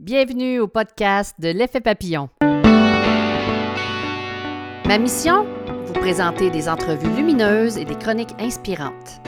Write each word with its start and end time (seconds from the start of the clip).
Bienvenue 0.00 0.60
au 0.60 0.66
podcast 0.66 1.36
de 1.38 1.48
l'effet 1.50 1.82
papillon. 1.82 2.30
Ma 4.86 4.96
mission? 4.96 5.44
Vous 5.84 5.92
présenter 5.92 6.48
des 6.48 6.70
entrevues 6.70 7.14
lumineuses 7.14 7.76
et 7.76 7.84
des 7.84 7.96
chroniques 7.96 8.32
inspirantes. 8.38 9.20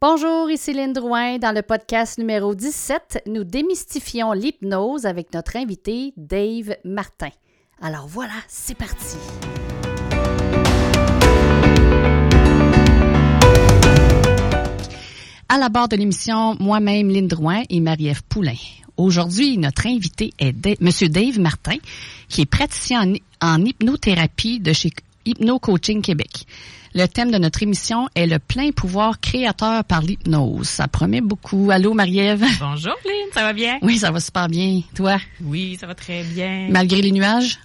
Bonjour, 0.00 0.50
ici 0.50 0.72
Lynne 0.72 0.94
Drouin. 0.94 1.36
Dans 1.36 1.54
le 1.54 1.60
podcast 1.60 2.16
numéro 2.16 2.54
17, 2.54 3.24
nous 3.26 3.44
démystifions 3.44 4.32
l'hypnose 4.32 5.04
avec 5.04 5.34
notre 5.34 5.56
invité 5.56 6.14
Dave 6.16 6.74
Martin. 6.86 7.28
Alors 7.82 8.06
voilà, 8.06 8.32
c'est 8.48 8.78
parti. 8.78 9.18
À 15.52 15.58
la 15.58 15.68
barre 15.68 15.88
de 15.88 15.96
l'émission, 15.96 16.56
moi-même, 16.60 17.10
Lynne 17.10 17.28
Drouin 17.28 17.64
et 17.68 17.80
Marie-Ève 17.80 18.22
Poulain. 18.26 18.56
Aujourd'hui, 18.96 19.58
notre 19.58 19.86
invité 19.86 20.32
est 20.38 20.54
M. 20.66 21.08
Dave 21.10 21.38
Martin, 21.38 21.76
qui 22.30 22.40
est 22.40 22.46
praticien 22.46 23.12
en, 23.42 23.56
en 23.56 23.62
hypnothérapie 23.62 24.60
de 24.60 24.72
chez 24.72 24.88
Hypno 25.26 25.58
Coaching 25.58 26.00
Québec. 26.00 26.46
Le 26.94 27.04
thème 27.04 27.30
de 27.30 27.36
notre 27.36 27.62
émission 27.62 28.08
est 28.14 28.26
le 28.26 28.38
plein 28.38 28.70
pouvoir 28.70 29.20
créateur 29.20 29.84
par 29.84 30.00
l'hypnose. 30.00 30.66
Ça 30.66 30.88
promet 30.88 31.20
beaucoup. 31.20 31.70
Allô, 31.70 31.92
Marie-Ève? 31.92 32.46
Bonjour, 32.58 32.96
Lynn. 33.04 33.28
Ça 33.34 33.42
va 33.42 33.52
bien? 33.52 33.78
Oui, 33.82 33.98
ça 33.98 34.10
va 34.10 34.20
super 34.20 34.48
bien. 34.48 34.80
Toi? 34.94 35.18
Oui, 35.42 35.76
ça 35.78 35.86
va 35.86 35.94
très 35.94 36.22
bien. 36.22 36.68
Malgré 36.70 37.02
les 37.02 37.12
nuages? 37.12 37.58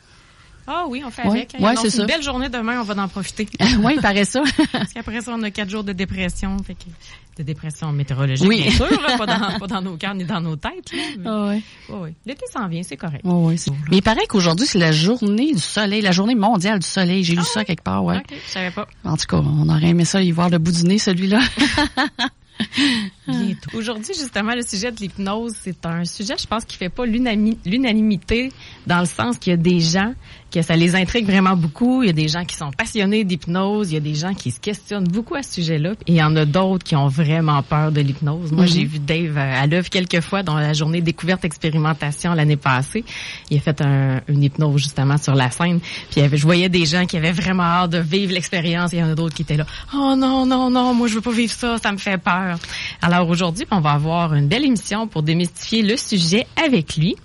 Ah 0.69 0.83
oui, 0.89 1.01
on 1.05 1.09
fait 1.09 1.21
avec. 1.21 1.55
Hein. 1.55 1.63
Ouais, 1.63 1.75
c'est 1.77 2.01
une 2.01 2.05
belle 2.05 2.21
journée 2.21 2.49
demain, 2.49 2.81
on 2.81 2.83
va 2.83 3.01
en 3.01 3.07
profiter. 3.07 3.47
oui, 3.79 3.93
il 3.95 4.01
paraît 4.01 4.25
ça. 4.25 4.43
Parce 4.73 4.91
qu'après 4.91 5.21
ça, 5.21 5.31
on 5.33 5.41
a 5.43 5.51
quatre 5.51 5.69
jours 5.69 5.85
de 5.85 5.93
dépression. 5.93 6.57
Fait 6.61 6.73
que 6.73 6.89
de 7.37 7.43
dépression 7.43 7.91
météorologique, 7.91 8.47
bien 8.47 8.71
sûr, 8.71 8.89
là, 8.89 9.17
pas, 9.17 9.25
dans, 9.25 9.59
pas, 9.59 9.67
dans, 9.67 9.81
nos 9.81 9.97
cœurs 9.97 10.15
ni 10.15 10.25
dans 10.25 10.41
nos 10.41 10.55
têtes. 10.55 10.91
Là, 10.93 11.03
mais, 11.17 11.29
oh, 11.29 11.47
oui. 11.49 11.63
Oui. 11.89 12.09
L'été 12.25 12.45
s'en 12.51 12.67
vient, 12.67 12.83
c'est 12.83 12.97
correct. 12.97 13.21
Oh, 13.23 13.47
oui, 13.47 13.59
mais 13.89 13.97
il 13.97 14.01
paraît 14.01 14.25
qu'aujourd'hui, 14.27 14.65
c'est 14.65 14.79
la 14.79 14.91
journée 14.91 15.53
du 15.53 15.59
soleil, 15.59 16.01
la 16.01 16.11
journée 16.11 16.35
mondiale 16.35 16.79
du 16.79 16.87
soleil. 16.87 17.23
J'ai 17.23 17.33
lu 17.33 17.41
ah 17.43 17.49
ça 17.53 17.65
quelque 17.65 17.83
part, 17.83 18.03
ouais. 18.03 18.17
OK, 18.17 18.33
je 18.45 18.51
savais 18.51 18.71
pas. 18.71 18.87
En 19.03 19.17
tout 19.17 19.25
cas, 19.27 19.37
on 19.37 19.69
aurait 19.69 19.89
aimé 19.89 20.05
ça 20.05 20.21
y 20.21 20.31
voir 20.31 20.49
le 20.49 20.57
bout 20.57 20.71
du 20.71 20.83
nez, 20.83 20.97
celui-là. 20.97 21.39
Bientôt. 23.27 23.77
Aujourd'hui, 23.77 24.13
justement, 24.17 24.53
le 24.55 24.61
sujet 24.61 24.91
de 24.91 24.97
l'hypnose, 24.97 25.53
c'est 25.61 25.85
un 25.85 26.05
sujet, 26.05 26.35
je 26.39 26.47
pense, 26.47 26.65
qui 26.65 26.77
fait 26.77 26.89
pas 26.89 27.05
l'unanimité 27.05 28.51
dans 28.87 28.99
le 28.99 29.05
sens 29.05 29.37
qu'il 29.37 29.51
y 29.51 29.53
a 29.53 29.57
des 29.57 29.79
gens 29.79 30.13
que 30.51 30.61
ça 30.61 30.75
les 30.75 30.95
intrigue 30.95 31.25
vraiment 31.25 31.55
beaucoup. 31.55 32.03
Il 32.03 32.07
y 32.07 32.09
a 32.09 32.13
des 32.13 32.27
gens 32.27 32.45
qui 32.45 32.55
sont 32.55 32.71
passionnés 32.71 33.23
d'hypnose. 33.23 33.91
Il 33.91 33.95
y 33.95 33.97
a 33.97 34.01
des 34.01 34.15
gens 34.15 34.33
qui 34.33 34.51
se 34.51 34.59
questionnent 34.59 35.07
beaucoup 35.07 35.35
à 35.35 35.43
ce 35.43 35.55
sujet-là. 35.55 35.91
Et 36.07 36.13
il 36.13 36.15
y 36.15 36.23
en 36.23 36.35
a 36.35 36.45
d'autres 36.45 36.83
qui 36.83 36.95
ont 36.95 37.07
vraiment 37.07 37.61
peur 37.63 37.91
de 37.91 38.01
l'hypnose. 38.01 38.51
Moi, 38.51 38.65
j'ai 38.65 38.85
vu 38.85 38.99
Dave 38.99 39.37
à 39.37 39.65
l'œuvre 39.67 39.89
quelques 39.89 40.21
fois 40.21 40.43
dans 40.43 40.57
la 40.57 40.73
journée 40.73 41.01
découverte 41.01 41.45
expérimentation 41.45 42.33
l'année 42.33 42.57
passée. 42.57 43.03
Il 43.49 43.57
a 43.57 43.61
fait 43.61 43.81
un, 43.81 44.21
une 44.27 44.43
hypnose 44.43 44.81
justement 44.81 45.17
sur 45.17 45.35
la 45.35 45.51
scène. 45.51 45.79
Puis 46.11 46.21
je 46.31 46.43
voyais 46.43 46.69
des 46.69 46.85
gens 46.85 47.05
qui 47.05 47.17
avaient 47.17 47.31
vraiment 47.31 47.63
hâte 47.63 47.91
de 47.91 47.99
vivre 47.99 48.33
l'expérience. 48.33 48.93
Et 48.93 48.97
il 48.97 48.99
y 48.99 49.03
en 49.03 49.11
a 49.11 49.15
d'autres 49.15 49.35
qui 49.35 49.41
étaient 49.41 49.57
là. 49.57 49.65
Oh 49.93 50.15
non, 50.17 50.45
non, 50.45 50.69
non, 50.69 50.93
moi 50.93 51.07
je 51.07 51.15
veux 51.15 51.21
pas 51.21 51.31
vivre 51.31 51.53
ça, 51.53 51.77
ça 51.77 51.91
me 51.91 51.97
fait 51.97 52.17
peur. 52.17 52.57
Alors 53.01 53.29
aujourd'hui, 53.29 53.65
on 53.71 53.79
va 53.79 53.91
avoir 53.91 54.33
une 54.33 54.47
belle 54.47 54.65
émission 54.65 55.07
pour 55.07 55.23
démystifier 55.23 55.81
le 55.81 55.97
sujet 55.97 56.47
avec 56.63 56.97
lui. 56.97 57.15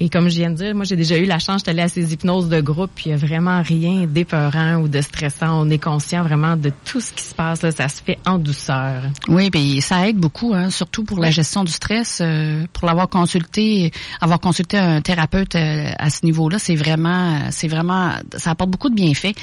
Et 0.00 0.08
comme 0.08 0.28
je 0.28 0.36
viens 0.36 0.50
de 0.50 0.56
dire, 0.56 0.74
moi 0.74 0.84
j'ai 0.84 0.96
déjà 0.96 1.16
eu 1.16 1.24
la 1.24 1.38
chance 1.38 1.62
d'aller 1.62 1.82
à 1.82 1.88
ces 1.88 2.12
hypnoses 2.12 2.48
de 2.48 2.60
groupe, 2.60 2.90
puis 2.94 3.04
il 3.06 3.08
n'y 3.16 3.22
a 3.22 3.26
vraiment 3.26 3.62
rien 3.62 4.06
d'épeurant 4.06 4.76
ou 4.76 4.88
de 4.88 5.00
stressant. 5.00 5.62
On 5.64 5.70
est 5.70 5.78
conscient 5.78 6.22
vraiment 6.22 6.56
de 6.56 6.72
tout 6.84 7.00
ce 7.00 7.12
qui 7.12 7.22
se 7.22 7.34
passe. 7.34 7.62
Là, 7.62 7.70
ça 7.70 7.88
se 7.88 8.02
fait 8.02 8.18
en 8.26 8.38
douceur. 8.38 9.02
Oui, 9.28 9.50
puis 9.50 9.80
ça 9.80 10.08
aide 10.08 10.16
beaucoup, 10.16 10.52
hein, 10.52 10.70
surtout 10.70 11.04
pour 11.04 11.18
la 11.18 11.30
gestion 11.30 11.64
du 11.64 11.72
stress. 11.72 12.18
Euh, 12.20 12.66
pour 12.72 12.86
l'avoir 12.86 13.08
consulté, 13.08 13.92
avoir 14.20 14.40
consulté 14.40 14.78
un 14.78 15.00
thérapeute 15.00 15.54
euh, 15.54 15.90
à 15.98 16.10
ce 16.10 16.24
niveau-là, 16.24 16.58
c'est 16.58 16.74
vraiment, 16.74 17.38
c'est 17.50 17.68
vraiment, 17.68 18.12
ça 18.36 18.50
apporte 18.50 18.70
beaucoup 18.70 18.90
de 18.90 18.94
bienfaits. 18.94 19.34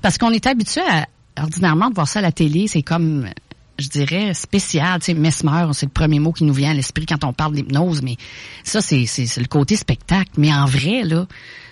Parce 0.00 0.16
qu'on 0.16 0.30
est 0.30 0.46
habitué 0.46 0.80
à, 0.80 1.06
ordinairement 1.42 1.90
de 1.90 1.94
voir 1.94 2.08
ça 2.08 2.20
à 2.20 2.22
la 2.22 2.32
télé, 2.32 2.66
c'est 2.66 2.82
comme 2.82 3.26
je 3.78 3.88
dirais, 3.88 4.34
spécial. 4.34 5.00
Tu 5.00 5.06
sais, 5.06 5.14
mesmer, 5.14 5.70
c'est 5.72 5.86
le 5.86 5.92
premier 5.92 6.18
mot 6.18 6.32
qui 6.32 6.44
nous 6.44 6.52
vient 6.52 6.70
à 6.70 6.74
l'esprit 6.74 7.06
quand 7.06 7.24
on 7.24 7.32
parle 7.32 7.54
d'hypnose, 7.54 8.02
mais 8.02 8.16
ça, 8.64 8.80
c'est, 8.80 9.06
c'est, 9.06 9.40
le 9.40 9.46
côté 9.46 9.76
spectacle. 9.76 10.30
Mais 10.36 10.52
en 10.52 10.66
vrai, 10.66 11.02
là, 11.04 11.26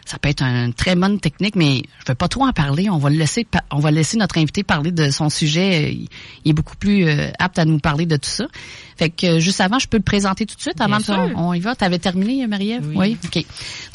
ça 0.06 0.18
peut 0.18 0.28
être 0.28 0.42
une 0.42 0.72
très 0.72 0.94
bonne 0.94 1.18
technique, 1.18 1.56
mais 1.56 1.82
je 1.98 2.04
veux 2.08 2.14
pas 2.14 2.28
trop 2.28 2.46
en 2.46 2.52
parler. 2.52 2.88
On 2.88 2.98
va 2.98 3.10
le 3.10 3.16
laisser, 3.16 3.46
on 3.72 3.80
va 3.80 3.90
laisser 3.90 4.16
notre 4.16 4.38
invité 4.38 4.62
parler 4.62 4.92
de 4.92 5.10
son 5.10 5.28
sujet. 5.28 5.92
Il 6.44 6.50
est 6.50 6.52
beaucoup 6.52 6.76
plus 6.76 7.06
euh, 7.06 7.30
apte 7.40 7.58
à 7.58 7.64
nous 7.64 7.80
parler 7.80 8.06
de 8.06 8.16
tout 8.16 8.28
ça. 8.28 8.46
Fait 8.96 9.10
que 9.10 9.26
euh, 9.26 9.40
juste 9.40 9.60
avant, 9.60 9.78
je 9.80 9.88
peux 9.88 9.96
le 9.96 10.04
présenter 10.04 10.46
tout 10.46 10.54
de 10.54 10.60
suite 10.60 10.80
avant 10.80 11.00
qu'on 11.00 11.36
on 11.36 11.52
y 11.52 11.60
va. 11.60 11.74
T'avais 11.74 11.98
terminé, 11.98 12.46
Marie-Ève? 12.46 12.92
Oui. 12.94 13.18
OK. 13.24 13.44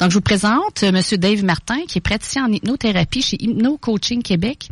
Donc, 0.00 0.10
je 0.10 0.14
vous 0.14 0.20
présente 0.20 0.82
euh, 0.82 0.92
Monsieur 0.92 1.16
Dave 1.16 1.42
Martin, 1.44 1.80
qui 1.88 1.98
est 1.98 2.02
praticien 2.02 2.46
en 2.46 2.52
hypnothérapie 2.52 3.22
chez 3.22 3.42
Hypno 3.42 3.78
Coaching 3.78 4.22
Québec. 4.22 4.68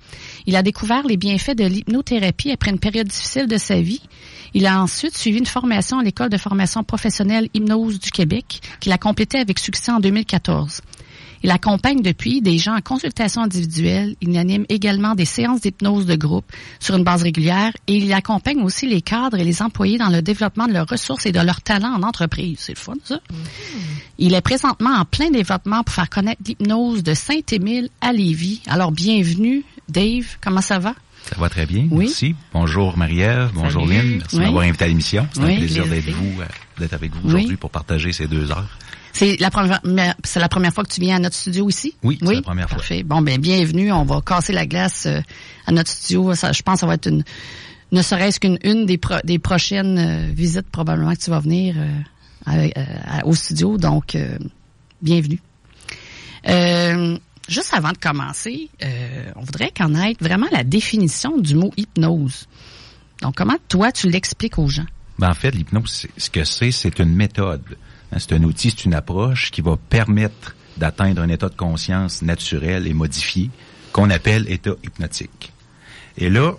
Il 0.46 0.56
a 0.56 0.62
découvert 0.62 1.06
les 1.06 1.16
bienfaits 1.16 1.56
de 1.56 1.64
l'hypnothérapie 1.64 2.52
après 2.52 2.70
une 2.70 2.78
période 2.78 3.08
difficile 3.08 3.46
de 3.46 3.56
sa 3.56 3.80
vie. 3.80 4.02
Il 4.52 4.66
a 4.66 4.82
ensuite 4.82 5.16
suivi 5.16 5.38
une 5.38 5.46
formation 5.46 5.98
à 5.98 6.02
l'école 6.02 6.28
de 6.28 6.36
formation 6.36 6.84
professionnelle 6.84 7.48
Hypnose 7.54 7.98
du 7.98 8.10
Québec, 8.10 8.60
qu'il 8.80 8.92
a 8.92 8.98
complétée 8.98 9.38
avec 9.38 9.58
succès 9.58 9.90
en 9.90 10.00
2014. 10.00 10.82
Il 11.42 11.50
accompagne 11.50 12.02
depuis 12.02 12.42
des 12.42 12.58
gens 12.58 12.76
en 12.76 12.80
consultation 12.80 13.42
individuelle. 13.42 14.16
Il 14.20 14.36
anime 14.36 14.66
également 14.68 15.14
des 15.14 15.24
séances 15.24 15.62
d'hypnose 15.62 16.06
de 16.06 16.16
groupe 16.16 16.50
sur 16.78 16.96
une 16.96 17.04
base 17.04 17.22
régulière 17.22 17.72
et 17.86 17.96
il 17.96 18.12
accompagne 18.12 18.62
aussi 18.62 18.86
les 18.86 19.00
cadres 19.00 19.38
et 19.38 19.44
les 19.44 19.62
employés 19.62 19.98
dans 19.98 20.10
le 20.10 20.22
développement 20.22 20.66
de 20.66 20.72
leurs 20.72 20.88
ressources 20.88 21.26
et 21.26 21.32
de 21.32 21.40
leurs 21.40 21.62
talents 21.62 21.94
en 21.94 22.02
entreprise. 22.02 22.58
C'est 22.60 22.74
le 22.74 22.78
fun, 22.78 22.94
ça. 23.04 23.16
Mm-hmm. 23.16 23.76
Il 24.18 24.34
est 24.34 24.40
présentement 24.40 24.90
en 24.90 25.04
plein 25.04 25.30
développement 25.30 25.82
pour 25.82 25.94
faire 25.94 26.10
connaître 26.10 26.42
l'hypnose 26.46 27.02
de 27.02 27.14
Saint-Émile 27.14 27.88
à 28.00 28.12
Lévis. 28.12 28.62
Alors, 28.66 28.92
bienvenue, 28.92 29.64
Dave. 29.88 30.36
Comment 30.40 30.60
ça 30.60 30.78
va? 30.78 30.94
Ça 31.24 31.36
va 31.38 31.48
très 31.48 31.66
bien. 31.66 31.86
Oui. 31.90 32.06
Merci. 32.06 32.34
Bonjour 32.52 32.96
Marie-Ève. 32.96 33.50
Bonjour 33.54 33.86
Lynn. 33.86 34.18
Merci 34.18 34.36
de 34.36 34.42
m'avoir 34.42 34.64
invité 34.64 34.84
à 34.84 34.88
l'émission. 34.88 35.26
C'est 35.32 35.40
un 35.40 35.56
plaisir 35.56 35.86
d'être 35.86 36.10
vous, 36.10 36.40
euh, 36.40 36.44
d'être 36.78 36.94
avec 36.94 37.12
vous 37.14 37.28
aujourd'hui 37.28 37.56
pour 37.56 37.70
partager 37.70 38.12
ces 38.12 38.26
deux 38.26 38.50
heures. 38.50 38.78
C'est 39.12 39.36
la 39.40 39.50
première, 39.50 39.80
c'est 40.24 40.40
la 40.40 40.48
première 40.48 40.72
fois 40.72 40.84
que 40.84 40.92
tu 40.92 41.00
viens 41.00 41.16
à 41.16 41.18
notre 41.18 41.36
studio 41.36 41.68
ici? 41.68 41.94
Oui, 42.02 42.18
c'est 42.22 42.34
la 42.34 42.42
première 42.42 42.68
Parfait. 42.68 43.02
Bon, 43.02 43.20
ben, 43.22 43.40
bienvenue. 43.40 43.92
On 43.92 44.04
va 44.04 44.20
casser 44.20 44.52
la 44.52 44.66
glace 44.66 45.06
euh, 45.06 45.20
à 45.66 45.72
notre 45.72 45.90
studio. 45.90 46.34
Ça, 46.34 46.52
je 46.52 46.62
pense 46.62 46.74
que 46.76 46.80
ça 46.80 46.86
va 46.86 46.94
être 46.94 47.08
une, 47.08 47.24
ne 47.92 48.02
serait-ce 48.02 48.40
qu'une 48.40 48.58
une 48.62 48.86
des, 48.86 49.00
des 49.24 49.38
prochaines 49.38 49.98
euh, 49.98 50.32
visites 50.32 50.68
probablement 50.70 51.12
que 51.14 51.20
tu 51.20 51.30
vas 51.30 51.40
venir 51.40 51.74
euh, 52.48 52.80
au 53.24 53.34
studio. 53.34 53.76
Donc, 53.76 54.16
bienvenue. 55.02 55.40
juste 57.48 57.74
avant 57.74 57.92
de 57.92 57.98
commencer, 57.98 58.70
on 59.36 59.42
voudrait 59.42 59.72
connaître 59.76 60.22
vraiment 60.24 60.46
la 60.50 60.64
définition 60.64 61.36
du 61.36 61.54
mot 61.54 61.70
hypnose. 61.76 62.46
Donc, 63.20 63.34
comment 63.36 63.56
toi, 63.68 63.92
tu 63.92 64.08
l'expliques 64.08 64.58
aux 64.58 64.68
gens? 64.68 64.86
Ben, 65.18 65.28
en 65.28 65.34
fait, 65.34 65.50
l'hypnose, 65.50 66.06
ce 66.16 66.30
que 66.30 66.44
c'est, 66.44 66.70
c'est 66.70 66.98
une 66.98 67.14
méthode 67.14 67.76
c'est 68.18 68.32
un 68.32 68.42
outil, 68.42 68.70
c'est 68.70 68.84
une 68.84 68.94
approche 68.94 69.50
qui 69.50 69.60
va 69.60 69.76
permettre 69.76 70.56
d'atteindre 70.76 71.22
un 71.22 71.28
état 71.28 71.48
de 71.48 71.54
conscience 71.54 72.22
naturel 72.22 72.86
et 72.86 72.94
modifié 72.94 73.50
qu'on 73.92 74.10
appelle 74.10 74.50
état 74.50 74.74
hypnotique. 74.82 75.52
Et 76.16 76.30
là, 76.30 76.54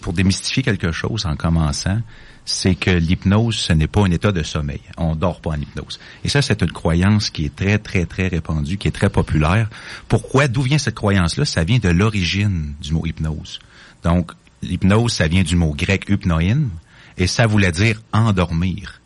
pour 0.00 0.12
démystifier 0.12 0.62
quelque 0.62 0.92
chose 0.92 1.26
en 1.26 1.36
commençant, 1.36 2.00
c'est 2.44 2.74
que 2.74 2.90
l'hypnose, 2.90 3.56
ce 3.56 3.72
n'est 3.72 3.86
pas 3.86 4.02
un 4.02 4.10
état 4.10 4.32
de 4.32 4.42
sommeil. 4.42 4.80
On 4.96 5.14
dort 5.14 5.40
pas 5.40 5.50
en 5.50 5.60
hypnose. 5.60 6.00
Et 6.24 6.28
ça, 6.28 6.42
c'est 6.42 6.60
une 6.62 6.72
croyance 6.72 7.30
qui 7.30 7.44
est 7.44 7.54
très, 7.54 7.78
très, 7.78 8.04
très 8.04 8.26
répandue, 8.26 8.78
qui 8.78 8.88
est 8.88 8.92
très 8.92 9.10
populaire. 9.10 9.70
Pourquoi? 10.08 10.48
D'où 10.48 10.62
vient 10.62 10.78
cette 10.78 10.96
croyance-là? 10.96 11.44
Ça 11.44 11.62
vient 11.62 11.78
de 11.78 11.88
l'origine 11.88 12.74
du 12.80 12.92
mot 12.94 13.06
hypnose. 13.06 13.60
Donc, 14.02 14.32
l'hypnose, 14.60 15.12
ça 15.12 15.28
vient 15.28 15.44
du 15.44 15.54
mot 15.54 15.72
grec 15.72 16.06
hypnoïne, 16.08 16.70
et 17.16 17.28
ça 17.28 17.46
voulait 17.46 17.72
dire 17.72 18.02
endormir 18.12 19.01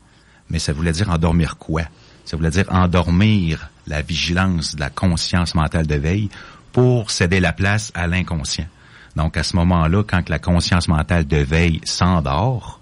mais 0.51 0.59
ça 0.59 0.73
voulait 0.73 0.93
dire 0.93 1.11
endormir 1.11 1.57
quoi? 1.57 1.83
Ça 2.25 2.37
voulait 2.37 2.51
dire 2.51 2.67
endormir 2.71 3.71
la 3.87 4.03
vigilance 4.03 4.75
de 4.75 4.81
la 4.81 4.91
conscience 4.91 5.55
mentale 5.55 5.87
de 5.87 5.95
veille 5.95 6.29
pour 6.73 7.11
céder 7.11 7.41
la 7.41 7.53
place 7.53 7.93
à 7.95 8.07
l'inconscient. 8.07 8.67
Donc, 9.15 9.37
à 9.37 9.43
ce 9.43 9.57
moment-là, 9.57 10.03
quand 10.03 10.29
la 10.29 10.39
conscience 10.39 10.89
mentale 10.89 11.27
de 11.27 11.39
veille 11.39 11.81
s'endort, 11.85 12.81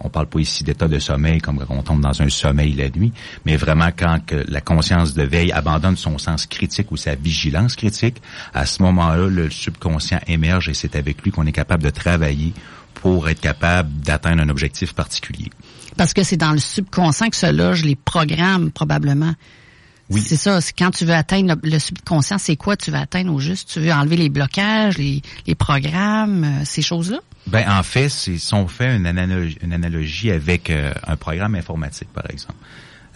on 0.00 0.08
parle 0.08 0.26
pas 0.26 0.40
ici 0.40 0.64
d'état 0.64 0.88
de 0.88 0.98
sommeil 0.98 1.40
comme 1.40 1.58
quand 1.58 1.74
on 1.74 1.82
tombe 1.82 2.00
dans 2.00 2.22
un 2.22 2.28
sommeil 2.28 2.72
la 2.74 2.90
nuit, 2.90 3.12
mais 3.44 3.56
vraiment 3.56 3.90
quand 3.96 4.20
la 4.48 4.60
conscience 4.60 5.14
de 5.14 5.22
veille 5.22 5.52
abandonne 5.52 5.96
son 5.96 6.18
sens 6.18 6.46
critique 6.46 6.92
ou 6.92 6.96
sa 6.96 7.14
vigilance 7.14 7.76
critique, 7.76 8.20
à 8.52 8.66
ce 8.66 8.82
moment-là, 8.82 9.28
le 9.28 9.50
subconscient 9.50 10.20
émerge 10.26 10.68
et 10.68 10.74
c'est 10.74 10.96
avec 10.96 11.22
lui 11.22 11.30
qu'on 11.30 11.46
est 11.46 11.52
capable 11.52 11.82
de 11.82 11.90
travailler 11.90 12.52
pour 12.94 13.28
être 13.28 13.40
capable 13.40 13.90
d'atteindre 14.00 14.42
un 14.42 14.48
objectif 14.48 14.94
particulier. 14.94 15.50
Parce 15.96 16.12
que 16.12 16.22
c'est 16.22 16.36
dans 16.36 16.52
le 16.52 16.58
subconscient 16.58 17.28
que 17.28 17.36
se 17.36 17.50
logent 17.50 17.84
les 17.84 17.96
programmes, 17.96 18.70
probablement. 18.70 19.34
Oui. 20.10 20.20
C'est 20.20 20.36
ça. 20.36 20.58
Quand 20.76 20.90
tu 20.90 21.06
veux 21.06 21.14
atteindre 21.14 21.54
le, 21.62 21.70
le 21.70 21.78
subconscient, 21.78 22.36
c'est 22.38 22.56
quoi 22.56 22.76
tu 22.76 22.90
veux 22.90 22.98
atteindre 22.98 23.32
au 23.32 23.38
juste? 23.38 23.70
Tu 23.72 23.80
veux 23.80 23.92
enlever 23.92 24.16
les 24.16 24.28
blocages, 24.28 24.98
les, 24.98 25.22
les 25.46 25.54
programmes, 25.54 26.44
euh, 26.44 26.64
ces 26.64 26.82
choses-là? 26.82 27.20
Ben 27.46 27.64
en 27.68 27.82
fait, 27.82 28.08
c'est 28.08 28.38
si 28.38 28.54
on 28.54 28.68
fait 28.68 28.96
une 28.96 29.06
analogie, 29.06 29.58
une 29.62 29.72
analogie 29.72 30.30
avec 30.30 30.70
euh, 30.70 30.92
un 31.06 31.16
programme 31.16 31.54
informatique, 31.54 32.08
par 32.12 32.28
exemple. 32.30 32.58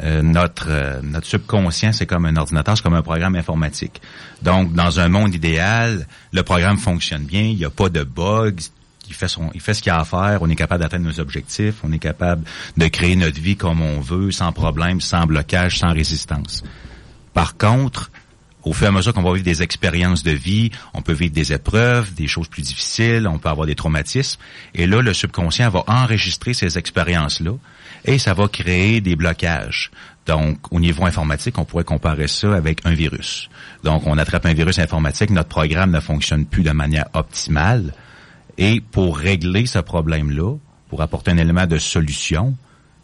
Euh, 0.00 0.22
notre 0.22 0.68
euh, 0.70 1.00
notre 1.02 1.26
subconscient, 1.26 1.92
c'est 1.92 2.06
comme 2.06 2.24
un 2.24 2.36
ordinateur, 2.36 2.76
c'est 2.76 2.82
comme 2.82 2.94
un 2.94 3.02
programme 3.02 3.34
informatique. 3.34 4.00
Donc, 4.42 4.72
dans 4.72 5.00
un 5.00 5.08
monde 5.08 5.34
idéal, 5.34 6.06
le 6.32 6.42
programme 6.42 6.78
fonctionne 6.78 7.24
bien, 7.24 7.42
il 7.42 7.56
n'y 7.56 7.64
a 7.64 7.70
pas 7.70 7.88
de 7.88 8.04
bugs, 8.04 8.52
il 9.08 9.14
fait 9.14 9.28
son, 9.28 9.50
il 9.54 9.60
fait 9.60 9.74
ce 9.74 9.82
qu'il 9.82 9.92
a 9.92 10.00
à 10.00 10.04
faire, 10.04 10.38
on 10.42 10.48
est 10.48 10.56
capable 10.56 10.82
d'atteindre 10.82 11.06
nos 11.06 11.20
objectifs, 11.20 11.76
on 11.82 11.92
est 11.92 11.98
capable 11.98 12.44
de 12.76 12.86
créer 12.88 13.16
notre 13.16 13.40
vie 13.40 13.56
comme 13.56 13.80
on 13.80 14.00
veut, 14.00 14.30
sans 14.30 14.52
problème, 14.52 15.00
sans 15.00 15.26
blocage, 15.26 15.78
sans 15.78 15.92
résistance. 15.92 16.62
Par 17.34 17.56
contre, 17.56 18.10
au 18.64 18.72
fur 18.72 18.86
et 18.86 18.88
à 18.88 18.92
mesure 18.92 19.14
qu'on 19.14 19.22
va 19.22 19.32
vivre 19.32 19.44
des 19.44 19.62
expériences 19.62 20.22
de 20.22 20.32
vie, 20.32 20.70
on 20.92 21.00
peut 21.00 21.12
vivre 21.12 21.32
des 21.32 21.52
épreuves, 21.52 22.12
des 22.14 22.26
choses 22.26 22.48
plus 22.48 22.62
difficiles, 22.62 23.26
on 23.26 23.38
peut 23.38 23.48
avoir 23.48 23.66
des 23.66 23.74
traumatismes. 23.74 24.40
Et 24.74 24.86
là, 24.86 25.00
le 25.00 25.14
subconscient 25.14 25.70
va 25.70 25.84
enregistrer 25.86 26.54
ces 26.54 26.76
expériences-là 26.76 27.52
et 28.04 28.18
ça 28.18 28.34
va 28.34 28.48
créer 28.48 29.00
des 29.00 29.16
blocages. 29.16 29.90
Donc, 30.26 30.58
au 30.70 30.80
niveau 30.80 31.06
informatique, 31.06 31.56
on 31.56 31.64
pourrait 31.64 31.84
comparer 31.84 32.28
ça 32.28 32.54
avec 32.54 32.84
un 32.84 32.92
virus. 32.92 33.48
Donc, 33.84 34.06
on 34.06 34.18
attrape 34.18 34.44
un 34.44 34.52
virus 34.52 34.78
informatique, 34.78 35.30
notre 35.30 35.48
programme 35.48 35.90
ne 35.90 36.00
fonctionne 36.00 36.44
plus 36.44 36.62
de 36.62 36.72
manière 36.72 37.06
optimale. 37.14 37.94
Et 38.58 38.80
pour 38.80 39.16
régler 39.16 39.66
ce 39.66 39.78
problème-là, 39.78 40.56
pour 40.88 41.00
apporter 41.00 41.30
un 41.30 41.38
élément 41.38 41.66
de 41.66 41.78
solution, 41.78 42.56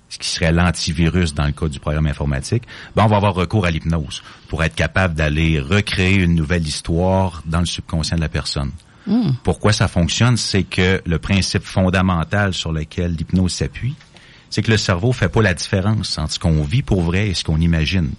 ce 0.08 0.18
qui 0.18 0.28
serait 0.28 0.52
l'antivirus 0.52 1.34
dans 1.34 1.46
le 1.46 1.52
cas 1.52 1.68
du 1.68 1.80
programme 1.80 2.06
informatique, 2.06 2.64
ben 2.94 3.04
on 3.04 3.06
va 3.06 3.16
avoir 3.16 3.34
recours 3.34 3.64
à 3.64 3.70
l'hypnose 3.70 4.22
pour 4.48 4.62
être 4.62 4.74
capable 4.74 5.14
d'aller 5.14 5.60
recréer 5.60 6.16
une 6.16 6.34
nouvelle 6.34 6.66
histoire 6.66 7.42
dans 7.46 7.60
le 7.60 7.66
subconscient 7.66 8.16
de 8.16 8.20
la 8.20 8.28
personne. 8.28 8.70
Hmm. 9.06 9.32
Pourquoi 9.42 9.72
ça 9.72 9.88
fonctionne, 9.88 10.36
c'est 10.36 10.64
que 10.64 11.00
le 11.04 11.18
principe 11.18 11.64
fondamental 11.64 12.54
sur 12.54 12.72
lequel 12.72 13.14
l'hypnose 13.14 13.52
s'appuie, 13.52 13.94
c'est 14.50 14.62
que 14.62 14.70
le 14.70 14.76
cerveau 14.76 15.12
fait 15.12 15.28
pas 15.28 15.42
la 15.42 15.54
différence 15.54 16.16
entre 16.18 16.32
ce 16.32 16.38
qu'on 16.38 16.62
vit 16.62 16.82
pour 16.82 17.02
vrai 17.02 17.28
et 17.28 17.34
ce 17.34 17.44
qu'on 17.44 17.60
imagine. 17.60 18.10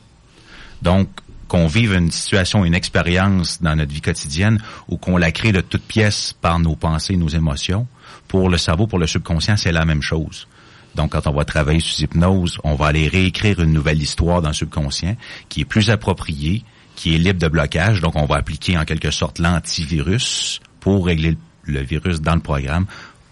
Donc, 0.81 1.07
qu'on 1.55 1.67
vive 1.67 1.93
une 1.93 2.11
situation, 2.11 2.65
une 2.65 2.73
expérience 2.73 3.61
dans 3.61 3.77
notre 3.77 3.93
vie 3.93 4.01
quotidienne 4.01 4.61
ou 4.89 4.97
qu'on 4.97 5.15
la 5.15 5.31
crée 5.31 5.53
de 5.53 5.61
toutes 5.61 5.85
pièces 5.85 6.35
par 6.41 6.59
nos 6.59 6.75
pensées, 6.75 7.15
nos 7.15 7.29
émotions, 7.29 7.87
pour 8.27 8.49
le 8.49 8.57
cerveau, 8.57 8.87
pour 8.87 8.99
le 8.99 9.07
subconscient, 9.07 9.55
c'est 9.55 9.71
la 9.71 9.85
même 9.85 10.01
chose. 10.01 10.49
Donc, 10.95 11.13
quand 11.13 11.27
on 11.27 11.31
va 11.31 11.45
travailler 11.45 11.79
sous 11.79 12.01
hypnose, 12.01 12.57
on 12.65 12.75
va 12.75 12.87
aller 12.87 13.07
réécrire 13.07 13.61
une 13.61 13.71
nouvelle 13.71 14.01
histoire 14.01 14.41
dans 14.41 14.49
le 14.49 14.53
subconscient 14.53 15.15
qui 15.47 15.61
est 15.61 15.65
plus 15.65 15.89
appropriée, 15.89 16.65
qui 16.97 17.15
est 17.15 17.17
libre 17.17 17.39
de 17.39 17.47
blocage. 17.47 18.01
Donc, 18.01 18.17
on 18.17 18.25
va 18.25 18.35
appliquer 18.35 18.77
en 18.77 18.83
quelque 18.83 19.11
sorte 19.11 19.39
l'antivirus 19.39 20.59
pour 20.81 21.05
régler 21.05 21.37
le 21.63 21.79
virus 21.79 22.19
dans 22.19 22.35
le 22.35 22.41
programme 22.41 22.85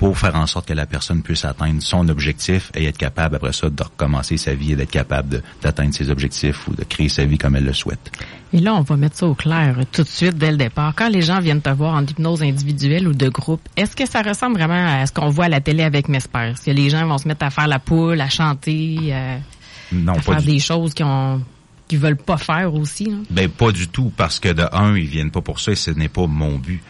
pour 0.03 0.17
faire 0.17 0.35
en 0.35 0.47
sorte 0.47 0.67
que 0.67 0.73
la 0.73 0.85
personne 0.85 1.21
puisse 1.21 1.45
atteindre 1.45 1.81
son 1.81 2.09
objectif 2.09 2.73
et 2.75 2.83
être 2.87 2.97
capable 2.97 3.37
après 3.37 3.53
ça 3.53 3.69
de 3.69 3.83
recommencer 3.83 4.35
sa 4.35 4.53
vie 4.53 4.73
et 4.73 4.75
d'être 4.75 4.91
capable 4.91 5.41
d'atteindre 5.61 5.93
ses 5.93 6.09
objectifs 6.09 6.67
ou 6.67 6.75
de 6.75 6.83
créer 6.83 7.07
sa 7.07 7.23
vie 7.23 7.37
comme 7.37 7.55
elle 7.55 7.63
le 7.63 7.71
souhaite. 7.71 8.11
Et 8.51 8.59
là, 8.59 8.75
on 8.75 8.81
va 8.81 8.97
mettre 8.97 9.15
ça 9.15 9.27
au 9.27 9.33
clair 9.33 9.77
tout 9.93 10.03
de 10.03 10.07
suite 10.09 10.37
dès 10.37 10.51
le 10.51 10.57
départ. 10.57 10.93
Quand 10.93 11.07
les 11.07 11.21
gens 11.21 11.39
viennent 11.39 11.61
te 11.61 11.69
voir 11.69 11.95
en 11.95 12.05
hypnose 12.05 12.43
individuelle 12.43 13.07
ou 13.07 13.13
de 13.13 13.29
groupe, 13.29 13.61
est-ce 13.77 13.95
que 13.95 14.05
ça 14.05 14.21
ressemble 14.21 14.57
vraiment 14.57 15.01
à 15.01 15.05
ce 15.05 15.13
qu'on 15.13 15.29
voit 15.29 15.45
à 15.45 15.49
la 15.49 15.61
télé 15.61 15.83
avec 15.83 16.09
Mesper? 16.09 16.51
Est-ce 16.51 16.65
que 16.65 16.71
les 16.71 16.89
gens 16.89 17.07
vont 17.07 17.17
se 17.17 17.25
mettre 17.29 17.45
à 17.45 17.49
faire 17.49 17.67
la 17.67 17.79
poule, 17.79 18.19
à 18.19 18.27
chanter, 18.27 18.97
euh, 19.03 19.37
Non, 19.93 20.11
à 20.11 20.15
pas 20.15 20.21
faire 20.21 20.41
du 20.41 20.47
des 20.47 20.59
choses 20.59 20.93
qu'ils 20.93 21.05
ont 21.05 21.41
qu'ils 21.87 21.99
veulent 21.99 22.17
pas 22.17 22.37
faire 22.37 22.73
aussi? 22.73 23.05
là? 23.05 23.15
Ben 23.29 23.47
pas 23.47 23.71
du 23.71 23.87
tout, 23.87 24.11
parce 24.17 24.41
que 24.41 24.49
de 24.49 24.65
un, 24.73 24.97
ils 24.97 25.07
viennent 25.07 25.31
pas 25.31 25.41
pour 25.41 25.61
ça 25.61 25.71
et 25.71 25.75
ce 25.75 25.91
n'est 25.91 26.09
pas 26.09 26.27
mon 26.27 26.57
but. 26.57 26.81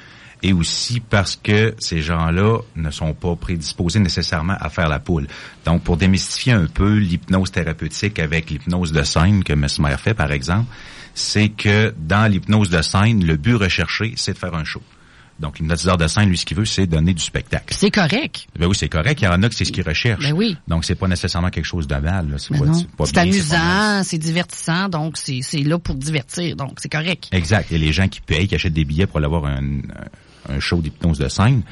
Et 0.46 0.54
aussi 0.54 1.00
parce 1.00 1.38
que 1.42 1.74
ces 1.80 2.02
gens-là 2.02 2.60
ne 2.76 2.92
sont 2.92 3.14
pas 3.14 3.36
prédisposés 3.36 4.00
nécessairement 4.00 4.58
à 4.60 4.70
faire 4.70 4.90
la 4.90 5.00
poule. 5.00 5.28
Donc, 5.66 5.84
pour 5.84 5.96
démystifier 5.98 6.52
un 6.52 6.66
peu 6.66 6.98
l'hypnose 6.98 7.52
thérapeutique 7.52 8.20
avec 8.20 8.50
l'hypnose 8.50 8.92
de 8.92 9.04
scène 9.04 9.44
que 9.44 9.54
Mesmer 9.54 9.96
fait, 9.98 10.14
par 10.14 10.32
exemple, 10.32 10.68
c'est 11.16 11.50
que 11.50 11.94
dans 11.98 12.30
l'hypnose 12.30 12.70
de 12.70 12.82
scène, 12.82 13.26
le 13.26 13.38
but 13.38 13.56
recherché, 13.56 14.14
c'est 14.18 14.34
de 14.34 14.38
faire 14.38 14.54
un 14.54 14.66
show. 14.66 14.82
Donc, 15.40 15.60
l'hypnotiseur 15.60 15.98
de 15.98 16.08
scène, 16.08 16.30
lui, 16.30 16.38
ce 16.38 16.46
qu'il 16.46 16.58
veut, 16.58 16.66
c'est 16.66 16.86
donner 16.86 17.14
du 17.14 17.24
spectacle. 17.24 17.74
C'est 17.78 17.90
correct. 17.90 18.48
Ben 18.58 18.68
oui, 18.68 18.76
c'est 18.78 18.90
correct. 18.90 19.20
Il 19.22 19.26
y 19.26 19.28
en 19.28 19.42
a 19.42 19.50
que 19.50 19.56
c'est 19.56 19.66
ce 19.66 19.72
qu'ils 19.72 19.88
recherchent. 19.88 20.24
Ben 20.24 20.34
oui. 20.34 20.58
Donc, 20.68 20.86
c'est 20.86 20.96
pas 20.96 21.08
nécessairement 21.08 21.50
quelque 21.50 21.66
chose 21.66 21.88
de 21.88 21.96
mal. 21.96 22.36
C'est 22.38 23.18
amusant, 23.18 24.04
c'est 24.04 24.18
divertissant, 24.18 24.90
donc 24.90 25.18
c'est 25.18 25.40
c'est 25.42 25.64
là 25.64 25.80
pour 25.80 25.96
divertir, 25.96 26.56
donc 26.56 26.74
c'est 26.78 26.92
correct. 26.92 27.30
Exact. 27.32 27.72
Et 27.72 27.78
les 27.78 27.92
gens 27.92 28.08
qui 28.08 28.22
payent, 28.22 28.48
qui 28.48 28.56
achètent 28.56 28.74
des 28.74 28.86
billets 28.86 29.08
pour 29.08 29.18
aller 29.18 29.28
voir 29.28 29.46
un, 29.46 29.62
un 30.50 30.60
show 30.60 30.82
d'hypnose 30.82 31.20
de 31.20 31.28
scène, 31.28 31.64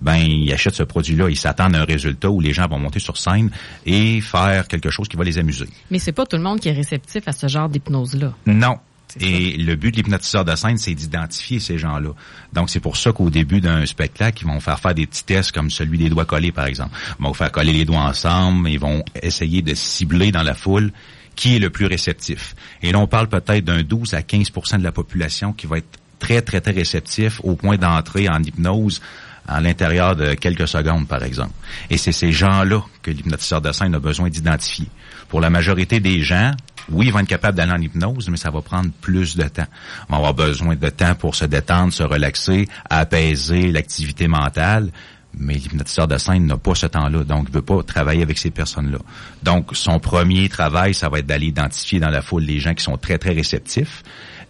ben 0.00 0.16
ils 0.16 0.52
achètent 0.52 0.74
ce 0.74 0.82
produit-là, 0.82 1.30
ils 1.30 1.36
s'attendent 1.36 1.74
à 1.74 1.80
un 1.80 1.84
résultat 1.84 2.30
où 2.30 2.40
les 2.40 2.52
gens 2.52 2.66
vont 2.68 2.78
monter 2.78 2.98
sur 2.98 3.16
scène 3.16 3.50
et 3.86 4.20
faire 4.20 4.68
quelque 4.68 4.90
chose 4.90 5.08
qui 5.08 5.16
va 5.16 5.24
les 5.24 5.38
amuser. 5.38 5.68
Mais 5.90 5.98
c'est 5.98 6.12
pas 6.12 6.26
tout 6.26 6.36
le 6.36 6.42
monde 6.42 6.60
qui 6.60 6.68
est 6.68 6.72
réceptif 6.72 7.26
à 7.26 7.32
ce 7.32 7.48
genre 7.48 7.68
d'hypnose-là. 7.68 8.34
Non. 8.46 8.76
Et 9.20 9.56
le 9.56 9.76
but 9.76 9.92
de 9.92 9.96
l'hypnotiseur 9.96 10.44
de 10.44 10.54
scène, 10.56 10.76
c'est 10.76 10.94
d'identifier 10.94 11.60
ces 11.60 11.78
gens-là. 11.78 12.10
Donc, 12.52 12.68
c'est 12.68 12.80
pour 12.80 12.96
ça 12.96 13.12
qu'au 13.12 13.30
début 13.30 13.60
d'un 13.60 13.86
spectacle, 13.86 14.42
ils 14.42 14.46
vont 14.46 14.60
faire 14.60 14.78
faire 14.78 14.94
des 14.94 15.06
petits 15.06 15.24
tests 15.24 15.52
comme 15.52 15.70
celui 15.70 15.96
des 15.96 16.10
doigts 16.10 16.26
collés, 16.26 16.52
par 16.52 16.66
exemple. 16.66 16.94
Ils 17.18 17.24
vont 17.24 17.32
faire 17.32 17.50
coller 17.50 17.72
les 17.72 17.84
doigts 17.84 18.00
ensemble, 18.00 18.68
ils 18.68 18.80
vont 18.80 19.02
essayer 19.22 19.62
de 19.62 19.74
cibler 19.74 20.32
dans 20.32 20.42
la 20.42 20.54
foule 20.54 20.92
qui 21.34 21.56
est 21.56 21.58
le 21.58 21.70
plus 21.70 21.86
réceptif. 21.86 22.54
Et 22.82 22.92
là, 22.92 22.98
on 22.98 23.06
parle 23.06 23.28
peut-être 23.28 23.64
d'un 23.64 23.82
12 23.82 24.14
à 24.14 24.20
15% 24.20 24.78
de 24.78 24.82
la 24.82 24.92
population 24.92 25.52
qui 25.52 25.66
va 25.66 25.78
être 25.78 25.98
très, 26.18 26.42
très, 26.42 26.60
très 26.60 26.72
réceptif 26.72 27.40
au 27.44 27.56
point 27.56 27.76
d'entrer 27.76 28.28
en 28.28 28.42
hypnose 28.42 29.00
à 29.48 29.60
l'intérieur 29.60 30.16
de 30.16 30.34
quelques 30.34 30.68
secondes, 30.68 31.06
par 31.06 31.22
exemple. 31.22 31.52
Et 31.90 31.98
c'est 31.98 32.12
ces 32.12 32.32
gens-là 32.32 32.82
que 33.02 33.10
l'hypnotiseur 33.10 33.60
de 33.60 33.72
scène 33.72 33.94
a 33.94 34.00
besoin 34.00 34.28
d'identifier. 34.28 34.88
Pour 35.28 35.40
la 35.40 35.50
majorité 35.50 36.00
des 36.00 36.22
gens, 36.22 36.52
oui, 36.90 37.06
ils 37.06 37.12
vont 37.12 37.20
être 37.20 37.28
capables 37.28 37.56
d'aller 37.56 37.72
en 37.72 37.80
hypnose, 37.80 38.28
mais 38.28 38.36
ça 38.36 38.50
va 38.50 38.60
prendre 38.60 38.90
plus 39.00 39.36
de 39.36 39.44
temps. 39.44 39.66
On 40.08 40.12
va 40.12 40.18
avoir 40.18 40.34
besoin 40.34 40.76
de 40.76 40.88
temps 40.88 41.14
pour 41.14 41.34
se 41.34 41.44
détendre, 41.44 41.92
se 41.92 42.02
relaxer, 42.02 42.68
apaiser 42.88 43.70
l'activité 43.72 44.28
mentale. 44.28 44.90
Mais 45.38 45.54
l'hypnotiseur 45.54 46.08
de 46.08 46.16
scène 46.16 46.46
n'a 46.46 46.56
pas 46.56 46.74
ce 46.74 46.86
temps-là, 46.86 47.22
donc 47.24 47.46
il 47.48 47.54
veut 47.54 47.62
pas 47.62 47.82
travailler 47.82 48.22
avec 48.22 48.38
ces 48.38 48.50
personnes-là. 48.50 48.98
Donc, 49.42 49.70
son 49.74 49.98
premier 49.98 50.48
travail, 50.48 50.94
ça 50.94 51.10
va 51.10 51.18
être 51.18 51.26
d'aller 51.26 51.48
identifier 51.48 52.00
dans 52.00 52.08
la 52.08 52.22
foule 52.22 52.44
les 52.44 52.58
gens 52.58 52.72
qui 52.72 52.82
sont 52.82 52.96
très, 52.96 53.18
très 53.18 53.32
réceptifs. 53.32 54.02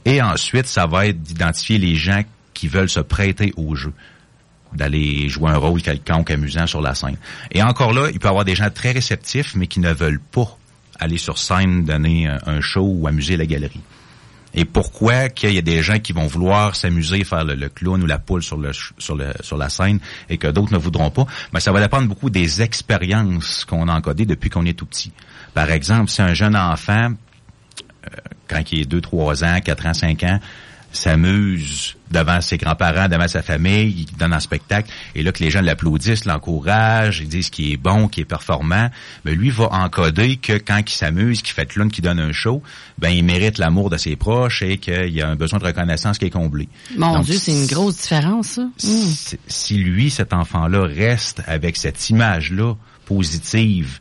Et 0.07 0.23
ensuite, 0.23 0.67
ça 0.67 0.87
va 0.87 1.09
être 1.09 1.21
d'identifier 1.21 1.79
les 1.79 1.97
gens 1.97 2.23
qui 2.55 2.69
veulent 2.69 2.89
se 2.89 3.01
prêter 3.01 3.53
au 3.57 3.75
jeu 3.75 3.93
d'aller 4.73 5.29
jouer 5.29 5.51
un 5.51 5.57
rôle 5.57 5.83
quelconque 5.83 6.31
amusant 6.31 6.67
sur 6.67 6.81
la 6.81 6.95
scène. 6.95 7.17
Et 7.51 7.63
encore 7.63 7.93
là, 7.93 8.09
il 8.13 8.19
peut 8.19 8.29
y 8.29 8.31
avoir 8.31 8.45
des 8.45 8.55
gens 8.55 8.71
très 8.71 8.93
réceptifs, 8.93 9.55
mais 9.55 9.67
qui 9.67 9.81
ne 9.81 9.93
veulent 9.93 10.21
pas 10.21 10.57
aller 10.99 11.19
sur 11.19 11.39
scène, 11.39 11.85
donner 11.85 12.29
un, 12.29 12.61
show 12.61 12.85
ou 12.85 13.07
amuser 13.07 13.37
la 13.37 13.47
galerie. 13.47 13.81
Et 14.55 14.65
pourquoi 14.65 15.29
qu'il 15.29 15.53
y 15.53 15.59
a 15.59 15.63
des 15.63 15.83
gens 15.83 15.99
qui 15.99 16.13
vont 16.13 16.27
vouloir 16.27 16.75
s'amuser, 16.75 17.25
faire 17.25 17.45
le, 17.45 17.69
clown 17.69 18.03
ou 18.03 18.07
la 18.07 18.19
poule 18.19 18.43
sur 18.43 18.57
la 18.59 19.69
scène 19.69 19.99
et 20.31 20.39
que 20.39 20.47
d'autres 20.49 20.73
ne 20.73 20.79
voudront 20.79 21.11
pas, 21.11 21.27
mais 21.53 21.61
ça 21.61 21.73
va 21.73 21.81
dépendre 21.81 22.09
beaucoup 22.09 22.31
des 22.31 22.63
expériences 22.63 23.65
qu'on 23.65 23.89
a 23.89 23.95
encodées 23.95 24.25
depuis 24.25 24.51
qu'on 24.51 24.65
est 24.65 24.79
tout 24.79 24.87
petit. 24.87 25.13
Par 25.53 25.71
exemple, 25.71 26.11
si 26.11 26.23
un 26.23 26.33
jeune 26.33 26.57
enfant 26.57 27.13
quand 28.49 28.73
il 28.73 28.81
est 28.81 28.85
2, 28.85 29.01
3 29.01 29.45
ans, 29.45 29.61
4 29.63 29.87
ans, 29.87 29.95
5 29.95 30.23
ans, 30.25 30.41
s'amuse 30.97 31.97
devant 32.11 32.41
ses 32.41 32.57
grands-parents, 32.57 33.09
devant 33.09 33.29
sa 33.29 33.43
famille, 33.43 34.07
il 34.09 34.17
donne 34.17 34.33
un 34.33 34.41
spectacle, 34.41 34.91
et 35.15 35.23
là 35.23 35.33
que 35.33 35.43
les 35.43 35.51
gens 35.51 35.61
l'applaudissent, 35.61 36.25
l'encouragent, 36.25 37.21
ils 37.21 37.29
disent 37.29 37.51
qu'il 37.51 37.73
est 37.73 37.77
bon, 37.77 38.09
qu'il 38.09 38.23
est 38.23 38.27
performant, 38.27 38.89
mais 39.25 39.35
lui 39.35 39.51
va 39.51 39.69
encoder 39.73 40.37
que 40.37 40.55
quand 40.55 40.81
il 40.87 40.95
s'amuse, 40.95 41.43
qu'il 41.43 41.53
fait 41.53 41.67
clown, 41.67 41.91
qu'il 41.91 42.05
donne 42.05 42.21
un 42.21 42.33
show, 42.33 42.63
ben 42.99 43.11
il 43.11 43.25
mérite 43.25 43.59
l'amour 43.59 43.91
de 43.91 43.97
ses 43.97 44.17
proches 44.17 44.63
et 44.63 44.79
qu'il 44.79 45.11
y 45.11 45.21
a 45.21 45.29
un 45.29 45.37
besoin 45.37 45.59
de 45.59 45.65
reconnaissance 45.65 46.19
qui 46.19 46.27
est 46.27 46.31
comblé. 46.31 46.69
Mon 46.97 47.15
Donc, 47.15 47.25
Dieu, 47.27 47.39
c'est 47.39 47.53
une 47.53 47.67
grosse 47.67 47.97
différence, 47.97 48.47
ça. 48.47 48.69
Si, 48.79 49.39
si 49.47 49.75
lui, 49.77 50.11
cet 50.11 50.33
enfant-là, 50.33 50.87
reste 50.87 51.43
avec 51.47 51.77
cette 51.77 52.09
image-là 52.09 52.75
positive 53.05 54.01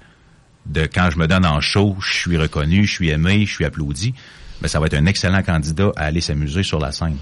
de 0.65 0.87
quand 0.91 1.09
je 1.11 1.17
me 1.17 1.27
donne 1.27 1.45
en 1.45 1.61
show, 1.61 1.95
je 1.99 2.13
suis 2.13 2.37
reconnu, 2.37 2.85
je 2.85 2.91
suis 2.93 3.09
aimé, 3.09 3.45
je 3.45 3.53
suis 3.53 3.65
applaudi, 3.65 4.13
ben 4.61 4.67
ça 4.67 4.79
va 4.79 4.87
être 4.87 4.95
un 4.95 5.05
excellent 5.05 5.43
candidat 5.43 5.91
à 5.95 6.05
aller 6.05 6.21
s'amuser 6.21 6.63
sur 6.63 6.79
la 6.79 6.91
scène. 6.91 7.17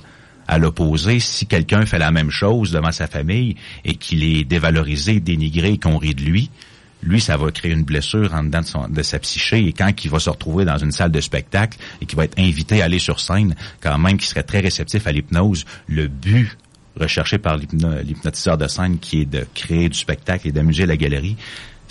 À 0.48 0.58
l'opposé, 0.58 1.20
si 1.20 1.46
quelqu'un 1.46 1.86
fait 1.86 2.00
la 2.00 2.12
même 2.12 2.30
chose 2.30 2.72
devant 2.72 2.92
sa 2.92 3.08
famille 3.08 3.56
et 3.86 3.96
qu'il 3.96 4.24
est 4.24 4.44
dévalorisé, 4.44 5.20
dénigré, 5.20 5.78
qu'on 5.78 5.98
rit 5.98 6.16
de 6.16 6.22
lui, 6.24 6.50
lui, 7.02 7.20
ça 7.20 7.38
va 7.38 7.52
créer 7.52 7.72
une 7.72 7.84
blessure 7.84 8.34
en 8.34 8.44
dedans 8.44 8.62
de, 8.90 9.02
sa 9.02 9.20
psyché 9.20 9.66
et 9.66 9.74
quand 9.74 9.92
il 10.04 10.10
va 10.10 10.20
se 10.20 10.30
retrouver 10.30 10.64
dans 10.64 10.78
une 10.78 10.92
salle 10.92 11.12
de 11.12 11.20
spectacle 11.20 11.78
et 12.02 12.06
qu'il 12.06 12.18
va 12.18 12.26
être 12.26 12.40
invité 12.40 12.82
à 12.82 12.86
aller 12.86 13.00
sur 13.00 13.20
scène, 13.20 13.56
quand 13.82 13.98
même 13.98 14.18
qu'il 14.18 14.28
serait 14.28 14.44
très 14.44 14.60
réceptif 14.62 15.06
à 15.06 15.12
l'hypnose, 15.12 15.66
le 15.88 16.08
but 16.08 16.58
recherché 17.00 17.38
par 17.40 17.58
l'hypno- 17.58 18.02
l'hypnotiseur 18.04 18.58
de 18.58 18.68
scène 18.68 19.00
qui 19.00 19.22
est 19.22 19.26
de 19.26 19.46
créer 19.54 19.90
du 19.90 19.98
spectacle 19.98 20.48
et 20.48 20.52
d'amuser 20.52 20.86
la 20.86 20.96
galerie, 20.96 21.36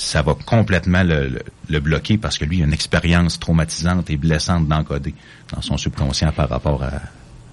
ça 0.02 0.23
va 0.23 0.35
complètement 0.35 1.02
le, 1.02 1.80
bloquer 1.80 2.18
parce 2.18 2.38
que 2.38 2.44
lui, 2.44 2.59
il 2.59 2.62
a 2.62 2.66
une 2.66 2.73
expérience 2.73 3.38
traumatisante 3.38 4.11
et 4.11 4.16
blessante 4.16 4.66
d'encoder 4.68 5.14
dans 5.54 5.62
son 5.62 5.76
subconscient 5.76 6.32
par 6.32 6.49
rapport 6.49 6.82
à, 6.82 6.90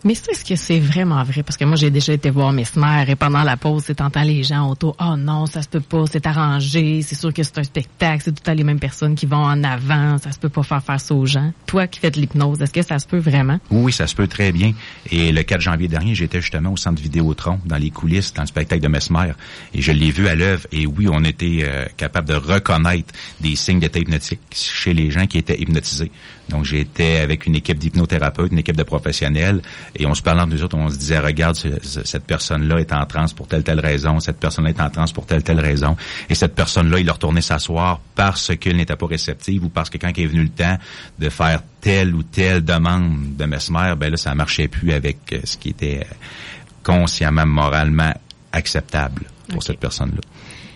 mais 0.03 0.13
est-ce 0.13 0.45
que 0.45 0.55
c'est 0.55 0.79
vraiment 0.79 1.23
vrai? 1.23 1.43
Parce 1.43 1.57
que 1.57 1.65
moi, 1.65 1.75
j'ai 1.75 1.89
déjà 1.89 2.13
été 2.13 2.29
voir 2.29 2.53
Mesmer 2.53 3.05
et 3.07 3.15
pendant 3.15 3.43
la 3.43 3.57
pause, 3.57 3.83
c'est 3.85 3.95
t'entends 3.95 4.23
les 4.23 4.43
gens 4.43 4.69
autour. 4.69 4.95
Oh 4.99 5.15
non, 5.17 5.45
ça 5.45 5.61
se 5.61 5.67
peut 5.67 5.81
pas, 5.81 6.05
c'est 6.09 6.25
arrangé, 6.25 7.01
c'est 7.01 7.15
sûr 7.15 7.33
que 7.33 7.43
c'est 7.43 7.57
un 7.57 7.63
spectacle, 7.63 8.21
c'est 8.23 8.31
tout 8.31 8.49
à 8.49 8.53
les 8.53 8.63
mêmes 8.63 8.79
personnes 8.79 9.15
qui 9.15 9.25
vont 9.25 9.43
en 9.43 9.63
avant, 9.63 10.17
ça 10.17 10.31
se 10.31 10.39
peut 10.39 10.49
pas 10.49 10.63
faire 10.63 10.99
ça 10.99 11.13
aux 11.13 11.25
gens. 11.25 11.51
Toi 11.65 11.87
qui 11.87 11.99
fais 11.99 12.11
de 12.11 12.19
l'hypnose, 12.19 12.61
est-ce 12.61 12.71
que 12.71 12.81
ça 12.81 12.99
se 12.99 13.07
peut 13.07 13.17
vraiment? 13.17 13.59
Oui, 13.71 13.91
ça 13.91 14.07
se 14.07 14.15
peut 14.15 14.27
très 14.27 14.51
bien. 14.51 14.73
Et 15.11 15.31
le 15.31 15.43
4 15.43 15.61
janvier 15.61 15.87
dernier, 15.87 16.15
j'étais 16.15 16.41
justement 16.41 16.71
au 16.71 16.77
centre 16.77 17.01
Vidéotron, 17.01 17.59
dans 17.65 17.77
les 17.77 17.89
coulisses, 17.89 18.33
dans 18.33 18.43
le 18.43 18.47
spectacle 18.47 18.81
de 18.81 18.87
Mesmer, 18.87 19.33
et 19.73 19.81
je 19.81 19.91
l'ai 19.91 20.11
vu 20.11 20.27
à 20.27 20.35
l'œuvre. 20.35 20.65
Et 20.71 20.85
oui, 20.85 21.07
on 21.11 21.23
était 21.23 21.59
euh, 21.63 21.85
capable 21.97 22.29
de 22.29 22.35
reconnaître 22.35 23.13
des 23.41 23.55
signes 23.55 23.79
d'état 23.79 23.99
hypnotique 23.99 24.39
chez 24.51 24.93
les 24.93 25.11
gens 25.11 25.25
qui 25.25 25.37
étaient 25.37 25.59
hypnotisés. 25.59 26.11
Donc, 26.49 26.65
j'étais 26.65 27.17
avec 27.17 27.45
une 27.45 27.55
équipe 27.55 27.77
d'hypnothérapeutes, 27.77 28.51
une 28.51 28.59
équipe 28.59 28.75
de 28.75 28.83
entre 28.83 29.61
et 29.95 30.05
on 30.05 30.13
se 30.13 30.21
parlait 30.21 30.41
entre 30.41 30.53
nous 30.53 30.63
autres, 30.63 30.77
on 30.77 30.89
se 30.89 30.97
disait, 30.97 31.19
regarde, 31.19 31.55
cette 31.55 32.25
personne-là 32.25 32.79
est 32.79 32.91
en 32.91 33.05
transe 33.05 33.33
pour 33.33 33.47
telle, 33.47 33.63
telle 33.63 33.79
raison, 33.79 34.19
cette 34.19 34.39
personne-là 34.39 34.71
est 34.71 34.81
en 34.81 34.89
transe 34.89 35.11
pour 35.11 35.25
telle, 35.25 35.43
telle 35.43 35.59
raison. 35.59 35.95
Et 36.29 36.35
cette 36.35 36.55
personne-là, 36.55 36.99
il 36.99 37.09
a 37.09 37.13
retourné 37.13 37.41
s'asseoir 37.41 37.99
parce 38.15 38.55
qu'elle 38.57 38.77
n'était 38.77 38.95
pas 38.95 39.05
réceptive 39.07 39.65
ou 39.65 39.69
parce 39.69 39.89
que 39.89 39.97
quand 39.97 40.11
il 40.17 40.23
est 40.23 40.27
venu 40.27 40.43
le 40.43 40.49
temps 40.49 40.77
de 41.19 41.29
faire 41.29 41.61
telle 41.81 42.13
ou 42.15 42.23
telle 42.23 42.63
demande 42.63 43.37
de 43.37 43.45
Mesmer, 43.45 43.93
ben 43.97 44.09
là, 44.09 44.17
ça 44.17 44.33
marchait 44.35 44.67
plus 44.67 44.91
avec 44.91 45.17
euh, 45.33 45.39
ce 45.43 45.57
qui 45.57 45.69
était 45.69 45.99
euh, 45.99 46.13
consciemment, 46.83 47.45
moralement 47.45 48.13
acceptable 48.51 49.23
pour 49.49 49.63
cette 49.63 49.79
personne-là. 49.79 50.21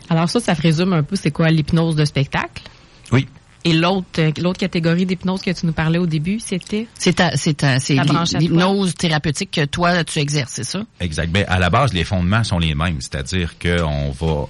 Alors 0.10 0.30
ça, 0.30 0.40
ça 0.40 0.54
résume 0.54 0.94
un 0.94 1.04
peu 1.04 1.16
c'est 1.16 1.32
quoi 1.32 1.50
l'hypnose 1.50 1.96
de 1.96 2.06
spectacle? 2.06 2.64
Oui. 3.12 3.28
Et 3.66 3.74
l'autre 3.74 4.08
euh, 4.20 4.32
l'autre 4.38 4.60
catégorie 4.60 5.06
d'hypnose 5.06 5.42
que 5.42 5.52
tu 5.52 5.66
nous 5.66 5.74
parlais 5.74 6.00
au 6.00 6.06
début, 6.06 6.40
c'était? 6.40 6.88
C'est 6.96 7.22
c'est 7.38 7.94
l'hypnose 8.40 8.96
thérapeutique 8.96 9.52
que 9.52 9.66
toi 9.66 10.04
tu 10.04 10.20
exerces, 10.20 10.54
c'est 10.54 10.64
ça? 10.66 10.84
Exact. 11.00 11.32
Ben, 11.32 11.46
à 11.48 11.60
la 11.60 11.70
base, 11.70 11.94
les 11.94 12.04
fondements 12.04 12.44
sont 12.44 12.60
les 12.60 12.76
mêmes, 12.76 13.00
c'est-à-dire 13.00 13.56
qu'on 13.60 14.12
va 14.12 14.48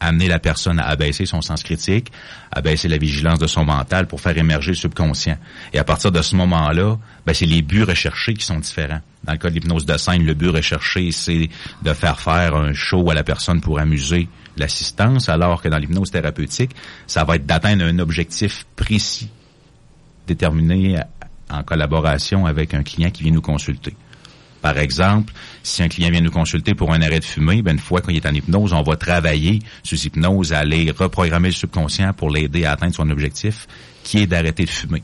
amener 0.00 0.28
la 0.28 0.38
personne 0.38 0.78
à 0.78 0.86
abaisser 0.86 1.26
son 1.26 1.40
sens 1.40 1.62
critique, 1.62 2.12
à 2.52 2.60
baisser 2.60 2.88
la 2.88 2.98
vigilance 2.98 3.38
de 3.38 3.46
son 3.46 3.64
mental 3.64 4.06
pour 4.06 4.20
faire 4.20 4.36
émerger 4.36 4.72
le 4.72 4.76
subconscient. 4.76 5.38
Et 5.72 5.78
à 5.78 5.84
partir 5.84 6.12
de 6.12 6.22
ce 6.22 6.36
moment-là, 6.36 6.96
ben, 7.24 7.34
c'est 7.34 7.46
les 7.46 7.62
buts 7.62 7.82
recherchés 7.82 8.34
qui 8.34 8.44
sont 8.44 8.58
différents. 8.58 9.00
Dans 9.24 9.32
le 9.32 9.38
cas 9.38 9.48
de 9.48 9.54
l'hypnose 9.54 9.86
de 9.86 9.96
scène, 9.96 10.24
le 10.24 10.34
but 10.34 10.50
recherché, 10.50 11.10
c'est 11.10 11.48
de 11.82 11.92
faire 11.92 12.20
faire 12.20 12.54
un 12.54 12.72
show 12.72 13.10
à 13.10 13.14
la 13.14 13.24
personne 13.24 13.60
pour 13.60 13.78
amuser 13.78 14.28
l'assistance, 14.56 15.28
alors 15.28 15.62
que 15.62 15.68
dans 15.68 15.78
l'hypnose 15.78 16.10
thérapeutique, 16.10 16.72
ça 17.06 17.24
va 17.24 17.36
être 17.36 17.46
d'atteindre 17.46 17.84
un 17.84 17.98
objectif 17.98 18.66
précis, 18.76 19.28
déterminé 20.26 21.00
en 21.50 21.62
collaboration 21.62 22.46
avec 22.46 22.74
un 22.74 22.82
client 22.82 23.10
qui 23.10 23.22
vient 23.22 23.32
nous 23.32 23.40
consulter. 23.40 23.94
Par 24.62 24.78
exemple, 24.78 25.32
si 25.62 25.82
un 25.82 25.88
client 25.88 26.10
vient 26.10 26.20
nous 26.20 26.30
consulter 26.30 26.74
pour 26.74 26.92
un 26.92 27.00
arrêt 27.00 27.20
de 27.20 27.24
fumée, 27.24 27.62
ben 27.62 27.72
une 27.72 27.78
fois 27.78 28.00
qu'il 28.00 28.16
est 28.16 28.26
en 28.26 28.34
hypnose, 28.34 28.72
on 28.72 28.82
va 28.82 28.96
travailler 28.96 29.60
sur 29.82 29.96
hypnose 29.96 30.52
à 30.52 30.58
aller 30.58 30.90
reprogrammer 30.90 31.48
le 31.48 31.54
subconscient 31.54 32.12
pour 32.14 32.30
l'aider 32.30 32.64
à 32.64 32.72
atteindre 32.72 32.94
son 32.94 33.08
objectif, 33.10 33.68
qui 34.02 34.18
est 34.18 34.26
d'arrêter 34.26 34.64
de 34.64 34.70
fumer. 34.70 35.02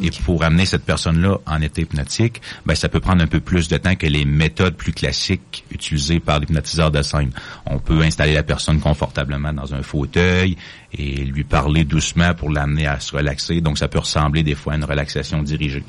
Et 0.00 0.10
pour 0.10 0.44
amener 0.44 0.64
cette 0.64 0.84
personne-là 0.84 1.38
en 1.46 1.60
état 1.60 1.82
hypnotique, 1.82 2.40
ben, 2.64 2.74
ça 2.76 2.88
peut 2.88 3.00
prendre 3.00 3.22
un 3.22 3.26
peu 3.26 3.40
plus 3.40 3.66
de 3.66 3.76
temps 3.76 3.96
que 3.96 4.06
les 4.06 4.24
méthodes 4.24 4.76
plus 4.76 4.92
classiques 4.92 5.64
utilisées 5.72 6.20
par 6.20 6.38
l'hypnotiseur 6.38 6.92
de 6.92 7.02
scène. 7.02 7.32
On 7.66 7.80
peut 7.80 8.02
installer 8.02 8.34
la 8.34 8.44
personne 8.44 8.78
confortablement 8.78 9.52
dans 9.52 9.74
un 9.74 9.82
fauteuil 9.82 10.56
et 10.92 11.24
lui 11.24 11.42
parler 11.42 11.84
doucement 11.84 12.32
pour 12.34 12.50
l'amener 12.50 12.86
à 12.86 13.00
se 13.00 13.16
relaxer. 13.16 13.60
Donc, 13.60 13.78
ça 13.78 13.88
peut 13.88 13.98
ressembler 13.98 14.44
des 14.44 14.54
fois 14.54 14.74
à 14.74 14.76
une 14.76 14.84
relaxation 14.84 15.42
dirigée. 15.42 15.84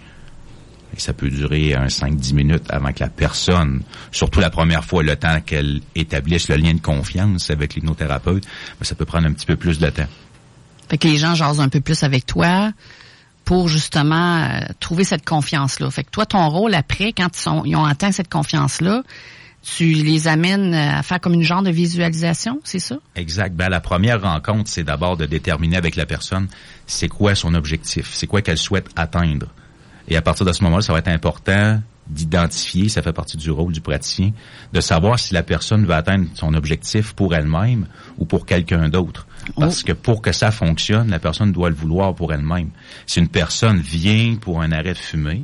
Et 0.96 1.00
ça 1.00 1.14
peut 1.14 1.30
durer 1.30 1.76
un 1.76 1.86
5-10 1.86 2.34
minutes 2.34 2.66
avant 2.70 2.92
que 2.92 3.02
la 3.02 3.10
personne, 3.10 3.84
surtout 4.12 4.40
la 4.40 4.50
première 4.50 4.84
fois, 4.84 5.04
le 5.04 5.16
temps 5.16 5.40
qu'elle 5.42 5.82
établisse 5.94 6.50
le 6.50 6.56
lien 6.56 6.74
de 6.74 6.82
confiance 6.82 7.52
avec 7.52 7.76
l'hypnothérapeute, 7.76 8.44
ben, 8.44 8.84
ça 8.84 8.96
peut 8.96 9.06
prendre 9.06 9.28
un 9.28 9.34
petit 9.34 9.46
peu 9.46 9.56
plus 9.56 9.78
de 9.78 9.90
temps. 9.90 10.08
Fait 10.90 10.98
que 10.98 11.08
les 11.08 11.18
gens 11.18 11.36
jasent 11.36 11.62
un 11.62 11.70
peu 11.70 11.82
plus 11.82 12.04
avec 12.04 12.26
toi, 12.26 12.72
pour 13.50 13.68
justement 13.68 14.44
euh, 14.44 14.60
trouver 14.80 15.04
cette 15.04 15.26
confiance-là. 15.26 15.90
Fait 15.90 16.04
que 16.04 16.12
toi, 16.12 16.28
ton 16.28 16.48
rôle 16.50 16.76
après, 16.76 17.14
quand 17.14 17.32
ils, 17.66 17.76
ont 17.76 17.84
atteint 17.84 18.12
cette 18.12 18.30
confiance-là, 18.30 19.02
tu 19.64 19.86
les 19.86 20.28
amènes 20.28 20.76
à 20.76 21.02
faire 21.02 21.20
comme 21.20 21.34
une 21.34 21.42
genre 21.42 21.64
de 21.64 21.72
visualisation, 21.72 22.60
c'est 22.64 22.78
ça? 22.78 22.98
Exact. 23.16 23.56
Ben, 23.56 23.68
la 23.68 23.82
première 23.82 24.22
rencontre, 24.22 24.70
c'est 24.70 24.84
d'abord 24.84 25.18
de 25.18 25.26
déterminer 25.26 25.78
avec 25.78 25.96
la 25.96 26.06
personne 26.06 26.48
c'est 26.86 27.08
quoi 27.08 27.34
son 27.34 27.56
objectif, 27.56 28.12
c'est 28.14 28.28
quoi 28.28 28.44
qu'elle 28.44 28.60
souhaite 28.60 28.88
atteindre? 28.96 29.48
Et 30.08 30.16
à 30.16 30.22
partir 30.22 30.46
de 30.46 30.54
ce 30.54 30.64
moment-là, 30.66 30.84
ça 30.84 30.94
va 30.94 31.00
être 31.00 31.08
important 31.08 31.82
d'identifier, 32.08 32.88
ça 32.88 33.02
fait 33.02 33.14
partie 33.14 33.38
du 33.38 33.50
rôle 33.50 33.74
du 33.74 33.82
praticien, 33.82 34.32
de 34.74 34.80
savoir 34.80 35.18
si 35.18 35.34
la 35.34 35.42
personne 35.42 35.88
va 35.88 35.98
atteindre 35.98 36.28
son 36.36 36.54
objectif 36.54 37.14
pour 37.14 37.34
elle-même 37.34 37.88
ou 38.20 38.26
pour 38.26 38.46
quelqu'un 38.46 38.90
d'autre. 38.90 39.26
Parce 39.58 39.84
que 39.84 39.94
pour 39.94 40.22
que 40.22 40.32
ça 40.32 40.52
fonctionne, 40.52 41.10
la 41.10 41.20
personne 41.20 41.52
doit 41.52 41.70
le 41.70 41.76
vouloir 41.76 42.16
pour 42.16 42.34
elle-même. 42.34 42.70
Si 43.06 43.20
une 43.20 43.28
personne 43.28 43.80
vient 43.80 44.36
pour 44.36 44.62
un 44.62 44.72
arrêt 44.72 44.94
de 44.94 44.98
fumée 44.98 45.44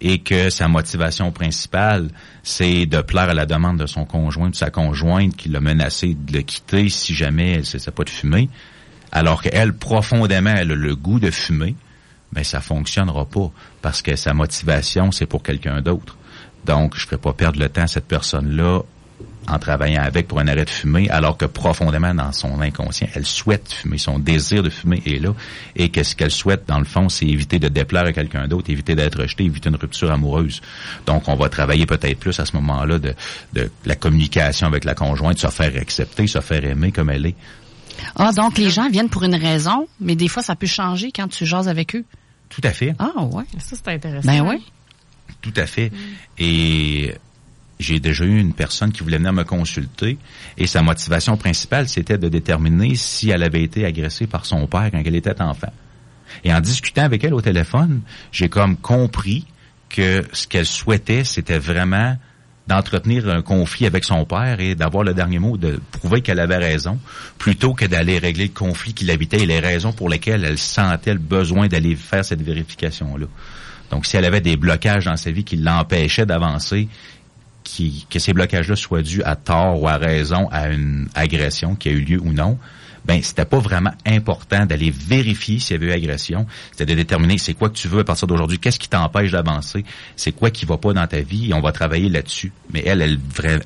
et 0.00 0.18
que 0.18 0.50
sa 0.50 0.68
motivation 0.68 1.32
principale, 1.32 2.08
c'est 2.42 2.86
de 2.86 3.00
plaire 3.00 3.30
à 3.30 3.34
la 3.34 3.46
demande 3.46 3.78
de 3.78 3.86
son 3.86 4.04
conjoint, 4.04 4.50
de 4.50 4.54
sa 4.54 4.70
conjointe 4.70 5.36
qui 5.36 5.48
l'a 5.48 5.60
menacé 5.60 6.14
de 6.14 6.32
le 6.32 6.42
quitter 6.42 6.88
si 6.88 7.14
jamais 7.14 7.52
elle 7.52 7.60
ne 7.60 7.64
cessait 7.64 7.90
pas 7.90 8.04
de 8.04 8.10
fumer, 8.10 8.50
alors 9.12 9.42
qu'elle, 9.42 9.72
profondément, 9.72 10.54
elle 10.54 10.72
a 10.72 10.74
le 10.74 10.96
goût 10.96 11.18
de 11.18 11.30
fumer, 11.30 11.74
mais 12.32 12.40
ben, 12.40 12.44
ça 12.44 12.60
fonctionnera 12.60 13.24
pas 13.24 13.50
parce 13.80 14.02
que 14.02 14.16
sa 14.16 14.34
motivation, 14.34 15.12
c'est 15.12 15.26
pour 15.26 15.42
quelqu'un 15.42 15.80
d'autre. 15.80 16.18
Donc, 16.66 16.96
je 16.96 17.02
ne 17.02 17.06
ferai 17.06 17.18
pas 17.18 17.32
perdre 17.32 17.60
le 17.60 17.68
temps 17.68 17.82
à 17.82 17.86
cette 17.86 18.08
personne-là 18.08 18.82
en 19.48 19.58
travaillant 19.58 20.02
avec 20.02 20.28
pour 20.28 20.40
un 20.40 20.48
arrêt 20.48 20.64
de 20.64 20.70
fumer, 20.70 21.08
alors 21.10 21.36
que 21.36 21.44
profondément 21.44 22.14
dans 22.14 22.32
son 22.32 22.60
inconscient, 22.60 23.08
elle 23.14 23.26
souhaite 23.26 23.72
fumer, 23.72 23.98
son 23.98 24.18
désir 24.18 24.62
de 24.62 24.70
fumer 24.70 25.02
est 25.06 25.22
là, 25.22 25.34
et 25.74 25.88
qu'est-ce 25.88 26.16
qu'elle 26.16 26.30
souhaite? 26.30 26.64
Dans 26.66 26.78
le 26.78 26.84
fond, 26.84 27.08
c'est 27.08 27.26
éviter 27.26 27.58
de 27.58 27.68
déplaire 27.68 28.04
à 28.04 28.12
quelqu'un 28.12 28.48
d'autre, 28.48 28.70
éviter 28.70 28.94
d'être 28.94 29.20
rejeté, 29.20 29.44
éviter 29.44 29.68
une 29.68 29.76
rupture 29.76 30.10
amoureuse. 30.10 30.60
Donc, 31.06 31.28
on 31.28 31.36
va 31.36 31.48
travailler 31.48 31.86
peut-être 31.86 32.18
plus 32.18 32.38
à 32.40 32.46
ce 32.46 32.54
moment-là 32.56 32.98
de, 32.98 33.14
de 33.52 33.70
la 33.84 33.94
communication 33.94 34.66
avec 34.66 34.84
la 34.84 34.94
conjointe, 34.94 35.38
se 35.38 35.48
faire 35.48 35.72
accepter, 35.76 36.26
se 36.26 36.40
faire 36.40 36.64
aimer 36.64 36.92
comme 36.92 37.10
elle 37.10 37.26
est. 37.26 37.36
Ah, 38.14 38.32
donc 38.32 38.58
les 38.58 38.70
gens 38.70 38.88
viennent 38.90 39.08
pour 39.08 39.24
une 39.24 39.34
raison, 39.34 39.88
mais 40.00 40.16
des 40.16 40.28
fois, 40.28 40.42
ça 40.42 40.54
peut 40.54 40.66
changer 40.66 41.10
quand 41.14 41.28
tu 41.28 41.46
jases 41.46 41.68
avec 41.68 41.94
eux. 41.96 42.04
Tout 42.48 42.60
à 42.64 42.70
fait. 42.70 42.94
Ah, 42.98 43.24
ouais. 43.24 43.44
Ça, 43.58 43.76
c'est 43.76 43.88
intéressant. 43.88 44.28
Ben 44.28 44.46
oui. 44.46 44.64
Tout 45.40 45.52
à 45.56 45.66
fait. 45.66 45.90
Et 46.38 47.14
j'ai 47.78 48.00
déjà 48.00 48.24
eu 48.24 48.38
une 48.38 48.54
personne 48.54 48.92
qui 48.92 49.02
voulait 49.02 49.18
venir 49.18 49.32
me 49.32 49.44
consulter 49.44 50.18
et 50.56 50.66
sa 50.66 50.82
motivation 50.82 51.36
principale, 51.36 51.88
c'était 51.88 52.18
de 52.18 52.28
déterminer 52.28 52.94
si 52.94 53.30
elle 53.30 53.42
avait 53.42 53.62
été 53.62 53.84
agressée 53.84 54.26
par 54.26 54.46
son 54.46 54.66
père 54.66 54.90
quand 54.90 55.02
elle 55.04 55.16
était 55.16 55.40
enfant. 55.42 55.72
Et 56.44 56.52
en 56.52 56.60
discutant 56.60 57.02
avec 57.02 57.24
elle 57.24 57.34
au 57.34 57.40
téléphone, 57.40 58.00
j'ai 58.32 58.48
comme 58.48 58.76
compris 58.76 59.46
que 59.88 60.24
ce 60.32 60.46
qu'elle 60.46 60.66
souhaitait, 60.66 61.24
c'était 61.24 61.58
vraiment 61.58 62.16
d'entretenir 62.66 63.28
un 63.28 63.42
conflit 63.42 63.86
avec 63.86 64.04
son 64.04 64.24
père 64.24 64.60
et 64.60 64.74
d'avoir 64.74 65.04
le 65.04 65.14
dernier 65.14 65.38
mot, 65.38 65.56
de 65.56 65.80
prouver 65.92 66.20
qu'elle 66.20 66.40
avait 66.40 66.56
raison, 66.56 66.98
plutôt 67.38 67.74
que 67.74 67.84
d'aller 67.84 68.18
régler 68.18 68.46
le 68.46 68.52
conflit 68.52 68.92
qui 68.92 69.04
l'habitait 69.04 69.42
et 69.42 69.46
les 69.46 69.60
raisons 69.60 69.92
pour 69.92 70.08
lesquelles 70.08 70.44
elle 70.44 70.58
sentait 70.58 71.12
le 71.12 71.20
besoin 71.20 71.68
d'aller 71.68 71.94
faire 71.94 72.24
cette 72.24 72.42
vérification-là. 72.42 73.26
Donc, 73.90 74.04
si 74.04 74.16
elle 74.16 74.24
avait 74.24 74.40
des 74.40 74.56
blocages 74.56 75.04
dans 75.04 75.16
sa 75.16 75.30
vie 75.30 75.44
qui 75.44 75.56
l'empêchaient 75.56 76.26
d'avancer, 76.26 76.88
que 78.08 78.18
ces 78.18 78.32
blocages-là 78.32 78.76
soient 78.76 79.02
dus 79.02 79.22
à 79.22 79.36
tort 79.36 79.80
ou 79.82 79.88
à 79.88 79.96
raison 79.96 80.48
à 80.50 80.68
une 80.68 81.08
agression 81.14 81.74
qui 81.74 81.88
a 81.88 81.92
eu 81.92 82.00
lieu 82.00 82.20
ou 82.20 82.32
non, 82.32 82.58
ben 83.06 83.22
c'était 83.22 83.44
pas 83.44 83.58
vraiment 83.58 83.92
important 84.04 84.66
d'aller 84.66 84.90
vérifier 84.90 85.58
s'il 85.58 85.74
y 85.74 85.76
avait 85.76 85.86
eu 85.86 85.92
agression, 85.92 86.46
c'était 86.72 86.86
de 86.86 86.94
déterminer 86.94 87.38
c'est 87.38 87.54
quoi 87.54 87.68
que 87.68 87.76
tu 87.76 87.88
veux 87.88 88.00
à 88.00 88.04
partir 88.04 88.26
d'aujourd'hui, 88.26 88.58
qu'est-ce 88.58 88.78
qui 88.78 88.88
t'empêche 88.88 89.30
d'avancer, 89.30 89.84
c'est 90.16 90.32
quoi 90.32 90.50
qui 90.50 90.66
va 90.66 90.76
pas 90.76 90.92
dans 90.92 91.06
ta 91.06 91.20
vie 91.20 91.50
et 91.50 91.54
on 91.54 91.60
va 91.60 91.72
travailler 91.72 92.08
là-dessus. 92.08 92.52
Mais 92.72 92.82
elle, 92.84 93.02
elle, 93.02 93.18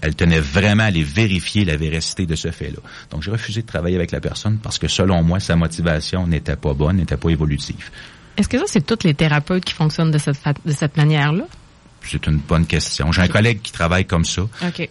elle 0.03 0.15
tenait 0.15 0.41
vraiment 0.41 0.83
à 0.83 0.87
aller 0.87 1.03
vérifier 1.03 1.65
la 1.65 1.77
véracité 1.77 2.27
de 2.27 2.35
ce 2.35 2.51
fait-là. 2.51 2.79
Donc 3.11 3.23
j'ai 3.23 3.31
refusé 3.31 3.63
de 3.63 3.67
travailler 3.67 3.97
avec 3.97 4.11
la 4.11 4.21
personne 4.21 4.59
parce 4.59 4.79
que 4.79 4.89
selon 4.89 5.23
moi 5.23 5.41
sa 5.41 5.57
motivation 5.57 6.27
n'était 6.27 6.57
pas 6.57 6.75
bonne, 6.75 6.97
n'était 6.97 7.17
pas 7.17 7.31
évolutive. 7.31 7.91
Est-ce 8.37 8.49
que 8.49 8.59
ça 8.59 8.65
c'est 8.67 8.85
toutes 8.85 9.05
les 9.05 9.15
thérapeutes 9.15 9.65
qui 9.65 9.75
fonctionnent 9.75 10.11
de 10.11 10.19
cette 10.19 10.39
de 10.65 10.73
cette 10.73 10.97
manière-là? 10.97 11.45
C'est 12.03 12.27
une 12.27 12.39
bonne 12.39 12.67
question. 12.67 13.13
J'ai 13.13 13.23
un 13.23 13.29
collègue 13.29 13.61
qui 13.63 13.73
travaille 13.73 14.07
comme 14.07 14.25
ça. 14.25 14.43
OK. 14.43 14.89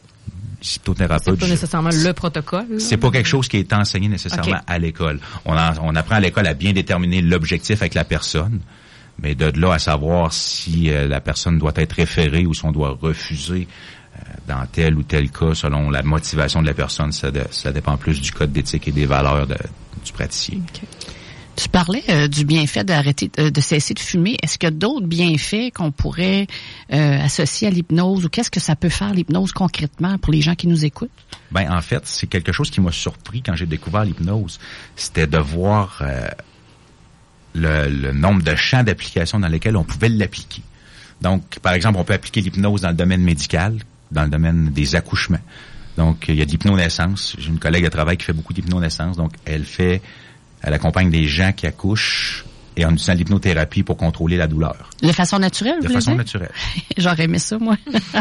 C'est 0.62 0.82
pas 0.84 1.48
nécessairement 1.48 1.90
le 1.92 2.12
protocole. 2.12 2.80
C'est 2.80 2.98
pas 2.98 3.12
quelque 3.12 3.28
chose 3.28 3.48
qui 3.48 3.58
est 3.58 3.72
enseigné 3.72 4.10
nécessairement 4.10 4.60
à 4.68 4.78
l'école. 4.78 5.20
On, 5.46 5.54
on 5.54 5.96
apprend 5.96 6.16
à 6.16 6.20
l'école 6.20 6.48
à 6.48 6.54
bien 6.54 6.74
déterminer 6.74 7.22
l'objectif 7.22 7.82
avec 7.82 7.94
la 7.94 8.04
personne, 8.04 8.60
mais 9.22 9.36
de 9.36 9.58
là 9.58 9.74
à 9.74 9.80
savoir 9.80 10.34
si 10.34 10.90
euh, 10.90 11.08
la 11.08 11.22
personne 11.22 11.58
doit 11.58 11.72
être 11.76 11.94
référée 11.94 12.46
ou 12.46 12.54
si 12.54 12.66
on 12.66 12.74
doit 12.74 12.98
refuser 13.02 13.68
dans 14.48 14.66
tel 14.66 14.96
ou 14.96 15.04
tel 15.04 15.30
cas, 15.30 15.54
selon 15.54 15.90
la 15.90 16.02
motivation 16.04 16.62
de 16.62 16.68
la 16.68 16.74
personne, 16.74 17.12
ça, 17.12 17.30
ça 17.52 17.72
dépend 17.72 17.98
plus 17.98 18.20
du 18.22 18.32
code 18.32 18.52
d'éthique 18.52 18.88
et 18.88 18.92
des 18.92 19.06
valeurs 19.06 19.48
du 19.48 20.12
praticien. 20.12 20.60
Tu 21.60 21.68
parlais 21.68 22.04
euh, 22.08 22.30
du 22.30 22.46
bienfait 22.46 22.86
d'arrêter 22.86 23.30
euh, 23.38 23.52
de 23.52 23.60
cesser 23.60 23.94
de 23.94 24.00
fumer. 24.00 24.38
Est-ce 24.42 24.58
qu'il 24.58 24.68
y 24.68 24.72
a 24.72 24.76
d'autres 24.76 25.08
bienfaits 25.08 25.74
qu'on 25.76 25.92
pourrait 25.92 26.48
euh, 26.94 27.20
associer 27.22 27.68
à 27.68 27.72
l'hypnose 27.72 28.24
ou 28.24 28.30
qu'est-ce 28.30 28.50
que 28.50 28.62
ça 28.62 28.78
peut 28.78 28.88
faire 28.88 29.14
l'hypnose 29.14 29.52
concrètement 29.52 30.18
pour 30.20 30.32
les 30.32 30.40
gens 30.40 30.56
qui 30.56 30.68
nous 30.68 30.86
écoutent? 30.86 31.12
Ben 31.52 31.70
en 31.70 31.82
fait, 31.82 32.02
c'est 32.06 32.28
quelque 32.28 32.54
chose 32.54 32.70
qui 32.70 32.80
m'a 32.80 32.94
surpris 32.94 33.42
quand 33.42 33.56
j'ai 33.56 33.66
découvert 33.66 34.06
l'hypnose, 34.06 34.58
c'était 34.96 35.28
de 35.28 35.38
voir 35.38 36.02
le, 37.54 37.90
le, 37.90 38.14
nombre 38.14 38.42
de 38.42 38.56
champs 38.56 38.84
d'application 38.84 39.40
dans 39.40 39.50
lesquels 39.50 39.76
on 39.76 39.84
pouvait 39.84 40.10
l'appliquer. 40.10 40.62
Donc, 41.22 41.60
par 41.60 41.74
exemple, 41.74 42.00
on 42.00 42.06
peut 42.06 42.14
appliquer 42.14 42.40
l'hypnose 42.40 42.82
dans 42.82 42.90
le 42.90 42.96
domaine 42.96 43.22
médical, 43.22 43.80
dans 44.12 44.24
le 44.24 44.30
domaine 44.30 44.70
des 44.70 44.96
accouchements. 44.96 45.42
Donc, 45.98 46.28
il 46.30 46.36
y 46.36 46.42
a 46.42 46.46
de 46.46 46.52
l'hypnonaissance. 46.52 47.36
J'ai 47.38 47.50
une 47.50 47.60
collègue 47.60 47.84
de 47.84 47.90
travail 47.90 48.16
qui 48.16 48.24
fait 48.24 48.32
beaucoup 48.32 48.54
d'hypnonaissance. 48.54 49.18
Donc, 49.18 49.34
elle 49.44 49.66
fait, 49.66 50.02
elle 50.62 50.74
accompagne 50.74 51.10
des 51.10 51.28
gens 51.28 51.52
qui 51.54 51.68
accouchent 51.68 52.46
et 52.76 52.86
en 52.86 52.92
utilisant 52.92 53.14
l'hypnothérapie 53.14 53.84
pour 53.84 53.98
contrôler 53.98 54.38
la 54.38 54.48
douleur. 54.48 54.90
De 55.02 55.12
façon 55.12 55.40
naturelle, 55.40 55.82
De 55.82 55.90
façon 55.90 56.16
naturelle. 56.16 56.52
J'aurais 56.98 57.24
aimé 57.24 57.40
ça, 57.40 57.58
moi. 57.58 57.76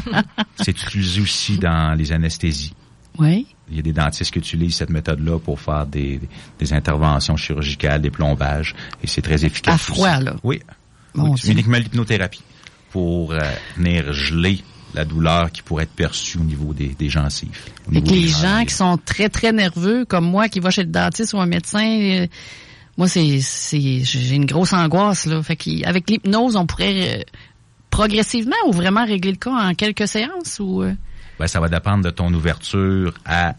C'est 0.57 0.71
utilisé 0.71 1.21
aussi 1.21 1.59
dans 1.59 1.97
les 1.97 2.13
anesthésies. 2.13 2.75
Oui. 3.19 3.47
Il 3.71 3.77
y 3.77 3.79
a 3.79 3.83
des 3.83 3.93
dentistes 3.93 4.33
qui 4.33 4.39
utilisent 4.39 4.77
cette 4.77 4.91
méthode-là 4.91 5.39
pour 5.39 5.61
faire 5.61 5.87
des, 5.87 6.21
des, 6.59 6.73
interventions 6.73 7.37
chirurgicales, 7.37 8.01
des 8.01 8.11
plombages, 8.11 8.75
et 9.03 9.07
c'est 9.07 9.23
très 9.23 9.45
efficace. 9.45 9.75
À 9.75 9.79
froid, 9.79 10.21
là. 10.21 10.37
Oui. 10.43 10.61
oui. 11.15 11.41
Uniquement 11.47 11.79
l'hypnothérapie 11.79 12.43
pour 12.91 13.33
euh, 13.33 13.41
venir 13.77 14.13
geler 14.13 14.63
la 14.95 15.05
douleur 15.05 15.53
qui 15.53 15.63
pourrait 15.63 15.85
être 15.85 15.93
perçue 15.93 16.39
au 16.39 16.45
niveau 16.45 16.73
des, 16.73 16.89
des 16.89 17.09
gencives. 17.09 17.67
Les 17.91 18.27
gens 18.27 18.65
qui 18.67 18.75
sont 18.75 18.99
très, 18.99 19.29
très 19.29 19.53
nerveux, 19.53 20.05
comme 20.05 20.25
moi, 20.25 20.49
qui 20.49 20.61
va 20.61 20.71
chez 20.71 20.83
le 20.83 20.91
dentiste 20.91 21.35
ou 21.35 21.41
un 21.41 21.47
médecin, 21.47 21.87
euh, 21.87 22.27
moi, 22.97 23.07
c'est, 23.07 23.41
c'est, 23.41 24.01
j'ai 24.03 24.35
une 24.35 24.47
grosse 24.47 24.73
angoisse, 24.73 25.27
là. 25.27 25.43
Fait 25.43 25.57
qu'avec 25.57 26.11
l'hypnose, 26.11 26.57
on 26.57 26.67
pourrait 26.67 27.21
euh, 27.21 27.23
progressivement 27.91 28.57
ou 28.67 28.73
vraiment 28.73 29.05
régler 29.05 29.33
le 29.33 29.37
cas 29.37 29.53
en 29.53 29.75
quelques 29.75 30.09
séances 30.09 30.59
ou... 30.61 30.83
Euh? 30.83 30.95
Ben, 31.39 31.47
ça 31.47 31.61
va 31.61 31.69
dépendre 31.69 32.05
de 32.05 32.11
ton 32.11 32.33
ouverture 32.35 33.15
à 33.25 33.55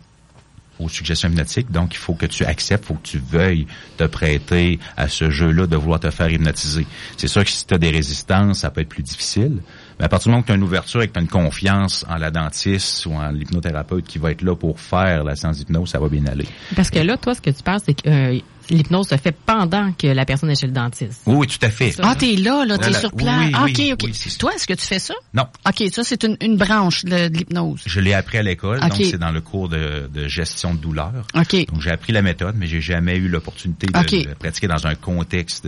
aux 0.79 0.89
suggestions 0.89 1.29
hypnotiques. 1.29 1.71
Donc, 1.71 1.93
il 1.93 1.97
faut 1.97 2.13
que 2.13 2.25
tu 2.25 2.45
acceptes, 2.45 2.85
il 2.85 2.87
faut 2.87 2.93
que 2.95 3.07
tu 3.07 3.19
veuilles 3.19 3.67
te 3.97 4.05
prêter 4.05 4.79
à 4.97 5.07
ce 5.09 5.29
jeu-là 5.29 5.67
de 5.67 5.75
vouloir 5.75 5.99
te 5.99 6.09
faire 6.09 6.31
hypnotiser. 6.31 6.87
C'est 7.17 7.27
sûr 7.27 7.43
que 7.43 7.49
si 7.49 7.65
tu 7.65 7.73
as 7.73 7.77
des 7.77 7.89
résistances, 7.89 8.59
ça 8.59 8.69
peut 8.69 8.81
être 8.81 8.89
plus 8.89 9.03
difficile. 9.03 9.57
Mais 9.99 10.05
à 10.05 10.09
partir 10.09 10.27
du 10.27 10.29
moment 10.31 10.41
où 10.41 10.45
tu 10.45 10.51
as 10.51 10.55
une 10.55 10.63
ouverture 10.63 11.01
et 11.01 11.07
que 11.07 11.13
tu 11.13 11.19
as 11.19 11.21
une 11.21 11.27
confiance 11.27 12.05
en 12.09 12.15
la 12.15 12.31
dentiste 12.31 13.05
ou 13.05 13.13
en 13.13 13.29
l'hypnothérapeute 13.31 14.05
qui 14.05 14.17
va 14.17 14.31
être 14.31 14.41
là 14.41 14.55
pour 14.55 14.79
faire 14.79 15.23
la 15.23 15.35
séance 15.35 15.57
d'hypnose, 15.57 15.89
ça 15.89 15.99
va 15.99 16.07
bien 16.07 16.25
aller. 16.25 16.47
Parce 16.75 16.89
que 16.89 16.99
là, 16.99 17.17
toi, 17.17 17.35
ce 17.35 17.41
que 17.41 17.49
tu 17.49 17.61
penses, 17.63 17.81
c'est 17.85 18.01
que 18.01 18.09
euh, 18.09 18.39
l'hypnose 18.69 19.09
se 19.09 19.17
fait 19.17 19.35
pendant 19.45 19.91
que 19.91 20.07
la 20.07 20.25
personne 20.25 20.49
est 20.51 20.59
chez 20.59 20.67
le 20.67 20.73
dentiste. 20.73 21.21
Oui, 21.25 21.47
tout 21.47 21.57
à 21.61 21.69
fait. 21.69 21.93
ah, 22.01 22.15
t'es 22.15 22.35
là, 22.35 22.65
là, 22.65 22.77
t'es 22.77 22.93
sur 22.93 23.11
place. 23.11 23.47
Oui, 23.47 23.51
ah, 23.53 23.65
ok, 23.65 24.05
ok. 24.05 24.37
Toi, 24.37 24.53
est-ce 24.55 24.67
que 24.67 24.73
tu 24.73 24.85
fais 24.85 24.99
ça? 24.99 25.15
Non. 25.33 25.47
Ok, 25.67 25.83
ça, 25.91 26.03
c'est 26.03 26.23
une, 26.23 26.37
une, 26.41 26.55
branche 26.55 27.03
de, 27.05 27.27
l'hypnose. 27.27 27.81
Je 27.85 27.99
l'ai 27.99 28.13
appris 28.13 28.37
à 28.37 28.43
l'école, 28.43 28.79
donc 28.79 28.93
c'est 28.95 29.17
dans 29.17 29.31
le 29.31 29.41
cours 29.41 29.69
de, 29.69 30.09
de, 30.13 30.27
gestion 30.27 30.73
de 30.73 30.79
douleur. 30.79 31.11
Ok. 31.35 31.67
Donc, 31.67 31.81
j'ai 31.81 31.91
appris 31.91 32.13
la 32.13 32.21
méthode, 32.21 32.55
mais 32.57 32.67
j'ai 32.67 32.81
jamais 32.81 33.17
eu 33.17 33.27
l'opportunité 33.27 33.87
de, 33.87 34.33
pratiquer 34.35 34.67
dans 34.67 34.87
un 34.87 34.95
contexte 34.95 35.67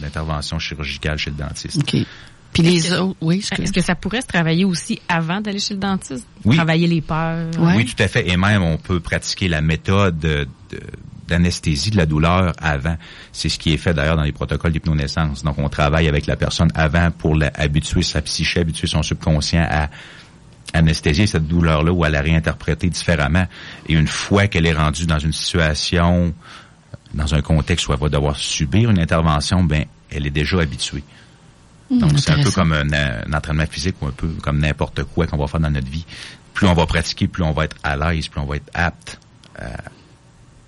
d'intervention 0.00 0.58
chirurgicale 0.58 1.18
chez 1.18 1.30
le 1.30 1.36
dentiste. 1.36 1.78
Ok. 1.78 2.04
Puis 2.52 2.62
les 2.62 2.92
autres, 2.92 3.16
oui. 3.20 3.44
Est-ce 3.58 3.72
que 3.72 3.80
ça 3.80 3.94
pourrait 3.94 4.22
se 4.22 4.26
travailler 4.26 4.64
aussi 4.64 5.00
avant 5.08 5.40
d'aller 5.40 5.60
chez 5.60 5.74
le 5.74 5.80
dentiste? 5.80 6.26
Oui. 6.44 6.56
Travailler 6.56 6.86
les 6.86 7.00
peurs? 7.00 7.50
Oui, 7.58 7.84
tout 7.84 8.02
à 8.02 8.08
fait. 8.08 8.28
Et 8.28 8.36
même, 8.36 8.62
on 8.62 8.76
peut 8.76 9.00
pratiquer 9.00 9.48
la 9.48 9.60
méthode 9.60 10.18
de, 10.18 10.48
d'anesthésie 11.28 11.90
de 11.90 11.96
la 11.96 12.06
douleur 12.06 12.52
avant. 12.60 12.96
C'est 13.32 13.48
ce 13.48 13.58
qui 13.58 13.72
est 13.72 13.76
fait 13.76 13.94
d'ailleurs 13.94 14.16
dans 14.16 14.24
les 14.24 14.32
protocoles 14.32 14.72
d'hypnonaissance. 14.72 15.44
Donc, 15.44 15.58
on 15.58 15.68
travaille 15.68 16.08
avec 16.08 16.26
la 16.26 16.36
personne 16.36 16.70
avant 16.74 17.10
pour 17.12 17.38
habituer 17.54 18.02
sa 18.02 18.20
psyché, 18.20 18.60
habituer 18.60 18.88
son 18.88 19.02
subconscient 19.02 19.66
à 19.70 19.88
anesthésier 20.72 21.26
cette 21.26 21.46
douleur-là 21.46 21.92
ou 21.92 22.04
à 22.04 22.10
la 22.10 22.20
réinterpréter 22.20 22.88
différemment. 22.88 23.46
Et 23.88 23.94
une 23.94 24.08
fois 24.08 24.48
qu'elle 24.48 24.66
est 24.66 24.72
rendue 24.72 25.06
dans 25.06 25.18
une 25.18 25.32
situation, 25.32 26.34
dans 27.14 27.34
un 27.34 27.42
contexte 27.42 27.88
où 27.88 27.92
elle 27.92 27.98
va 27.98 28.08
devoir 28.08 28.36
subir 28.36 28.90
une 28.90 28.98
intervention, 28.98 29.62
ben, 29.64 29.84
elle 30.10 30.26
est 30.26 30.30
déjà 30.30 30.60
habituée. 30.60 31.04
Hmm, 31.90 31.98
Donc, 31.98 32.18
c'est 32.18 32.30
un 32.30 32.42
peu 32.42 32.50
comme 32.50 32.72
un, 32.72 32.92
un, 32.92 33.32
entraînement 33.32 33.66
physique 33.66 33.96
ou 34.00 34.06
un 34.06 34.12
peu 34.12 34.28
comme 34.42 34.58
n'importe 34.58 35.04
quoi 35.04 35.26
qu'on 35.26 35.36
va 35.36 35.46
faire 35.46 35.60
dans 35.60 35.70
notre 35.70 35.90
vie. 35.90 36.04
Plus 36.54 36.66
on 36.66 36.74
va 36.74 36.86
pratiquer, 36.86 37.26
plus 37.26 37.42
on 37.42 37.52
va 37.52 37.64
être 37.64 37.76
à 37.82 37.96
l'aise, 37.96 38.28
plus 38.28 38.40
on 38.40 38.46
va 38.46 38.56
être 38.56 38.70
apte 38.74 39.18
à, 39.58 39.90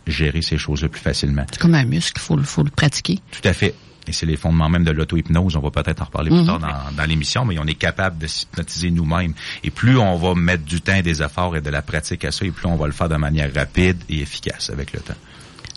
gérer 0.07 0.43
ces 0.43 0.59
choses-là 0.59 0.89
plus 0.89 1.01
facilement. 1.01 1.45
C'est 1.51 1.61
comme 1.61 1.75
un 1.75 1.85
muscle, 1.85 2.15
il 2.17 2.23
faut, 2.23 2.37
faut 2.39 2.65
le 2.65 2.71
pratiquer. 2.71 3.21
Tout 3.31 3.47
à 3.49 3.53
fait. 3.53 3.75
Et 4.09 4.13
c'est 4.13 4.27
les 4.27 4.37
fondements 4.37 4.69
même 4.69 4.83
de 4.83 4.91
l'auto-hypnose. 4.91 5.55
On 5.55 5.61
va 5.61 5.71
peut-être 5.71 6.03
en 6.03 6.07
reparler 6.07 6.31
plus 6.31 6.41
mhm. 6.41 6.47
tard 6.47 6.59
dans, 6.59 6.97
dans 6.97 7.05
l'émission, 7.05 7.45
mais 7.45 7.57
on 7.61 7.67
est 7.67 7.75
capable 7.75 8.19
de 8.19 8.27
s'hypnotiser 8.27 8.91
nous-mêmes. 8.91 9.35
Et 9.63 9.71
plus 9.71 9.97
on 9.97 10.17
va 10.17 10.35
mettre 10.35 10.65
du 10.65 10.81
temps, 10.81 11.01
des 11.01 11.23
efforts 11.23 11.57
et 11.57 11.61
de 11.61 11.71
la 11.71 11.83
pratique 11.83 12.25
à 12.25 12.33
ça, 12.33 12.45
et 12.45 12.51
plus 12.51 12.67
on 12.67 12.77
va 12.77 12.87
le 12.87 12.93
faire 12.93 13.09
de 13.09 13.17
manière 13.17 13.53
rapide 13.55 13.99
et 14.09 14.21
efficace 14.21 14.71
avec 14.71 14.93
le 14.93 15.01
temps. 15.01 15.15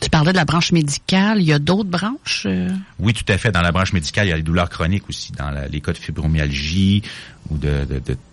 Tu 0.01 0.09
parlais 0.09 0.31
de 0.31 0.37
la 0.37 0.45
branche 0.45 0.71
médicale. 0.71 1.39
Il 1.39 1.45
y 1.45 1.53
a 1.53 1.59
d'autres 1.59 1.89
branches? 1.89 2.43
Euh? 2.45 2.69
Oui, 2.99 3.13
tout 3.13 3.25
à 3.31 3.37
fait. 3.37 3.51
Dans 3.51 3.61
la 3.61 3.71
branche 3.71 3.93
médicale, 3.93 4.27
il 4.27 4.29
y 4.29 4.33
a 4.33 4.37
les 4.37 4.43
douleurs 4.43 4.69
chroniques 4.69 5.07
aussi. 5.09 5.31
Dans 5.31 5.51
les 5.71 5.81
cas 5.81 5.93
de 5.93 5.97
fibromyalgie 5.97 7.01
ou 7.49 7.57
de, 7.57 7.85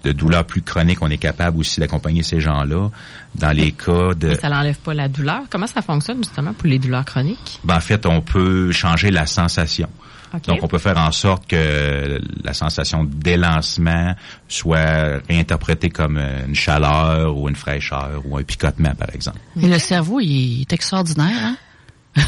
de, 0.04 0.12
douleurs 0.12 0.44
plus 0.44 0.62
chroniques, 0.62 1.02
on 1.02 1.10
est 1.10 1.18
capable 1.18 1.58
aussi 1.58 1.80
d'accompagner 1.80 2.22
ces 2.22 2.40
gens-là. 2.40 2.90
Dans 3.34 3.50
les 3.50 3.72
cas 3.72 4.14
de... 4.14 4.28
Mais 4.28 4.34
ça 4.36 4.48
n'enlève 4.48 4.78
pas 4.78 4.94
la 4.94 5.08
douleur. 5.08 5.42
Comment 5.50 5.66
ça 5.66 5.82
fonctionne 5.82 6.18
justement 6.18 6.52
pour 6.52 6.68
les 6.68 6.78
douleurs 6.78 7.04
chroniques? 7.04 7.60
Ben, 7.64 7.76
en 7.76 7.80
fait, 7.80 8.06
on 8.06 8.20
peut 8.20 8.72
changer 8.72 9.10
la 9.10 9.26
sensation. 9.26 9.88
Donc, 10.46 10.62
on 10.62 10.68
peut 10.68 10.78
faire 10.78 10.98
en 10.98 11.12
sorte 11.12 11.46
que 11.46 12.20
la 12.42 12.54
sensation 12.54 13.04
d'élancement 13.04 14.14
soit 14.48 15.20
réinterprétée 15.28 15.90
comme 15.90 16.18
une 16.18 16.54
chaleur 16.54 17.36
ou 17.36 17.48
une 17.48 17.56
fraîcheur 17.56 18.22
ou 18.24 18.38
un 18.38 18.42
picotement, 18.42 18.94
par 18.94 19.14
exemple. 19.14 19.38
Et 19.60 19.68
le 19.68 19.78
cerveau, 19.78 20.20
il 20.20 20.62
est 20.62 20.72
extraordinaire, 20.72 21.36
hein? 21.36 21.56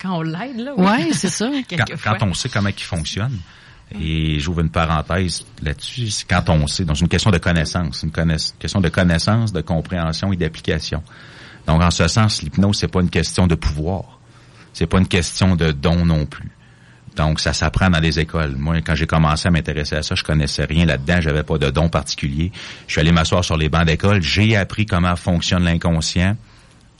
quand 0.00 0.18
on 0.18 0.22
l'aide, 0.22 0.58
là. 0.58 0.72
Oui, 0.76 0.86
ouais, 0.86 1.12
c'est 1.12 1.28
ça. 1.28 1.50
Quand, 1.70 1.84
quand, 2.18 2.26
on 2.26 2.34
sait 2.34 2.48
comment 2.48 2.70
il 2.70 2.82
fonctionne. 2.82 3.38
Et 4.00 4.38
j'ouvre 4.38 4.60
une 4.60 4.70
parenthèse 4.70 5.44
là-dessus, 5.62 6.10
c'est 6.10 6.28
quand 6.28 6.48
on 6.48 6.66
sait. 6.68 6.84
Donc, 6.84 6.96
c'est 6.96 7.02
une 7.02 7.08
question 7.08 7.32
de 7.32 7.38
connaissance, 7.38 8.04
une, 8.04 8.12
question 8.12 8.80
de 8.80 8.88
connaissance, 8.88 9.52
de 9.52 9.60
compréhension 9.62 10.32
et 10.32 10.36
d'application. 10.36 11.02
Donc, 11.66 11.82
en 11.82 11.90
ce 11.90 12.06
sens, 12.06 12.42
l'hypnose, 12.42 12.78
c'est 12.78 12.88
pas 12.88 13.00
une 13.00 13.10
question 13.10 13.48
de 13.48 13.56
pouvoir. 13.56 14.20
C'est 14.72 14.86
pas 14.86 14.98
une 14.98 15.08
question 15.08 15.56
de 15.56 15.72
don 15.72 16.04
non 16.04 16.24
plus. 16.24 16.50
Donc, 17.20 17.38
ça 17.38 17.52
s'apprend 17.52 17.90
dans 17.90 18.00
les 18.00 18.18
écoles. 18.18 18.56
Moi, 18.56 18.80
quand 18.80 18.94
j'ai 18.94 19.06
commencé 19.06 19.46
à 19.46 19.50
m'intéresser 19.50 19.94
à 19.94 20.02
ça, 20.02 20.14
je 20.14 20.24
connaissais 20.24 20.64
rien 20.64 20.86
là-dedans. 20.86 21.20
J'avais 21.20 21.42
pas 21.42 21.58
de 21.58 21.68
don 21.68 21.90
particulier. 21.90 22.50
Je 22.86 22.92
suis 22.92 23.00
allé 23.02 23.12
m'asseoir 23.12 23.44
sur 23.44 23.58
les 23.58 23.68
bancs 23.68 23.84
d'école. 23.84 24.22
J'ai 24.22 24.56
appris 24.56 24.86
comment 24.86 25.14
fonctionne 25.16 25.64
l'inconscient. 25.64 26.34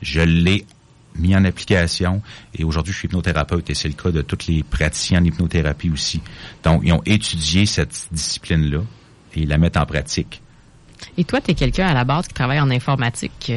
Je 0.02 0.20
l'ai 0.20 0.66
mis 1.14 1.34
en 1.34 1.42
application. 1.46 2.20
Et 2.54 2.64
aujourd'hui, 2.64 2.92
je 2.92 2.98
suis 2.98 3.06
hypnothérapeute 3.06 3.70
et 3.70 3.74
c'est 3.74 3.88
le 3.88 3.94
cas 3.94 4.10
de 4.10 4.20
tous 4.20 4.46
les 4.46 4.62
praticiens 4.62 5.22
en 5.22 5.24
hypnothérapie 5.24 5.88
aussi. 5.88 6.20
Donc, 6.64 6.82
ils 6.84 6.92
ont 6.92 7.02
étudié 7.06 7.64
cette 7.64 8.08
discipline-là 8.12 8.82
et 9.34 9.40
ils 9.40 9.48
la 9.48 9.56
mettent 9.56 9.78
en 9.78 9.86
pratique. 9.86 10.42
Et 11.16 11.24
toi, 11.24 11.40
tu 11.40 11.52
es 11.52 11.54
quelqu'un 11.54 11.86
à 11.86 11.94
la 11.94 12.04
base 12.04 12.28
qui 12.28 12.34
travaille 12.34 12.60
en 12.60 12.70
informatique. 12.70 13.50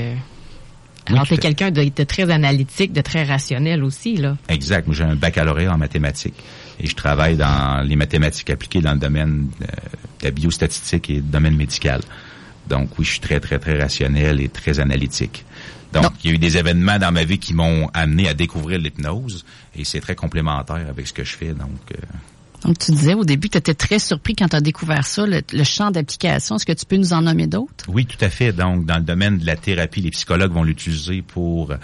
Alors, 1.07 1.27
tu 1.27 1.33
es 1.33 1.37
quelqu'un 1.37 1.71
de, 1.71 2.03
très 2.03 2.29
analytique, 2.29 2.93
de 2.93 3.01
très 3.01 3.23
rationnel 3.23 3.83
aussi, 3.83 4.17
là. 4.17 4.37
Exact. 4.47 4.87
Moi, 4.87 4.95
j'ai 4.95 5.03
un 5.03 5.15
baccalauréat 5.15 5.73
en 5.73 5.77
mathématiques. 5.77 6.41
Et 6.79 6.87
je 6.87 6.95
travaille 6.95 7.35
dans 7.35 7.85
les 7.85 7.95
mathématiques 7.95 8.49
appliquées 8.49 8.81
dans 8.81 8.93
le 8.93 8.99
domaine 8.99 9.49
euh, 9.61 9.65
de 10.19 10.25
la 10.25 10.31
biostatistique 10.31 11.09
et 11.09 11.15
le 11.15 11.21
domaine 11.21 11.55
médical. 11.55 12.01
Donc, 12.67 12.97
oui, 12.97 13.05
je 13.05 13.11
suis 13.11 13.19
très, 13.19 13.39
très, 13.39 13.59
très 13.59 13.79
rationnel 13.79 14.39
et 14.41 14.49
très 14.49 14.79
analytique. 14.79 15.45
Donc, 15.93 16.11
il 16.23 16.29
y 16.29 16.33
a 16.33 16.35
eu 16.35 16.39
des 16.39 16.57
événements 16.57 16.97
dans 16.97 17.11
ma 17.11 17.23
vie 17.23 17.37
qui 17.37 17.53
m'ont 17.53 17.87
amené 17.93 18.27
à 18.27 18.33
découvrir 18.33 18.79
l'hypnose 18.79 19.45
et 19.75 19.83
c'est 19.83 19.99
très 19.99 20.15
complémentaire 20.15 20.87
avec 20.89 21.07
ce 21.07 21.13
que 21.13 21.23
je 21.23 21.35
fais. 21.35 21.53
Donc, 21.53 21.79
euh, 21.91 21.97
donc 22.63 22.79
tu 22.79 22.91
disais 22.91 23.13
au 23.13 23.25
début 23.25 23.49
que 23.49 23.53
tu 23.53 23.57
étais 23.57 23.73
très 23.73 23.99
surpris 23.99 24.35
quand 24.35 24.47
tu 24.47 24.55
as 24.55 24.61
découvert 24.61 25.05
ça, 25.05 25.25
le, 25.25 25.63
champ 25.63 25.91
d'application. 25.91 26.55
Est-ce 26.55 26.65
que 26.65 26.71
tu 26.73 26.85
peux 26.85 26.97
nous 26.97 27.13
en 27.13 27.21
nommer 27.21 27.47
d'autres? 27.47 27.85
Oui, 27.87 28.05
tout 28.05 28.23
à 28.23 28.29
fait. 28.29 28.53
Donc, 28.53 28.85
dans 28.85 28.97
le 28.97 29.03
domaine 29.03 29.37
de 29.37 29.45
la 29.45 29.55
thérapie, 29.55 30.01
les 30.01 30.11
psychologues 30.11 30.51
vont 30.51 30.63
l'utiliser 30.63 31.21
pour 31.21 31.71
euh, 31.71 31.77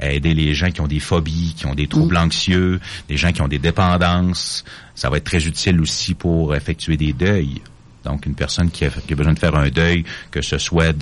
aider 0.00 0.34
les 0.34 0.54
gens 0.54 0.70
qui 0.70 0.80
ont 0.80 0.86
des 0.86 1.00
phobies, 1.00 1.54
qui 1.56 1.66
ont 1.66 1.74
des 1.74 1.86
troubles 1.86 2.14
mm. 2.14 2.24
anxieux, 2.24 2.80
des 3.08 3.16
gens 3.16 3.32
qui 3.32 3.42
ont 3.42 3.48
des 3.48 3.58
dépendances. 3.58 4.64
Ça 4.94 5.08
va 5.08 5.16
être 5.16 5.24
très 5.24 5.46
utile 5.46 5.80
aussi 5.80 6.14
pour 6.14 6.54
effectuer 6.54 6.96
des 6.96 7.12
deuils 7.12 7.62
Donc, 8.04 8.26
une 8.26 8.34
personne 8.34 8.70
qui 8.70 8.84
a, 8.84 8.90
qui 8.90 9.12
a 9.12 9.16
besoin 9.16 9.32
de 9.32 9.38
faire 9.38 9.54
un 9.54 9.68
deuil, 9.68 10.04
que 10.30 10.42
ce 10.42 10.58
soit 10.58 10.92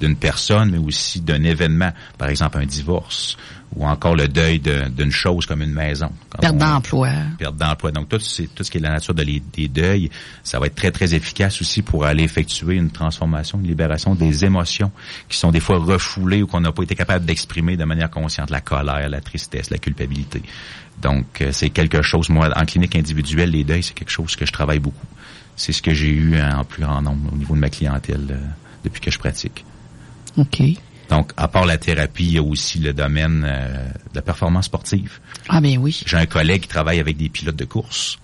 d'une 0.00 0.16
personne, 0.16 0.70
mais 0.70 0.78
aussi 0.78 1.20
d'un 1.20 1.42
événement, 1.42 1.90
par 2.18 2.28
exemple 2.28 2.58
un 2.58 2.66
divorce, 2.66 3.36
ou 3.74 3.84
encore 3.84 4.14
le 4.14 4.28
deuil 4.28 4.60
de- 4.60 4.88
d'une 4.88 5.10
chose 5.10 5.44
comme 5.44 5.60
une 5.62 5.72
maison. 5.72 6.08
Quand 6.30 6.38
Perte 6.38 6.56
d'emploi. 6.56 7.10
perte 7.36 7.56
d'emploi. 7.56 7.90
Donc, 7.90 8.08
tout, 8.08 8.20
ce 8.20 8.42
qui 8.70 8.78
est 8.78 8.80
la 8.80 8.90
nature 8.90 9.12
de 9.12 9.22
les- 9.22 9.42
des 9.52 9.66
deuils, 9.66 10.08
ça 10.44 10.60
va 10.60 10.66
être 10.66 10.76
très, 10.76 10.92
très 10.92 11.14
efficace 11.14 11.60
aussi 11.60 11.82
pour 11.82 12.04
aller 12.04 12.22
effectuer 12.22 12.76
une 12.76 12.90
transformation, 12.90 13.58
une 13.58 13.66
libération 13.66 14.14
des 14.14 14.44
émotions 14.44 14.92
qui 15.28 15.36
sont 15.36 15.50
des 15.50 15.60
fois 15.60 15.78
refoulées 15.78 16.42
ou 16.42 16.46
qu'on 16.46 16.60
n'a 16.60 16.70
pas 16.72 16.84
été 16.84 16.94
capable 16.94 17.24
d'exprimer 17.26 17.76
de 17.76 17.84
manière 17.84 18.08
consciente. 18.10 18.50
La 18.50 18.60
colère, 18.60 19.08
la 19.08 19.20
tristesse, 19.20 19.68
la 19.70 19.78
culpabilité. 19.78 20.42
Donc, 21.02 21.42
euh, 21.42 21.50
c'est 21.52 21.70
quelque 21.70 22.00
chose, 22.02 22.28
moi, 22.30 22.50
en 22.56 22.64
clinique 22.64 22.96
individuelle, 22.96 23.50
les 23.50 23.64
deuils, 23.64 23.82
c'est 23.82 23.92
quelque 23.94 24.10
chose 24.10 24.34
que 24.36 24.46
je 24.46 24.52
travaille 24.52 24.78
beaucoup. 24.78 25.04
C'est 25.56 25.72
ce 25.72 25.82
que 25.82 25.94
j'ai 25.94 26.10
eu 26.10 26.40
en 26.40 26.64
plus 26.64 26.82
grand 26.82 27.02
nombre 27.02 27.32
au 27.32 27.36
niveau 27.36 27.54
de 27.54 27.60
ma 27.60 27.70
clientèle 27.70 28.26
euh, 28.30 28.46
depuis 28.84 29.00
que 29.00 29.10
je 29.10 29.18
pratique. 29.18 29.64
OK. 30.36 30.62
Donc, 31.08 31.32
à 31.36 31.48
part 31.48 31.66
la 31.66 31.78
thérapie, 31.78 32.24
il 32.24 32.32
y 32.32 32.38
a 32.38 32.42
aussi 32.42 32.78
le 32.78 32.92
domaine 32.92 33.44
euh, 33.46 33.86
de 34.10 34.14
la 34.14 34.22
performance 34.22 34.66
sportive. 34.66 35.20
Ah 35.48 35.60
ben 35.60 35.78
oui. 35.78 36.02
J'ai 36.04 36.16
un 36.16 36.26
collègue 36.26 36.62
qui 36.62 36.68
travaille 36.68 37.00
avec 37.00 37.16
des 37.16 37.28
pilotes 37.28 37.56
de 37.56 37.64
course 37.64 38.18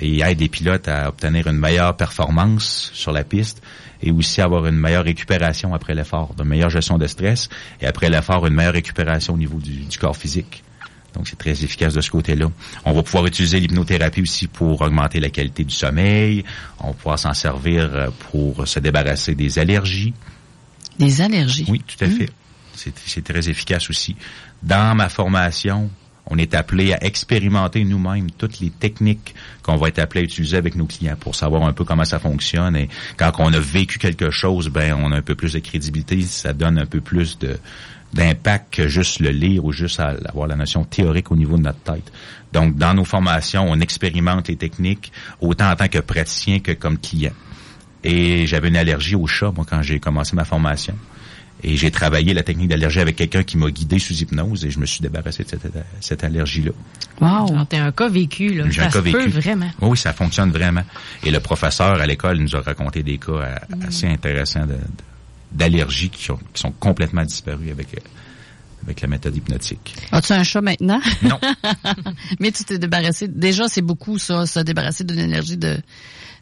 et 0.00 0.08
il 0.08 0.22
aide 0.22 0.38
des 0.38 0.48
pilotes 0.48 0.88
à 0.88 1.08
obtenir 1.08 1.46
une 1.48 1.58
meilleure 1.58 1.96
performance 1.96 2.90
sur 2.94 3.12
la 3.12 3.24
piste 3.24 3.60
et 4.02 4.12
aussi 4.12 4.40
avoir 4.40 4.66
une 4.66 4.76
meilleure 4.76 5.04
récupération 5.04 5.74
après 5.74 5.94
l'effort, 5.94 6.32
une 6.38 6.44
meilleure 6.44 6.70
gestion 6.70 6.98
de 6.98 7.06
stress 7.06 7.48
et 7.80 7.86
après 7.86 8.08
l'effort, 8.08 8.46
une 8.46 8.54
meilleure 8.54 8.74
récupération 8.74 9.34
au 9.34 9.38
niveau 9.38 9.58
du, 9.58 9.84
du 9.84 9.98
corps 9.98 10.16
physique. 10.16 10.62
Donc, 11.14 11.26
c'est 11.28 11.38
très 11.38 11.64
efficace 11.64 11.94
de 11.94 12.00
ce 12.00 12.10
côté-là. 12.10 12.50
On 12.84 12.92
va 12.92 13.02
pouvoir 13.02 13.26
utiliser 13.26 13.58
l'hypnothérapie 13.60 14.22
aussi 14.22 14.46
pour 14.46 14.80
augmenter 14.80 15.20
la 15.20 15.30
qualité 15.30 15.64
du 15.64 15.74
sommeil. 15.74 16.44
On 16.80 16.88
va 16.88 16.92
pouvoir 16.92 17.18
s'en 17.18 17.34
servir 17.34 17.90
euh, 17.92 18.08
pour 18.30 18.68
se 18.68 18.78
débarrasser 18.78 19.34
des 19.34 19.58
allergies. 19.58 20.14
Des 20.98 21.20
allergies? 21.20 21.66
Oui, 21.68 21.82
tout 21.86 22.04
à 22.04 22.08
fait. 22.08 22.30
C'est, 22.74 22.92
c'est 23.06 23.24
très 23.24 23.48
efficace 23.48 23.88
aussi. 23.90 24.16
Dans 24.62 24.94
ma 24.94 25.08
formation, 25.08 25.90
on 26.30 26.36
est 26.36 26.54
appelé 26.54 26.92
à 26.92 27.02
expérimenter 27.04 27.84
nous-mêmes 27.84 28.30
toutes 28.30 28.60
les 28.60 28.70
techniques 28.70 29.34
qu'on 29.62 29.76
va 29.76 29.88
être 29.88 29.98
appelé 29.98 30.20
à 30.20 30.24
utiliser 30.24 30.56
avec 30.56 30.74
nos 30.74 30.86
clients 30.86 31.16
pour 31.18 31.34
savoir 31.34 31.62
un 31.62 31.72
peu 31.72 31.84
comment 31.84 32.04
ça 32.04 32.18
fonctionne. 32.18 32.76
Et 32.76 32.88
quand 33.16 33.32
on 33.38 33.52
a 33.52 33.60
vécu 33.60 33.98
quelque 33.98 34.30
chose, 34.30 34.68
ben 34.68 34.94
on 34.94 35.10
a 35.12 35.16
un 35.16 35.22
peu 35.22 35.34
plus 35.34 35.54
de 35.54 35.58
crédibilité, 35.58 36.20
ça 36.22 36.52
donne 36.52 36.78
un 36.78 36.86
peu 36.86 37.00
plus 37.00 37.38
de 37.38 37.58
d'impact 38.12 38.74
que 38.74 38.88
juste 38.88 39.20
le 39.20 39.30
lire 39.30 39.64
ou 39.64 39.72
juste 39.72 40.00
avoir 40.00 40.46
la 40.46 40.56
notion 40.56 40.84
théorique 40.84 41.30
au 41.30 41.36
niveau 41.36 41.56
de 41.56 41.62
notre 41.62 41.80
tête. 41.80 42.10
Donc, 42.52 42.76
dans 42.76 42.94
nos 42.94 43.04
formations, 43.04 43.66
on 43.68 43.78
expérimente 43.80 44.48
les 44.48 44.56
techniques 44.56 45.12
autant 45.40 45.70
en 45.70 45.76
tant 45.76 45.88
que 45.88 45.98
praticien 45.98 46.60
que 46.60 46.72
comme 46.72 46.98
client. 46.98 47.32
Et 48.04 48.46
j'avais 48.46 48.68
une 48.68 48.76
allergie 48.76 49.14
au 49.16 49.26
chat, 49.26 49.52
moi, 49.54 49.66
quand 49.68 49.82
j'ai 49.82 50.00
commencé 50.00 50.34
ma 50.36 50.44
formation. 50.44 50.94
Et 51.64 51.76
j'ai 51.76 51.90
travaillé 51.90 52.34
la 52.34 52.44
technique 52.44 52.68
d'allergie 52.68 53.00
avec 53.00 53.16
quelqu'un 53.16 53.42
qui 53.42 53.58
m'a 53.58 53.68
guidé 53.68 53.98
sous 53.98 54.14
hypnose 54.14 54.64
et 54.64 54.70
je 54.70 54.78
me 54.78 54.86
suis 54.86 55.00
débarrassé 55.00 55.42
de 55.42 55.48
cette, 55.48 55.66
cette 56.00 56.22
allergie-là. 56.22 56.70
Wow. 57.20 57.64
T'es 57.68 57.78
un 57.78 57.90
cas 57.90 58.08
vécu, 58.08 58.54
là. 58.54 58.64
J'ai 58.70 58.82
un 58.82 58.86
cas 58.88 59.02
peut 59.02 59.10
vécu. 59.10 59.28
vraiment. 59.30 59.68
Oui, 59.80 59.96
ça 59.98 60.12
fonctionne 60.12 60.52
vraiment. 60.52 60.84
Et 61.24 61.32
le 61.32 61.40
professeur 61.40 62.00
à 62.00 62.06
l'école 62.06 62.38
nous 62.38 62.54
a 62.54 62.60
raconté 62.60 63.02
des 63.02 63.18
cas 63.18 63.32
euh, 63.32 63.56
assez 63.88 64.06
intéressants 64.06 64.66
de- 64.66 64.74
de- 64.74 64.78
d'allergies 65.52 66.10
qui, 66.10 66.30
ont- 66.30 66.38
qui 66.52 66.60
sont 66.60 66.72
complètement 66.72 67.24
disparues 67.24 67.70
avec, 67.70 67.94
euh, 67.94 68.00
avec 68.84 69.00
la 69.00 69.08
méthode 69.08 69.34
hypnotique. 69.36 69.94
As-tu 70.12 70.32
un 70.32 70.42
chat 70.44 70.60
maintenant? 70.60 71.00
Non, 71.22 71.38
Mais 72.40 72.52
tu 72.52 72.64
t'es 72.64 72.78
débarrassé. 72.78 73.28
Déjà, 73.28 73.68
c'est 73.68 73.82
beaucoup 73.82 74.18
ça, 74.18 74.46
se 74.46 74.60
débarrasser 74.60 75.04
d'une 75.04 75.18
énergie 75.18 75.56
de 75.56 75.76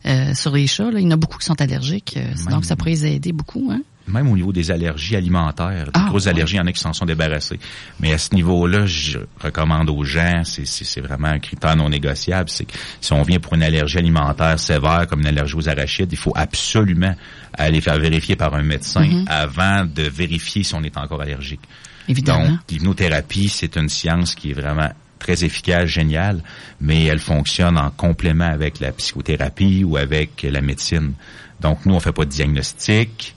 euh, 0.07 0.35
sur 0.35 0.53
les 0.53 0.67
chats. 0.67 0.91
Là. 0.91 0.99
Il 1.01 1.05
y 1.05 1.07
en 1.09 1.13
a 1.13 1.17
beaucoup 1.17 1.39
qui 1.39 1.47
sont 1.47 1.61
allergiques. 1.61 2.17
euh, 2.17 2.51
donc, 2.51 2.65
ça 2.65 2.77
pourrait 2.77 2.91
les 2.93 3.07
aider 3.07 3.33
beaucoup. 3.33 3.71
Hein? 3.73 3.81
Même 4.09 4.29
au 4.29 4.37
niveau 4.37 4.53
des 4.53 4.71
allergies 4.71 5.17
alimentaires, 5.17 5.85
des 5.87 5.91
Ah, 5.95 6.07
grosses 6.09 6.25
ouais. 6.25 6.31
allergies, 6.31 6.55
il 6.55 6.59
y 6.59 6.61
en 6.61 6.67
a 6.67 6.73
qui 6.73 6.81
s'en 6.81 6.93
sont 6.93 7.07
débarrassés. 7.07 7.59
Mais 8.01 8.13
à 8.13 8.19
ce 8.19 8.35
niveau-là, 8.35 8.87
je 8.87 9.19
recommande 9.41 9.91
aux 9.91 10.05
gens, 10.05 10.43
c'est- 10.45 11.01
vraiment 11.01 11.29
un 11.29 11.39
critère 11.39 11.77
non 11.77 11.89
négociable, 11.89 12.49
c'est 12.49 12.65
que 12.65 12.73
si 13.01 13.13
on 13.13 13.23
vient 13.23 13.39
pour 13.41 13.55
une 13.55 13.63
allergie 13.63 13.99
alimentaire 13.99 14.59
sévère, 14.59 15.07
comme 15.09 15.21
une 15.21 15.27
allergie 15.27 15.55
aux 15.57 15.69
arachides, 15.69 16.13
il 16.13 16.19
faut 16.19 16.33
absolument 16.35 17.15
aller 17.55 17.81
faire 17.81 17.99
vérifier 17.99 18.37
par 18.37 18.55
un 18.55 18.63
médecin 18.63 19.07
Mhm. 19.07 19.25
avant 19.29 19.85
de 19.85 20.03
vérifier 20.03 20.63
si 20.63 20.75
on 20.75 20.83
est 20.83 20.97
encore 20.97 21.23
allergique. 21.23 21.61
Évidemment. 22.09 22.49
Donc, 22.49 22.59
l'hypnothérapie, 22.71 23.49
c'est 23.49 23.77
une 23.77 23.89
science 23.89 24.35
qui 24.35 24.51
est 24.51 24.55
vraiment 24.55 24.91
très 25.19 25.43
efficace, 25.45 25.87
géniale, 25.89 26.43
mais 26.81 27.05
elle 27.05 27.19
fonctionne 27.19 27.77
en 27.79 27.91
complément 27.91 28.45
avec 28.49 28.79
la 28.81 28.93
psychothérapie 28.93 29.83
ou 29.83 29.97
avec 29.97 30.47
la 30.49 30.61
médecine. 30.61 31.15
Donc, 31.61 31.85
nous, 31.87 31.95
on 31.95 32.01
fait 32.01 32.13
pas 32.13 32.25
de 32.25 32.31
diagnostic. 32.31 33.35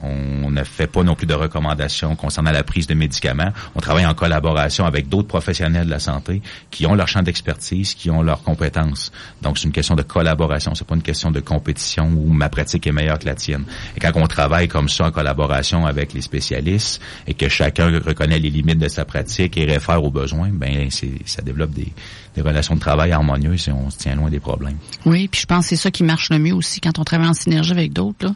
On 0.00 0.50
ne 0.50 0.64
fait 0.64 0.86
pas 0.86 1.02
non 1.02 1.14
plus 1.14 1.26
de 1.26 1.34
recommandations 1.34 2.14
concernant 2.16 2.50
la 2.52 2.62
prise 2.62 2.86
de 2.86 2.94
médicaments. 2.94 3.52
On 3.74 3.80
travaille 3.80 4.06
en 4.06 4.14
collaboration 4.14 4.86
avec 4.86 5.08
d'autres 5.08 5.28
professionnels 5.28 5.86
de 5.86 5.90
la 5.90 5.98
santé 5.98 6.40
qui 6.70 6.86
ont 6.86 6.94
leur 6.94 7.08
champ 7.08 7.22
d'expertise, 7.22 7.94
qui 7.94 8.10
ont 8.10 8.22
leurs 8.22 8.42
compétences. 8.42 9.12
Donc, 9.42 9.58
c'est 9.58 9.64
une 9.64 9.72
question 9.72 9.96
de 9.96 10.02
collaboration. 10.02 10.74
C'est 10.74 10.86
pas 10.86 10.94
une 10.94 11.02
question 11.02 11.30
de 11.30 11.40
compétition 11.40 12.06
où 12.06 12.32
ma 12.32 12.48
pratique 12.48 12.86
est 12.86 12.92
meilleure 12.92 13.18
que 13.18 13.26
la 13.26 13.34
tienne. 13.34 13.64
Et 13.96 14.00
quand 14.00 14.12
on 14.14 14.26
travaille 14.26 14.68
comme 14.68 14.88
ça 14.88 15.06
en 15.06 15.10
collaboration 15.10 15.86
avec 15.86 16.12
les 16.12 16.22
spécialistes 16.22 17.00
et 17.26 17.34
que 17.34 17.48
chacun 17.48 17.86
reconnaît 17.98 18.38
les 18.38 18.50
limites 18.50 18.78
de 18.78 18.88
sa 18.88 19.04
pratique 19.04 19.56
et 19.56 19.64
réfère 19.64 20.02
aux 20.02 20.10
besoins, 20.10 20.50
ben, 20.52 20.88
c'est, 20.90 21.26
ça 21.26 21.42
développe 21.42 21.72
des, 21.72 21.92
des 22.34 22.42
relations 22.42 22.74
de 22.74 22.80
travail 22.80 23.12
harmonieuses 23.12 23.68
et 23.68 23.72
on 23.72 23.90
se 23.90 23.98
tient 23.98 24.14
loin 24.14 24.30
des 24.30 24.40
problèmes. 24.40 24.78
Oui, 25.04 25.28
puis 25.28 25.40
je 25.40 25.46
pense 25.46 25.64
que 25.64 25.68
c'est 25.70 25.82
ça 25.82 25.90
qui 25.90 26.04
marche 26.04 26.30
le 26.30 26.38
mieux 26.38 26.54
aussi 26.54 26.80
quand 26.80 26.98
on 26.98 27.04
travaille 27.04 27.28
en 27.28 27.34
synergie 27.34 27.72
avec 27.72 27.92
d'autres. 27.92 28.26
là. 28.26 28.32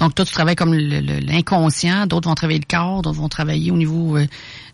Donc, 0.00 0.14
toi, 0.14 0.24
tu 0.24 0.32
travailles 0.32 0.56
comme 0.56 0.74
l'inconscient, 0.74 2.06
d'autres 2.06 2.28
vont 2.28 2.34
travailler 2.34 2.58
le 2.58 2.66
corps, 2.66 3.02
d'autres 3.02 3.18
vont 3.18 3.28
travailler 3.28 3.70
au 3.70 3.76
niveau 3.76 4.16
euh, 4.16 4.26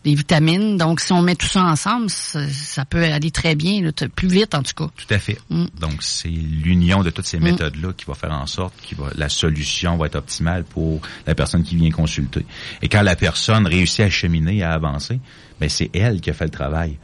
des 0.04 0.14
vitamines. 0.14 0.76
Donc, 0.76 1.00
si 1.00 1.12
on 1.12 1.20
met 1.20 1.34
tout 1.34 1.48
ça 1.48 1.64
ensemble, 1.64 2.08
ça, 2.08 2.48
ça 2.48 2.84
peut 2.84 3.02
aller 3.02 3.32
très 3.32 3.56
bien, 3.56 3.82
là, 3.82 3.90
plus 4.14 4.28
vite 4.28 4.54
en 4.54 4.62
tout 4.62 4.72
cas. 4.74 4.88
Tout 4.96 5.12
à 5.12 5.18
fait. 5.18 5.38
Mm. 5.50 5.66
Donc, 5.80 6.00
c'est 6.00 6.28
l'union 6.28 7.02
de 7.02 7.10
toutes 7.10 7.26
ces 7.26 7.40
méthodes-là 7.40 7.92
qui 7.96 8.04
va 8.04 8.14
faire 8.14 8.32
en 8.32 8.46
sorte 8.46 8.74
que 8.88 8.94
la 9.18 9.28
solution 9.28 9.96
va 9.96 10.06
être 10.06 10.14
optimale 10.14 10.62
pour 10.62 11.00
la 11.26 11.34
personne 11.34 11.64
qui 11.64 11.74
vient 11.74 11.90
consulter. 11.90 12.46
Et 12.80 12.88
quand 12.88 13.02
la 13.02 13.16
personne 13.16 13.66
réussit 13.66 14.00
à 14.00 14.10
cheminer, 14.10 14.62
à 14.62 14.74
avancer, 14.74 15.18
ben 15.60 15.68
c'est 15.68 15.90
elle 15.92 16.20
qui 16.20 16.30
a 16.30 16.34
fait 16.34 16.44
le 16.44 16.50
travail. 16.50 16.98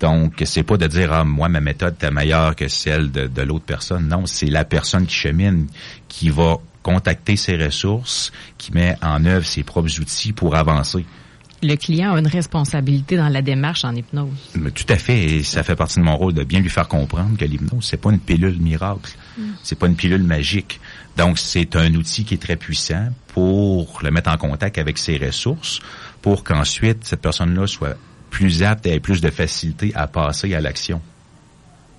Donc, 0.00 0.42
c'est 0.44 0.62
pas 0.62 0.76
de 0.76 0.86
dire 0.86 1.12
ah 1.12 1.24
moi 1.24 1.48
ma 1.48 1.60
méthode 1.60 1.94
est 2.00 2.10
meilleure 2.10 2.56
que 2.56 2.66
celle 2.68 3.12
de, 3.12 3.26
de 3.26 3.42
l'autre 3.42 3.66
personne. 3.66 4.08
Non, 4.08 4.26
c'est 4.26 4.46
la 4.46 4.64
personne 4.64 5.06
qui 5.06 5.14
chemine 5.14 5.66
qui 6.08 6.30
va 6.30 6.58
contacter 6.82 7.36
ses 7.36 7.56
ressources, 7.56 8.32
qui 8.58 8.72
met 8.72 8.96
en 9.02 9.24
œuvre 9.24 9.46
ses 9.46 9.62
propres 9.62 10.00
outils 10.00 10.32
pour 10.32 10.54
avancer. 10.54 11.04
Le 11.62 11.74
client 11.76 12.14
a 12.14 12.18
une 12.18 12.26
responsabilité 12.26 13.18
dans 13.18 13.28
la 13.28 13.42
démarche 13.42 13.84
en 13.84 13.94
hypnose. 13.94 14.30
Mais 14.54 14.70
Tout 14.70 14.86
à 14.88 14.96
fait, 14.96 15.24
et 15.24 15.42
ça 15.42 15.62
fait 15.62 15.76
partie 15.76 15.98
de 15.98 16.04
mon 16.04 16.16
rôle 16.16 16.32
de 16.32 16.42
bien 16.42 16.60
lui 16.60 16.70
faire 16.70 16.88
comprendre 16.88 17.36
que 17.36 17.44
l'hypnose, 17.44 17.84
c'est 17.84 17.98
pas 17.98 18.10
une 18.10 18.18
pilule 18.18 18.58
miracle, 18.58 19.12
c'est 19.62 19.78
pas 19.78 19.86
une 19.86 19.96
pilule 19.96 20.22
magique. 20.22 20.80
Donc, 21.18 21.38
c'est 21.38 21.76
un 21.76 21.94
outil 21.94 22.24
qui 22.24 22.34
est 22.34 22.42
très 22.42 22.56
puissant 22.56 23.08
pour 23.28 24.00
le 24.02 24.10
mettre 24.10 24.30
en 24.30 24.38
contact 24.38 24.78
avec 24.78 24.96
ses 24.96 25.18
ressources, 25.18 25.80
pour 26.22 26.44
qu'ensuite 26.44 27.04
cette 27.04 27.20
personne-là 27.20 27.66
soit 27.66 27.96
plus 28.30 28.62
apte 28.62 28.86
et 28.86 28.94
ait 28.94 29.00
plus 29.00 29.20
de 29.20 29.28
facilité 29.28 29.92
à 29.94 30.06
passer 30.06 30.54
à 30.54 30.62
l'action 30.62 31.02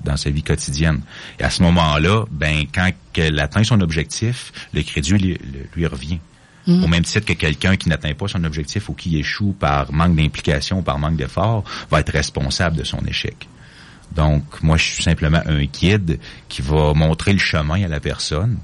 dans 0.04 0.18
sa 0.18 0.30
vie 0.30 0.44
quotidienne. 0.44 1.02
Et 1.40 1.44
à 1.44 1.50
ce 1.50 1.62
moment-là, 1.64 2.26
ben 2.32 2.66
quand 2.74 2.90
elle 3.16 3.40
atteint 3.40 3.64
son 3.64 3.82
objectif, 3.82 4.52
le 4.74 4.82
crédit 4.84 5.14
lui, 5.14 5.40
lui 5.76 5.88
revient. 5.88 6.20
Au 6.68 6.88
même 6.88 7.04
titre 7.04 7.26
que 7.26 7.34
quelqu'un 7.34 7.76
qui 7.76 7.90
n'atteint 7.90 8.14
pas 8.14 8.28
son 8.28 8.44
objectif 8.44 8.88
ou 8.88 8.94
qui 8.94 9.18
échoue 9.18 9.54
par 9.60 9.92
manque 9.92 10.16
d'implication 10.16 10.80
ou 10.80 10.82
par 10.84 11.00
manque 11.00 11.16
d'effort 11.16 11.64
va 11.90 12.00
être 12.00 12.12
responsable 12.12 12.78
de 12.78 12.84
son 12.84 13.04
échec. 13.08 13.50
Donc, 14.16 14.44
moi, 14.62 14.78
je 14.78 14.84
suis 14.84 15.04
simplement 15.04 15.42
un 15.46 15.64
guide 15.64 16.20
qui 16.50 16.62
va 16.62 16.94
montrer 16.94 17.34
le 17.34 17.40
chemin 17.40 17.84
à 17.84 17.88
la 17.88 18.00
personne 18.00 18.60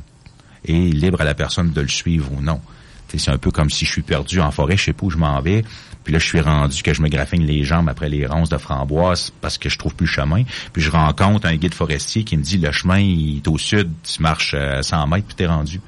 et 0.64 0.92
libre 0.92 1.22
à 1.22 1.24
la 1.24 1.34
personne 1.34 1.72
de 1.72 1.82
le 1.82 1.88
suivre 1.88 2.32
ou 2.32 2.42
non. 2.42 2.62
C'est 3.10 3.32
un 3.32 3.38
peu 3.38 3.52
comme 3.52 3.70
si 3.70 3.86
je 3.86 3.92
suis 3.92 4.02
perdu 4.02 4.42
en 4.42 4.52
forêt, 4.52 4.76
je 4.78 4.84
sais 4.86 4.94
pas 4.94 5.06
où 5.06 5.10
je 5.10 5.18
m'en 5.18 5.40
vais, 5.40 5.64
puis 6.04 6.14
là 6.14 6.20
je 6.20 6.26
suis 6.26 6.42
rendu 6.42 6.84
que 6.84 6.94
je 6.94 7.02
me 7.02 7.08
graffigne 7.10 7.46
les 7.46 7.64
jambes 7.64 7.88
après 7.90 8.10
les 8.10 8.26
ronces 8.26 8.50
de 8.50 8.58
framboise 8.58 9.32
parce 9.42 9.58
que 9.58 9.70
je 9.70 9.78
trouve 9.78 9.96
plus 9.96 10.06
le 10.08 10.12
chemin, 10.12 10.44
puis 10.74 10.82
je 10.82 10.92
rencontre 10.92 11.48
un 11.48 11.56
guide 11.56 11.74
forestier 11.74 12.24
qui 12.24 12.36
me 12.38 12.44
dit 12.44 12.58
le 12.58 12.72
chemin 12.72 13.00
il 13.00 13.38
est 13.38 13.48
au 13.48 13.58
sud, 13.58 13.90
tu 14.04 14.22
marches 14.22 14.54
euh, 14.56 14.82
100 14.82 15.08
mètres 15.08 15.28
puis 15.28 15.36
t'es 15.36 15.48
rendu. 15.48 15.80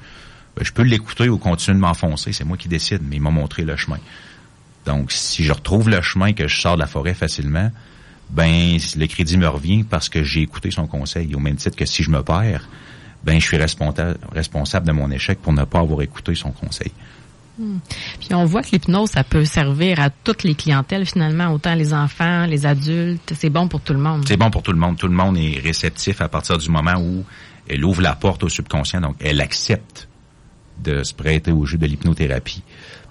Ben, 0.56 0.64
je 0.64 0.72
peux 0.72 0.82
l'écouter 0.82 1.28
ou 1.28 1.38
continuer 1.38 1.76
de 1.76 1.80
m'enfoncer, 1.80 2.32
c'est 2.32 2.44
moi 2.44 2.56
qui 2.56 2.68
décide, 2.68 3.02
mais 3.02 3.16
il 3.16 3.22
m'a 3.22 3.30
montré 3.30 3.62
le 3.62 3.76
chemin. 3.76 3.98
Donc 4.86 5.12
si 5.12 5.44
je 5.44 5.52
retrouve 5.52 5.90
le 5.90 6.00
chemin 6.00 6.32
que 6.32 6.48
je 6.48 6.60
sors 6.60 6.74
de 6.74 6.80
la 6.80 6.86
forêt 6.86 7.14
facilement, 7.14 7.70
ben 8.30 8.78
le 8.96 9.06
crédit 9.06 9.36
me 9.36 9.48
revient 9.48 9.84
parce 9.84 10.08
que 10.08 10.22
j'ai 10.22 10.40
écouté 10.42 10.70
son 10.70 10.86
conseil. 10.86 11.34
Au 11.34 11.38
même 11.38 11.56
titre 11.56 11.76
que 11.76 11.84
si 11.84 12.02
je 12.02 12.10
me 12.10 12.22
perds, 12.22 12.68
ben 13.24 13.38
je 13.40 13.46
suis 13.46 13.56
responsa- 13.58 14.16
responsable 14.32 14.86
de 14.86 14.92
mon 14.92 15.10
échec 15.10 15.40
pour 15.40 15.52
ne 15.52 15.64
pas 15.64 15.80
avoir 15.80 16.00
écouté 16.02 16.34
son 16.34 16.50
conseil. 16.50 16.92
Puis 18.18 18.34
on 18.34 18.44
voit 18.44 18.62
que 18.62 18.70
l'hypnose, 18.72 19.10
ça 19.10 19.24
peut 19.24 19.44
servir 19.44 20.00
à 20.00 20.10
toutes 20.10 20.42
les 20.42 20.54
clientèles 20.54 21.06
finalement, 21.06 21.52
autant 21.52 21.74
les 21.74 21.92
enfants, 21.94 22.46
les 22.46 22.66
adultes. 22.66 23.32
C'est 23.36 23.50
bon 23.50 23.68
pour 23.68 23.80
tout 23.80 23.92
le 23.92 24.00
monde. 24.00 24.24
C'est 24.26 24.36
bon 24.36 24.50
pour 24.50 24.62
tout 24.62 24.72
le 24.72 24.78
monde. 24.78 24.96
Tout 24.96 25.08
le 25.08 25.14
monde 25.14 25.36
est 25.36 25.60
réceptif 25.62 26.20
à 26.20 26.28
partir 26.28 26.58
du 26.58 26.70
moment 26.70 26.94
où 26.98 27.24
elle 27.68 27.84
ouvre 27.84 28.02
la 28.02 28.14
porte 28.14 28.42
au 28.42 28.48
subconscient, 28.48 29.00
donc 29.00 29.16
elle 29.20 29.40
accepte 29.40 30.08
de 30.82 31.02
se 31.02 31.14
prêter 31.14 31.52
au 31.52 31.64
jeu 31.66 31.78
de 31.78 31.86
l'hypnothérapie. 31.86 32.62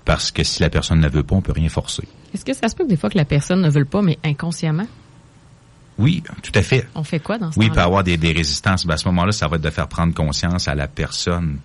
Parce 0.06 0.32
que 0.32 0.44
si 0.44 0.62
la 0.62 0.70
personne 0.70 1.00
ne 1.00 1.10
veut 1.10 1.24
pas, 1.24 1.36
on 1.36 1.42
peut 1.42 1.52
rien 1.52 1.70
forcer. 1.70 2.04
Est-ce 2.34 2.44
que 2.44 2.54
ça 2.54 2.68
se 2.68 2.76
peut 2.76 2.84
que 2.84 2.90
des 2.90 2.98
fois 2.98 3.10
que 3.10 3.18
la 3.18 3.26
personne 3.26 3.62
ne 3.62 3.70
veut 3.70 3.86
pas, 3.86 4.02
mais 4.02 4.18
inconsciemment? 4.24 4.88
Oui, 5.98 6.24
tout 6.42 6.52
à 6.56 6.64
fait. 6.64 6.88
On 6.96 7.04
fait 7.04 7.20
quoi 7.20 7.38
dans 7.38 7.52
ce 7.52 7.60
Oui, 7.60 7.66
il 7.68 7.72
peut 7.72 7.82
avoir 7.82 8.04
des, 8.04 8.18
des 8.18 8.32
résistances. 8.32 8.86
Ben, 8.86 8.94
à 8.94 8.98
ce 8.98 9.08
moment-là, 9.10 9.32
ça 9.32 9.48
va 9.48 9.58
être 9.58 9.62
de 9.62 9.70
faire 9.70 9.88
prendre 9.88 10.14
conscience 10.14 10.68
à 10.68 10.76
la 10.76 10.88
personne 10.88 11.60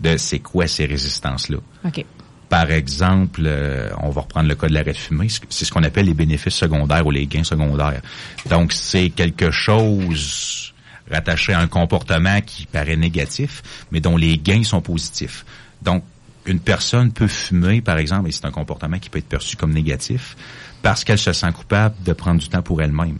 de 0.00 0.16
c'est 0.16 0.40
quoi 0.40 0.66
ces 0.66 0.86
résistances-là. 0.86 1.58
OK. 1.84 2.04
Par 2.48 2.70
exemple, 2.70 3.42
euh, 3.44 3.90
on 4.00 4.10
va 4.10 4.22
reprendre 4.22 4.48
le 4.48 4.54
cas 4.54 4.68
de 4.68 4.74
l'arrêt 4.74 4.92
de 4.92 4.96
fumer. 4.96 5.28
C'est 5.48 5.64
ce 5.64 5.72
qu'on 5.72 5.82
appelle 5.82 6.06
les 6.06 6.14
bénéfices 6.14 6.54
secondaires 6.54 7.06
ou 7.06 7.10
les 7.10 7.26
gains 7.26 7.44
secondaires. 7.44 8.00
Donc, 8.48 8.72
c'est 8.72 9.10
quelque 9.10 9.50
chose 9.50 10.72
rattaché 11.10 11.52
à 11.52 11.60
un 11.60 11.68
comportement 11.68 12.40
qui 12.40 12.66
paraît 12.66 12.96
négatif, 12.96 13.62
mais 13.90 14.00
dont 14.00 14.16
les 14.16 14.38
gains 14.38 14.64
sont 14.64 14.80
positifs. 14.80 15.44
Donc, 15.82 16.04
une 16.46 16.60
personne 16.60 17.12
peut 17.12 17.28
fumer, 17.28 17.80
par 17.82 17.98
exemple, 17.98 18.28
et 18.28 18.32
c'est 18.32 18.46
un 18.46 18.50
comportement 18.50 18.98
qui 18.98 19.10
peut 19.10 19.18
être 19.18 19.28
perçu 19.28 19.56
comme 19.56 19.72
négatif, 19.72 20.36
parce 20.82 21.04
qu'elle 21.04 21.18
se 21.18 21.32
sent 21.32 21.52
coupable 21.52 21.94
de 22.04 22.12
prendre 22.12 22.40
du 22.40 22.48
temps 22.48 22.62
pour 22.62 22.80
elle-même. 22.80 23.18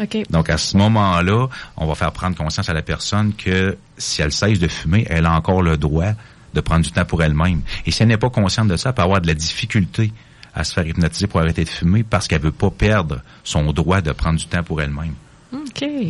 OK. 0.00 0.18
Donc, 0.30 0.48
à 0.48 0.58
ce 0.58 0.76
moment-là, 0.76 1.48
on 1.76 1.86
va 1.86 1.94
faire 1.94 2.12
prendre 2.12 2.36
conscience 2.36 2.68
à 2.68 2.72
la 2.72 2.82
personne 2.82 3.34
que 3.34 3.76
si 3.98 4.22
elle 4.22 4.32
cesse 4.32 4.58
de 4.58 4.68
fumer, 4.68 5.06
elle 5.10 5.26
a 5.26 5.32
encore 5.32 5.62
le 5.62 5.76
droit 5.76 6.12
de 6.54 6.60
prendre 6.60 6.84
du 6.84 6.90
temps 6.90 7.04
pour 7.04 7.22
elle-même. 7.22 7.62
Et 7.86 7.90
si 7.90 8.02
elle 8.02 8.08
n'est 8.08 8.16
pas 8.16 8.30
consciente 8.30 8.68
de 8.68 8.76
ça, 8.76 8.90
elle 8.90 8.94
peut 8.94 9.02
avoir 9.02 9.20
de 9.20 9.26
la 9.26 9.34
difficulté 9.34 10.12
à 10.54 10.64
se 10.64 10.74
faire 10.74 10.86
hypnotiser 10.86 11.26
pour 11.26 11.40
arrêter 11.40 11.64
de 11.64 11.68
fumer 11.68 12.02
parce 12.02 12.28
qu'elle 12.28 12.42
veut 12.42 12.52
pas 12.52 12.70
perdre 12.70 13.20
son 13.42 13.72
droit 13.72 14.00
de 14.00 14.12
prendre 14.12 14.38
du 14.38 14.46
temps 14.46 14.62
pour 14.62 14.82
elle-même. 14.82 15.14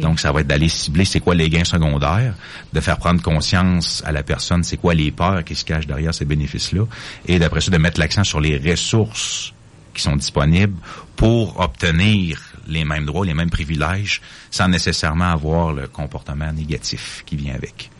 Donc, 0.00 0.20
ça 0.20 0.30
va 0.30 0.40
être 0.40 0.46
d'aller 0.46 0.68
cibler 0.68 1.04
c'est 1.04 1.20
quoi 1.20 1.34
les 1.34 1.50
gains 1.50 1.64
secondaires, 1.64 2.34
de 2.72 2.80
faire 2.80 2.98
prendre 2.98 3.20
conscience 3.20 4.02
à 4.06 4.12
la 4.12 4.22
personne 4.22 4.62
c'est 4.62 4.76
quoi 4.76 4.94
les 4.94 5.10
peurs 5.10 5.42
qui 5.44 5.54
se 5.56 5.64
cachent 5.64 5.86
derrière 5.86 6.14
ces 6.14 6.24
bénéfices-là, 6.24 6.84
et 7.26 7.38
d'après 7.38 7.60
ça, 7.60 7.70
de 7.70 7.78
mettre 7.78 7.98
l'accent 7.98 8.22
sur 8.22 8.40
les 8.40 8.56
ressources 8.58 9.52
qui 9.94 10.02
sont 10.02 10.16
disponibles 10.16 10.76
pour 11.16 11.58
obtenir 11.60 12.40
les 12.68 12.84
mêmes 12.84 13.04
droits, 13.04 13.26
les 13.26 13.34
mêmes 13.34 13.50
privilèges, 13.50 14.22
sans 14.50 14.68
nécessairement 14.68 15.30
avoir 15.30 15.72
le 15.72 15.88
comportement 15.88 16.52
négatif 16.52 17.24
qui 17.26 17.36
vient 17.36 17.54
avec. 17.54 17.90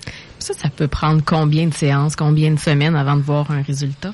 Ça, 0.43 0.55
ça 0.55 0.69
peut 0.69 0.89
prendre 0.89 1.23
combien 1.25 1.67
de 1.67 1.75
séances, 1.75 2.17
combien 2.17 2.51
de 2.51 2.59
semaines 2.59 2.97
avant 2.97 3.17
de 3.17 3.23
voir 3.23 3.51
un 3.51 3.63
résultat? 3.63 4.13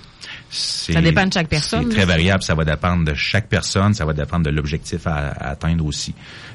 Ça 0.51 1.01
dépend 1.01 1.27
de 1.27 1.33
chaque 1.33 1.49
personne, 1.49 1.85
C'est 1.91 1.97
très 1.97 2.05
variable. 2.05 2.43
Ça 2.43 2.55
va 2.55 2.65
dépendre 2.65 3.05
de 3.05 3.15
chaque 3.15 3.49
personne. 3.49 3.95
Ça 3.95 4.05
va 4.05 4.13
dépendre 4.13 4.45
de 4.45 4.51
l'objectif 4.51 5.07
à, 5.07 5.15
à 5.29 5.51
atteindre 5.51 5.85
aussi. 5.87 6.15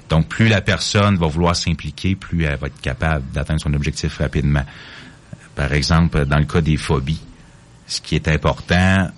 Donc, 0.09 0.27
plus 0.27 0.47
la 0.47 0.61
personne 0.61 1.15
va 1.17 1.27
vouloir 1.27 1.55
s'impliquer, 1.55 2.15
plus 2.15 2.43
elle 2.43 2.57
va 2.57 2.67
être 2.67 2.81
capable 2.81 3.25
d'atteindre 3.33 3.61
son 3.61 3.73
objectif 3.73 4.17
rapidement. 4.17 4.63
Par 5.55 5.73
exemple, 5.73 6.25
dans 6.25 6.39
le 6.39 6.45
cas 6.45 6.61
des 6.61 6.77
phobies, 6.77 7.21
ce 7.87 7.99
qui 8.01 8.15
est 8.15 8.27
important 8.27 9.09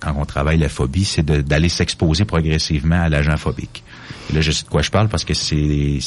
quand 0.00 0.14
on 0.16 0.24
travaille 0.24 0.58
la 0.58 0.68
phobie, 0.68 1.04
c'est 1.04 1.24
d'aller 1.24 1.68
s'exposer 1.68 2.24
progressivement 2.24 3.02
à 3.02 3.08
l'agent 3.08 3.36
phobique. 3.36 3.84
Et 4.30 4.34
là, 4.34 4.40
je 4.40 4.50
sais 4.50 4.64
de 4.64 4.68
quoi 4.68 4.82
je 4.82 4.90
parle 4.90 5.08
parce 5.08 5.24
que 5.24 5.32
c'est- 5.34 6.00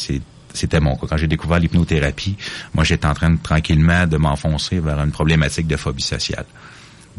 c'était 0.55 0.79
mon 0.79 0.95
cas. 0.95 1.07
Quand 1.09 1.17
j'ai 1.17 1.27
découvert 1.27 1.59
l'hypnothérapie, 1.59 2.37
moi, 2.73 2.83
j'étais 2.83 3.07
en 3.07 3.13
train 3.13 3.35
tranquillement 3.35 4.07
de 4.07 4.17
m'enfoncer 4.17 4.79
vers 4.79 4.99
une 4.99 5.11
problématique 5.11 5.67
de 5.67 5.75
phobie 5.75 6.03
sociale. 6.03 6.45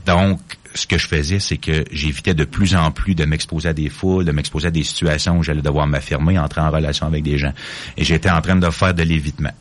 Donc, 0.05 0.41
ce 0.75 0.87
que 0.87 0.99
je 0.99 1.07
faisais, 1.09 1.41
c'est 1.41 1.57
que 1.57 1.85
j'évitais 1.91 2.35
de 2.35 2.45
plus 2.45 2.77
en 2.77 2.91
plus 2.91 3.15
de 3.15 3.25
m'exposer 3.25 3.71
à 3.71 3.73
des 3.73 3.89
foules, 3.89 4.25
de 4.25 4.33
m'exposer 4.33 4.69
à 4.69 4.71
des 4.71 4.85
situations 4.85 5.39
où 5.39 5.43
j'allais 5.43 5.63
devoir 5.63 5.87
m'affirmer, 5.87 6.39
entrer 6.39 6.61
en 6.61 6.71
relation 6.71 7.07
avec 7.07 7.23
des 7.23 7.39
gens. 7.39 7.53
Et 7.97 8.05
j'étais 8.05 8.31
en 8.31 8.41
train 8.41 8.57
de 8.57 8.71
faire 8.71 8.95
de 8.95 9.03
l'évitement. 9.03 9.53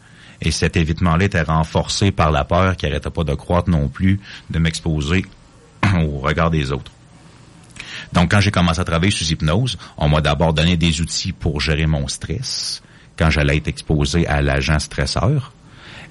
Et 0.42 0.52
cet 0.52 0.76
évitement-là 0.76 1.26
était 1.26 1.42
renforcé 1.42 2.12
par 2.12 2.32
la 2.32 2.44
peur 2.44 2.76
qui 2.76 2.86
arrêtait 2.86 3.10
pas 3.10 3.24
de 3.24 3.34
croître 3.34 3.70
non 3.70 3.88
plus, 3.88 4.20
de 4.50 4.60
m'exposer 4.60 5.26
au 5.96 6.20
regard 6.20 6.52
des 6.52 6.72
autres. 6.72 6.92
Donc, 8.12 8.32
quand 8.32 8.42
j'ai 8.42 8.52
commencé 8.52 8.80
à 8.80 8.84
travailler 8.84 9.12
sous 9.12 9.32
hypnose, 9.32 9.78
on 9.98 10.10
m'a 10.10 10.22
d'abord 10.22 10.54
donné 10.54 10.78
des 10.78 11.02
outils 11.02 11.32
pour 11.32 11.62
gérer 11.62 11.88
mon 11.88 12.08
stress 12.08 12.82
quand 13.18 13.30
j'allais 13.30 13.58
être 13.58 13.68
exposé 13.68 14.28
à 14.28 14.42
l'agent 14.42 14.80
stresseur. 14.80 15.52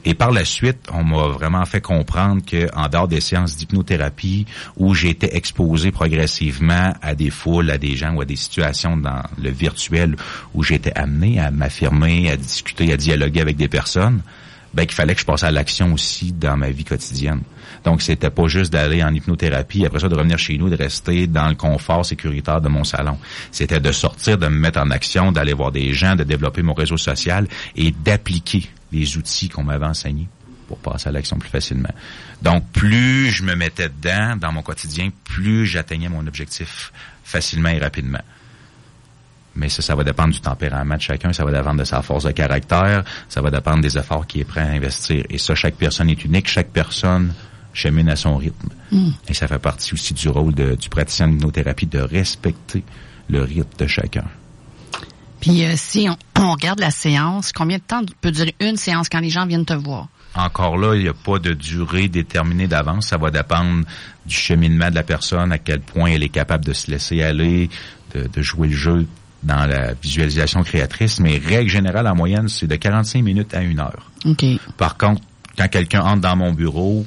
Et 0.07 0.13
par 0.13 0.33
la 0.33 0.45
suite, 0.45 0.87
on 0.93 1.03
m'a 1.03 1.29
vraiment 1.29 1.65
fait 1.65 1.81
comprendre 1.81 2.43
que 2.45 2.69
en 2.77 2.89
dehors 2.89 3.09
des 3.09 3.23
séances 3.23 3.57
d'hypnothérapie 3.57 4.45
où 4.77 4.93
j'étais 4.93 5.35
exposé 5.35 5.93
progressivement 5.93 6.93
à 7.01 7.15
des 7.15 7.31
foules, 7.31 7.71
à 7.71 7.79
des 7.79 7.97
gens 7.97 8.15
ou 8.15 8.21
à 8.21 8.27
des 8.27 8.37
situations 8.37 8.99
dans 8.99 9.23
le 9.43 9.51
virtuel 9.51 10.17
où 10.53 10.63
j'étais 10.63 10.93
amené 10.95 11.41
à 11.41 11.51
m'affirmer, 11.51 12.31
à 12.31 12.37
discuter, 12.37 12.93
à 12.93 12.99
dialoguer 12.99 13.41
avec 13.41 13.57
des 13.57 13.69
personnes, 13.69 14.21
ben 14.75 14.85
qu'il 14.85 14.95
fallait 14.95 15.15
que 15.15 15.21
je 15.21 15.27
passe 15.27 15.43
à 15.43 15.51
l'action 15.51 15.95
aussi 15.95 16.33
dans 16.33 16.59
ma 16.59 16.69
vie 16.69 16.85
quotidienne. 16.85 17.41
Donc 17.85 18.01
c'était 18.01 18.31
pas 18.31 18.49
juste 18.49 18.73
d'aller 18.73 19.05
en 19.05 19.13
hypnothérapie, 19.15 19.85
après 19.85 20.01
ça 20.01 20.09
de 20.09 20.15
revenir 20.15 20.39
chez 20.39 20.57
nous, 20.57 20.71
de 20.71 20.77
rester 20.77 21.27
dans 21.27 21.49
le 21.49 21.55
confort 21.55 22.05
sécuritaire 22.05 22.61
de 22.61 22.69
mon 22.69 22.83
salon. 22.83 23.19
C'était 23.53 23.81
de 23.81 23.93
sortir, 23.93 24.39
de 24.39 24.49
me 24.49 24.59
mettre 24.59 24.81
en 24.81 24.91
action, 24.91 25.33
d'aller 25.33 25.53
voir 25.53 25.71
des 25.71 25.93
gens, 25.93 26.17
de 26.17 26.25
développer 26.25 26.63
mon 26.63 26.73
réseau 26.75 26.97
social 26.97 27.47
et 27.77 27.91
d'appliquer 27.93 28.69
les 28.91 29.17
outils 29.19 29.51
qu'on 29.51 29.65
m'avait 29.65 29.87
enseignés 29.87 30.29
pour 30.67 30.79
passer 30.79 31.11
à 31.11 31.13
l'action 31.13 31.39
plus 31.39 31.51
facilement. 31.51 31.93
Donc 32.41 32.67
plus 32.73 33.31
je 33.31 33.43
me 33.43 33.55
mettais 33.55 33.91
dedans 33.91 34.37
dans 34.37 34.51
mon 34.51 34.63
quotidien, 34.63 35.11
plus 35.25 35.67
j'atteignais 35.67 36.09
mon 36.09 36.27
objectif 36.27 36.91
facilement 37.23 37.69
et 37.69 37.79
rapidement. 37.79 38.23
Mais 39.57 39.69
ça, 39.69 39.83
ça 39.83 39.95
va 39.95 40.03
dépendre 40.03 40.33
du 40.33 40.41
tempérament 40.41 40.97
de 40.97 41.03
chacun, 41.03 41.33
ça 41.33 41.45
va 41.45 41.53
dépendre 41.53 41.79
de 41.79 41.85
sa 41.85 42.03
force 42.03 42.25
de 42.25 42.33
caractère, 42.33 43.05
ça 43.29 43.41
va 43.41 43.51
dépendre 43.51 43.83
des 43.83 43.97
efforts 43.97 44.27
qu'il 44.27 44.41
est 44.41 44.45
prêt 44.45 44.63
à 44.63 44.71
investir. 44.71 45.25
Et 45.29 45.39
ça, 45.39 45.55
chaque 45.55 45.77
personne 45.77 46.11
est 46.11 46.25
unique, 46.25 46.49
chaque 46.49 46.71
personne 46.71 47.33
chemine 47.75 48.09
à 48.09 48.17
son 48.17 48.37
rythme. 48.37 48.69
Et 49.29 49.35
ça 49.35 49.47
fait 49.49 49.59
partie 49.59 49.93
aussi 49.95 50.15
du 50.15 50.29
rôle 50.29 50.55
de- 50.55 50.75
du 50.77 50.89
praticien 50.89 51.29
d'hypnothérapie 51.29 51.87
de 51.87 51.99
respecter 51.99 52.83
le 53.29 53.43
rythme 53.43 53.77
de 53.79 53.87
chacun. 53.87 54.25
Puis 55.41 55.65
euh, 55.65 55.73
si 55.77 56.09
on, 56.09 56.17
on 56.43 56.53
regarde 56.53 56.81
la 56.81 56.91
séance, 56.91 57.53
combien 57.53 57.79
de 57.79 57.83
temps 57.83 58.03
peut 58.21 58.31
durer 58.31 58.55
une 58.61 58.77
séance 58.77 59.09
quand 59.09 59.21
les 59.21 59.31
gens 59.31 59.47
viennent 59.47 59.67
te 59.67 59.75
voir? 59.75 60.09
Encore 60.37 60.77
là, 60.79 60.95
il 60.97 61.03
n'y 61.03 61.09
a 61.09 61.15
pas 61.15 61.39
de 61.39 61.53
durée 61.53 62.09
déterminée 62.09 62.67
d'avance. 62.67 63.09
Ça 63.09 63.19
va 63.19 63.31
dépendre 63.31 63.85
du 64.27 64.35
cheminement 64.35 64.91
de 64.91 64.95
la 64.97 65.03
personne, 65.05 65.53
à 65.53 65.59
quel 65.59 65.81
point 65.81 66.11
elle 66.11 66.23
est 66.23 66.29
capable 66.29 66.65
de 66.65 66.73
se 66.73 66.91
laisser 66.91 67.23
aller, 67.23 67.69
de, 68.15 68.27
de 68.33 68.43
jouer 68.43 68.69
le 68.69 68.75
jeu 68.75 69.07
dans 69.45 69.67
la 69.67 69.93
visualisation 69.95 70.63
créatrice. 70.65 71.21
Mais 71.21 71.39
règle 71.39 71.71
générale, 71.71 72.09
en 72.09 72.17
moyenne, 72.17 72.49
c'est 72.49 72.67
de 72.67 72.75
45 72.77 73.23
minutes 73.23 73.55
à 73.55 73.61
une 73.63 73.79
heure. 73.79 74.11
OK. 74.25 74.45
Par 74.77 74.97
contre, 74.97 75.21
quand 75.57 75.69
quelqu'un 75.69 76.01
entre 76.03 76.23
dans 76.23 76.37
mon 76.37 76.53
bureau, 76.53 77.07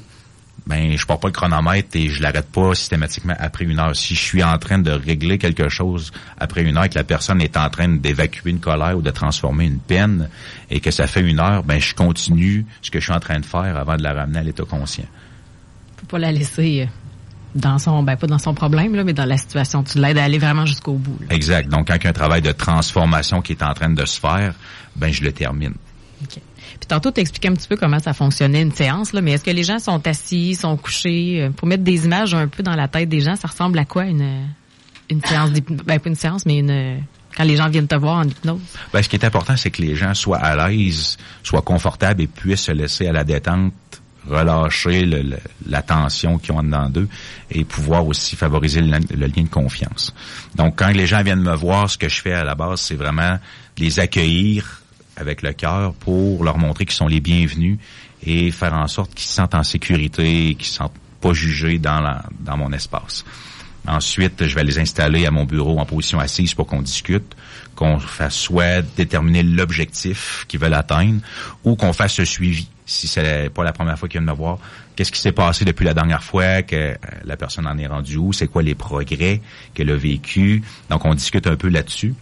ben 0.68 0.96
je 0.96 1.06
porte 1.06 1.22
pas 1.22 1.28
le 1.28 1.32
chronomètre 1.32 1.88
et 1.94 2.10
je 2.10 2.22
l'arrête 2.22 2.50
pas 2.52 2.74
systématiquement 2.74 3.34
après 3.38 3.64
une 3.64 3.78
heure. 3.78 3.96
Si 3.96 4.14
je 4.14 4.20
suis 4.20 4.44
en 4.44 4.58
train 4.58 4.78
de 4.78 4.90
régler 4.90 5.38
quelque 5.38 5.70
chose 5.70 6.12
après 6.38 6.62
une 6.62 6.76
heure 6.76 6.84
et 6.84 6.88
que 6.90 6.98
la 6.98 7.04
personne 7.04 7.40
est 7.40 7.56
en 7.56 7.70
train 7.70 7.88
d'évacuer 7.88 8.50
une 8.50 8.60
colère 8.60 8.96
ou 8.96 9.00
de 9.00 9.10
transformer 9.10 9.64
une 9.64 9.78
peine 9.78 10.28
et 10.70 10.80
que 10.80 10.90
ça 10.90 11.06
fait 11.06 11.22
une 11.22 11.40
heure, 11.40 11.64
ben 11.64 11.80
je 11.80 11.94
continue 11.94 12.66
ce 12.82 12.90
que 12.90 13.00
je 13.00 13.04
suis 13.04 13.14
en 13.14 13.20
train 13.20 13.40
de 13.40 13.46
faire 13.46 13.78
avant 13.78 13.96
de 13.96 14.02
la 14.02 14.12
ramener 14.12 14.40
à 14.40 14.42
l'état 14.42 14.64
conscient. 14.64 15.06
Faut 15.96 16.06
pas 16.06 16.18
la 16.18 16.32
laisser 16.32 16.82
euh, 16.82 16.86
dans 17.54 17.78
son, 17.78 18.02
ben 18.02 18.16
pas 18.16 18.26
dans 18.26 18.38
son 18.38 18.52
problème, 18.52 18.94
là, 18.94 19.04
mais 19.04 19.14
dans 19.14 19.24
la 19.24 19.38
situation. 19.38 19.82
Tu 19.82 19.98
l'aides 19.98 20.18
à 20.18 20.24
aller 20.24 20.38
vraiment 20.38 20.66
jusqu'au 20.66 20.94
bout. 20.94 21.18
là. 21.22 21.34
Exact. 21.34 21.70
Donc 21.70 21.88
quand 21.88 21.96
il 21.96 22.04
y 22.04 22.06
a 22.06 22.10
un 22.10 22.12
travail 22.12 22.42
de 22.42 22.52
transformation 22.52 23.40
qui 23.40 23.52
est 23.52 23.62
en 23.62 23.72
train 23.72 23.88
de 23.88 24.04
se 24.04 24.20
faire, 24.20 24.54
ben 24.96 25.10
je 25.10 25.24
le 25.24 25.32
termine. 25.32 25.74
OK. 26.22 26.42
Puis 26.78 26.86
tantôt, 26.88 27.10
tu 27.10 27.20
expliquais 27.20 27.48
un 27.48 27.54
petit 27.54 27.68
peu 27.68 27.76
comment 27.76 27.98
ça 27.98 28.12
fonctionnait 28.12 28.62
une 28.62 28.72
séance, 28.72 29.12
là, 29.12 29.20
mais 29.20 29.32
est-ce 29.32 29.44
que 29.44 29.50
les 29.50 29.62
gens 29.64 29.78
sont 29.78 30.06
assis, 30.06 30.54
sont 30.54 30.76
couchés? 30.76 31.42
euh, 31.42 31.50
Pour 31.50 31.66
mettre 31.68 31.82
des 31.84 32.04
images 32.04 32.34
un 32.34 32.48
peu 32.48 32.62
dans 32.62 32.74
la 32.76 32.88
tête 32.88 33.08
des 33.08 33.20
gens, 33.20 33.36
ça 33.36 33.48
ressemble 33.48 33.78
à 33.78 33.84
quoi 33.84 34.04
une, 34.04 34.46
une 35.10 35.22
séance 35.24 35.52
d'hypnose? 35.52 35.82
Ben, 35.86 35.98
pas 35.98 36.08
une 36.08 36.14
séance, 36.14 36.44
mais 36.46 36.58
une, 36.58 37.00
quand 37.36 37.44
les 37.44 37.56
gens 37.56 37.68
viennent 37.68 37.86
te 37.88 37.94
voir 37.96 38.16
en 38.18 38.24
hypnose? 38.24 38.60
Ben, 38.92 39.02
ce 39.02 39.08
qui 39.08 39.16
est 39.16 39.24
important, 39.24 39.56
c'est 39.56 39.70
que 39.70 39.82
les 39.82 39.94
gens 39.96 40.14
soient 40.14 40.38
à 40.38 40.68
l'aise, 40.68 41.16
soient 41.42 41.62
confortables 41.62 42.22
et 42.22 42.26
puissent 42.26 42.62
se 42.64 42.72
laisser 42.72 43.06
à 43.06 43.12
la 43.12 43.24
détente, 43.24 43.72
relâcher 44.28 45.06
le- 45.06 45.38
la 45.66 45.80
tension 45.80 46.36
qu'ils 46.38 46.52
ont 46.52 46.62
dedans 46.62 46.90
d'eux 46.90 47.08
et 47.50 47.64
pouvoir 47.64 48.06
aussi 48.06 48.36
favoriser 48.36 48.82
le 48.82 48.98
lien 49.26 49.42
de 49.42 49.48
confiance. 49.48 50.12
Donc, 50.54 50.74
quand 50.76 50.88
les 50.88 51.06
gens 51.06 51.22
viennent 51.22 51.40
me 51.42 51.54
voir, 51.54 51.88
ce 51.88 51.96
que 51.96 52.08
je 52.10 52.20
fais 52.20 52.34
à 52.34 52.44
la 52.44 52.54
base, 52.54 52.80
c'est 52.80 52.94
vraiment 52.96 53.38
les 53.78 54.00
accueillir 54.00 54.77
avec 55.18 55.42
le 55.42 55.52
cœur 55.52 55.92
pour 55.94 56.42
leur 56.44 56.56
montrer 56.58 56.86
qu'ils 56.86 56.94
sont 56.96 57.08
les 57.08 57.20
bienvenus 57.20 57.78
et 58.24 58.50
faire 58.50 58.72
en 58.74 58.88
sorte 58.88 59.14
qu'ils 59.14 59.26
se 59.28 59.34
sentent 59.34 59.54
en 59.54 59.62
sécurité, 59.64 60.54
qu'ils 60.54 60.66
se 60.66 60.74
sentent 60.74 60.94
pas 61.20 61.32
jugés 61.32 61.78
dans, 61.78 62.00
la- 62.00 62.24
dans 62.40 62.56
mon 62.56 62.72
espace. 62.72 63.24
Ensuite, 63.86 64.46
je 64.46 64.54
vais 64.54 64.64
les 64.64 64.78
installer 64.78 65.24
à 65.24 65.30
mon 65.30 65.44
bureau 65.44 65.78
en 65.78 65.86
position 65.86 66.18
assise 66.20 66.52
pour 66.52 66.66
qu'on 66.66 66.82
discute, 66.82 67.34
qu'on 67.74 67.98
fasse 67.98 68.34
soit 68.34 68.82
déterminer 68.96 69.42
l'objectif 69.42 70.44
qu'ils 70.46 70.60
veulent 70.60 70.74
atteindre 70.74 71.20
ou 71.64 71.74
qu'on 71.74 71.92
fasse 71.92 72.18
le 72.18 72.24
suivi. 72.26 72.68
Si 72.84 73.06
c'est 73.08 73.50
pas 73.50 73.64
la 73.64 73.72
première 73.72 73.98
fois 73.98 74.08
qu'ils 74.08 74.20
viennent 74.20 74.30
me 74.30 74.36
voir, 74.36 74.58
qu'est-ce 74.94 75.12
qui 75.12 75.20
s'est 75.20 75.32
passé 75.32 75.64
depuis 75.64 75.84
la 75.84 75.94
dernière 75.94 76.22
fois, 76.22 76.62
que 76.62 76.74
euh, 76.76 76.94
la 77.24 77.36
personne 77.36 77.66
en 77.66 77.78
est 77.78 77.86
rendue 77.86 78.16
où, 78.16 78.32
c'est 78.32 78.48
quoi 78.48 78.62
les 78.62 78.74
progrès 78.74 79.40
qu'elle 79.74 79.90
a 79.90 79.96
vécu. 79.96 80.62
Donc, 80.90 81.04
on 81.04 81.14
discute 81.14 81.46
un 81.46 81.56
peu 81.56 81.68
là-dessus. 81.68 82.14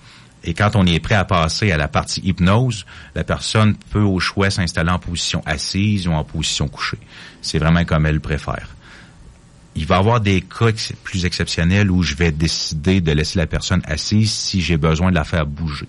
Et 0.46 0.54
quand 0.54 0.76
on 0.76 0.86
est 0.86 1.00
prêt 1.00 1.16
à 1.16 1.24
passer 1.24 1.72
à 1.72 1.76
la 1.76 1.88
partie 1.88 2.20
hypnose, 2.20 2.86
la 3.14 3.24
personne 3.24 3.74
peut 3.90 4.02
au 4.02 4.20
choix 4.20 4.48
s'installer 4.50 4.90
en 4.90 4.98
position 4.98 5.42
assise 5.44 6.06
ou 6.06 6.12
en 6.12 6.24
position 6.24 6.68
couchée. 6.68 6.98
C'est 7.42 7.58
vraiment 7.58 7.84
comme 7.84 8.06
elle 8.06 8.20
préfère. 8.20 8.68
Il 9.74 9.84
va 9.86 9.96
y 9.96 9.98
avoir 9.98 10.20
des 10.20 10.40
cas 10.40 10.70
plus 11.04 11.26
exceptionnels 11.26 11.90
où 11.90 12.02
je 12.02 12.14
vais 12.14 12.32
décider 12.32 13.00
de 13.00 13.12
laisser 13.12 13.38
la 13.38 13.46
personne 13.46 13.82
assise 13.84 14.32
si 14.32 14.62
j'ai 14.62 14.76
besoin 14.78 15.10
de 15.10 15.16
la 15.16 15.24
faire 15.24 15.46
bouger 15.46 15.88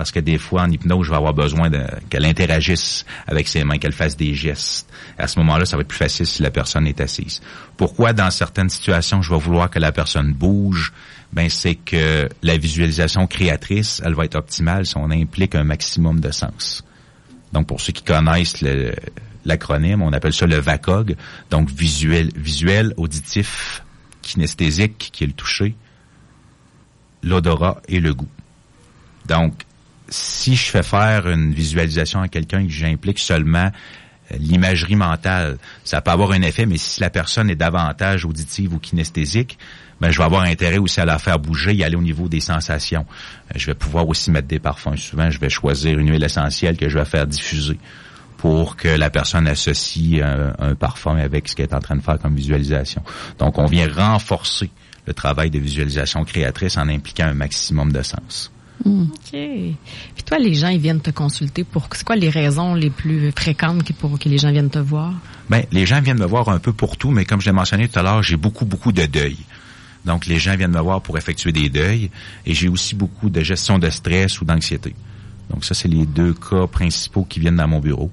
parce 0.00 0.12
que 0.12 0.20
des 0.20 0.38
fois, 0.38 0.62
en 0.62 0.70
hypnose, 0.70 1.04
je 1.04 1.10
vais 1.10 1.16
avoir 1.18 1.34
besoin 1.34 1.70
qu'elle 2.08 2.24
interagisse 2.24 3.04
avec 3.26 3.48
ses 3.48 3.64
mains, 3.64 3.76
qu'elle 3.76 3.92
fasse 3.92 4.16
des 4.16 4.32
gestes. 4.32 4.88
À 5.18 5.28
ce 5.28 5.38
moment-là, 5.40 5.66
ça 5.66 5.76
va 5.76 5.82
être 5.82 5.88
plus 5.88 5.98
facile 5.98 6.24
si 6.24 6.42
la 6.42 6.50
personne 6.50 6.86
est 6.86 7.02
assise. 7.02 7.42
Pourquoi, 7.76 8.14
dans 8.14 8.30
certaines 8.30 8.70
situations, 8.70 9.20
je 9.20 9.30
vais 9.30 9.38
vouloir 9.38 9.68
que 9.68 9.78
la 9.78 9.92
personne 9.92 10.32
bouge? 10.32 10.94
Ben, 11.32 11.48
c'est 11.48 11.76
que 11.76 12.28
la 12.42 12.56
visualisation 12.56 13.26
créatrice, 13.26 14.02
elle 14.04 14.14
va 14.14 14.24
être 14.24 14.34
optimale 14.34 14.84
si 14.84 14.96
on 14.96 15.10
implique 15.10 15.54
un 15.54 15.64
maximum 15.64 16.20
de 16.20 16.30
sens. 16.32 16.84
Donc, 17.52 17.66
pour 17.66 17.80
ceux 17.80 17.92
qui 17.92 18.02
connaissent 18.02 18.64
l'acronyme, 19.44 20.02
on 20.02 20.12
appelle 20.12 20.32
ça 20.32 20.46
le 20.46 20.56
VACOG, 20.56 21.16
donc 21.50 21.70
visuel, 21.70 22.30
visuel, 22.34 22.94
auditif, 22.96 23.84
kinesthésique, 24.22 25.10
qui 25.12 25.24
est 25.24 25.28
le 25.28 25.32
toucher, 25.32 25.74
l'odorat 27.22 27.80
et 27.88 28.00
le 28.00 28.12
goût. 28.12 28.28
Donc, 29.26 29.64
si 30.08 30.56
je 30.56 30.70
fais 30.70 30.82
faire 30.82 31.28
une 31.28 31.52
visualisation 31.52 32.20
à 32.20 32.28
quelqu'un 32.28 32.64
que 32.66 32.72
j'implique 32.72 33.20
seulement 33.20 33.70
l'imagerie 34.38 34.96
mentale, 34.96 35.58
ça 35.84 36.00
peut 36.00 36.10
avoir 36.10 36.32
un 36.32 36.42
effet, 36.42 36.66
mais 36.66 36.78
si 36.78 37.00
la 37.00 37.10
personne 37.10 37.50
est 37.50 37.56
davantage 37.56 38.24
auditive 38.24 38.74
ou 38.74 38.78
kinesthésique, 38.78 39.58
ben, 40.00 40.10
je 40.10 40.18
vais 40.18 40.24
avoir 40.24 40.42
intérêt 40.42 40.78
aussi 40.78 41.00
à 41.00 41.04
la 41.04 41.18
faire 41.18 41.38
bouger 41.38 41.76
et 41.76 41.84
aller 41.84 41.96
au 41.96 42.02
niveau 42.02 42.28
des 42.28 42.40
sensations. 42.40 43.04
Euh, 43.50 43.54
je 43.56 43.66
vais 43.66 43.74
pouvoir 43.74 44.08
aussi 44.08 44.30
mettre 44.30 44.48
des 44.48 44.58
parfums. 44.58 44.96
Souvent, 44.96 45.30
je 45.30 45.38
vais 45.38 45.50
choisir 45.50 45.98
une 45.98 46.10
huile 46.10 46.24
essentielle 46.24 46.76
que 46.76 46.88
je 46.88 46.98
vais 46.98 47.04
faire 47.04 47.26
diffuser 47.26 47.78
pour 48.38 48.76
que 48.76 48.88
la 48.88 49.10
personne 49.10 49.46
associe 49.46 50.22
un, 50.22 50.54
un 50.58 50.74
parfum 50.74 51.16
avec 51.16 51.48
ce 51.48 51.54
qu'elle 51.54 51.66
est 51.66 51.74
en 51.74 51.80
train 51.80 51.96
de 51.96 52.02
faire 52.02 52.18
comme 52.18 52.34
visualisation. 52.34 53.02
Donc, 53.38 53.58
on 53.58 53.66
vient 53.66 53.88
renforcer 53.92 54.70
le 55.06 55.12
travail 55.12 55.50
de 55.50 55.58
visualisation 55.58 56.24
créatrice 56.24 56.78
en 56.78 56.88
impliquant 56.88 57.26
un 57.26 57.34
maximum 57.34 57.92
de 57.92 58.02
sens. 58.02 58.50
OK. 58.84 59.30
Puis 59.32 60.24
toi, 60.24 60.38
les 60.38 60.54
gens, 60.54 60.68
ils 60.68 60.80
viennent 60.80 61.00
te 61.00 61.10
consulter 61.10 61.64
pour... 61.64 61.88
C'est 61.92 62.04
quoi 62.04 62.16
les 62.16 62.30
raisons 62.30 62.74
les 62.74 62.90
plus 62.90 63.30
fréquentes 63.32 63.92
pour 63.94 64.18
que 64.18 64.28
les 64.28 64.38
gens 64.38 64.50
viennent 64.50 64.70
te 64.70 64.78
voir? 64.78 65.12
Ben, 65.48 65.64
les 65.70 65.86
gens 65.86 66.00
viennent 66.00 66.18
me 66.18 66.26
voir 66.26 66.48
un 66.48 66.58
peu 66.58 66.72
pour 66.72 66.96
tout, 66.96 67.10
mais 67.10 67.24
comme 67.24 67.40
je 67.40 67.46
l'ai 67.46 67.52
mentionné 67.52 67.88
tout 67.88 67.98
à 67.98 68.02
l'heure, 68.02 68.22
j'ai 68.22 68.36
beaucoup, 68.36 68.64
beaucoup 68.64 68.92
de 68.92 69.04
deuil. 69.06 69.36
Donc, 70.04 70.26
les 70.26 70.38
gens 70.38 70.56
viennent 70.56 70.72
me 70.72 70.80
voir 70.80 71.02
pour 71.02 71.18
effectuer 71.18 71.52
des 71.52 71.68
deuils. 71.68 72.10
Et 72.46 72.54
j'ai 72.54 72.68
aussi 72.68 72.94
beaucoup 72.94 73.28
de 73.28 73.40
gestion 73.42 73.78
de 73.78 73.90
stress 73.90 74.40
ou 74.40 74.44
d'anxiété. 74.44 74.94
Donc, 75.50 75.64
ça, 75.64 75.74
c'est 75.74 75.88
les 75.88 76.06
deux 76.06 76.32
cas 76.32 76.66
principaux 76.66 77.24
qui 77.24 77.40
viennent 77.40 77.56
dans 77.56 77.68
mon 77.68 77.80
bureau. 77.80 78.10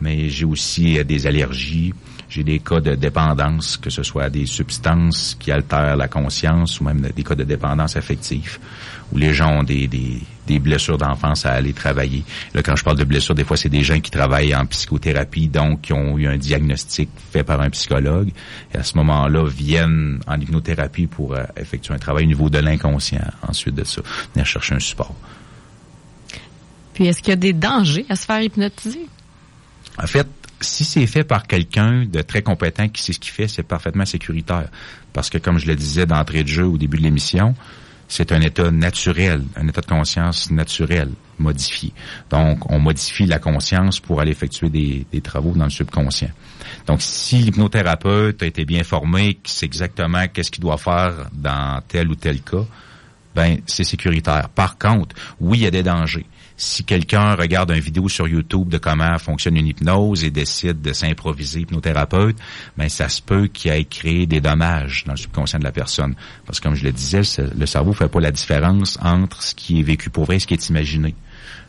Mais 0.00 0.30
j'ai 0.30 0.44
aussi 0.44 0.98
euh, 0.98 1.04
des 1.04 1.26
allergies, 1.26 1.92
j'ai 2.28 2.44
des 2.44 2.60
cas 2.60 2.80
de 2.80 2.94
dépendance, 2.94 3.76
que 3.76 3.90
ce 3.90 4.02
soit 4.02 4.30
des 4.30 4.46
substances 4.46 5.36
qui 5.38 5.50
altèrent 5.50 5.96
la 5.96 6.08
conscience 6.08 6.80
ou 6.80 6.84
même 6.84 7.00
des 7.14 7.24
cas 7.24 7.34
de 7.34 7.44
dépendance 7.44 7.96
affective 7.96 8.58
où 9.12 9.18
les 9.18 9.32
gens 9.32 9.60
ont 9.60 9.62
des, 9.62 9.86
des, 9.86 10.20
des 10.46 10.58
blessures 10.58 10.98
d'enfance 10.98 11.46
à 11.46 11.52
aller 11.52 11.72
travailler. 11.72 12.24
Là, 12.54 12.62
quand 12.62 12.76
je 12.76 12.84
parle 12.84 12.96
de 12.98 13.04
blessures, 13.04 13.34
des 13.34 13.44
fois, 13.44 13.56
c'est 13.56 13.68
des 13.68 13.82
gens 13.82 14.00
qui 14.00 14.10
travaillent 14.10 14.54
en 14.54 14.66
psychothérapie, 14.66 15.48
donc 15.48 15.82
qui 15.82 15.92
ont 15.92 16.18
eu 16.18 16.26
un 16.26 16.36
diagnostic 16.36 17.08
fait 17.30 17.44
par 17.44 17.60
un 17.60 17.70
psychologue, 17.70 18.30
et 18.74 18.78
à 18.78 18.82
ce 18.82 18.96
moment-là, 18.96 19.46
viennent 19.46 20.20
en 20.26 20.40
hypnothérapie 20.40 21.06
pour 21.06 21.34
euh, 21.34 21.44
effectuer 21.56 21.94
un 21.94 21.98
travail 21.98 22.24
au 22.24 22.28
niveau 22.28 22.50
de 22.50 22.58
l'inconscient, 22.58 23.20
ensuite 23.46 23.74
de 23.74 23.84
ça, 23.84 24.02
venir 24.34 24.46
chercher 24.46 24.74
un 24.74 24.80
support. 24.80 25.14
Puis, 26.94 27.06
est-ce 27.06 27.22
qu'il 27.22 27.30
y 27.30 27.32
a 27.32 27.36
des 27.36 27.52
dangers 27.52 28.06
à 28.08 28.16
se 28.16 28.26
faire 28.26 28.42
hypnotiser? 28.42 29.06
En 30.02 30.06
fait, 30.06 30.26
si 30.60 30.84
c'est 30.84 31.06
fait 31.06 31.24
par 31.24 31.46
quelqu'un 31.46 32.04
de 32.04 32.20
très 32.22 32.42
compétent 32.42 32.88
qui 32.88 33.02
sait 33.02 33.12
ce 33.12 33.20
qu'il 33.20 33.32
fait, 33.32 33.46
c'est 33.46 33.62
parfaitement 33.62 34.04
sécuritaire. 34.04 34.68
Parce 35.12 35.30
que, 35.30 35.38
comme 35.38 35.58
je 35.58 35.66
le 35.66 35.76
disais 35.76 36.06
d'entrée 36.06 36.42
de 36.42 36.48
jeu 36.48 36.64
au 36.64 36.76
début 36.76 36.98
de 36.98 37.02
l'émission, 37.02 37.54
c'est 38.08 38.32
un 38.32 38.40
état 38.40 38.70
naturel, 38.70 39.44
un 39.54 39.68
état 39.68 39.82
de 39.82 39.86
conscience 39.86 40.50
naturel, 40.50 41.10
modifié. 41.38 41.92
Donc, 42.30 42.70
on 42.70 42.78
modifie 42.78 43.26
la 43.26 43.38
conscience 43.38 44.00
pour 44.00 44.20
aller 44.20 44.32
effectuer 44.32 44.70
des, 44.70 45.20
travaux 45.20 45.52
dans 45.52 45.64
le 45.64 45.70
subconscient. 45.70 46.30
Donc, 46.86 47.02
si 47.02 47.36
l'hypnothérapeute 47.36 48.42
a 48.42 48.46
été 48.46 48.64
bien 48.64 48.82
formé, 48.82 49.38
sait 49.44 49.66
exactement 49.66 50.26
qu'est-ce 50.28 50.50
qu'il 50.50 50.62
doit 50.62 50.78
faire 50.78 51.28
dans 51.32 51.82
tel 51.86 52.08
ou 52.08 52.14
tel 52.14 52.40
cas, 52.40 52.64
ben 53.34 53.58
c'est 53.66 53.84
sécuritaire. 53.84 54.48
Par 54.48 54.78
contre, 54.78 55.14
oui, 55.38 55.58
il 55.58 55.64
y 55.64 55.66
a 55.66 55.70
des 55.70 55.82
dangers 55.82 56.26
si 56.58 56.82
quelqu'un 56.82 57.36
regarde 57.36 57.70
une 57.70 57.78
vidéo 57.78 58.08
sur 58.08 58.26
YouTube 58.26 58.68
de 58.68 58.78
comment 58.78 59.16
fonctionne 59.18 59.56
une 59.56 59.68
hypnose 59.68 60.24
et 60.24 60.30
décide 60.30 60.82
de 60.82 60.92
s'improviser 60.92 61.60
hypnothérapeute, 61.60 62.36
ben 62.76 62.88
ça 62.88 63.08
se 63.08 63.22
peut 63.22 63.46
qu'il 63.46 63.70
ait 63.70 63.84
créé 63.84 64.26
des 64.26 64.40
dommages 64.40 65.04
dans 65.04 65.12
le 65.12 65.18
subconscient 65.18 65.60
de 65.60 65.64
la 65.64 65.70
personne. 65.70 66.16
Parce 66.44 66.58
que 66.58 66.64
comme 66.64 66.74
je 66.74 66.82
le 66.82 66.90
disais, 66.90 67.22
le 67.56 67.64
cerveau 67.64 67.92
fait 67.92 68.08
pas 68.08 68.20
la 68.20 68.32
différence 68.32 68.98
entre 69.00 69.40
ce 69.40 69.54
qui 69.54 69.78
est 69.78 69.84
vécu 69.84 70.10
pour 70.10 70.24
vrai 70.24 70.36
et 70.36 70.38
ce 70.40 70.48
qui 70.48 70.54
est 70.54 70.68
imaginé. 70.68 71.14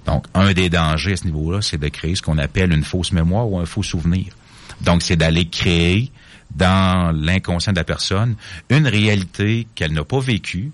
Donc, 0.07 0.25
un 0.33 0.53
des 0.53 0.69
dangers 0.69 1.13
à 1.13 1.17
ce 1.17 1.25
niveau-là, 1.25 1.61
c'est 1.61 1.77
de 1.77 1.87
créer 1.87 2.15
ce 2.15 2.23
qu'on 2.23 2.39
appelle 2.39 2.73
une 2.73 2.83
fausse 2.83 3.11
mémoire 3.11 3.47
ou 3.47 3.59
un 3.59 3.65
faux 3.65 3.83
souvenir. 3.83 4.33
Donc, 4.81 5.03
c'est 5.03 5.17
d'aller 5.17 5.47
créer 5.47 6.11
dans 6.55 7.15
l'inconscient 7.15 7.73
de 7.73 7.77
la 7.77 7.83
personne 7.83 8.35
une 8.69 8.87
réalité 8.87 9.67
qu'elle 9.75 9.93
n'a 9.93 10.03
pas 10.03 10.19
vécue, 10.19 10.71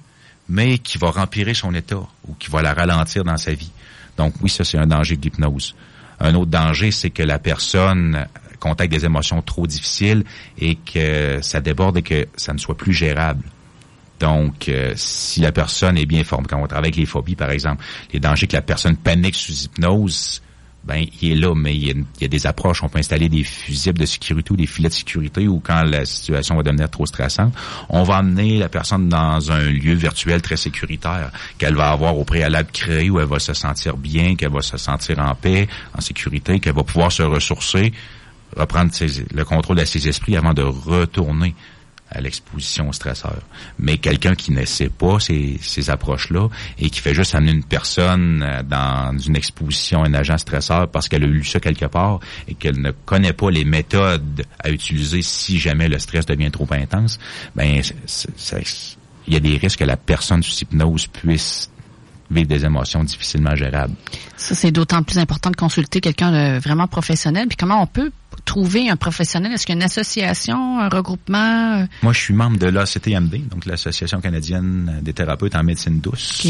mais 0.47 0.77
qui 0.77 0.97
va 0.97 1.11
rempirer 1.11 1.53
son 1.53 1.73
état 1.73 2.07
ou 2.29 2.33
qui 2.39 2.49
va 2.49 2.61
la 2.61 2.73
ralentir 2.73 3.25
dans 3.25 3.35
sa 3.35 3.53
vie. 3.53 3.71
Donc 4.17 4.33
oui, 4.41 4.49
ça 4.49 4.63
c'est 4.63 4.77
un 4.77 4.87
danger 4.87 5.17
de 5.17 5.21
l'hypnose. 5.21 5.75
Un 6.19 6.33
autre 6.35 6.51
danger, 6.51 6.91
c'est 6.91 7.09
que 7.09 7.23
la 7.23 7.39
personne 7.39 8.25
contacte 8.59 8.91
des 8.91 9.05
émotions 9.05 9.41
trop 9.41 9.67
difficiles 9.67 10.23
et 10.57 10.75
que 10.75 11.39
ça 11.41 11.59
déborde 11.59 11.97
et 11.97 12.01
que 12.01 12.27
ça 12.35 12.53
ne 12.53 12.57
soit 12.57 12.77
plus 12.77 12.93
gérable. 12.93 13.43
Donc, 14.19 14.69
euh, 14.69 14.93
si 14.95 15.41
la 15.41 15.51
personne 15.51 15.97
est 15.97 16.05
bien 16.05 16.23
formée, 16.23 16.47
quand 16.49 16.57
on 16.57 16.67
travaille 16.67 16.85
avec 16.85 16.95
les 16.95 17.05
phobies, 17.05 17.35
par 17.35 17.51
exemple, 17.51 17.83
les 18.13 18.19
dangers 18.19 18.47
que 18.47 18.55
la 18.55 18.61
personne 18.61 18.95
panique 18.95 19.35
sous 19.35 19.65
hypnose, 19.65 20.41
ben 20.85 21.03
il 21.21 21.31
est 21.31 21.35
là, 21.35 21.55
mais 21.55 21.75
il 21.75 22.05
y, 22.21 22.25
a, 22.25 22.27
des 22.27 22.47
approches. 22.47 22.83
On 22.83 22.89
peut 22.89 22.99
installer 22.99 23.27
des 23.27 23.43
fusibles 23.43 23.97
de 23.97 24.05
sécurité 24.05 24.51
ou 24.51 24.55
des 24.55 24.67
filets 24.67 24.89
de 24.89 24.93
sécurité 24.93 25.47
ou 25.47 25.59
quand 25.59 25.83
la 25.83 26.05
situation 26.05 26.55
va 26.55 26.63
devenir 26.63 26.89
trop 26.89 27.05
stressante, 27.07 27.53
on 27.89 28.03
va 28.03 28.17
amener 28.17 28.59
la 28.59 28.69
personne 28.69 29.09
dans 29.09 29.51
un 29.51 29.63
lieu 29.63 29.93
virtuel 29.93 30.41
très 30.41 30.57
sécuritaire 30.57 31.31
qu'elle 31.57 31.75
va 31.75 31.89
avoir 31.89 32.17
au 32.17 32.23
préalable 32.23 32.69
créé 32.71 33.09
où 33.09 33.19
elle 33.19 33.25
va 33.25 33.39
se 33.39 33.53
sentir 33.53 33.97
bien, 33.97 34.35
qu'elle 34.35 34.51
va 34.51 34.61
se 34.61 34.77
sentir 34.77 35.17
en 35.19 35.33
paix, 35.33 35.67
en 35.97 36.01
sécurité, 36.01 36.59
qu'elle 36.59 36.75
va 36.75 36.83
pouvoir 36.83 37.11
se 37.11 37.23
ressourcer, 37.23 37.91
reprendre 38.55 38.91
le 39.33 39.43
contrôle 39.43 39.77
de 39.77 39.85
ses 39.85 40.07
esprits 40.07 40.37
avant 40.37 40.53
de 40.53 40.61
retourner 40.61 41.55
à 42.11 42.21
l'exposition 42.21 42.89
au 42.89 42.93
stresseur. 42.93 43.41
Mais 43.79 43.97
quelqu'un 43.97 44.35
qui 44.35 44.51
ne 44.51 44.63
sait 44.65 44.89
pas 44.89 45.19
ces, 45.19 45.57
ces 45.61 45.89
approches-là 45.89 46.49
et 46.77 46.89
qui 46.89 46.99
fait 46.99 47.13
juste 47.13 47.35
amener 47.35 47.51
une 47.51 47.63
personne 47.63 48.43
euh, 48.43 48.63
dans 48.63 49.17
une 49.17 49.35
exposition 49.35 50.03
à 50.03 50.07
un 50.07 50.13
agent 50.13 50.37
stresseur 50.37 50.89
parce 50.89 51.09
qu'elle 51.09 51.23
a 51.23 51.27
lu 51.27 51.43
ça 51.43 51.59
quelque 51.59 51.85
part 51.85 52.19
et 52.47 52.53
qu'elle 52.53 52.79
ne 52.79 52.91
connaît 52.91 53.33
pas 53.33 53.49
les 53.49 53.65
méthodes 53.65 54.43
à 54.59 54.69
utiliser 54.69 55.21
si 55.21 55.59
jamais 55.59 55.87
le 55.87 55.99
stress 55.99 56.25
devient 56.25 56.51
trop 56.51 56.67
intense, 56.71 57.19
ben 57.55 57.81
il 59.27 59.33
y 59.33 59.37
a 59.37 59.39
des 59.39 59.57
risques 59.57 59.79
que 59.79 59.85
la 59.85 59.97
personne 59.97 60.43
sous 60.43 60.59
hypnose 60.59 61.07
puisse 61.07 61.71
vivre 62.29 62.47
des 62.47 62.65
émotions 62.65 63.03
difficilement 63.03 63.55
gérables. 63.55 63.93
Ça, 64.35 64.55
c'est 64.55 64.71
d'autant 64.71 65.03
plus 65.03 65.17
important 65.19 65.51
de 65.51 65.55
consulter 65.55 66.01
quelqu'un 66.01 66.31
de 66.31 66.59
vraiment 66.59 66.87
professionnel. 66.87 67.47
Puis 67.47 67.57
comment 67.57 67.81
on 67.81 67.87
peut 67.87 68.11
trouver 68.43 68.89
un 68.89 68.95
professionnel? 68.95 69.53
Est-ce 69.53 69.65
qu'il 69.65 69.75
y 69.75 69.77
a 69.77 69.79
une 69.79 69.85
association, 69.85 70.79
un 70.79 70.89
regroupement? 70.89 71.87
Moi, 72.01 72.13
je 72.13 72.19
suis 72.19 72.33
membre 72.33 72.57
de 72.57 72.67
l'ACTMD, 72.67 73.47
donc 73.49 73.65
l'Association 73.65 74.19
canadienne 74.21 74.99
des 75.01 75.13
thérapeutes 75.13 75.55
en 75.55 75.63
médecine 75.63 75.99
douce. 75.99 76.45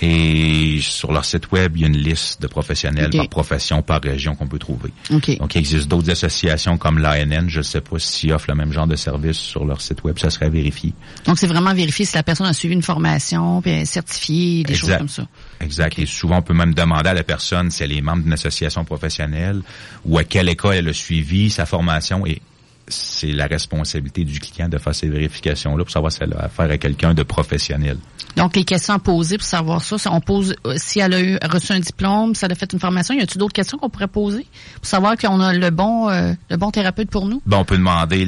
Et 0.00 0.78
sur 0.80 1.10
leur 1.10 1.24
site 1.24 1.50
web, 1.50 1.72
il 1.76 1.82
y 1.82 1.84
a 1.84 1.88
une 1.88 1.96
liste 1.96 2.40
de 2.40 2.46
professionnels 2.46 3.10
par 3.10 3.28
profession, 3.28 3.82
par 3.82 4.00
région 4.00 4.36
qu'on 4.36 4.46
peut 4.46 4.60
trouver. 4.60 4.92
Donc, 5.10 5.54
il 5.54 5.58
existe 5.58 5.88
d'autres 5.88 6.10
associations 6.10 6.78
comme 6.78 6.98
l'ANN. 6.98 7.48
Je 7.48 7.58
ne 7.58 7.62
sais 7.62 7.80
pas 7.80 7.98
s'ils 7.98 8.32
offrent 8.32 8.48
le 8.48 8.54
même 8.54 8.72
genre 8.72 8.86
de 8.86 8.94
service 8.94 9.38
sur 9.38 9.64
leur 9.64 9.80
site 9.80 10.04
web. 10.04 10.16
Ça 10.18 10.30
serait 10.30 10.50
vérifié. 10.50 10.92
Donc, 11.24 11.38
c'est 11.38 11.48
vraiment 11.48 11.74
vérifier 11.74 12.04
si 12.04 12.14
la 12.14 12.22
personne 12.22 12.46
a 12.46 12.52
suivi 12.52 12.74
une 12.74 12.82
formation, 12.82 13.60
puis 13.60 13.72
est 13.72 13.84
certifiée, 13.86 14.62
des 14.62 14.74
choses 14.74 14.96
comme 14.96 15.08
ça. 15.08 15.26
Exact. 15.60 15.98
Et 15.98 16.06
souvent, 16.06 16.38
on 16.38 16.42
peut 16.42 16.54
même 16.54 16.74
demander 16.74 17.10
à 17.10 17.14
la 17.14 17.24
personne 17.24 17.70
si 17.70 17.82
elle 17.82 17.92
est 17.92 18.00
membre 18.00 18.22
d'une 18.22 18.32
association 18.32 18.84
professionnelle 18.84 19.62
ou 20.04 20.18
à 20.18 20.24
quelle 20.24 20.48
école 20.48 20.76
elle 20.76 20.88
a 20.88 20.92
suivi 20.92 21.50
sa 21.50 21.66
formation 21.66 22.24
et 22.26 22.40
c'est 22.88 23.32
la 23.32 23.46
responsabilité 23.46 24.24
du 24.24 24.40
client 24.40 24.68
de 24.68 24.78
faire 24.78 24.94
ces 24.94 25.08
vérifications-là 25.08 25.84
pour 25.84 25.90
savoir 25.90 26.12
si 26.12 26.22
elle 26.22 26.34
a 26.34 26.44
affaire 26.44 26.70
à 26.70 26.78
quelqu'un 26.78 27.14
de 27.14 27.22
professionnel. 27.22 27.98
Donc, 28.36 28.54
les 28.54 28.64
questions 28.64 28.94
à 28.94 28.98
poser 28.98 29.36
pour 29.36 29.46
savoir 29.46 29.82
ça, 29.82 29.96
on 30.12 30.20
pose 30.20 30.54
euh, 30.64 30.74
si 30.76 31.00
elle 31.00 31.14
a 31.14 31.20
eu 31.20 31.38
reçu 31.42 31.72
un 31.72 31.80
diplôme, 31.80 32.34
si 32.34 32.44
elle 32.44 32.52
a 32.52 32.54
fait 32.54 32.72
une 32.72 32.78
formation, 32.78 33.14
y 33.14 33.20
a-t-il 33.20 33.38
d'autres 33.38 33.52
questions 33.52 33.78
qu'on 33.78 33.88
pourrait 33.88 34.06
poser 34.06 34.46
pour 34.76 34.86
savoir 34.86 35.16
qu'on 35.16 35.40
a 35.40 35.52
le 35.52 35.70
bon 35.70 36.08
euh, 36.08 36.32
le 36.48 36.56
bon 36.56 36.70
thérapeute 36.70 37.10
pour 37.10 37.26
nous? 37.26 37.42
Bon, 37.46 37.58
on 37.58 37.64
peut 37.64 37.76
demander 37.76 38.24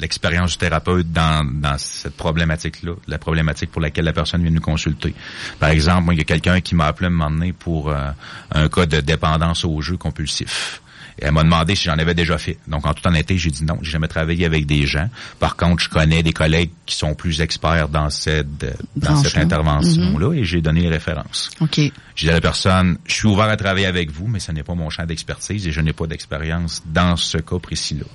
l'expérience 0.00 0.52
du 0.52 0.58
thérapeute 0.58 1.10
dans, 1.12 1.50
dans 1.50 1.78
cette 1.78 2.16
problématique-là, 2.16 2.92
la 3.08 3.18
problématique 3.18 3.70
pour 3.70 3.80
laquelle 3.80 4.04
la 4.04 4.12
personne 4.12 4.42
vient 4.42 4.50
nous 4.50 4.60
consulter. 4.60 5.14
Par 5.58 5.70
exemple, 5.70 6.12
il 6.12 6.18
y 6.18 6.20
a 6.20 6.24
quelqu'un 6.24 6.60
qui 6.60 6.74
m'a 6.74 6.86
appelé 6.86 7.06
à 7.06 7.08
un 7.08 7.12
moment 7.12 7.30
donné 7.30 7.52
pour 7.52 7.88
euh, 7.88 8.10
un 8.50 8.68
cas 8.68 8.84
de 8.84 9.00
dépendance 9.00 9.64
au 9.64 9.80
jeu 9.80 9.96
compulsif. 9.96 10.82
Et 11.18 11.26
elle 11.26 11.32
m'a 11.32 11.44
demandé 11.44 11.74
si 11.74 11.84
j'en 11.84 11.98
avais 11.98 12.14
déjà 12.14 12.38
fait. 12.38 12.58
Donc, 12.66 12.86
en 12.86 12.94
toute 12.94 13.06
honnêteté, 13.06 13.38
j'ai 13.38 13.50
dit 13.50 13.64
non, 13.64 13.78
j'ai 13.82 13.92
jamais 13.92 14.08
travaillé 14.08 14.44
avec 14.44 14.66
des 14.66 14.86
gens. 14.86 15.08
Par 15.38 15.56
contre, 15.56 15.82
je 15.82 15.88
connais 15.88 16.22
des 16.22 16.32
collègues 16.32 16.70
qui 16.86 16.96
sont 16.96 17.14
plus 17.14 17.40
experts 17.40 17.88
dans 17.88 18.10
cette, 18.10 18.66
dans 18.96 19.16
cette 19.16 19.36
intervention-là 19.36 20.28
mm-hmm. 20.28 20.38
et 20.38 20.44
j'ai 20.44 20.60
donné 20.60 20.82
les 20.82 20.88
références. 20.88 21.50
OK. 21.60 21.76
J'ai 21.76 22.26
dit 22.26 22.30
à 22.30 22.34
la 22.34 22.40
personne, 22.40 22.98
je 23.06 23.14
suis 23.14 23.28
ouvert 23.28 23.46
à 23.46 23.56
travailler 23.56 23.86
avec 23.86 24.10
vous, 24.10 24.26
mais 24.26 24.40
ce 24.40 24.50
n'est 24.52 24.62
pas 24.62 24.74
mon 24.74 24.90
champ 24.90 25.06
d'expertise 25.06 25.66
et 25.66 25.72
je 25.72 25.80
n'ai 25.80 25.92
pas 25.92 26.06
d'expérience 26.06 26.82
dans 26.86 27.16
ce 27.16 27.38
cas 27.38 27.58
précis-là. 27.58 28.06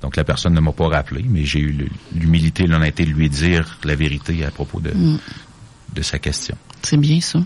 Donc, 0.00 0.16
la 0.16 0.24
personne 0.24 0.52
ne 0.52 0.60
m'a 0.60 0.72
pas 0.72 0.88
rappelé, 0.88 1.24
mais 1.26 1.44
j'ai 1.44 1.60
eu 1.60 1.88
l'humilité 2.14 2.64
et 2.64 2.66
l'honnêteté 2.66 3.06
de 3.06 3.10
lui 3.10 3.30
dire 3.30 3.78
la 3.84 3.94
vérité 3.94 4.44
à 4.44 4.50
propos 4.50 4.80
de, 4.80 4.90
mm. 4.90 5.18
de 5.94 6.02
sa 6.02 6.18
question. 6.18 6.56
C'est 6.82 6.98
bien 6.98 7.20
ça. 7.20 7.38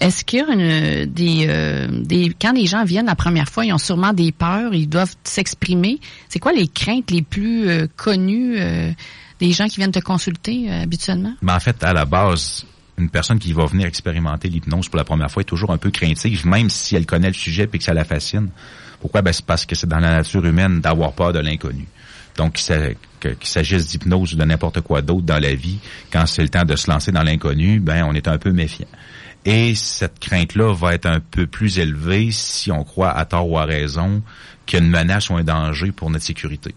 Est-ce 0.00 0.24
qu'il 0.24 0.38
y 0.38 0.42
a 0.42 1.06
des, 1.06 1.46
euh, 1.48 1.88
des 1.90 2.32
quand 2.40 2.52
les 2.52 2.66
gens 2.66 2.84
viennent 2.84 3.06
la 3.06 3.16
première 3.16 3.48
fois, 3.48 3.64
ils 3.64 3.72
ont 3.72 3.78
sûrement 3.78 4.12
des 4.12 4.30
peurs, 4.30 4.72
ils 4.72 4.88
doivent 4.88 5.14
s'exprimer. 5.24 5.98
C'est 6.28 6.38
quoi 6.38 6.52
les 6.52 6.68
craintes 6.68 7.10
les 7.10 7.22
plus 7.22 7.68
euh, 7.68 7.86
connues 7.96 8.58
euh, 8.58 8.92
des 9.40 9.52
gens 9.52 9.66
qui 9.66 9.76
viennent 9.76 9.92
te 9.92 9.98
consulter 9.98 10.70
habituellement? 10.70 11.34
Mais 11.42 11.52
en 11.52 11.60
fait, 11.60 11.82
à 11.82 11.92
la 11.92 12.04
base, 12.04 12.64
une 12.96 13.10
personne 13.10 13.38
qui 13.38 13.52
va 13.52 13.66
venir 13.66 13.86
expérimenter 13.86 14.48
l'hypnose 14.48 14.88
pour 14.88 14.98
la 14.98 15.04
première 15.04 15.30
fois 15.30 15.42
est 15.42 15.46
toujours 15.46 15.72
un 15.72 15.78
peu 15.78 15.90
craintive, 15.90 16.46
même 16.46 16.70
si 16.70 16.94
elle 16.94 17.06
connaît 17.06 17.28
le 17.28 17.34
sujet 17.34 17.68
et 17.72 17.78
que 17.78 17.84
ça 17.84 17.94
la 17.94 18.04
fascine. 18.04 18.50
Pourquoi? 19.00 19.22
Ben 19.22 19.32
c'est 19.32 19.44
parce 19.44 19.66
que 19.66 19.74
c'est 19.74 19.88
dans 19.88 20.00
la 20.00 20.10
nature 20.10 20.44
humaine 20.44 20.80
d'avoir 20.80 21.12
peur 21.12 21.32
de 21.32 21.38
l'inconnu. 21.40 21.86
Donc, 22.36 22.54
qu'il 22.54 23.36
s'agisse 23.42 23.88
d'hypnose 23.88 24.32
ou 24.32 24.36
de 24.36 24.44
n'importe 24.44 24.80
quoi 24.80 25.02
d'autre 25.02 25.22
dans 25.22 25.40
la 25.40 25.54
vie, 25.54 25.78
quand 26.12 26.24
c'est 26.26 26.42
le 26.42 26.48
temps 26.48 26.64
de 26.64 26.76
se 26.76 26.88
lancer 26.88 27.10
dans 27.10 27.24
l'inconnu, 27.24 27.80
ben 27.80 28.04
on 28.08 28.14
est 28.14 28.28
un 28.28 28.38
peu 28.38 28.52
méfiant. 28.52 28.86
Et 29.50 29.74
cette 29.74 30.18
crainte-là 30.18 30.74
va 30.74 30.92
être 30.92 31.06
un 31.06 31.20
peu 31.20 31.46
plus 31.46 31.78
élevée 31.78 32.28
si 32.32 32.70
on 32.70 32.84
croit 32.84 33.12
à 33.12 33.24
tort 33.24 33.48
ou 33.48 33.56
à 33.56 33.64
raison 33.64 34.22
qu'il 34.66 34.78
y 34.78 34.82
a 34.82 34.84
une 34.84 34.90
menace 34.90 35.30
ou 35.30 35.36
un 35.36 35.42
danger 35.42 35.90
pour 35.90 36.10
notre 36.10 36.26
sécurité. 36.26 36.74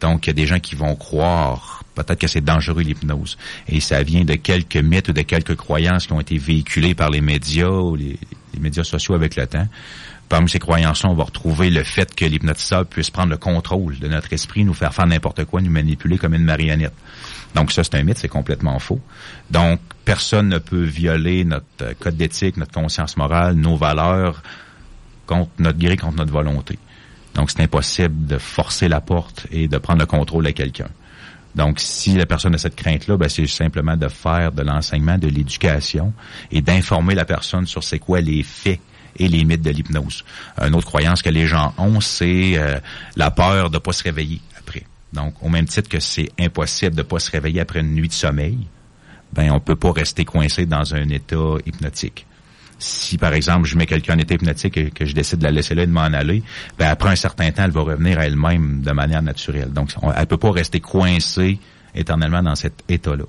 Donc, 0.00 0.26
il 0.26 0.28
y 0.28 0.30
a 0.30 0.32
des 0.32 0.46
gens 0.46 0.60
qui 0.60 0.76
vont 0.76 0.96
croire 0.96 1.84
peut-être 1.94 2.18
que 2.18 2.26
c'est 2.26 2.40
dangereux 2.40 2.80
l'hypnose. 2.80 3.36
Et 3.68 3.80
ça 3.80 4.02
vient 4.02 4.24
de 4.24 4.36
quelques 4.36 4.78
mythes 4.78 5.10
ou 5.10 5.12
de 5.12 5.20
quelques 5.20 5.56
croyances 5.56 6.06
qui 6.06 6.14
ont 6.14 6.20
été 6.20 6.38
véhiculées 6.38 6.94
par 6.94 7.10
les 7.10 7.20
médias 7.20 7.68
ou 7.68 7.96
les, 7.96 8.18
médias 8.58 8.84
sociaux 8.84 9.14
avec 9.14 9.36
le 9.36 9.46
temps. 9.46 9.68
Parmi 10.30 10.48
ces 10.48 10.58
croyances-là, 10.58 11.10
on 11.10 11.14
va 11.14 11.24
retrouver 11.24 11.68
le 11.68 11.82
fait 11.84 12.14
que 12.14 12.24
l'hypnotiseur 12.24 12.86
puisse 12.86 13.10
prendre 13.10 13.28
le 13.28 13.36
contrôle 13.36 13.98
de 13.98 14.08
notre 14.08 14.32
esprit, 14.32 14.64
nous 14.64 14.72
faire 14.72 14.94
faire 14.94 15.06
n'importe 15.06 15.44
quoi, 15.44 15.60
nous 15.60 15.70
manipuler 15.70 16.16
comme 16.16 16.32
une 16.32 16.44
marionnette. 16.44 16.94
Donc 17.54 17.72
ça, 17.72 17.84
c'est 17.84 17.96
un 17.96 18.02
mythe, 18.02 18.18
c'est 18.18 18.28
complètement 18.28 18.78
faux. 18.78 19.00
Donc, 19.50 19.80
personne 20.04 20.48
ne 20.48 20.58
peut 20.58 20.82
violer 20.82 21.44
notre 21.44 21.94
code 21.98 22.16
d'éthique, 22.16 22.56
notre 22.56 22.72
conscience 22.72 23.16
morale, 23.16 23.54
nos 23.54 23.76
valeurs 23.76 24.42
contre 25.26 25.50
notre 25.58 25.78
gré, 25.78 25.96
contre 25.96 26.16
notre 26.16 26.32
volonté. 26.32 26.78
Donc, 27.34 27.50
c'est 27.50 27.62
impossible 27.62 28.26
de 28.26 28.38
forcer 28.38 28.88
la 28.88 29.00
porte 29.00 29.46
et 29.50 29.68
de 29.68 29.78
prendre 29.78 30.00
le 30.00 30.06
contrôle 30.06 30.44
de 30.44 30.50
quelqu'un. 30.50 30.88
Donc, 31.54 31.80
si 31.80 32.14
la 32.14 32.26
personne 32.26 32.54
a 32.54 32.58
cette 32.58 32.76
crainte-là, 32.76 33.16
ben, 33.16 33.28
c'est 33.28 33.46
simplement 33.46 33.96
de 33.96 34.08
faire 34.08 34.52
de 34.52 34.62
l'enseignement, 34.62 35.18
de 35.18 35.28
l'éducation 35.28 36.12
et 36.50 36.60
d'informer 36.60 37.14
la 37.14 37.24
personne 37.24 37.66
sur 37.66 37.82
c'est 37.82 37.98
quoi 37.98 38.20
les 38.20 38.42
faits 38.42 38.80
et 39.16 39.28
les 39.28 39.44
mythes 39.44 39.62
de 39.62 39.70
l'hypnose. 39.70 40.24
Une 40.60 40.74
autre 40.74 40.86
croyance 40.86 41.22
que 41.22 41.30
les 41.30 41.46
gens 41.46 41.74
ont, 41.76 42.00
c'est 42.00 42.56
euh, 42.56 42.78
la 43.16 43.30
peur 43.30 43.70
de 43.70 43.76
ne 43.76 43.80
pas 43.80 43.92
se 43.92 44.04
réveiller. 44.04 44.40
Donc, 45.12 45.34
au 45.42 45.48
même 45.48 45.66
titre 45.66 45.88
que 45.88 46.00
c'est 46.00 46.30
impossible 46.38 46.94
de 46.94 47.02
ne 47.02 47.06
pas 47.06 47.18
se 47.18 47.30
réveiller 47.30 47.60
après 47.60 47.80
une 47.80 47.94
nuit 47.94 48.08
de 48.08 48.12
sommeil, 48.12 48.58
ben 49.32 49.50
on 49.50 49.60
peut 49.60 49.76
pas 49.76 49.92
rester 49.92 50.24
coincé 50.24 50.66
dans 50.66 50.94
un 50.94 51.08
état 51.08 51.54
hypnotique. 51.66 52.26
Si, 52.78 53.18
par 53.18 53.34
exemple, 53.34 53.68
je 53.68 53.76
mets 53.76 53.86
quelqu'un 53.86 54.14
en 54.14 54.18
état 54.18 54.34
hypnotique 54.34 54.76
et 54.78 54.90
que 54.90 55.04
je 55.04 55.14
décide 55.14 55.40
de 55.40 55.44
la 55.44 55.50
laisser 55.50 55.74
là 55.74 55.82
et 55.82 55.86
de 55.86 55.92
m'en 55.92 56.00
aller, 56.00 56.42
ben 56.78 56.88
après 56.88 57.10
un 57.10 57.16
certain 57.16 57.50
temps, 57.50 57.64
elle 57.64 57.70
va 57.72 57.82
revenir 57.82 58.18
à 58.18 58.26
elle-même 58.26 58.80
de 58.82 58.92
manière 58.92 59.22
naturelle. 59.22 59.70
Donc, 59.72 59.90
on, 60.00 60.10
elle 60.10 60.26
peut 60.26 60.38
pas 60.38 60.50
rester 60.50 60.80
coincée 60.80 61.58
éternellement 61.94 62.42
dans 62.42 62.54
cet 62.54 62.84
état-là. 62.88 63.24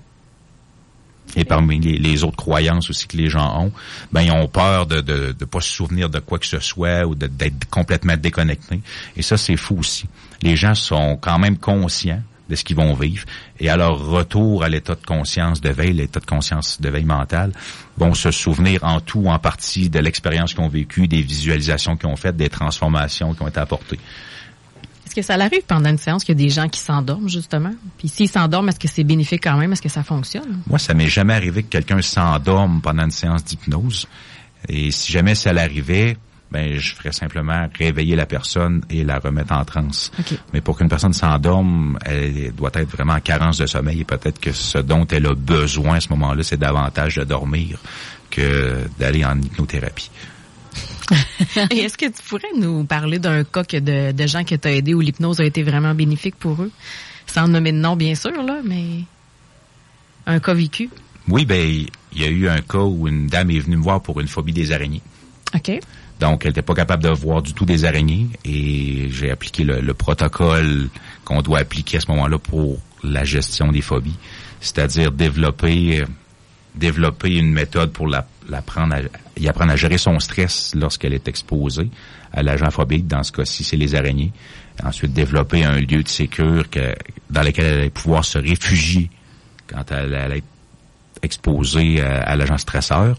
Et 1.35 1.45
parmi 1.45 1.79
les, 1.79 2.23
autres 2.23 2.37
croyances 2.37 2.89
aussi 2.89 3.07
que 3.07 3.15
les 3.15 3.29
gens 3.29 3.63
ont, 3.65 3.71
ben 4.11 4.21
ils 4.21 4.31
ont 4.31 4.47
peur 4.47 4.85
de 4.85 5.45
pas 5.45 5.61
se 5.61 5.69
souvenir 5.69 6.09
de 6.09 6.19
quoi 6.19 6.39
que 6.39 6.45
ce 6.45 6.59
soit 6.59 7.05
ou 7.05 7.15
d'être 7.15 7.69
complètement 7.69 8.17
déconnectés. 8.17 8.81
Et 9.15 9.21
ça, 9.21 9.37
c'est 9.37 9.55
fou 9.55 9.77
aussi. 9.79 10.07
Les 10.41 10.55
gens 10.55 10.75
sont 10.75 11.17
quand 11.17 11.39
même 11.39 11.57
conscients 11.57 12.21
de 12.49 12.55
ce 12.55 12.63
qu'ils 12.63 12.75
vont 12.75 12.93
vivre. 12.93 13.25
Et 13.59 13.69
à 13.69 13.77
leur 13.77 14.05
retour 14.05 14.63
à 14.63 14.69
l'état 14.69 14.95
de 14.95 15.05
conscience 15.05 15.61
de 15.61 15.69
veille, 15.69 15.93
l'état 15.93 16.19
de 16.19 16.25
conscience 16.25 16.81
de 16.81 16.89
veille 16.89 17.05
mentale, 17.05 17.53
vont 17.97 18.13
se 18.13 18.29
souvenir 18.29 18.83
en 18.83 18.99
tout 18.99 19.19
ou 19.19 19.29
en 19.29 19.39
partie 19.39 19.89
de 19.89 19.99
l'expérience 19.99 20.53
qu'ils 20.53 20.63
ont 20.63 20.67
vécue, 20.67 21.07
des 21.07 21.21
visualisations 21.21 21.95
qu'ils 21.95 22.09
ont 22.09 22.15
faites, 22.15 22.35
des 22.35 22.49
transformations 22.49 23.33
qui 23.33 23.41
ont 23.41 23.47
été 23.47 23.59
apportées. 23.59 23.99
Est-ce 25.05 25.15
que 25.15 25.21
ça 25.21 25.33
arrive 25.33 25.63
pendant 25.67 25.89
une 25.89 25.97
séance 25.97 26.23
qu'il 26.23 26.39
y 26.39 26.41
a 26.41 26.45
des 26.45 26.49
gens 26.49 26.69
qui 26.69 26.79
s'endorment, 26.79 27.27
justement? 27.27 27.73
Puis 27.97 28.07
s'ils 28.07 28.29
s'endorment, 28.29 28.69
est-ce 28.69 28.79
que 28.79 28.87
c'est 28.87 29.03
bénéfique 29.03 29.43
quand 29.43 29.57
même? 29.57 29.73
Est-ce 29.73 29.81
que 29.81 29.89
ça 29.89 30.03
fonctionne? 30.03 30.61
Moi, 30.67 30.79
ça 30.79 30.93
m'est 30.93 31.09
jamais 31.09 31.33
arrivé 31.33 31.63
que 31.63 31.69
quelqu'un 31.69 32.01
s'endorme 32.01 32.79
pendant 32.81 33.03
une 33.03 33.11
séance 33.11 33.43
d'hypnose. 33.43 34.07
Et 34.69 34.91
si 34.91 35.11
jamais 35.11 35.35
ça 35.35 35.51
l'arrivait, 35.51 36.15
ben 36.51 36.77
je 36.77 36.93
ferais 36.93 37.11
simplement 37.11 37.67
réveiller 37.77 38.15
la 38.15 38.25
personne 38.25 38.81
et 38.89 39.03
la 39.03 39.19
remettre 39.19 39.53
en 39.53 39.63
transe. 39.63 40.11
Mais 40.53 40.61
pour 40.61 40.77
qu'une 40.77 40.89
personne 40.89 41.13
s'endorme, 41.13 41.97
elle 42.05 42.51
doit 42.53 42.71
être 42.73 42.89
vraiment 42.89 43.13
en 43.13 43.19
carence 43.19 43.57
de 43.57 43.65
sommeil 43.65 44.01
et 44.01 44.05
peut-être 44.05 44.39
que 44.39 44.51
ce 44.51 44.77
dont 44.77 45.07
elle 45.07 45.27
a 45.27 45.35
besoin 45.35 45.95
à 45.95 46.01
ce 46.01 46.09
moment-là, 46.09 46.43
c'est 46.43 46.57
davantage 46.57 47.15
de 47.15 47.23
dormir 47.23 47.79
que 48.29 48.87
d'aller 48.99 49.23
en 49.23 49.39
hypnothérapie. 49.41 50.11
Et 51.71 51.79
est-ce 51.79 51.97
que 51.97 52.05
tu 52.05 52.23
pourrais 52.27 52.53
nous 52.57 52.85
parler 52.85 53.19
d'un 53.19 53.43
cas 53.43 53.63
de, 53.63 54.11
de 54.11 54.27
gens 54.27 54.43
qui 54.43 54.57
t'ont 54.57 54.69
aidé 54.69 54.93
où 54.93 55.01
l'hypnose 55.01 55.41
a 55.41 55.45
été 55.45 55.63
vraiment 55.63 55.93
bénéfique 55.93 56.35
pour 56.35 56.61
eux? 56.61 56.71
Sans 57.27 57.47
nommer 57.47 57.71
de 57.71 57.77
nom, 57.77 57.95
bien 57.95 58.15
sûr, 58.15 58.41
là, 58.43 58.59
mais 58.63 59.03
un 60.25 60.39
cas 60.39 60.53
vécu? 60.53 60.89
Oui, 61.27 61.45
ben, 61.45 61.85
il 62.13 62.21
y 62.21 62.25
a 62.25 62.29
eu 62.29 62.47
un 62.47 62.61
cas 62.61 62.79
où 62.79 63.07
une 63.07 63.27
dame 63.27 63.51
est 63.51 63.59
venue 63.59 63.77
me 63.77 63.83
voir 63.83 64.01
pour 64.01 64.19
une 64.19 64.27
phobie 64.27 64.53
des 64.53 64.71
araignées. 64.71 65.01
OK. 65.53 65.79
Donc, 66.21 66.45
elle 66.45 66.51
n'était 66.51 66.61
pas 66.61 66.75
capable 66.75 67.01
de 67.03 67.09
voir 67.09 67.41
du 67.41 67.53
tout 67.53 67.65
des 67.65 67.83
araignées 67.83 68.27
et 68.45 69.09
j'ai 69.09 69.31
appliqué 69.31 69.63
le, 69.63 69.93
protocole 69.95 70.87
qu'on 71.25 71.41
doit 71.41 71.57
appliquer 71.59 71.97
à 71.97 71.99
ce 71.99 72.11
moment-là 72.11 72.37
pour 72.37 72.79
la 73.03 73.23
gestion 73.23 73.71
des 73.71 73.81
phobies, 73.81 74.17
c'est-à-dire 74.61 75.11
développer 75.11 76.05
développer 76.75 77.35
une 77.35 77.51
méthode 77.51 77.91
pour 77.91 78.07
la, 78.07 78.25
prendre 78.65 78.95
y 79.35 79.47
apprendre 79.49 79.71
à 79.71 79.75
gérer 79.75 79.97
son 79.97 80.19
stress 80.19 80.73
lorsqu'elle 80.75 81.13
est 81.13 81.27
exposée 81.27 81.89
à 82.31 82.43
l'agent 82.43 82.69
phobique. 82.69 83.07
Dans 83.07 83.23
ce 83.23 83.31
cas-ci, 83.31 83.63
c'est 83.63 83.75
les 83.75 83.95
araignées. 83.95 84.31
Ensuite, 84.83 85.11
développer 85.13 85.65
un 85.65 85.79
lieu 85.79 86.03
de 86.03 86.07
sécurité 86.07 86.93
dans 87.31 87.41
lequel 87.41 87.65
elle 87.65 87.79
allait 87.79 87.89
pouvoir 87.89 88.23
se 88.23 88.37
réfugier 88.37 89.09
quand 89.67 89.91
elle 89.91 90.13
allait 90.13 90.37
être 90.37 90.45
exposée 91.23 91.99
à, 91.99 92.21
à 92.21 92.35
l'agent 92.35 92.59
stresseur. 92.59 93.17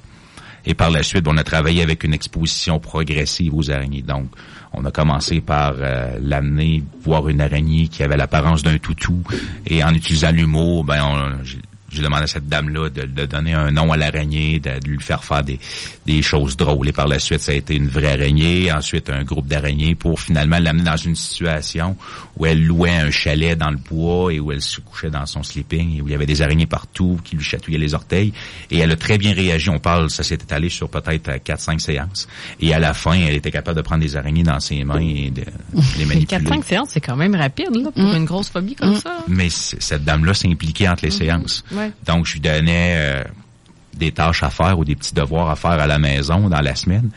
Et 0.65 0.75
par 0.75 0.91
la 0.91 1.03
suite, 1.03 1.27
on 1.27 1.37
a 1.37 1.45
travaillé 1.45 1.83
avec 1.83 2.05
une 2.05 2.15
exposition 2.15 2.79
progressive 2.79 3.55
aux 3.55 3.71
araignées. 3.71 4.03
Donc, 4.03 4.27
on 4.73 4.85
a 4.85 4.91
commencé 4.91 5.41
par 5.41 5.75
euh, 5.79 6.19
l'amener 6.21 6.83
voir 7.03 7.29
une 7.29 7.41
araignée 7.41 7.89
qui 7.89 8.03
avait 8.03 8.17
l'apparence 8.17 8.63
d'un 8.63 8.79
toutou. 8.79 9.23
Et 9.67 9.83
en 9.83 9.93
utilisant 9.93 10.31
l'humour, 10.31 10.85
ben, 10.85 11.03
on, 11.05 11.45
j'ai 11.93 12.03
demandé 12.03 12.25
à 12.25 12.27
cette 12.27 12.49
dame-là 12.49 12.89
de, 12.89 13.03
de, 13.03 13.27
donner 13.27 13.55
un 13.55 13.71
nom 13.71 13.93
à 13.93 13.97
l'araignée, 13.97 14.59
de, 14.61 14.71
lui 14.87 14.99
faire 15.01 15.23
faire 15.25 15.43
des, 15.43 15.59
des, 16.07 16.23
choses 16.23 16.57
drôles. 16.57 16.89
Et 16.89 16.93
par 16.93 17.09
la 17.09 17.19
suite, 17.19 17.41
ça 17.41 17.53
a 17.53 17.55
été 17.55 17.75
une 17.75 17.89
vraie 17.89 18.13
araignée, 18.13 18.73
ensuite 18.73 19.11
un 19.11 19.25
groupe 19.25 19.47
d'araignées 19.47 19.95
pour 19.95 20.21
finalement 20.21 20.59
l'amener 20.59 20.85
dans 20.85 20.97
une 20.97 21.15
situation 21.17 21.97
où 22.37 22.47
elle 22.47 22.65
louait 22.65 22.91
un 22.91 23.11
chalet 23.11 23.57
dans 23.57 23.71
le 23.71 23.77
bois 23.77 24.33
et 24.33 24.41
où 24.41 24.53
elle 24.53 24.63
se 24.63 24.81
couchait 24.81 25.11
dans 25.11 25.27
son 25.27 25.43
sleeping 25.43 25.99
et 25.99 26.03
où 26.03 26.09
il 26.09 26.13
y 26.13 26.15
avait 26.15 26.27
des 26.27 26.43
araignées 26.43 26.67
partout 26.67 27.19
qui 27.23 27.37
lui 27.37 27.45
chatouillaient 27.45 27.79
les 27.79 27.95
orteils. 27.95 28.33
Et 28.71 28.79
elle 28.79 28.91
a 28.91 28.97
très 28.97 29.19
bien 29.19 29.35
réagi. 29.35 29.69
On 29.71 29.79
parle, 29.79 30.11
ça 30.11 30.23
s'est 30.23 30.35
étalé 30.35 30.69
sur 30.69 30.89
peut-être 30.89 31.31
4-5 31.31 31.79
séances. 31.79 32.29
Et 32.61 32.73
à 32.73 32.79
la 32.79 32.95
fin, 32.95 33.13
elle 33.13 33.35
était 33.35 33.51
capable 33.51 33.77
de 33.77 33.83
prendre 33.83 34.03
des 34.03 34.17
araignées 34.17 34.43
dans 34.43 34.61
ses 34.61 34.85
mains 34.85 35.01
et 35.01 35.31
de, 35.31 35.43
les 35.99 36.05
manipuler. 36.05 36.41
4-5 36.41 36.65
séances, 36.65 36.89
c'est 36.93 37.01
quand 37.01 37.17
même 37.17 37.35
rapide 37.35 37.75
là, 37.75 37.91
pour 37.91 38.03
mm. 38.03 38.17
une 38.17 38.25
grosse 38.25 38.49
phobie 38.49 38.75
comme 38.75 38.95
mm. 38.95 39.01
ça. 39.01 39.19
Mais 39.29 39.49
cette 39.51 40.05
dame-là 40.05 40.35
s'est 40.35 40.49
impliquée 40.49 40.89
entre 40.89 41.05
les 41.05 41.11
mm-hmm. 41.11 41.19
séances. 41.19 41.65
Donc, 42.07 42.27
je 42.27 42.35
lui 42.35 42.41
donnais 42.41 42.95
euh, 42.97 43.25
des 43.95 44.13
tâches 44.13 44.43
à 44.43 44.51
faire 44.51 44.79
ou 44.79 44.85
des 44.85 44.97
petits 44.97 45.15
devoirs 45.15 45.51
à 45.51 45.57
faire 45.57 45.73
à 45.73 45.87
la 45.87 45.99
maison 45.99 46.49
dans 46.49 46.61
la 46.61 46.75
semaine. 46.75 47.11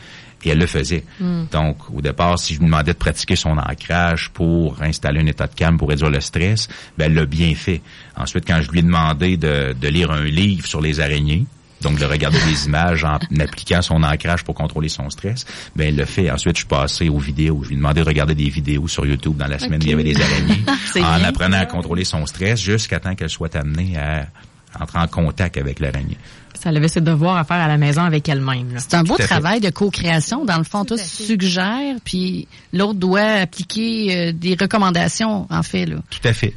Et 0.44 0.50
elle 0.50 0.58
le 0.58 0.66
faisait. 0.66 1.02
Hmm. 1.18 1.46
Donc, 1.50 1.78
au 1.92 2.00
départ, 2.00 2.38
si 2.38 2.54
je 2.54 2.60
lui 2.60 2.66
demandais 2.66 2.92
de 2.92 2.98
pratiquer 2.98 3.34
son 3.34 3.58
ancrage 3.58 4.30
pour 4.30 4.80
installer 4.80 5.20
un 5.20 5.26
état 5.26 5.48
de 5.48 5.54
calme, 5.54 5.76
pour 5.76 5.88
réduire 5.88 6.08
le 6.10 6.20
stress, 6.20 6.68
ben, 6.96 7.06
elle 7.06 7.14
l'a 7.14 7.26
bien 7.26 7.52
fait. 7.56 7.80
Ensuite, 8.16 8.46
quand 8.46 8.62
je 8.62 8.70
lui 8.70 8.78
ai 8.78 8.82
demandé 8.82 9.36
de, 9.36 9.72
de 9.72 9.88
lire 9.88 10.12
un 10.12 10.22
livre 10.22 10.64
sur 10.64 10.80
les 10.80 11.00
araignées, 11.00 11.46
donc 11.80 11.98
de 11.98 12.04
regarder 12.04 12.38
des 12.46 12.66
images 12.66 13.04
en 13.04 13.18
appliquant 13.40 13.82
son 13.82 14.02
ancrage 14.02 14.44
pour 14.44 14.54
contrôler 14.54 14.88
son 14.88 15.10
stress, 15.10 15.46
ben 15.74 15.88
elle 15.88 15.96
le 15.96 16.04
fait. 16.04 16.30
Ensuite, 16.30 16.56
je 16.56 16.60
suis 16.60 16.68
passé 16.68 17.08
aux 17.08 17.18
vidéos. 17.18 17.60
Je 17.62 17.68
lui 17.68 17.74
ai 17.74 17.78
demandé 17.78 18.00
de 18.02 18.06
regarder 18.06 18.34
des 18.34 18.48
vidéos 18.48 18.88
sur 18.88 19.06
YouTube 19.06 19.36
dans 19.36 19.46
la 19.46 19.58
semaine 19.58 19.80
où 19.80 19.84
il 19.84 19.90
y 19.90 19.94
avait 19.94 20.04
des 20.04 20.20
araignées, 20.20 20.62
en 20.96 21.18
bien, 21.18 21.28
apprenant 21.28 21.58
à 21.58 21.66
contrôler 21.66 22.04
son 22.04 22.24
stress 22.26 22.60
jusqu'à 22.60 23.00
temps 23.00 23.14
qu'elle 23.14 23.30
soit 23.30 23.54
amenée 23.56 23.96
à 23.96 24.26
entrer 24.80 24.98
en 24.98 25.06
contact 25.06 25.56
avec 25.56 25.80
l'araignée. 25.80 26.18
Ça 26.54 26.70
avait 26.70 26.88
ses 26.88 27.00
devoirs 27.00 27.36
à 27.36 27.44
faire 27.44 27.58
à 27.58 27.68
la 27.68 27.76
maison 27.76 28.02
avec 28.02 28.28
elle-même. 28.28 28.74
C'est 28.78 28.94
un 28.94 29.02
beau 29.02 29.16
fait. 29.16 29.24
travail 29.24 29.60
de 29.60 29.70
co-création. 29.70 30.44
Dans 30.44 30.58
le 30.58 30.64
fond, 30.64 30.84
Tout 30.84 30.96
suggèrent, 30.98 31.96
puis 32.04 32.48
l'autre 32.72 32.94
doit 32.94 33.20
appliquer 33.20 34.16
euh, 34.16 34.32
des 34.32 34.56
recommandations, 34.58 35.46
en 35.50 35.62
fait. 35.62 35.86
Là. 35.86 35.96
Tout 36.10 36.26
à 36.26 36.32
fait. 36.32 36.54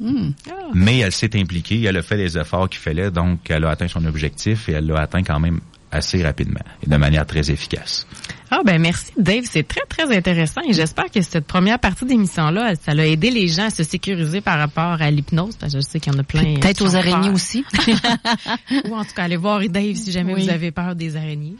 Hmm. 0.00 0.30
Mais 0.74 0.98
elle 0.98 1.12
s'est 1.12 1.38
impliquée, 1.38 1.82
elle 1.84 1.96
a 1.96 2.02
fait 2.02 2.16
les 2.16 2.36
efforts 2.36 2.68
qu'il 2.68 2.80
fallait, 2.80 3.10
donc 3.10 3.38
elle 3.48 3.64
a 3.64 3.70
atteint 3.70 3.88
son 3.88 4.04
objectif 4.04 4.68
et 4.68 4.72
elle 4.72 4.86
l'a 4.86 5.00
atteint 5.00 5.22
quand 5.22 5.38
même 5.38 5.60
assez 5.92 6.22
rapidement 6.22 6.60
et 6.84 6.88
de 6.90 6.96
manière 6.96 7.26
très 7.26 7.50
efficace. 7.50 8.06
Ah 8.50 8.60
ben 8.64 8.80
merci 8.80 9.12
Dave, 9.16 9.44
c'est 9.44 9.66
très 9.66 9.84
très 9.88 10.14
intéressant 10.14 10.60
et 10.68 10.72
j'espère 10.72 11.10
que 11.10 11.22
cette 11.22 11.46
première 11.46 11.78
partie 11.78 12.04
d'émission 12.04 12.50
là, 12.50 12.74
ça 12.74 12.92
a 12.92 12.96
aidé 13.06 13.30
les 13.30 13.48
gens 13.48 13.66
à 13.66 13.70
se 13.70 13.82
sécuriser 13.82 14.40
par 14.40 14.58
rapport 14.58 15.00
à 15.00 15.10
l'hypnose 15.10 15.56
parce 15.56 15.72
que 15.72 15.80
je 15.80 15.84
sais 15.86 16.00
qu'il 16.00 16.12
y 16.12 16.16
en 16.16 16.18
a 16.18 16.22
plein. 16.22 16.54
Peut-être 16.60 16.82
aux 16.82 16.96
araignées 16.96 17.28
peur. 17.28 17.34
aussi. 17.34 17.64
Ou 18.88 18.94
en 18.94 19.04
tout 19.04 19.14
cas, 19.14 19.24
allez 19.24 19.36
voir 19.36 19.60
Dave 19.68 19.94
si 19.94 20.12
jamais 20.12 20.34
Oui. 20.34 20.44
vous 20.44 20.50
avez 20.50 20.70
peur 20.70 20.94
des 20.94 21.16
araignées. 21.16 21.56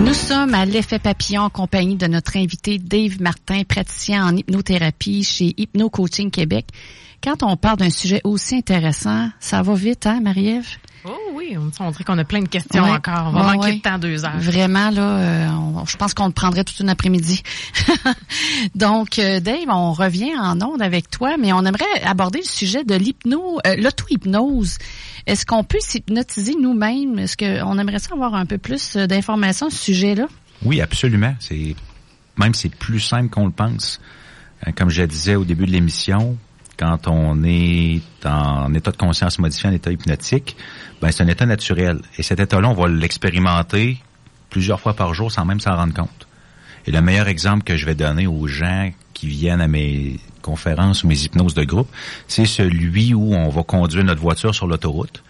Nous 0.00 0.14
sommes 0.14 0.54
à 0.54 0.64
l'effet 0.64 0.98
papillon 0.98 1.42
en 1.42 1.50
compagnie 1.50 1.96
de 1.96 2.06
notre 2.06 2.36
invité 2.36 2.78
Dave 2.78 3.20
Martin, 3.20 3.62
praticien 3.64 4.26
en 4.26 4.36
hypnothérapie 4.36 5.22
chez 5.22 5.54
Hypno 5.56 5.90
Coaching 5.90 6.30
Québec. 6.30 6.66
Quand 7.22 7.42
on 7.42 7.56
parle 7.56 7.78
d'un 7.78 7.90
sujet 7.90 8.20
aussi 8.24 8.56
intéressant, 8.56 9.30
ça 9.40 9.62
va 9.62 9.74
vite, 9.74 10.06
hein, 10.06 10.20
Marie-Ève? 10.22 10.66
Oh 11.04 11.10
oui, 11.34 11.56
on, 11.56 11.90
dirait 11.90 12.04
qu'on 12.04 12.18
a 12.18 12.24
plein 12.24 12.42
de 12.42 12.48
questions 12.48 12.82
Ouais. 12.84 12.90
encore. 12.90 13.26
On 13.28 13.30
va 13.30 13.40
Ouais, 13.40 13.54
manquer 13.56 13.68
ouais. 13.68 13.76
de 13.76 13.80
temps 13.80 13.98
deux 13.98 14.24
heures. 14.24 14.38
Vraiment, 14.38 14.90
là, 14.90 15.02
euh, 15.18 15.48
on- 15.50 15.84
je 15.86 15.96
pense 15.96 16.12
qu'on 16.12 16.26
le 16.26 16.32
prendrait 16.32 16.64
toute 16.64 16.78
une 16.80 16.88
après-midi. 16.88 17.42
Donc, 18.74 19.18
euh, 19.18 19.40
Dave, 19.40 19.68
on 19.68 19.92
revient 19.92 20.36
en 20.38 20.60
onde 20.60 20.82
avec 20.82 21.08
toi, 21.10 21.36
mais 21.38 21.52
on 21.52 21.64
aimerait 21.64 21.84
aborder 22.04 22.40
le 22.40 22.44
sujet 22.44 22.84
de 22.84 22.94
l'hypno, 22.94 23.58
euh, 23.66 23.76
l'auto-hypnose. 23.76 24.76
Est-ce 25.26 25.46
qu'on 25.46 25.64
peut 25.64 25.78
s'hypnotiser 25.80 26.54
nous-mêmes? 26.60 27.18
Est-ce 27.18 27.36
qu'on 27.36 27.78
aimerait 27.78 27.98
ça 28.00 28.14
avoir 28.14 28.34
un 28.34 28.46
peu 28.46 28.58
plus 28.58 28.96
euh, 28.96 29.06
d'informations 29.06 29.70
sur 29.70 29.78
ce 29.78 29.84
sujet-là? 29.86 30.26
Oui, 30.64 30.80
absolument. 30.80 31.34
C'est 31.40 31.74
même 32.36 32.54
c'est 32.54 32.74
plus 32.74 33.00
simple 33.00 33.28
qu'on 33.30 33.46
le 33.46 33.52
pense. 33.52 34.00
Comme 34.76 34.90
je 34.90 35.02
le 35.02 35.08
disais 35.08 35.36
au 35.36 35.44
début 35.44 35.66
de 35.66 35.70
l'émission, 35.70 36.36
quand 36.78 37.08
on 37.08 37.42
est 37.44 38.00
en 38.24 38.72
état 38.72 38.92
de 38.92 38.96
conscience 38.96 39.38
modifié, 39.38 39.68
en 39.68 39.72
état 39.72 39.90
hypnotique, 39.90 40.56
ben 41.02 41.10
c'est 41.10 41.22
un 41.22 41.28
état 41.28 41.44
naturel. 41.44 42.00
Et 42.16 42.22
cet 42.22 42.40
état-là, 42.40 42.68
on 42.68 42.74
va 42.74 42.88
l'expérimenter 42.88 43.98
plusieurs 44.48 44.80
fois 44.80 44.94
par 44.94 45.12
jour 45.12 45.30
sans 45.30 45.44
même 45.44 45.60
s'en 45.60 45.76
rendre 45.76 45.94
compte. 45.94 46.28
Et 46.86 46.90
le 46.90 47.02
meilleur 47.02 47.28
exemple 47.28 47.64
que 47.64 47.76
je 47.76 47.84
vais 47.84 47.94
donner 47.94 48.26
aux 48.26 48.46
gens 48.46 48.90
qui 49.12 49.26
viennent 49.26 49.60
à 49.60 49.68
mes 49.68 50.18
conférences 50.40 51.04
ou 51.04 51.08
mes 51.08 51.20
hypnoses 51.24 51.54
de 51.54 51.64
groupe, 51.64 51.88
c'est 52.28 52.46
celui 52.46 53.12
où 53.12 53.34
on 53.34 53.48
va 53.48 53.62
conduire 53.62 54.04
notre 54.04 54.22
voiture 54.22 54.54
sur 54.54 54.66
l'autoroute 54.66 55.22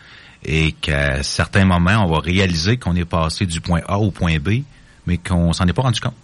et 0.45 0.73
qu'à 0.73 1.23
certains 1.23 1.65
moments, 1.65 2.05
on 2.05 2.07
va 2.07 2.21
réaliser 2.21 2.77
qu'on 2.77 2.95
est 2.95 3.05
passé 3.05 3.47
du 3.47 3.61
point 3.61 3.81
A 3.89 3.99
au 3.99 4.11
point 4.11 4.39
B, 4.39 4.63
mais 5.07 5.17
qu'on 5.17 5.53
s'en 5.53 5.67
est 5.67 5.73
pas 5.73 5.83
rendu 5.83 6.01
compte. 6.01 6.15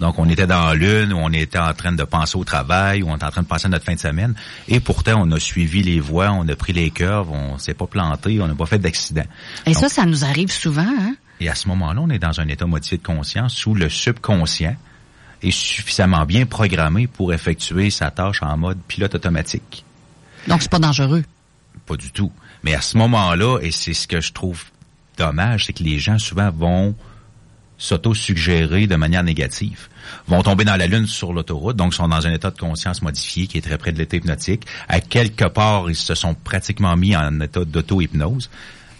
Donc, 0.00 0.18
on 0.18 0.28
était 0.28 0.46
dans 0.46 0.74
lune, 0.74 1.12
on 1.14 1.32
était 1.32 1.58
en 1.58 1.72
train 1.72 1.92
de 1.92 2.04
penser 2.04 2.36
au 2.36 2.44
travail, 2.44 3.02
on 3.02 3.16
était 3.16 3.24
en 3.24 3.30
train 3.30 3.42
de 3.42 3.46
penser 3.46 3.66
à 3.66 3.68
notre 3.70 3.84
fin 3.84 3.94
de 3.94 3.98
semaine, 3.98 4.34
et 4.68 4.80
pourtant, 4.80 5.22
on 5.22 5.30
a 5.32 5.40
suivi 5.40 5.82
les 5.82 6.00
voies, 6.00 6.30
on 6.30 6.46
a 6.48 6.54
pris 6.56 6.72
les 6.72 6.90
curves, 6.90 7.30
on 7.30 7.56
s'est 7.58 7.74
pas 7.74 7.86
planté, 7.86 8.40
on 8.40 8.46
n'a 8.46 8.54
pas 8.54 8.66
fait 8.66 8.78
d'accident. 8.78 9.24
Et 9.64 9.72
Donc, 9.72 9.80
ça, 9.80 9.88
ça 9.88 10.04
nous 10.04 10.24
arrive 10.24 10.52
souvent, 10.52 10.82
hein? 10.86 11.14
et 11.40 11.48
à 11.48 11.54
ce 11.54 11.68
moment-là, 11.68 12.00
on 12.02 12.10
est 12.10 12.18
dans 12.18 12.40
un 12.40 12.48
état 12.48 12.66
modifié 12.66 12.98
de 12.98 13.02
conscience 13.02 13.64
où 13.64 13.74
le 13.74 13.88
subconscient 13.88 14.76
est 15.42 15.50
suffisamment 15.50 16.24
bien 16.24 16.46
programmé 16.46 17.06
pour 17.06 17.32
effectuer 17.32 17.90
sa 17.90 18.10
tâche 18.10 18.42
en 18.42 18.56
mode 18.56 18.78
pilote 18.88 19.14
automatique. 19.14 19.84
Donc, 20.46 20.62
c'est 20.62 20.70
pas 20.70 20.78
dangereux. 20.78 21.24
Pas 21.86 21.96
du 21.96 22.10
tout. 22.10 22.32
Mais 22.62 22.74
à 22.74 22.80
ce 22.80 22.96
moment-là, 22.98 23.58
et 23.60 23.70
c'est 23.70 23.94
ce 23.94 24.08
que 24.08 24.20
je 24.20 24.32
trouve 24.32 24.64
dommage, 25.16 25.66
c'est 25.66 25.72
que 25.72 25.82
les 25.82 25.98
gens 25.98 26.18
souvent 26.18 26.50
vont 26.50 26.94
s'auto-suggérer 27.78 28.86
de 28.86 28.96
manière 28.96 29.22
négative. 29.22 29.88
Vont 30.28 30.42
tomber 30.42 30.64
dans 30.64 30.76
la 30.76 30.86
lune 30.86 31.06
sur 31.06 31.32
l'autoroute, 31.32 31.76
donc 31.76 31.94
sont 31.94 32.08
dans 32.08 32.26
un 32.26 32.32
état 32.32 32.50
de 32.50 32.58
conscience 32.58 33.02
modifié 33.02 33.46
qui 33.46 33.58
est 33.58 33.62
très 33.62 33.78
près 33.78 33.92
de 33.92 33.98
l'état 33.98 34.16
hypnotique. 34.16 34.66
À 34.88 35.00
quelque 35.00 35.44
part, 35.44 35.88
ils 35.88 35.96
se 35.96 36.14
sont 36.14 36.34
pratiquement 36.34 36.96
mis 36.96 37.16
en 37.16 37.40
état 37.40 37.64
d'auto-hypnose. 37.64 38.50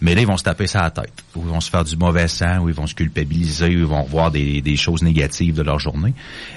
Mais 0.03 0.15
là, 0.15 0.21
ils 0.21 0.27
vont 0.27 0.37
se 0.37 0.45
taper 0.45 0.67
ça 0.67 0.81
à 0.81 0.83
la 0.85 0.91
tête. 0.91 1.25
Ou 1.35 1.41
ils 1.41 1.49
vont 1.49 1.61
se 1.61 1.71
faire 1.71 1.85
du 1.85 1.97
mauvais 1.97 2.29
sang, 2.29 2.59
ou 2.59 2.69
ils 2.69 2.75
vont 2.75 2.87
se 2.87 2.95
culpabiliser, 2.95 3.69
ou 3.69 3.79
ils 3.79 3.85
vont 3.85 4.03
voir 4.03 4.31
des, 4.31 4.77
choses 4.77 5.03
négatives 5.03 5.55
de 5.55 5.63
leur 5.63 5.79
journée. 5.79 6.13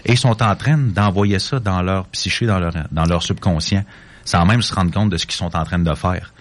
Et 0.05 0.13
ils 0.13 0.17
sont 0.17 0.43
en 0.43 0.55
train 0.55 0.78
d'envoyer 0.78 1.39
ça 1.39 1.59
dans 1.59 1.82
leur 1.82 2.05
psyché, 2.07 2.45
dans 2.45 2.59
leur, 2.59 2.74
dans 2.91 3.05
leur 3.05 3.24
subconscient, 3.24 3.86
sans 4.26 4.45
même 4.45 4.61
se 4.61 4.74
rendre 4.74 4.91
compte 4.91 5.09
de 5.09 5.17
ce 5.17 5.26
qu'ils 5.26 5.38
sont 5.38 5.55
en 5.55 5.63
train 5.63 5.80
de 5.80 5.95
faire. 5.95 6.34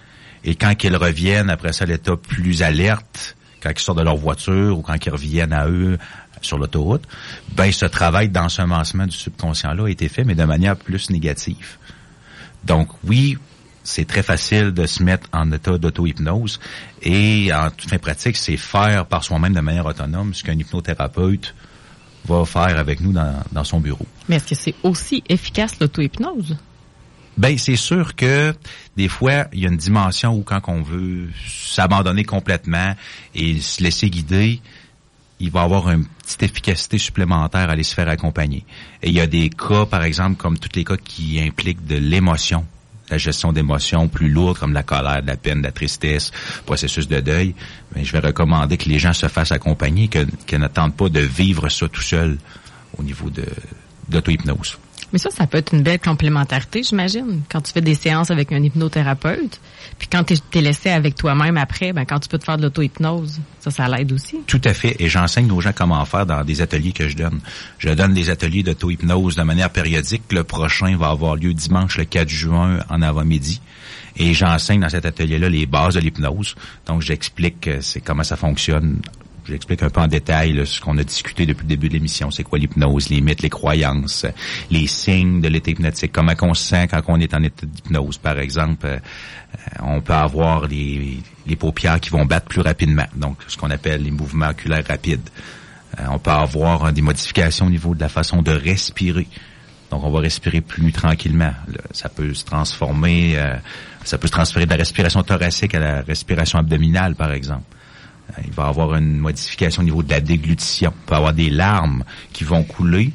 Et 0.43 0.55
quand 0.55 0.73
ils 0.83 0.95
reviennent 0.95 1.49
après 1.49 1.73
ça 1.73 1.85
à 1.85 1.87
l'état 1.87 2.15
plus 2.17 2.63
alerte, 2.63 3.35
quand 3.61 3.71
ils 3.75 3.79
sortent 3.79 3.99
de 3.99 4.03
leur 4.03 4.17
voiture 4.17 4.77
ou 4.77 4.81
quand 4.81 4.95
ils 5.03 5.09
reviennent 5.09 5.53
à 5.53 5.67
eux 5.67 5.97
sur 6.41 6.57
l'autoroute, 6.57 7.03
ben 7.55 7.71
ce 7.71 7.85
travail 7.85 8.29
d'ensemencement 8.29 9.05
du 9.05 9.15
subconscient-là 9.15 9.85
a 9.85 9.89
été 9.89 10.07
fait, 10.07 10.23
mais 10.23 10.35
de 10.35 10.43
manière 10.43 10.77
plus 10.77 11.09
négative. 11.09 11.77
Donc 12.63 12.89
oui, 13.03 13.37
c'est 13.83 14.05
très 14.05 14.23
facile 14.23 14.71
de 14.71 14.85
se 14.85 15.03
mettre 15.03 15.27
en 15.33 15.51
état 15.51 15.77
d'auto-hypnose 15.77 16.59
et 17.01 17.51
en 17.53 17.71
toute 17.71 17.89
fin 17.89 17.97
pratique, 17.97 18.37
c'est 18.37 18.57
faire 18.57 19.05
par 19.05 19.23
soi-même 19.23 19.53
de 19.53 19.61
manière 19.61 19.85
autonome 19.85 20.33
ce 20.33 20.43
qu'un 20.43 20.57
hypnothérapeute 20.57 21.55
va 22.25 22.45
faire 22.45 22.77
avec 22.77 22.99
nous 22.99 23.13
dans, 23.13 23.41
dans 23.51 23.63
son 23.63 23.79
bureau. 23.79 24.05
Mais 24.27 24.35
est-ce 24.35 24.47
que 24.47 24.55
c'est 24.55 24.75
aussi 24.83 25.23
efficace 25.27 25.79
l'auto-hypnose? 25.79 26.57
Ben 27.39 27.57
c'est 27.57 27.77
sûr 27.77 28.17
que 28.17 28.53
des 28.97 29.07
fois 29.07 29.47
il 29.53 29.61
y 29.61 29.65
a 29.65 29.69
une 29.69 29.77
dimension 29.77 30.35
où 30.35 30.41
quand 30.43 30.59
on 30.67 30.81
veut 30.81 31.29
s'abandonner 31.47 32.25
complètement 32.25 32.97
et 33.33 33.61
se 33.61 33.81
laisser 33.81 34.09
guider, 34.09 34.59
il 35.39 35.49
va 35.49 35.61
avoir 35.61 35.89
une 35.89 36.03
petite 36.05 36.43
efficacité 36.43 36.97
supplémentaire 36.97 37.69
à 37.69 37.71
aller 37.71 37.83
se 37.83 37.95
faire 37.95 38.09
accompagner. 38.09 38.65
Et 39.01 39.07
il 39.07 39.13
y 39.13 39.21
a 39.21 39.25
des 39.25 39.49
cas, 39.49 39.85
par 39.85 40.03
exemple, 40.03 40.35
comme 40.35 40.59
tous 40.59 40.75
les 40.75 40.83
cas 40.83 40.97
qui 40.97 41.39
impliquent 41.39 41.85
de 41.85 41.95
l'émotion, 41.95 42.65
la 43.09 43.17
gestion 43.17 43.53
d'émotions 43.53 44.09
plus 44.09 44.29
lourdes 44.29 44.57
comme 44.57 44.73
la 44.73 44.83
colère, 44.83 45.21
de 45.21 45.27
la 45.27 45.37
peine, 45.37 45.59
de 45.59 45.67
la 45.67 45.71
tristesse, 45.71 46.33
processus 46.65 47.07
de 47.07 47.21
deuil. 47.21 47.55
Mais 47.95 48.03
je 48.03 48.11
vais 48.11 48.19
recommander 48.19 48.75
que 48.75 48.89
les 48.89 48.99
gens 48.99 49.13
se 49.13 49.29
fassent 49.29 49.53
accompagner, 49.53 50.09
que, 50.09 50.27
que 50.45 50.57
n'attendent 50.57 50.97
pas 50.97 51.07
de 51.07 51.21
vivre 51.21 51.69
ça 51.69 51.87
tout 51.87 52.01
seul 52.01 52.37
au 52.97 53.03
niveau 53.03 53.29
de 53.29 53.45
d'auto-hypnose. 54.09 54.77
Mais 55.11 55.19
ça, 55.19 55.29
ça 55.29 55.47
peut 55.47 55.57
être 55.57 55.73
une 55.73 55.81
belle 55.81 55.99
complémentarité, 55.99 56.83
j'imagine, 56.83 57.41
quand 57.49 57.61
tu 57.61 57.71
fais 57.71 57.81
des 57.81 57.95
séances 57.95 58.31
avec 58.31 58.51
un 58.51 58.61
hypnothérapeute. 58.61 59.59
Puis 59.97 60.07
quand 60.07 60.23
tu 60.23 60.35
es 60.57 60.61
laissé 60.61 60.89
avec 60.89 61.15
toi-même 61.15 61.57
après, 61.57 61.93
ben 61.93 62.05
quand 62.05 62.19
tu 62.19 62.29
peux 62.29 62.37
te 62.37 62.43
faire 62.43 62.57
de 62.57 62.63
l'auto-hypnose, 62.63 63.39
ça, 63.59 63.71
ça 63.71 63.87
l'aide 63.87 64.11
aussi. 64.11 64.37
Tout 64.47 64.61
à 64.63 64.73
fait. 64.73 64.95
Et 64.99 65.09
j'enseigne 65.09 65.51
aux 65.51 65.61
gens 65.61 65.73
comment 65.73 66.03
faire 66.05 66.25
dans 66.25 66.43
des 66.43 66.61
ateliers 66.61 66.91
que 66.91 67.07
je 67.07 67.17
donne. 67.17 67.39
Je 67.79 67.89
donne 67.89 68.13
des 68.13 68.29
ateliers 68.29 68.63
d'auto-hypnose 68.63 69.35
de 69.35 69.43
manière 69.43 69.69
périodique. 69.71 70.23
Le 70.31 70.43
prochain 70.43 70.95
va 70.97 71.09
avoir 71.09 71.35
lieu 71.35 71.53
dimanche 71.53 71.97
le 71.97 72.05
4 72.05 72.29
juin 72.29 72.79
en 72.89 73.01
avant-midi. 73.01 73.61
Et 74.15 74.33
j'enseigne 74.33 74.81
dans 74.81 74.89
cet 74.89 75.05
atelier-là 75.05 75.49
les 75.49 75.65
bases 75.65 75.95
de 75.95 76.01
l'hypnose. 76.01 76.55
Donc 76.85 77.01
j'explique 77.01 77.67
euh, 77.67 77.81
comment 78.03 78.23
ça 78.23 78.35
fonctionne. 78.35 79.01
J'explique 79.47 79.81
un 79.83 79.89
peu 79.89 80.01
en 80.01 80.07
détail 80.07 80.53
là, 80.53 80.65
ce 80.65 80.79
qu'on 80.79 80.97
a 80.97 81.03
discuté 81.03 81.45
depuis 81.45 81.63
le 81.63 81.69
début 81.69 81.87
de 81.89 81.93
l'émission. 81.93 82.29
C'est 82.31 82.43
quoi 82.43 82.59
l'hypnose, 82.59 83.09
les 83.09 83.21
mythes, 83.21 83.41
les 83.41 83.49
croyances, 83.49 84.25
les 84.69 84.85
signes 84.87 85.41
de 85.41 85.47
l'état 85.47 85.71
hypnotique, 85.71 86.11
comment 86.11 86.33
on 86.41 86.53
se 86.53 86.65
sent 86.69 86.87
quand 86.87 87.01
on 87.07 87.19
est 87.19 87.33
en 87.33 87.41
état 87.43 87.65
d'hypnose. 87.65 88.17
Par 88.17 88.37
exemple, 88.39 88.85
euh, 88.85 88.99
on 89.81 90.01
peut 90.01 90.13
avoir 90.13 90.67
les, 90.67 91.17
les 91.47 91.55
paupières 91.55 91.99
qui 91.99 92.09
vont 92.11 92.25
battre 92.25 92.47
plus 92.47 92.61
rapidement. 92.61 93.05
Donc, 93.15 93.37
ce 93.47 93.57
qu'on 93.57 93.71
appelle 93.71 94.03
les 94.03 94.11
mouvements 94.11 94.49
oculaires 94.49 94.85
rapides. 94.87 95.27
Euh, 95.99 96.03
on 96.11 96.19
peut 96.19 96.31
avoir 96.31 96.85
euh, 96.85 96.91
des 96.91 97.01
modifications 97.01 97.65
au 97.65 97.69
niveau 97.71 97.95
de 97.95 98.01
la 98.01 98.09
façon 98.09 98.41
de 98.43 98.51
respirer. 98.51 99.27
Donc, 99.89 100.03
on 100.03 100.11
va 100.11 100.19
respirer 100.19 100.61
plus 100.61 100.91
tranquillement. 100.91 101.53
Le- 101.67 101.77
ça 101.91 102.09
peut 102.09 102.33
se 102.35 102.45
transformer, 102.45 103.35
ça 104.03 104.19
peut 104.19 104.27
se 104.27 104.31
transférer 104.33 104.65
de 104.65 104.69
la 104.69 104.77
respiration 104.77 105.23
thoracique 105.23 105.73
à 105.73 105.79
la 105.79 106.01
respiration 106.03 106.59
abdominale, 106.59 107.15
par 107.15 107.31
exemple. 107.31 107.63
Euh, 108.37 108.41
Il 108.45 108.51
va 108.51 108.65
y 108.65 108.67
avoir 108.67 108.95
une 108.95 109.17
modification 109.17 109.81
au 109.81 109.85
niveau 109.85 110.03
de 110.03 110.09
la 110.09 110.21
déglutition. 110.21 110.93
On 111.03 111.07
peut 111.07 111.15
avoir 111.15 111.33
des 111.33 111.49
larmes 111.49 112.03
qui 112.33 112.43
vont 112.43 112.63
couler, 112.63 113.11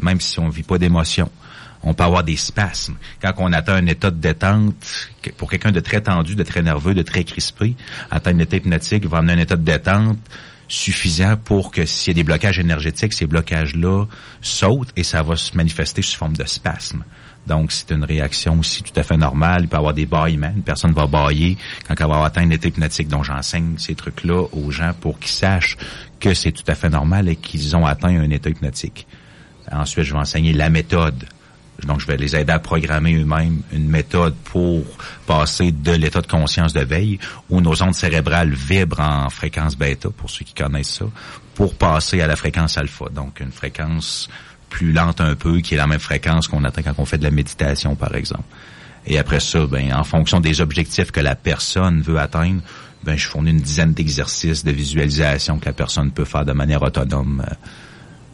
même 0.00 0.20
si 0.20 0.38
on 0.40 0.46
ne 0.46 0.52
vit 0.52 0.62
pas 0.62 0.78
d'émotion. 0.78 1.30
On 1.82 1.92
peut 1.92 2.04
avoir 2.04 2.24
des 2.24 2.36
spasmes. 2.36 2.96
Quand 3.20 3.34
on 3.38 3.52
atteint 3.52 3.74
un 3.74 3.86
état 3.86 4.10
de 4.10 4.16
détente, 4.16 5.10
pour 5.36 5.50
quelqu'un 5.50 5.70
de 5.70 5.80
très 5.80 6.00
tendu, 6.00 6.34
de 6.34 6.42
très 6.42 6.62
nerveux, 6.62 6.94
de 6.94 7.02
très 7.02 7.24
crispé, 7.24 7.76
atteindre 8.10 8.38
un 8.38 8.42
état 8.44 8.56
hypnotique 8.56 9.04
va 9.04 9.18
amener 9.18 9.34
un 9.34 9.38
état 9.38 9.56
de 9.56 9.64
détente 9.64 10.18
suffisant 10.66 11.36
pour 11.36 11.70
que 11.70 11.84
s'il 11.84 12.12
y 12.12 12.14
a 12.14 12.22
des 12.22 12.24
blocages 12.24 12.58
énergétiques, 12.58 13.12
ces 13.12 13.26
blocages-là 13.26 14.06
sautent 14.40 14.92
et 14.96 15.02
ça 15.02 15.22
va 15.22 15.36
se 15.36 15.54
manifester 15.56 16.00
sous 16.00 16.16
forme 16.16 16.36
de 16.36 16.44
spasme. 16.44 17.04
Donc, 17.46 17.72
c'est 17.72 17.90
une 17.90 18.04
réaction 18.04 18.58
aussi 18.58 18.82
tout 18.82 18.98
à 18.98 19.02
fait 19.02 19.16
normale. 19.16 19.62
Il 19.62 19.68
peut 19.68 19.76
y 19.76 19.78
avoir 19.78 19.94
des 19.94 20.06
bâillements. 20.06 20.52
Une 20.54 20.62
personne 20.62 20.92
va 20.92 21.06
bailler 21.06 21.58
quand 21.86 21.94
elle 21.98 22.06
va 22.06 22.24
atteindre 22.24 22.50
l'état 22.50 22.68
hypnotique. 22.68 23.08
Donc, 23.08 23.24
j'enseigne 23.24 23.76
ces 23.78 23.94
trucs-là 23.94 24.46
aux 24.52 24.70
gens 24.70 24.92
pour 24.98 25.18
qu'ils 25.18 25.30
sachent 25.30 25.76
que 26.20 26.32
c'est 26.32 26.52
tout 26.52 26.64
à 26.66 26.74
fait 26.74 26.88
normal 26.88 27.28
et 27.28 27.36
qu'ils 27.36 27.76
ont 27.76 27.84
atteint 27.84 28.16
un 28.16 28.30
état 28.30 28.48
hypnotique. 28.48 29.06
Ensuite, 29.70 30.04
je 30.04 30.12
vais 30.12 30.18
enseigner 30.18 30.52
la 30.52 30.70
méthode. 30.70 31.24
Donc, 31.82 32.00
je 32.00 32.06
vais 32.06 32.16
les 32.16 32.36
aider 32.36 32.52
à 32.52 32.58
programmer 32.58 33.14
eux-mêmes 33.14 33.62
une 33.72 33.88
méthode 33.88 34.34
pour 34.44 34.84
passer 35.26 35.72
de 35.72 35.92
l'état 35.92 36.20
de 36.20 36.26
conscience 36.26 36.72
de 36.72 36.80
veille 36.80 37.18
où 37.50 37.60
nos 37.60 37.82
ondes 37.82 37.94
cérébrales 37.94 38.54
vibrent 38.54 39.00
en 39.00 39.28
fréquence 39.28 39.76
bêta, 39.76 40.08
pour 40.10 40.30
ceux 40.30 40.44
qui 40.44 40.54
connaissent 40.54 40.94
ça, 40.94 41.06
pour 41.54 41.74
passer 41.74 42.20
à 42.20 42.26
la 42.26 42.36
fréquence 42.36 42.78
alpha. 42.78 43.06
Donc, 43.10 43.40
une 43.40 43.52
fréquence 43.52 44.28
plus 44.74 44.92
lente 44.92 45.20
un 45.20 45.36
peu, 45.36 45.60
qui 45.60 45.74
est 45.74 45.76
la 45.76 45.86
même 45.86 46.00
fréquence 46.00 46.48
qu'on 46.48 46.64
atteint 46.64 46.82
quand 46.82 46.98
on 46.98 47.04
fait 47.04 47.16
de 47.16 47.22
la 47.22 47.30
méditation, 47.30 47.94
par 47.94 48.16
exemple. 48.16 48.42
Et 49.06 49.18
après 49.18 49.38
ça, 49.38 49.64
ben, 49.66 49.92
en 49.94 50.02
fonction 50.02 50.40
des 50.40 50.60
objectifs 50.60 51.12
que 51.12 51.20
la 51.20 51.36
personne 51.36 52.02
veut 52.02 52.18
atteindre, 52.18 52.60
ben, 53.04 53.16
je 53.16 53.24
fournis 53.28 53.52
une 53.52 53.60
dizaine 53.60 53.92
d'exercices 53.92 54.64
de 54.64 54.72
visualisation 54.72 55.60
que 55.60 55.66
la 55.66 55.72
personne 55.72 56.10
peut 56.10 56.24
faire 56.24 56.44
de 56.44 56.52
manière 56.52 56.82
autonome 56.82 57.44
euh, 57.48 57.54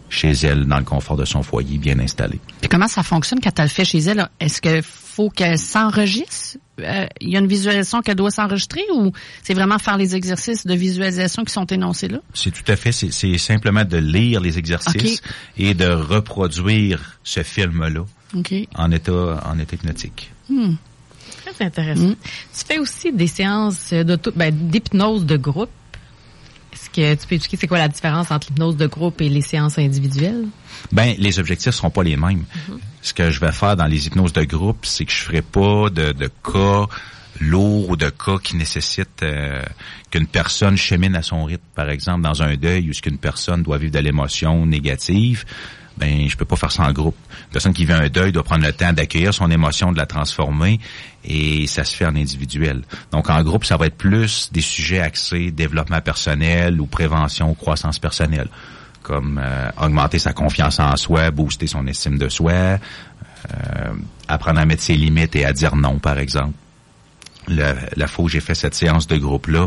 chez 0.09 0.31
elle, 0.31 0.65
dans 0.65 0.79
le 0.79 0.85
confort 0.85 1.19
de 1.19 1.27
son 1.27 1.43
foyer, 1.43 1.77
bien 1.77 1.99
installé. 1.99 2.41
Puis 2.61 2.71
comment 2.71 2.89
ça 2.89 3.03
fonctionne 3.03 3.41
quand 3.43 3.59
elle 3.59 3.67
le 3.67 3.69
fait 3.69 3.85
chez 3.85 3.99
elle? 3.99 4.27
Est-ce 4.41 4.63
qu'il 4.63 4.83
faut 4.83 5.29
qu'elle 5.29 5.59
s'enregistre? 5.59 6.57
Euh, 6.83 7.07
il 7.21 7.31
y 7.31 7.37
a 7.37 7.41
une 7.41 7.47
visualisation 7.47 8.01
qu'elle 8.03 8.17
doit 8.17 8.31
s'enregistrer 8.31 8.85
ou 8.95 9.13
c'est 9.43 9.55
vraiment 9.55 9.79
faire 9.79 9.97
les 9.97 10.15
exercices 10.15 10.67
de 10.67 10.75
visualisation 10.75 11.45
qui 11.45 11.53
sont 11.53 11.67
énoncés 11.67 12.09
là? 12.09 12.19
C'est 12.35 12.51
tout 12.51 12.71
à 12.71 12.77
fait. 12.77 12.93
C'est 12.93 13.39
simplement 13.39 13.85
de 13.85 13.99
lire 13.99 14.41
les 14.41 14.59
exercices 14.59 15.23
et 15.57 15.75
de 15.75 15.87
reproduire 15.87 17.19
ce 17.23 17.43
film-là 17.43 18.05
en 18.75 18.91
état 18.91 19.43
en 19.45 19.59
état 19.59 19.77
hypnotique. 19.77 20.31
Hmm. 20.49 20.75
Très 21.45 21.67
intéressant. 21.67 22.09
Hmm. 22.09 22.17
Tu 22.57 22.65
fais 22.67 22.79
aussi 22.79 23.13
des 23.13 23.27
séances 23.27 23.93
ben, 24.35 24.51
d'hypnose 24.55 25.27
de 25.27 25.37
groupe. 25.37 25.71
Que 26.93 27.15
tu 27.15 27.27
peux 27.27 27.35
expliquer 27.37 27.57
c'est 27.57 27.67
quoi 27.69 27.79
la 27.79 27.89
différence 27.89 28.31
entre 28.31 28.49
l'hypnose 28.49 28.77
de 28.77 28.87
groupe 28.87 29.21
et 29.21 29.29
les 29.29 29.43
séances 29.43 29.79
individuelles? 29.79 30.47
Ben, 30.93 31.15
les 31.19 31.39
objectifs 31.39 31.75
seront 31.75 31.91
pas 31.91 32.03
les 32.03 32.17
mêmes. 32.17 32.43
Mm-hmm. 32.43 32.79
Ce 33.03 33.15
que 33.15 33.31
je 33.31 33.41
vais 33.41 33.53
faire 33.53 33.77
dans 33.77 33.87
les 33.87 34.07
hypnoses 34.07 34.33
de 34.33 34.45
groupe, 34.45 34.85
c'est 34.85 35.05
que 35.05 35.13
je 35.13 35.21
ferai 35.21 35.43
pas 35.43 35.89
de, 35.91 36.13
de 36.13 36.31
cas 36.43 36.87
lourds 37.41 37.91
ou 37.91 37.97
de 37.97 38.11
cas 38.11 38.39
qui 38.43 38.57
nécessitent 38.57 39.23
euh, 39.23 39.63
qu'une 40.11 40.27
personne 40.27 40.77
chemine 40.77 41.15
à 41.17 41.23
son 41.23 41.45
rythme. 41.45 41.63
Par 41.75 41.89
exemple, 41.89 42.23
dans 42.23 42.43
un 42.43 42.57
deuil 42.57 42.91
où 42.91 42.93
ce 42.93 43.03
qu'une 43.03 43.19
personne 43.19 43.63
doit 43.63 43.79
vivre 43.79 43.93
de 43.93 43.99
l'émotion 43.99 44.67
négative, 44.67 45.45
ben 45.97 46.29
je 46.29 46.37
peux 46.37 46.45
pas 46.45 46.57
faire 46.57 46.73
ça 46.73 46.85
en 46.85 46.93
groupe. 46.93 47.17
Une 47.47 47.53
personne 47.53 47.73
qui 47.73 47.85
vit 47.85 47.93
un 47.93 48.09
deuil 48.09 48.33
doit 48.33 48.43
prendre 48.43 48.65
le 48.65 48.73
temps 48.73 48.93
d'accueillir 48.93 49.35
son 49.35 49.51
émotion, 49.51 49.93
de 49.93 49.99
la 49.99 50.07
transformer, 50.07 50.81
et 51.25 51.67
ça 51.67 51.85
se 51.85 51.97
fait 51.97 52.07
en 52.07 52.17
individuel. 52.17 52.83
Donc 53.13 53.31
en 53.31 53.43
groupe, 53.43 53.65
ça 53.65 53.77
va 53.77 53.87
être 53.87 53.97
plus 53.97 54.51
des 54.53 54.61
sujets 54.61 55.01
axés 55.01 55.51
développement 55.51 56.01
personnel 56.01 56.81
ou 56.81 56.87
prévention 56.87 57.51
ou 57.51 57.55
croissance 57.55 57.99
personnelle, 57.99 58.49
comme 59.03 59.41
euh, 59.43 59.71
augmenter 59.81 60.19
sa 60.19 60.33
confiance 60.33 60.81
en 60.81 60.97
soi, 60.97 61.31
booster 61.31 61.67
son 61.67 61.87
estime 61.87 62.19
de 62.19 62.29
soi, 62.29 62.53
euh, 62.53 62.79
apprendre 64.29 64.61
à 64.61 64.65
mettre 64.65 64.83
ses 64.83 64.97
limites 64.97 65.37
et 65.37 65.45
à 65.45 65.53
dire 65.53 65.77
non, 65.77 65.99
par 65.99 66.19
exemple 66.19 66.55
la, 67.51 67.75
la 67.97 68.07
fois 68.07 68.25
où 68.25 68.29
j'ai 68.29 68.41
fait 68.41 68.55
cette 68.55 68.75
séance 68.75 69.07
de 69.07 69.17
groupe-là, 69.17 69.67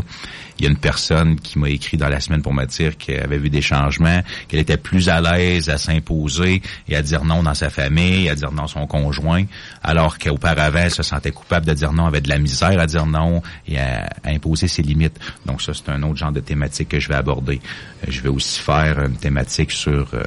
il 0.58 0.64
y 0.64 0.68
a 0.68 0.70
une 0.70 0.78
personne 0.78 1.38
qui 1.40 1.58
m'a 1.58 1.68
écrit 1.68 1.96
dans 1.96 2.08
la 2.08 2.20
semaine 2.20 2.42
pour 2.42 2.54
me 2.54 2.64
dire 2.64 2.96
qu'elle 2.96 3.22
avait 3.22 3.38
vu 3.38 3.50
des 3.50 3.62
changements, 3.62 4.22
qu'elle 4.48 4.60
était 4.60 4.76
plus 4.76 5.08
à 5.08 5.20
l'aise 5.20 5.68
à 5.68 5.78
s'imposer 5.78 6.62
et 6.88 6.96
à 6.96 7.02
dire 7.02 7.24
non 7.24 7.42
dans 7.42 7.54
sa 7.54 7.70
famille, 7.70 8.28
à 8.28 8.34
dire 8.34 8.52
non 8.52 8.64
à 8.64 8.68
son 8.68 8.86
conjoint, 8.86 9.44
alors 9.82 10.18
qu'auparavant, 10.18 10.80
elle 10.80 10.90
se 10.90 11.02
sentait 11.02 11.32
coupable 11.32 11.66
de 11.66 11.72
dire 11.72 11.92
non, 11.92 12.06
avait 12.06 12.20
de 12.20 12.28
la 12.28 12.38
misère 12.38 12.78
à 12.78 12.86
dire 12.86 13.06
non 13.06 13.42
et 13.66 13.78
à, 13.78 14.08
imposer 14.24 14.68
ses 14.68 14.82
limites. 14.82 15.18
Donc 15.46 15.60
ça, 15.60 15.72
c'est 15.74 15.90
un 15.90 16.02
autre 16.02 16.16
genre 16.16 16.32
de 16.32 16.40
thématique 16.40 16.90
que 16.90 17.00
je 17.00 17.08
vais 17.08 17.14
aborder. 17.14 17.60
Je 18.06 18.20
vais 18.20 18.28
aussi 18.28 18.60
faire 18.60 19.00
une 19.00 19.16
thématique 19.16 19.72
sur 19.72 20.08
euh, 20.14 20.22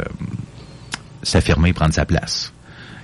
s'affirmer, 1.24 1.74
prendre 1.74 1.94
sa 1.94 2.06
place. 2.06 2.54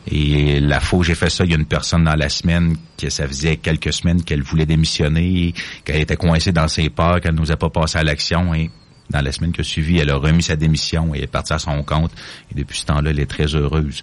Et 0.08 0.60
la 0.60 0.80
fois 0.80 1.04
j'ai 1.04 1.16
fait 1.16 1.30
ça, 1.30 1.46
il 1.46 1.52
y 1.52 1.54
a 1.54 1.58
une 1.58 1.66
personne 1.66 2.04
dans 2.04 2.16
la 2.16 2.30
semaine 2.30 2.76
que 2.98 3.10
ça 3.10 3.28
faisait 3.28 3.58
quelques 3.58 3.94
semaines 3.94 4.24
qu'elle 4.24 4.44
voulait 4.44 4.66
démissionner, 4.66 5.54
qu'elle 5.86 6.02
était 6.02 6.18
coincée 6.18 6.52
dans 6.52 6.68
ses 6.68 6.90
peurs, 6.90 7.22
qu'elle 7.22 7.36
nous 7.36 7.52
a 7.52 7.58
pas 7.58 7.70
passé 7.70 7.98
à 7.98 8.04
l'action 8.04 8.54
et 8.54 8.70
dans 9.10 9.22
la 9.22 9.32
semaine 9.32 9.52
qui 9.52 9.62
a 9.62 9.64
suivi, 9.64 9.98
elle 10.00 10.10
a 10.10 10.16
remis 10.16 10.44
sa 10.44 10.56
démission 10.56 11.14
et 11.14 11.24
est 11.24 11.28
partie 11.28 11.54
à 11.54 11.60
son 11.60 11.84
compte. 11.84 12.12
Et 12.52 12.56
depuis 12.56 12.80
ce 12.80 12.86
temps-là, 12.86 13.12
elle 13.12 13.20
est 13.20 13.30
très 13.30 13.54
heureuse. 13.54 14.02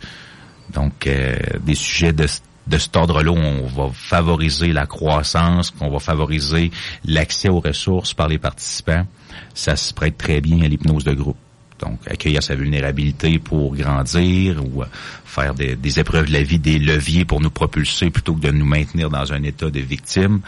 Donc, 0.73 1.07
euh, 1.07 1.37
des 1.65 1.75
sujets 1.75 2.13
de, 2.13 2.27
de 2.67 2.79
cet 2.79 2.97
ordre-là, 2.97 3.33
on 3.33 3.67
va 3.67 3.91
favoriser 3.93 4.73
la 4.73 4.87
croissance, 4.87 5.71
qu'on 5.71 5.91
va 5.91 5.99
favoriser 5.99 6.71
l'accès 7.05 7.49
aux 7.49 7.61
ressources 7.61 8.15
par 8.15 8.29
les 8.29 8.39
participants. 8.39 9.07
Ça 9.55 9.75
se 9.77 9.93
prête 9.93 10.17
très 10.17 10.41
bien 10.41 10.63
à 10.63 10.69
l'hypnose 10.69 11.05
de 11.05 11.13
groupe. 11.13 11.37
Donc, 11.81 11.99
accueillir 12.07 12.43
sa 12.43 12.55
vulnérabilité 12.55 13.39
pour 13.39 13.75
grandir 13.75 14.63
ou 14.65 14.83
euh, 14.83 14.87
faire 15.25 15.55
des, 15.55 15.99
épreuves 15.99 16.27
de 16.27 16.33
la 16.33 16.43
vie, 16.43 16.59
des 16.59 16.79
leviers 16.79 17.25
pour 17.25 17.41
nous 17.41 17.51
propulser 17.51 18.11
plutôt 18.11 18.35
que 18.35 18.41
de 18.41 18.51
nous 18.51 18.67
maintenir 18.67 19.09
dans 19.11 19.33
un 19.33 19.43
état 19.43 19.71
de 19.71 19.81
victime. 19.81 20.41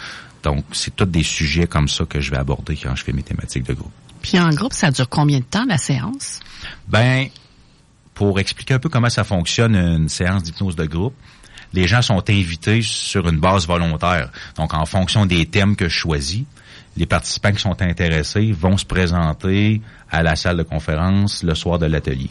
Donc, 0.43 0.64
c'est 0.72 0.95
tous 0.95 1.07
des 1.07 1.22
sujets 1.22 1.66
comme 1.66 1.89
ça 1.89 2.05
que 2.05 2.20
je 2.20 2.30
vais 2.30 2.37
aborder 2.37 2.76
quand 2.76 2.95
je 2.95 3.05
fais 3.05 3.12
mes 3.12 3.22
thématiques 3.22 3.64
de 3.64 3.74
groupe. 3.74 3.93
Puis 4.20 4.39
en 4.39 4.51
groupe, 4.51 4.72
ça 4.72 4.91
dure 4.91 5.09
combien 5.09 5.39
de 5.39 5.45
temps 5.45 5.64
la 5.66 5.78
séance? 5.78 6.41
Ben, 6.89 7.28
pour 8.14 8.39
expliquer 8.39 8.74
un 8.74 8.78
peu 8.78 8.89
comment 8.89 9.11
ça 9.11 9.24
fonctionne 9.24 9.74
une 9.74 10.09
séance 10.09 10.43
d'hypnose 10.43 10.76
de 10.76 10.85
groupe, 10.85 11.14
les 11.72 11.89
gens 11.89 12.03
sont 12.03 12.22
invités 12.28 12.83
sur 12.83 13.28
une 13.28 13.39
base 13.39 13.66
volontaire. 13.66 14.30
Donc, 14.57 14.74
en 14.74 14.85
fonction 14.85 15.26
des 15.26 15.47
thèmes 15.47 15.76
que 15.76 15.89
je 15.89 15.97
choisis, 15.97 16.45
les 16.97 17.07
participants 17.07 17.53
qui 17.53 17.61
sont 17.61 17.80
intéressés 17.80 18.53
vont 18.53 18.76
se 18.76 18.84
présenter 18.84 19.80
à 20.11 20.22
la 20.22 20.36
salle 20.36 20.59
de 20.59 20.62
conférence 20.62 21.43
le 21.43 21.55
soir 21.55 21.78
de 21.78 21.86
l'atelier. 21.86 22.28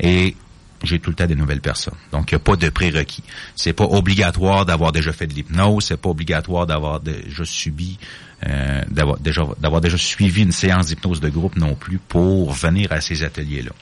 Et 0.00 0.36
j'ai 0.84 0.98
tout 1.00 1.10
le 1.10 1.16
temps 1.16 1.26
des 1.26 1.34
nouvelles 1.34 1.60
personnes. 1.60 1.96
Donc, 2.12 2.30
il 2.30 2.34
n'y 2.34 2.40
a 2.40 2.44
pas 2.44 2.56
de 2.56 2.68
prérequis. 2.68 3.24
C'est 3.56 3.72
pas 3.72 3.84
obligatoire 3.84 4.64
d'avoir 4.64 4.92
déjà 4.92 5.12
fait 5.12 5.26
de 5.26 5.34
l'hypnose, 5.34 5.86
c'est 5.86 5.96
pas 5.96 6.10
obligatoire 6.10 6.66
d'avoir 6.66 7.00
déjà 7.00 7.44
subi, 7.44 7.98
euh, 8.46 8.82
d'avoir 8.88 9.18
déjà, 9.18 9.46
d'avoir 9.60 9.80
déjà 9.80 9.98
suivi 9.98 10.42
une 10.42 10.52
séance 10.52 10.86
d'hypnose 10.86 11.20
de 11.20 11.28
groupe 11.28 11.56
non 11.56 11.74
plus 11.74 11.98
pour 11.98 12.52
venir 12.52 12.92
à 12.92 13.00
ces 13.00 13.24
ateliers-là. 13.24 13.72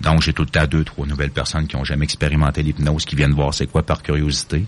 Donc, 0.00 0.22
j'ai 0.22 0.32
tout 0.32 0.42
le 0.42 0.48
temps 0.48 0.66
deux, 0.66 0.84
trois 0.84 1.06
nouvelles 1.06 1.30
personnes 1.30 1.66
qui 1.66 1.76
ont 1.76 1.84
jamais 1.84 2.04
expérimenté 2.04 2.62
l'hypnose, 2.62 3.04
qui 3.04 3.16
viennent 3.16 3.32
voir 3.32 3.52
c'est 3.52 3.66
quoi 3.66 3.82
par 3.82 4.02
curiosité. 4.02 4.64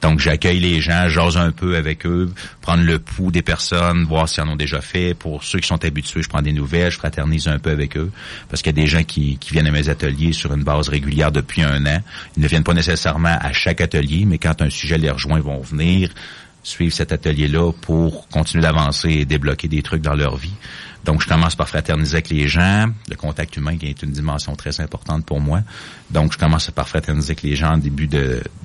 Donc, 0.00 0.20
j'accueille 0.20 0.60
les 0.60 0.80
gens, 0.80 1.08
j'ose 1.08 1.36
un 1.36 1.50
peu 1.50 1.76
avec 1.76 2.06
eux, 2.06 2.32
prendre 2.60 2.82
le 2.82 2.98
pouls 2.98 3.30
des 3.30 3.42
personnes, 3.42 4.04
voir 4.04 4.28
s'ils 4.28 4.42
en 4.44 4.48
ont 4.48 4.56
déjà 4.56 4.80
fait. 4.80 5.14
Pour 5.14 5.42
ceux 5.44 5.58
qui 5.58 5.68
sont 5.68 5.84
habitués, 5.84 6.22
je 6.22 6.28
prends 6.28 6.42
des 6.42 6.52
nouvelles, 6.52 6.90
je 6.90 6.98
fraternise 6.98 7.48
un 7.48 7.58
peu 7.58 7.70
avec 7.70 7.96
eux. 7.96 8.10
Parce 8.48 8.62
qu'il 8.62 8.76
y 8.76 8.78
a 8.78 8.82
des 8.82 8.88
gens 8.88 9.02
qui, 9.02 9.38
qui 9.38 9.52
viennent 9.52 9.66
à 9.66 9.72
mes 9.72 9.88
ateliers 9.88 10.32
sur 10.32 10.52
une 10.52 10.62
base 10.64 10.88
régulière 10.88 11.32
depuis 11.32 11.62
un 11.62 11.84
an. 11.86 12.00
Ils 12.36 12.42
ne 12.42 12.48
viennent 12.48 12.64
pas 12.64 12.74
nécessairement 12.74 13.36
à 13.40 13.52
chaque 13.52 13.80
atelier, 13.80 14.24
mais 14.26 14.38
quand 14.38 14.62
un 14.62 14.70
sujet 14.70 14.98
les 14.98 15.10
rejoint, 15.10 15.38
ils 15.38 15.42
vont 15.42 15.60
venir 15.60 16.10
suivre 16.66 16.92
cet 16.92 17.12
atelier-là 17.12 17.72
pour 17.80 18.28
continuer 18.28 18.62
d'avancer 18.62 19.10
et 19.10 19.24
débloquer 19.24 19.68
des 19.68 19.82
trucs 19.82 20.02
dans 20.02 20.14
leur 20.14 20.36
vie. 20.36 20.52
Donc, 21.06 21.22
je 21.22 21.28
commence 21.28 21.54
par 21.54 21.68
fraterniser 21.68 22.16
avec 22.16 22.30
les 22.30 22.48
gens, 22.48 22.88
le 23.08 23.16
contact 23.16 23.56
humain 23.56 23.78
qui 23.78 23.86
est 23.86 24.02
une 24.02 24.10
dimension 24.10 24.56
très 24.56 24.80
importante 24.80 25.24
pour 25.24 25.40
moi. 25.40 25.60
Donc, 26.10 26.32
je 26.32 26.38
commence 26.38 26.70
par 26.72 26.88
fraterniser 26.88 27.30
avec 27.30 27.42
les 27.42 27.54
gens 27.54 27.74
en 27.74 27.78
début 27.78 28.08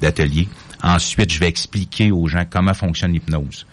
d'atelier. 0.01 0.49
Ensuite, 0.81 1.31
je 1.31 1.39
vais 1.39 1.47
expliquer 1.47 2.11
aux 2.11 2.27
gens 2.27 2.43
comment 2.49 2.73
fonctionne 2.73 3.13
l'hypnose. 3.13 3.67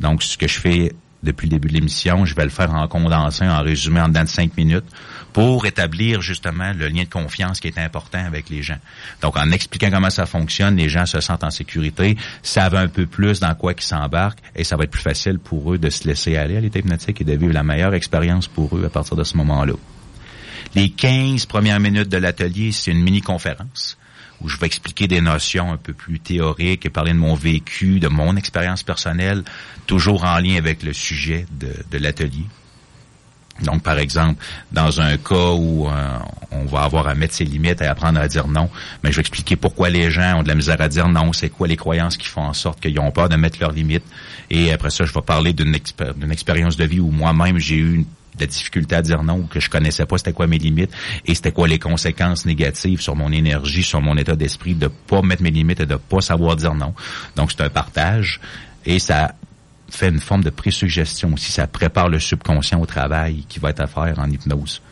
Donc, 0.00 0.24
ce 0.24 0.36
que 0.36 0.48
je 0.48 0.58
fais 0.58 0.92
depuis 1.22 1.46
le 1.46 1.50
début 1.50 1.68
de 1.68 1.74
l'émission. 1.74 2.24
Je 2.24 2.34
vais 2.34 2.44
le 2.44 2.50
faire 2.50 2.74
en 2.74 2.86
condensé, 2.88 3.46
en 3.46 3.62
résumé 3.62 4.00
en 4.00 4.08
dedans 4.08 4.24
de 4.24 4.28
cinq 4.28 4.56
minutes 4.56 4.84
pour 5.32 5.66
établir 5.66 6.20
justement 6.20 6.72
le 6.72 6.88
lien 6.88 7.04
de 7.04 7.08
confiance 7.08 7.60
qui 7.60 7.68
est 7.68 7.78
important 7.78 8.24
avec 8.24 8.50
les 8.50 8.62
gens. 8.62 8.78
Donc, 9.20 9.36
en 9.36 9.50
expliquant 9.50 9.90
comment 9.90 10.10
ça 10.10 10.26
fonctionne, 10.26 10.76
les 10.76 10.88
gens 10.88 11.06
se 11.06 11.20
sentent 11.20 11.44
en 11.44 11.50
sécurité, 11.50 12.16
savent 12.42 12.74
un 12.74 12.88
peu 12.88 13.06
plus 13.06 13.40
dans 13.40 13.54
quoi 13.54 13.72
ils 13.76 13.82
s'embarquent 13.82 14.40
et 14.54 14.64
ça 14.64 14.76
va 14.76 14.84
être 14.84 14.90
plus 14.90 15.02
facile 15.02 15.38
pour 15.38 15.72
eux 15.72 15.78
de 15.78 15.90
se 15.90 16.06
laisser 16.06 16.36
aller 16.36 16.56
à 16.56 16.60
l'état 16.60 16.78
hypnotique 16.78 17.20
et 17.20 17.24
de 17.24 17.32
vivre 17.32 17.52
la 17.52 17.62
meilleure 17.62 17.94
expérience 17.94 18.48
pour 18.48 18.76
eux 18.76 18.84
à 18.84 18.90
partir 18.90 19.16
de 19.16 19.24
ce 19.24 19.36
moment-là. 19.38 19.74
Les 20.74 20.90
15 20.90 21.46
premières 21.46 21.80
minutes 21.80 22.08
de 22.08 22.16
l'atelier, 22.16 22.72
c'est 22.72 22.90
une 22.90 23.02
mini-conférence 23.02 23.98
où 24.42 24.48
je 24.48 24.58
vais 24.58 24.66
expliquer 24.66 25.06
des 25.06 25.20
notions 25.20 25.72
un 25.72 25.76
peu 25.76 25.92
plus 25.92 26.18
théoriques 26.18 26.84
et 26.86 26.90
parler 26.90 27.12
de 27.12 27.18
mon 27.18 27.34
vécu, 27.34 28.00
de 28.00 28.08
mon 28.08 28.36
expérience 28.36 28.82
personnelle, 28.82 29.44
toujours 29.86 30.24
en 30.24 30.38
lien 30.38 30.56
avec 30.56 30.82
le 30.82 30.92
sujet 30.92 31.46
de, 31.52 31.98
l'atelier. 31.98 32.44
Donc, 33.62 33.82
par 33.82 33.98
exemple, 33.98 34.42
dans 34.72 35.00
un 35.00 35.16
cas 35.16 35.52
où 35.52 35.88
euh, 35.88 36.18
on 36.50 36.64
va 36.64 36.80
avoir 36.80 37.06
à 37.06 37.14
mettre 37.14 37.34
ses 37.34 37.44
limites 37.44 37.80
et 37.80 37.86
apprendre 37.86 38.20
à 38.20 38.28
dire 38.28 38.48
non, 38.48 38.68
mais 39.02 39.10
je 39.10 39.16
vais 39.16 39.20
expliquer 39.20 39.56
pourquoi 39.56 39.90
les 39.90 40.10
gens 40.10 40.40
ont 40.40 40.42
de 40.42 40.48
la 40.48 40.54
misère 40.54 40.80
à 40.80 40.88
dire 40.88 41.08
non, 41.08 41.32
c'est 41.32 41.50
quoi 41.50 41.68
les 41.68 41.76
croyances 41.76 42.16
qui 42.16 42.28
font 42.28 42.42
en 42.42 42.52
sorte 42.52 42.80
qu'ils 42.80 42.98
ont 42.98 43.10
peur 43.10 43.28
de 43.28 43.36
mettre 43.36 43.58
leurs 43.60 43.72
limites. 43.72 44.04
Et 44.50 44.72
après 44.72 44.90
ça, 44.90 45.04
je 45.04 45.12
vais 45.12 45.22
parler 45.22 45.52
d'une 45.52 45.74
expérience 46.32 46.76
de 46.76 46.84
vie 46.84 47.00
où 47.00 47.10
moi-même 47.10 47.58
j'ai 47.58 47.76
eu 47.76 48.06
de 48.36 48.40
la 48.40 48.46
difficulté 48.46 48.94
à 48.94 49.02
dire 49.02 49.22
non, 49.22 49.42
que 49.42 49.60
je 49.60 49.68
connaissais 49.68 50.06
pas 50.06 50.16
c'était 50.18 50.32
quoi 50.32 50.46
mes 50.46 50.58
limites 50.58 50.92
et 51.26 51.34
c'était 51.34 51.52
quoi 51.52 51.68
les 51.68 51.78
conséquences 51.78 52.46
négatives 52.46 53.00
sur 53.00 53.14
mon 53.14 53.30
énergie, 53.30 53.82
sur 53.82 54.00
mon 54.00 54.16
état 54.16 54.36
d'esprit 54.36 54.74
de 54.74 54.88
pas 54.88 55.22
mettre 55.22 55.42
mes 55.42 55.50
limites 55.50 55.80
et 55.80 55.86
de 55.86 55.96
pas 55.96 56.20
savoir 56.20 56.56
dire 56.56 56.74
non. 56.74 56.94
Donc 57.36 57.52
c'est 57.52 57.62
un 57.62 57.68
partage 57.68 58.40
et 58.86 58.98
ça 58.98 59.34
fait 59.94 60.08
une 60.08 60.20
forme 60.20 60.42
de 60.42 60.50
présuggestion 60.50 61.32
aussi. 61.34 61.52
Ça 61.52 61.66
prépare 61.66 62.08
le 62.08 62.18
subconscient 62.18 62.80
au 62.80 62.86
travail 62.86 63.44
qui 63.48 63.58
va 63.58 63.70
être 63.70 63.80
à 63.80 63.86
faire 63.86 64.18
en 64.18 64.28
hypnose. 64.30 64.82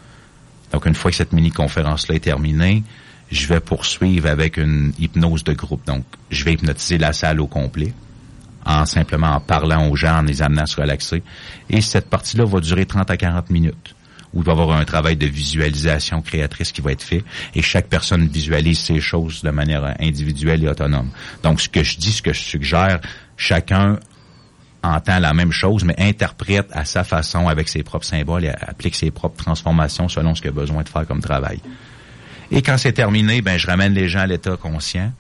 Donc, 0.72 0.86
une 0.86 0.94
fois 0.94 1.10
que 1.10 1.16
cette 1.16 1.32
mini-conférence-là 1.32 2.16
est 2.16 2.20
terminée, 2.20 2.82
je 3.30 3.46
vais 3.46 3.60
poursuivre 3.60 4.28
avec 4.28 4.56
une 4.56 4.92
hypnose 4.98 5.44
de 5.44 5.52
groupe. 5.52 5.84
Donc, 5.86 6.04
je 6.30 6.44
vais 6.44 6.54
hypnotiser 6.54 6.98
la 6.98 7.12
salle 7.12 7.40
au 7.40 7.46
complet 7.46 7.92
en 8.64 8.84
simplement 8.84 9.28
en 9.28 9.40
parlant 9.40 9.88
aux 9.88 9.96
gens, 9.96 10.18
en 10.18 10.22
les 10.22 10.42
amenant 10.42 10.62
à 10.62 10.66
se 10.66 10.80
relaxer. 10.80 11.22
Et 11.70 11.80
cette 11.80 12.08
partie-là 12.10 12.44
va 12.44 12.60
durer 12.60 12.84
30 12.84 13.10
à 13.10 13.16
40 13.16 13.50
minutes 13.50 13.94
où 14.32 14.40
il 14.40 14.44
va 14.44 14.52
y 14.52 14.54
avoir 14.60 14.78
un 14.78 14.84
travail 14.84 15.16
de 15.16 15.26
visualisation 15.26 16.22
créatrice 16.22 16.70
qui 16.70 16.80
va 16.80 16.92
être 16.92 17.02
fait 17.02 17.24
et 17.54 17.62
chaque 17.62 17.88
personne 17.88 18.28
visualise 18.28 18.78
ces 18.78 19.00
choses 19.00 19.42
de 19.42 19.50
manière 19.50 19.96
individuelle 19.98 20.62
et 20.62 20.68
autonome. 20.68 21.10
Donc, 21.42 21.60
ce 21.60 21.68
que 21.68 21.82
je 21.82 21.98
dis, 21.98 22.12
ce 22.12 22.22
que 22.22 22.32
je 22.32 22.40
suggère, 22.40 23.00
chacun 23.36 23.98
entend 24.82 25.18
la 25.18 25.34
même 25.34 25.52
chose, 25.52 25.84
mais 25.84 25.94
interprète 25.98 26.68
à 26.72 26.84
sa 26.84 27.04
façon 27.04 27.48
avec 27.48 27.68
ses 27.68 27.82
propres 27.82 28.06
symboles 28.06 28.44
et 28.44 28.50
applique 28.50 28.94
ses 28.94 29.10
propres 29.10 29.42
transformations 29.42 30.08
selon 30.08 30.34
ce 30.34 30.40
qu'il 30.40 30.50
a 30.50 30.54
besoin 30.54 30.82
de 30.82 30.88
faire 30.88 31.06
comme 31.06 31.20
travail. 31.20 31.60
Et 32.50 32.62
quand 32.62 32.78
c'est 32.78 32.92
terminé, 32.92 33.42
ben 33.42 33.58
je 33.58 33.66
ramène 33.66 33.94
les 33.94 34.08
gens 34.08 34.20
à 34.20 34.26
l'état 34.26 34.56
conscient. 34.56 35.12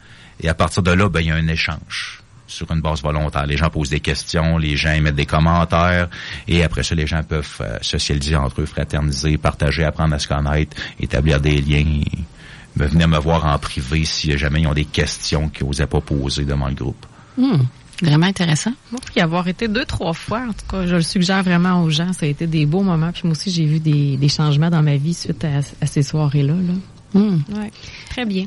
Et 0.42 0.48
à 0.48 0.54
partir 0.54 0.82
de 0.82 0.90
là, 0.90 1.08
ben 1.08 1.20
il 1.20 1.26
y 1.26 1.30
a 1.30 1.34
un 1.36 1.48
échange 1.48 2.22
sur 2.46 2.70
une 2.72 2.80
base 2.80 3.02
volontaire. 3.02 3.46
Les 3.46 3.56
gens 3.56 3.70
posent 3.70 3.90
des 3.90 4.00
questions, 4.00 4.58
les 4.58 4.76
gens 4.76 4.92
émettent 4.92 5.14
des 5.14 5.26
commentaires, 5.26 6.08
et 6.48 6.64
après 6.64 6.82
ça, 6.82 6.94
les 6.94 7.06
gens 7.06 7.22
peuvent 7.22 7.58
euh, 7.60 7.78
socialiser 7.80 8.34
entre 8.34 8.62
eux, 8.62 8.66
fraterniser, 8.66 9.38
partager, 9.38 9.84
apprendre 9.84 10.14
à 10.14 10.18
se 10.18 10.26
connaître, 10.26 10.76
établir 10.98 11.40
des 11.40 11.60
liens, 11.60 12.02
venir 12.74 13.06
me 13.06 13.18
voir 13.18 13.46
en 13.46 13.56
privé 13.58 14.04
si 14.04 14.36
jamais 14.36 14.62
ils 14.62 14.66
ont 14.66 14.74
des 14.74 14.84
questions 14.84 15.48
qu'ils 15.48 15.66
n'osaient 15.66 15.86
pas 15.86 16.00
poser 16.00 16.44
devant 16.44 16.68
le 16.68 16.74
groupe. 16.74 17.06
Hmm. 17.36 17.62
Vraiment 18.02 18.26
intéressant. 18.26 18.72
Moi, 18.90 19.00
pour 19.04 19.16
y 19.16 19.20
avoir 19.20 19.46
été 19.48 19.68
deux, 19.68 19.84
trois 19.84 20.12
fois, 20.12 20.40
en 20.48 20.52
tout 20.52 20.66
cas, 20.68 20.86
je 20.86 20.96
le 20.96 21.02
suggère 21.02 21.42
vraiment 21.42 21.82
aux 21.82 21.90
gens. 21.90 22.12
Ça 22.12 22.26
a 22.26 22.28
été 22.28 22.46
des 22.46 22.66
beaux 22.66 22.82
moments. 22.82 23.12
Puis 23.12 23.22
moi 23.24 23.32
aussi, 23.32 23.50
j'ai 23.50 23.66
vu 23.66 23.78
des, 23.78 24.16
des, 24.16 24.28
changements 24.28 24.70
dans 24.70 24.82
ma 24.82 24.96
vie 24.96 25.14
suite 25.14 25.44
à, 25.44 25.86
ces 25.86 26.02
soirées-là. 26.02 26.54
Là. 26.54 27.20
Hmm. 27.20 27.42
Ouais. 27.54 27.70
Très 28.08 28.24
bien. 28.24 28.46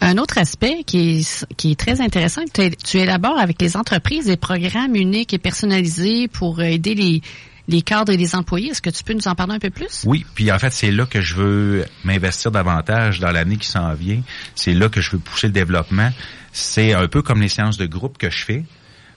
Un 0.00 0.18
autre 0.18 0.38
aspect 0.38 0.84
qui 0.84 1.20
est, 1.20 1.46
qui 1.56 1.72
est 1.72 1.78
très 1.78 2.00
intéressant, 2.00 2.42
tu, 2.52 2.70
tu 2.76 2.98
élabores 2.98 3.38
avec 3.38 3.60
les 3.60 3.76
entreprises 3.76 4.26
des 4.26 4.36
programmes 4.36 4.96
uniques 4.96 5.32
et 5.32 5.38
personnalisés 5.38 6.28
pour 6.28 6.60
aider 6.62 6.94
les, 6.94 7.22
les 7.68 7.82
cadres 7.82 8.12
et 8.12 8.16
les 8.16 8.34
employés. 8.34 8.70
Est-ce 8.70 8.82
que 8.82 8.90
tu 8.90 9.02
peux 9.04 9.14
nous 9.14 9.28
en 9.28 9.34
parler 9.34 9.54
un 9.54 9.58
peu 9.58 9.70
plus? 9.70 10.02
Oui, 10.04 10.24
puis 10.34 10.50
en 10.52 10.58
fait, 10.58 10.70
c'est 10.70 10.90
là 10.90 11.06
que 11.06 11.20
je 11.20 11.34
veux 11.34 11.84
m'investir 12.04 12.50
davantage 12.50 13.20
dans 13.20 13.30
l'année 13.30 13.56
qui 13.56 13.68
s'en 13.68 13.94
vient. 13.94 14.20
C'est 14.54 14.74
là 14.74 14.88
que 14.88 15.00
je 15.00 15.12
veux 15.12 15.18
pousser 15.18 15.46
le 15.48 15.52
développement. 15.52 16.10
C'est 16.52 16.92
un 16.92 17.08
peu 17.08 17.22
comme 17.22 17.40
les 17.40 17.48
séances 17.48 17.78
de 17.78 17.86
groupe 17.86 18.18
que 18.18 18.30
je 18.30 18.44
fais 18.44 18.64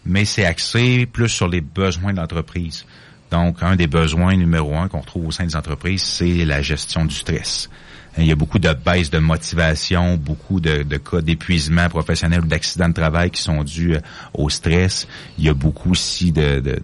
mais 0.07 0.25
c'est 0.25 0.45
axé 0.45 1.05
plus 1.05 1.29
sur 1.29 1.47
les 1.47 1.61
besoins 1.61 2.13
de 2.13 2.17
l'entreprise. 2.17 2.85
Donc, 3.29 3.57
un 3.61 3.75
des 3.75 3.87
besoins 3.87 4.35
numéro 4.35 4.75
un 4.75 4.87
qu'on 4.87 5.01
retrouve 5.01 5.27
au 5.27 5.31
sein 5.31 5.45
des 5.45 5.55
entreprises, 5.55 6.01
c'est 6.01 6.45
la 6.45 6.61
gestion 6.61 7.05
du 7.05 7.13
stress. 7.13 7.69
Il 8.17 8.25
y 8.25 8.31
a 8.31 8.35
beaucoup 8.35 8.57
de 8.57 8.73
baisse 8.73 9.11
de 9.11 9.19
motivation, 9.19 10.17
beaucoup 10.17 10.59
de, 10.59 10.81
cas 10.97 11.21
d'épuisement 11.21 11.87
professionnel 11.87 12.41
ou 12.41 12.47
d'accidents 12.47 12.89
de 12.89 12.93
travail 12.93 13.29
qui 13.29 13.41
sont 13.43 13.63
dus 13.63 13.93
euh, 13.93 13.99
au 14.33 14.49
stress. 14.49 15.07
Il 15.37 15.45
y 15.45 15.49
a 15.49 15.53
beaucoup 15.53 15.91
aussi 15.91 16.31
de, 16.31 16.59
de, 16.59 16.79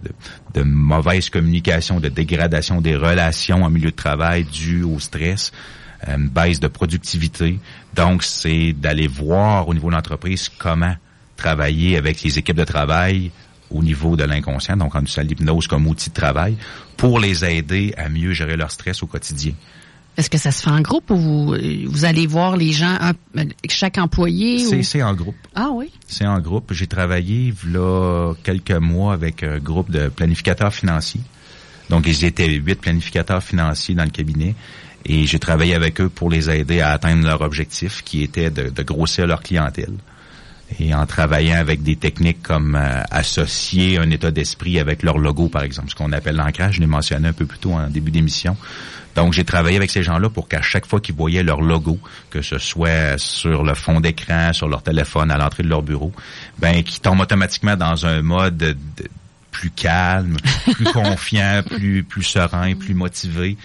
de, 0.54 0.62
mauvaise 0.62 1.30
communication, 1.30 1.98
de 1.98 2.08
dégradation 2.08 2.80
des 2.80 2.94
relations 2.94 3.64
en 3.64 3.70
milieu 3.70 3.90
de 3.90 3.96
travail 3.96 4.44
dû 4.44 4.84
au 4.84 5.00
stress, 5.00 5.50
euh, 6.06 6.16
une 6.16 6.28
baisse 6.28 6.60
de 6.60 6.68
productivité. 6.68 7.58
Donc, 7.94 8.22
c'est 8.22 8.72
d'aller 8.72 9.08
voir 9.08 9.66
au 9.66 9.74
niveau 9.74 9.88
de 9.88 9.94
l'entreprise 9.94 10.48
comment 10.56 10.94
travailler 11.36 11.96
avec 11.96 12.22
les 12.22 12.38
équipes 12.38 12.56
de 12.56 12.64
travail 12.64 13.30
au 13.70 13.82
niveau 13.82 14.16
de 14.16 14.24
l'inconscient, 14.24 14.76
donc 14.76 14.94
en 14.94 15.00
utilisant 15.00 15.22
l'hypnose 15.22 15.66
comme 15.66 15.86
outil 15.86 16.10
de 16.10 16.14
travail, 16.14 16.56
pour 16.96 17.18
les 17.18 17.44
aider 17.44 17.94
à 17.96 18.08
mieux 18.08 18.32
gérer 18.32 18.56
leur 18.56 18.70
stress 18.70 19.02
au 19.02 19.06
quotidien. 19.06 19.52
Est-ce 20.16 20.30
que 20.30 20.38
ça 20.38 20.52
se 20.52 20.62
fait 20.62 20.70
en 20.70 20.80
groupe 20.80 21.10
ou 21.10 21.16
vous, 21.16 21.56
vous 21.86 22.04
allez 22.04 22.28
voir 22.28 22.56
les 22.56 22.70
gens, 22.70 22.96
chaque 23.68 23.98
employé? 23.98 24.82
C'est 24.82 25.02
en 25.02 25.12
groupe. 25.12 25.34
Ah 25.56 25.70
oui? 25.72 25.90
C'est 26.06 26.26
en 26.26 26.38
groupe. 26.38 26.72
J'ai 26.72 26.86
travaillé 26.86 27.52
là 27.66 28.32
quelques 28.44 28.70
mois 28.70 29.12
avec 29.12 29.42
un 29.42 29.58
groupe 29.58 29.90
de 29.90 30.08
planificateurs 30.08 30.72
financiers. 30.72 31.22
Donc, 31.90 32.06
ils 32.06 32.24
étaient 32.24 32.48
huit 32.48 32.76
planificateurs 32.76 33.42
financiers 33.42 33.96
dans 33.96 34.04
le 34.04 34.10
cabinet. 34.10 34.54
Et 35.04 35.26
j'ai 35.26 35.40
travaillé 35.40 35.74
avec 35.74 36.00
eux 36.00 36.08
pour 36.08 36.30
les 36.30 36.48
aider 36.48 36.80
à 36.80 36.92
atteindre 36.92 37.26
leur 37.26 37.40
objectif, 37.40 38.02
qui 38.04 38.22
était 38.22 38.50
de, 38.50 38.70
de 38.70 38.82
grossir 38.84 39.26
leur 39.26 39.42
clientèle 39.42 39.94
et 40.80 40.94
en 40.94 41.06
travaillant 41.06 41.56
avec 41.56 41.82
des 41.82 41.96
techniques 41.96 42.42
comme 42.42 42.74
euh, 42.74 43.02
associer 43.10 43.98
un 43.98 44.10
état 44.10 44.30
d'esprit 44.30 44.78
avec 44.78 45.02
leur 45.02 45.18
logo, 45.18 45.48
par 45.48 45.62
exemple, 45.62 45.90
ce 45.90 45.94
qu'on 45.94 46.12
appelle 46.12 46.36
l'ancrage, 46.36 46.76
je 46.76 46.80
l'ai 46.80 46.86
mentionné 46.86 47.28
un 47.28 47.32
peu 47.32 47.46
plus 47.46 47.58
tôt 47.58 47.72
en 47.72 47.88
début 47.88 48.10
d'émission. 48.10 48.56
Donc, 49.14 49.32
j'ai 49.32 49.44
travaillé 49.44 49.76
avec 49.76 49.90
ces 49.90 50.02
gens-là 50.02 50.28
pour 50.28 50.48
qu'à 50.48 50.62
chaque 50.62 50.86
fois 50.86 51.00
qu'ils 51.00 51.14
voyaient 51.14 51.44
leur 51.44 51.60
logo, 51.60 51.98
que 52.30 52.42
ce 52.42 52.58
soit 52.58 53.16
sur 53.18 53.62
le 53.62 53.74
fond 53.74 54.00
d'écran, 54.00 54.52
sur 54.52 54.68
leur 54.68 54.82
téléphone, 54.82 55.30
à 55.30 55.38
l'entrée 55.38 55.62
de 55.62 55.68
leur 55.68 55.82
bureau, 55.82 56.12
ben, 56.58 56.82
qu'ils 56.82 57.00
tombent 57.00 57.20
automatiquement 57.20 57.76
dans 57.76 58.06
un 58.06 58.22
mode 58.22 58.76
plus 59.52 59.70
calme, 59.70 60.36
plus 60.72 60.84
confiant, 60.92 61.62
plus 61.64 62.02
plus 62.02 62.24
serein, 62.24 62.74
plus 62.74 62.94
motivé. 62.94 63.56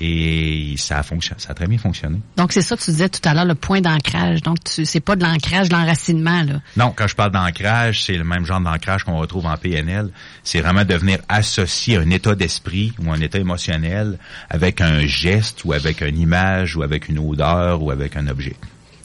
Et 0.00 0.74
ça 0.76 0.98
a 0.98 1.02
fonctionné, 1.02 1.40
ça 1.40 1.50
a 1.50 1.54
très 1.54 1.66
bien 1.66 1.78
fonctionné. 1.78 2.20
Donc 2.36 2.52
c'est 2.52 2.62
ça 2.62 2.76
que 2.76 2.82
tu 2.82 2.90
disais 2.90 3.08
tout 3.08 3.26
à 3.28 3.34
l'heure, 3.34 3.44
le 3.44 3.54
point 3.54 3.80
d'ancrage. 3.80 4.42
Donc 4.42 4.58
c'est 4.64 5.00
pas 5.00 5.16
de 5.16 5.24
l'ancrage, 5.24 5.68
de 5.68 5.74
l'enracinement 5.74 6.42
là. 6.42 6.60
Non, 6.76 6.92
quand 6.94 7.06
je 7.06 7.16
parle 7.16 7.32
d'ancrage, 7.32 8.04
c'est 8.04 8.16
le 8.16 8.24
même 8.24 8.44
genre 8.44 8.60
d'ancrage 8.60 9.04
qu'on 9.04 9.18
retrouve 9.18 9.46
en 9.46 9.56
PNL. 9.56 10.10
C'est 10.44 10.60
vraiment 10.60 10.84
de 10.84 10.94
venir 10.94 11.18
associer 11.28 11.96
un 11.96 12.10
état 12.10 12.34
d'esprit 12.34 12.92
ou 13.04 13.10
un 13.10 13.20
état 13.20 13.38
émotionnel 13.38 14.18
avec 14.50 14.80
un 14.80 15.00
geste 15.06 15.64
ou 15.64 15.72
avec 15.72 16.00
une 16.00 16.18
image 16.18 16.76
ou 16.76 16.82
avec 16.82 17.08
une 17.08 17.18
odeur 17.18 17.82
ou 17.82 17.90
avec 17.90 18.16
un 18.16 18.28
objet. 18.28 18.56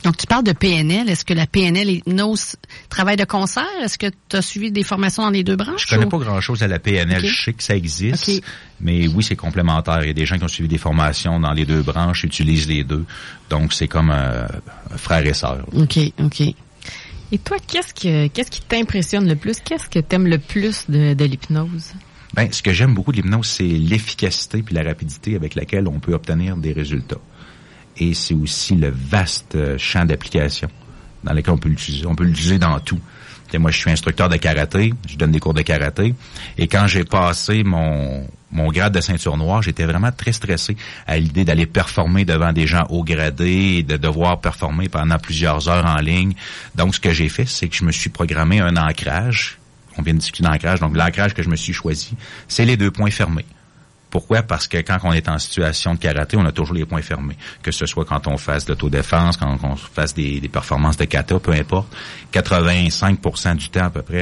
Donc, 0.04 0.18
tu 0.18 0.28
parles 0.28 0.44
de 0.44 0.52
PNL. 0.52 1.10
Est-ce 1.10 1.24
que 1.24 1.34
la 1.34 1.48
PNL 1.48 1.90
et 1.90 1.94
hypnose 1.94 2.58
travaille 2.90 3.16
de 3.16 3.24
concert? 3.24 3.66
Est-ce 3.82 3.98
que 3.98 4.08
tu 4.28 4.36
as 4.36 4.42
suivi 4.42 4.72
des 4.72 4.84
formations 4.84 5.24
dans 5.24 5.30
les 5.30 5.44
deux 5.44 5.56
branches? 5.56 5.86
Je 5.88 5.96
connais 5.96 6.10
pas 6.10 6.18
grand-chose 6.18 6.62
à 6.62 6.68
la 6.68 6.80
PNL. 6.80 7.26
Je 7.26 7.44
sais 7.44 7.54
que 7.54 7.64
ça 7.64 7.76
existe, 7.76 8.44
mais 8.82 9.08
oui, 9.08 9.24
c'est 9.24 9.38
complémentaire. 9.38 10.02
Il 10.02 10.08
y 10.08 10.12
a 10.12 10.14
des 10.14 10.26
gens 10.26 10.38
qui 10.38 10.44
ont 10.44 10.50
suivi 10.50 10.68
des 10.68 10.78
formations 10.78 11.40
dans 11.40 11.54
les 11.54 11.66
deux 11.66 11.82
branches, 11.82 12.26
utilisent 12.26 12.68
les 12.68 12.84
deux. 12.84 13.06
Donc, 13.50 13.72
c'est 13.72 13.88
comme 13.88 14.12
un, 14.12 14.48
frère 14.98 15.26
et 15.26 15.34
sœur. 15.34 15.66
OK, 15.74 15.98
OK. 16.20 16.42
Et 17.32 17.38
toi, 17.40 17.58
qu'est-ce 17.66 17.94
que 17.94 18.28
qu'est-ce 18.28 18.52
qui 18.52 18.62
t'impressionne 18.62 19.28
le 19.28 19.36
plus? 19.36 19.60
Qu'est-ce 19.60 19.90
que 19.90 20.00
tu 20.00 20.16
aimes 20.16 20.28
le 20.28 20.38
plus 20.38 20.86
de, 20.90 21.14
de 21.14 21.26
l'hypnose? 21.26 21.94
Ben, 22.36 22.52
ce 22.52 22.62
que 22.62 22.74
j'aime 22.74 22.94
beaucoup 22.94 23.12
de 23.12 23.18
l'hypnose, 23.18 23.48
c'est 23.48 23.64
l'efficacité 23.64 24.62
puis 24.62 24.76
la 24.76 24.84
rapidité 24.84 25.36
avec 25.36 25.56
laquelle 25.56 25.88
on 25.88 26.00
peut 26.00 26.14
obtenir 26.14 26.58
des 26.58 26.74
résultats 26.74 27.22
et 27.98 28.14
c'est 28.14 28.34
aussi 28.34 28.76
le 28.76 28.90
vaste 28.90 29.56
euh, 29.56 29.78
champ 29.78 30.06
d'application 30.06 30.70
dans 31.24 31.34
lequel 31.34 31.54
on 31.54 31.58
peut 31.58 31.70
l'utiliser. 31.70 32.06
On 32.06 32.16
peut 32.16 32.26
l'utiliser 32.26 32.60
dans 32.60 32.80
tout. 32.80 33.00
moi, 33.58 33.72
je 33.72 33.78
suis 33.78 33.92
instructeur 33.92 34.30
de 34.30 34.38
karaté, 34.38 34.94
je 35.08 35.16
donne 35.16 35.32
des 35.32 35.40
cours 35.40 35.54
de 35.54 35.62
karaté, 35.62 36.16
et 36.58 36.68
quand 36.68 36.88
j'ai 36.88 37.04
passé 37.04 37.64
mon, 37.64 38.28
mon 38.54 38.72
grade 38.72 38.94
de 38.94 39.02
ceinture 39.02 39.38
noire, 39.38 39.62
j'étais 39.62 39.86
vraiment 39.86 40.12
très 40.12 40.32
stressé 40.32 40.78
à 41.08 41.18
l'idée 41.18 41.44
d'aller 41.44 41.66
performer 41.66 42.26
devant 42.26 42.54
des 42.54 42.68
gens 42.68 42.86
haut 42.90 43.04
gradés 43.04 43.78
et 43.78 43.84
de 43.84 43.98
devoir 43.98 44.40
performer 44.42 44.90
pendant 44.90 45.18
plusieurs 45.18 45.68
heures 45.70 45.86
en 45.86 45.98
ligne. 45.98 46.34
Donc, 46.76 46.96
ce 46.96 47.00
que 47.00 47.12
j'ai 47.12 47.30
fait, 47.30 47.46
c'est 47.46 47.68
que 47.68 47.76
je 47.76 47.84
me 47.84 47.92
suis 47.92 48.10
programmé 48.10 48.60
un 48.60 48.78
ancrage. 48.78 49.60
On 49.98 50.02
vient 50.02 50.14
de 50.14 50.20
discuter 50.20 50.44
d'ancrage. 50.44 50.80
Donc, 50.80 50.96
l'ancrage 50.96 51.34
que 51.34 51.44
je 51.44 51.50
me 51.50 51.56
suis 51.56 51.74
choisi, 51.74 52.16
c'est 52.48 52.66
les 52.66 52.78
deux 52.78 52.92
points 52.92 53.12
fermés. 53.12 53.46
Pourquoi? 54.14 54.44
Parce 54.44 54.68
que 54.68 54.78
quand 54.78 55.00
on 55.06 55.12
est 55.12 55.28
en 55.28 55.40
situation 55.40 55.96
de 55.96 55.98
karaté, 55.98 56.38
on 56.38 56.46
a 56.46 56.52
toujours 56.52 56.76
les 56.76 56.86
points 56.86 57.02
fermés. 57.02 57.36
Que 57.64 57.72
ce 57.72 57.88
soit 57.88 58.06
quand 58.06 58.28
on 58.28 58.38
fasse 58.38 58.64
de 58.64 58.74
l'autodéfense, 58.74 59.38
quand 59.38 59.58
on 59.64 59.76
fasse 59.76 60.14
des, 60.14 60.40
performances 60.50 60.98
de 60.98 61.06
kata, 61.06 61.40
peu 61.40 61.52
importe. 61.52 61.88
85% 62.32 63.56
du 63.56 63.70
temps 63.70 63.86
à 63.86 63.90
peu 63.90 64.04
près 64.04 64.22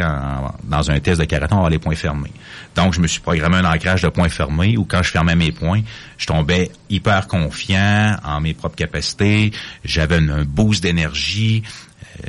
dans 0.64 0.92
un 0.92 1.00
test 1.02 1.20
de 1.20 1.26
karaté, 1.26 1.54
on 1.54 1.58
avoir 1.58 1.70
les 1.70 1.78
points 1.78 1.96
fermés. 1.96 2.32
Donc, 2.74 2.94
je 2.94 3.02
me 3.02 3.08
suis 3.08 3.20
programmé 3.20 3.58
un 3.58 3.66
ancrage 3.66 4.04
de 4.04 4.08
points 4.08 4.30
fermés 4.30 4.78
où 4.78 4.86
quand 4.86 5.04
je 5.04 5.12
fermais 5.12 5.36
mes 5.36 5.52
points, 5.52 5.82
je 6.18 6.26
tombais 6.26 6.72
hyper 6.90 7.28
confiant 7.28 8.16
en 8.24 8.40
mes 8.40 8.54
propres 8.54 8.78
capacités. 8.78 9.52
J'avais 9.84 10.20
un 10.20 10.46
boost 10.46 10.82
d'énergie. 10.84 11.64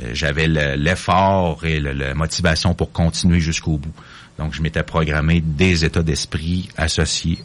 Euh, 0.01 0.09
j'avais 0.13 0.49
l'effort 0.49 1.63
et 1.63 1.79
la 1.79 2.13
motivation 2.13 2.73
pour 2.73 2.91
continuer 2.91 3.39
jusqu'au 3.39 3.77
bout. 3.77 3.93
Donc, 4.37 4.53
je 4.53 4.61
m'étais 4.61 4.83
programmé 4.83 5.39
des 5.39 5.85
états 5.85 6.03
d'esprit 6.03 6.67
associés 6.75 7.39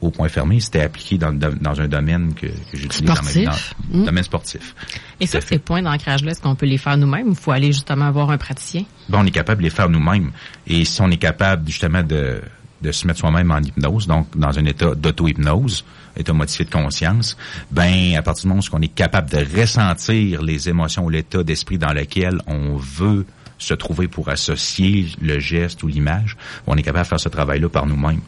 au 0.00 0.10
point 0.10 0.28
fermé, 0.28 0.60
c'était 0.60 0.82
appliqué 0.82 1.18
dans, 1.18 1.32
dans 1.32 1.80
un 1.80 1.88
domaine 1.88 2.34
que, 2.34 2.46
que 2.46 2.76
j'utilise 2.76 3.02
dans, 3.04 3.14
Sportif. 3.14 3.74
dans 3.90 3.98
Mm. 3.98 4.04
domaine 4.04 4.24
sportif. 4.24 4.74
Et 5.20 5.26
ça, 5.26 5.40
ces 5.40 5.58
points 5.58 5.82
d'ancrage-là, 5.82 6.32
est-ce 6.32 6.40
qu'on 6.42 6.54
peut 6.54 6.66
les 6.66 6.78
faire 6.78 6.96
nous-mêmes 6.96 7.28
ou 7.28 7.34
faut 7.34 7.50
aller 7.52 7.72
justement 7.72 8.10
voir 8.10 8.30
un 8.30 8.38
praticien? 8.38 8.84
Ben, 9.08 9.18
on 9.22 9.26
est 9.26 9.30
capable 9.30 9.58
de 9.62 9.64
les 9.64 9.70
faire 9.74 9.88
nous-mêmes. 9.88 10.30
Et 10.66 10.84
si 10.84 11.00
on 11.00 11.10
est 11.10 11.16
capable 11.16 11.66
justement 11.66 12.02
de, 12.02 12.40
de 12.82 12.92
se 12.92 13.06
mettre 13.06 13.18
soi-même 13.18 13.50
en 13.50 13.58
hypnose, 13.58 14.06
donc 14.06 14.28
dans 14.36 14.58
un 14.58 14.64
état 14.66 14.94
d'auto-hypnose, 14.94 15.84
état 16.16 16.32
modifié 16.32 16.64
de 16.64 16.70
conscience, 16.70 17.36
ben 17.70 18.14
à 18.16 18.22
partir 18.22 18.42
du 18.42 18.48
moment 18.48 18.60
où 18.60 18.76
on 18.76 18.82
est 18.82 18.88
capable 18.94 19.30
de 19.30 19.60
ressentir 19.60 20.42
les 20.42 20.68
émotions 20.68 21.04
ou 21.04 21.10
l'état 21.10 21.42
d'esprit 21.42 21.78
dans 21.78 21.92
lequel 21.92 22.40
on 22.46 22.76
veut 22.76 23.26
se 23.58 23.74
trouver 23.74 24.06
pour 24.06 24.28
associer 24.28 25.08
le 25.20 25.40
geste 25.40 25.82
ou 25.82 25.88
l'image, 25.88 26.36
on 26.66 26.76
est 26.76 26.82
capable 26.82 27.04
de 27.04 27.08
faire 27.08 27.20
ce 27.20 27.28
travail-là 27.28 27.68
par 27.68 27.86
nous-mêmes. 27.86 28.20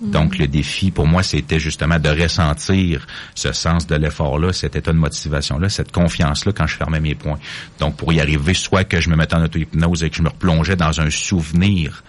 Donc, 0.00 0.36
le 0.38 0.46
défi, 0.46 0.90
pour 0.90 1.06
moi, 1.06 1.22
c'était 1.22 1.58
justement 1.58 1.98
de 1.98 2.08
ressentir 2.10 3.06
ce 3.34 3.52
sens 3.52 3.86
de 3.86 3.96
l'effort-là, 3.96 4.52
cet 4.52 4.76
état 4.76 4.92
de 4.92 4.98
motivation-là, 4.98 5.68
cette 5.70 5.90
confiance-là 5.92 6.52
quand 6.52 6.66
je 6.66 6.76
fermais 6.76 7.00
mes 7.00 7.14
points. 7.14 7.38
Donc, 7.80 7.96
pour 7.96 8.12
y 8.12 8.20
arriver, 8.20 8.52
soit 8.52 8.84
que 8.84 9.00
je 9.00 9.08
me 9.08 9.16
mettais 9.16 9.36
en 9.36 9.44
auto-hypnose 9.44 10.04
et 10.04 10.10
que 10.10 10.16
je 10.16 10.22
me 10.22 10.28
replongeais 10.28 10.76
dans 10.76 11.00
un 11.00 11.08
souvenir 11.10 12.04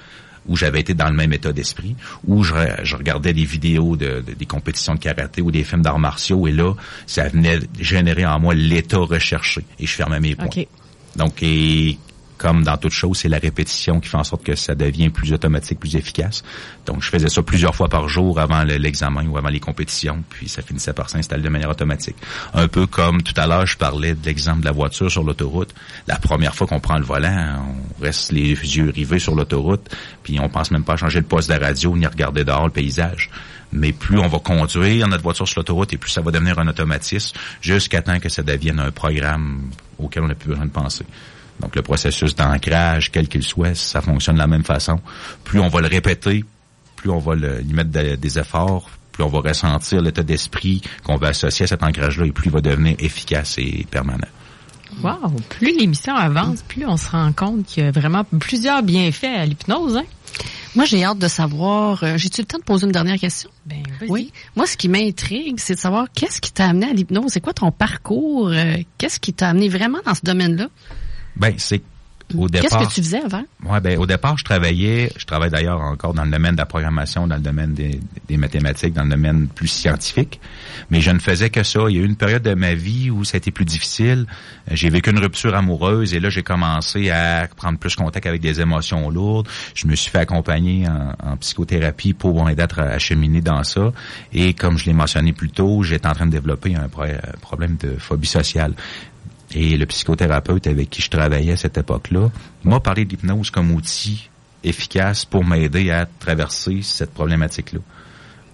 où 0.49 0.55
j'avais 0.55 0.79
été 0.79 0.93
dans 0.93 1.09
le 1.09 1.15
même 1.15 1.33
état 1.33 1.51
d'esprit, 1.51 1.95
ou 2.25 2.41
je, 2.43 2.53
je 2.83 2.95
regardais 2.95 3.33
des 3.33 3.43
vidéos 3.43 3.97
de, 3.97 4.23
de- 4.25 4.33
des 4.33 4.45
compétitions 4.45 4.95
de 4.95 4.99
karaté 4.99 5.41
ou 5.41 5.51
des 5.51 5.63
films 5.65 5.81
d'arts 5.81 5.99
martiaux, 5.99 6.47
et 6.47 6.53
là, 6.53 6.73
ça 7.05 7.27
venait 7.27 7.59
générer 7.79 8.25
en 8.25 8.39
moi 8.39 8.53
l'état 8.53 8.97
recherché, 8.97 9.65
et 9.77 9.85
je 9.85 9.91
fermais 9.93 10.21
mes 10.21 10.35
points. 10.35 10.45
OK. 10.47 10.65
Donc, 11.17 11.41
et 11.41 11.97
comme 12.37 12.63
dans 12.63 12.77
toute 12.77 12.91
chose, 12.91 13.17
c'est 13.17 13.29
la 13.29 13.39
répétition 13.39 13.99
qui 13.99 14.09
fait 14.09 14.17
en 14.17 14.23
sorte 14.23 14.43
que 14.43 14.55
ça 14.55 14.75
devient 14.75 15.09
plus 15.09 15.33
automatique, 15.33 15.79
plus 15.79 15.95
efficace. 15.95 16.43
Donc, 16.85 17.01
je 17.01 17.09
faisais 17.09 17.29
ça 17.29 17.41
plusieurs 17.41 17.75
fois 17.75 17.89
par 17.89 18.07
jour 18.07 18.39
avant 18.39 18.63
le- 18.63 18.77
l'examen 18.77 19.25
ou 19.27 19.37
avant 19.37 19.49
les 19.49 19.59
compétitions, 19.59 20.23
puis 20.29 20.47
ça 20.47 20.61
finissait 20.61 20.93
par 20.93 21.09
s'installer 21.09 21.43
de 21.43 21.49
manière 21.49 21.69
automatique. 21.69 22.15
Un 22.53 22.67
peu 22.67 22.85
comme 22.87 23.21
tout 23.23 23.33
à 23.37 23.47
l'heure, 23.47 23.65
je 23.65 23.77
parlais 23.77 24.13
de 24.13 24.25
l'exemple 24.25 24.59
de 24.61 24.65
la 24.65 24.71
voiture 24.71 25.09
sur 25.11 25.23
l'autoroute. 25.23 25.73
La 26.07 26.17
première 26.17 26.55
fois 26.55 26.67
qu'on 26.67 26.79
prend 26.79 26.97
le 26.97 27.03
volant, 27.05 27.65
on 27.99 28.01
reste 28.03 28.31
les 28.31 28.49
yeux 28.51 28.91
rivés 28.95 29.19
sur 29.19 29.35
l'autoroute, 29.35 29.89
puis 30.23 30.39
on 30.39 30.49
pense 30.49 30.71
même 30.71 30.83
pas 30.83 30.93
à 30.93 30.97
changer 30.97 31.19
le 31.19 31.25
poste 31.25 31.49
de 31.51 31.55
radio 31.59 31.95
ni 31.97 32.05
regarder 32.05 32.43
dehors 32.43 32.65
le 32.65 32.71
paysage. 32.71 33.29
Mais 33.73 33.91
plus 33.91 34.17
on 34.17 34.27
va 34.27 34.39
conduire 34.39 35.07
notre 35.09 35.23
voiture 35.23 35.45
sur 35.45 35.59
l'autoroute 35.59 35.91
et 35.91 35.97
plus 35.97 36.09
ça 36.09 36.21
va 36.21 36.31
devenir 36.31 36.57
un 36.57 36.67
automatisme 36.69 37.35
jusqu'à 37.61 38.01
temps 38.01 38.17
que 38.19 38.29
ça 38.29 38.41
devienne 38.41 38.79
un 38.79 38.91
programme 38.91 39.71
auquel 39.99 40.23
on 40.23 40.27
n'a 40.27 40.35
plus 40.35 40.49
besoin 40.49 40.65
de 40.65 40.71
penser. 40.71 41.05
Donc 41.59 41.75
le 41.75 41.81
processus 41.81 42.35
d'ancrage, 42.35 43.11
quel 43.11 43.27
qu'il 43.27 43.43
soit, 43.43 43.75
ça 43.75 44.01
fonctionne 44.01 44.35
de 44.35 44.39
la 44.39 44.47
même 44.47 44.63
façon. 44.63 44.99
Plus 45.43 45.59
on 45.59 45.69
va 45.69 45.81
le 45.81 45.87
répéter, 45.87 46.45
plus 46.95 47.09
on 47.09 47.19
va 47.19 47.35
le, 47.35 47.61
y 47.63 47.73
mettre 47.73 47.91
de- 47.91 48.15
des 48.15 48.39
efforts, 48.39 48.89
plus 49.11 49.23
on 49.23 49.29
va 49.29 49.39
ressentir 49.39 50.01
l'état 50.01 50.21
d'esprit 50.23 50.81
qu'on 51.03 51.17
va 51.17 51.29
associer 51.29 51.63
à 51.63 51.67
cet 51.67 51.81
ancrage-là 51.83 52.25
et 52.27 52.31
plus 52.31 52.47
il 52.49 52.51
va 52.51 52.61
devenir 52.61 52.95
efficace 52.99 53.55
et 53.57 53.85
permanent. 53.89 54.27
Wow! 55.03 55.35
Plus 55.49 55.77
l'émission 55.77 56.15
avance, 56.15 56.61
plus 56.67 56.85
on 56.85 56.95
se 56.97 57.09
rend 57.09 57.31
compte 57.33 57.65
qu'il 57.65 57.83
y 57.83 57.87
a 57.87 57.91
vraiment 57.91 58.23
plusieurs 58.23 58.83
bienfaits 58.83 59.25
à 59.25 59.45
l'hypnose, 59.45 59.97
hein? 59.97 60.05
Moi, 60.75 60.85
j'ai 60.85 61.03
hâte 61.03 61.17
de 61.17 61.27
savoir. 61.27 62.03
euh, 62.03 62.17
J'ai-tu 62.17 62.41
le 62.41 62.45
temps 62.47 62.59
de 62.59 62.63
poser 62.63 62.85
une 62.85 62.91
dernière 62.91 63.17
question? 63.17 63.49
Ben. 63.65 63.81
Oui. 64.07 64.31
Moi, 64.55 64.67
ce 64.67 64.77
qui 64.77 64.87
m'intrigue, 64.89 65.55
c'est 65.59 65.73
de 65.73 65.79
savoir 65.79 66.05
qu'est-ce 66.13 66.39
qui 66.39 66.51
t'a 66.51 66.67
amené 66.67 66.85
à 66.87 66.93
l'hypnose? 66.93 67.31
C'est 67.31 67.41
quoi 67.41 67.53
ton 67.53 67.71
parcours? 67.71 68.49
euh, 68.49 68.75
qu'est-ce 68.99 69.19
qui 69.19 69.33
t'a 69.33 69.49
amené 69.49 69.69
vraiment 69.69 69.97
dans 70.05 70.13
ce 70.13 70.21
domaine-là? 70.23 70.67
Ben, 71.39 71.53
c'est 71.57 71.81
au 72.35 72.45
Qu'est-ce 72.49 72.63
départ. 72.63 72.87
que 72.89 72.93
tu 72.93 73.01
faisais 73.01 73.21
avant? 73.23 73.45
Ouais, 73.63 73.79
ben, 73.79 73.97
au 73.97 74.05
départ, 74.05 74.37
je 74.37 74.43
travaillais, 74.43 75.09
je 75.15 75.25
travaille 75.25 75.49
d'ailleurs 75.49 75.79
encore 75.79 76.13
dans 76.13 76.25
le 76.25 76.29
domaine 76.29 76.51
de 76.55 76.57
la 76.57 76.65
programmation, 76.65 77.25
dans 77.25 77.35
le 77.37 77.41
domaine 77.41 77.73
des, 77.73 78.01
des 78.27 78.35
mathématiques, 78.35 78.93
dans 78.93 79.05
le 79.05 79.11
domaine 79.11 79.47
plus 79.47 79.69
scientifique. 79.69 80.41
Mais 80.89 80.99
je 80.99 81.09
ne 81.11 81.19
faisais 81.19 81.49
que 81.49 81.63
ça. 81.63 81.85
Il 81.87 81.95
y 81.95 81.99
a 81.99 82.01
eu 82.01 82.05
une 82.05 82.17
période 82.17 82.43
de 82.43 82.53
ma 82.53 82.73
vie 82.73 83.09
où 83.11 83.23
ça 83.23 83.35
a 83.35 83.37
été 83.37 83.51
plus 83.51 83.63
difficile. 83.63 84.25
Euh, 84.69 84.73
J'ai 84.75 84.89
vécu 84.89 85.09
une 85.11 85.19
rupture 85.19 85.55
amoureuse 85.55 86.13
et 86.13 86.19
là, 86.19 86.29
j'ai 86.29 86.43
commencé 86.43 87.09
à 87.11 87.47
prendre 87.55 87.79
plus 87.79 87.95
contact 87.95 88.25
avec 88.25 88.41
des 88.41 88.59
émotions 88.59 89.09
lourdes. 89.09 89.47
Je 89.73 89.87
me 89.87 89.95
suis 89.95 90.11
fait 90.11 90.19
accompagner 90.19 90.85
en, 90.85 91.13
en 91.31 91.37
psychothérapie 91.37 92.11
pour 92.13 92.43
m'aider 92.43 92.65
à 92.75 92.99
cheminer 92.99 93.39
dans 93.39 93.63
ça. 93.63 93.93
Et 94.33 94.53
comme 94.53 94.77
je 94.77 94.83
l'ai 94.85 94.93
mentionné 94.93 95.31
plus 95.31 95.49
tôt, 95.49 95.81
j'étais 95.81 96.07
en 96.09 96.13
train 96.13 96.25
de 96.25 96.31
développer 96.31 96.75
un 96.75 96.89
pro- 96.89 97.03
un 97.03 97.37
problème 97.39 97.77
de 97.79 97.95
phobie 97.97 98.27
sociale. 98.27 98.73
Et 99.53 99.77
le 99.77 99.85
psychothérapeute 99.85 100.67
avec 100.67 100.89
qui 100.89 101.01
je 101.01 101.09
travaillais 101.09 101.53
à 101.53 101.57
cette 101.57 101.77
époque-là 101.77 102.29
m'a 102.63 102.79
parlé 102.79 103.05
de 103.05 103.11
l'hypnose 103.11 103.49
comme 103.49 103.71
outil 103.71 104.29
efficace 104.63 105.23
pour 105.23 105.45
m'aider 105.45 105.91
à 105.91 106.05
traverser 106.05 106.81
cette 106.81 107.13
problématique-là. 107.13 107.79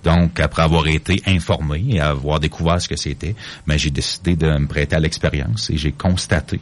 Donc, 0.04 0.40
après 0.40 0.62
avoir 0.62 0.88
été 0.88 1.24
informé 1.26 1.84
et 1.90 2.00
avoir 2.00 2.40
découvert 2.40 2.82
ce 2.82 2.90
que 2.90 2.98
c'était, 2.98 3.36
ben, 3.66 3.78
j'ai 3.78 3.90
décidé 3.90 4.36
de 4.36 4.48
me 4.58 4.68
prêter 4.68 4.96
à 4.96 5.00
l'expérience 5.00 5.70
et 5.70 5.78
j'ai 5.78 5.94
constaté 5.94 6.60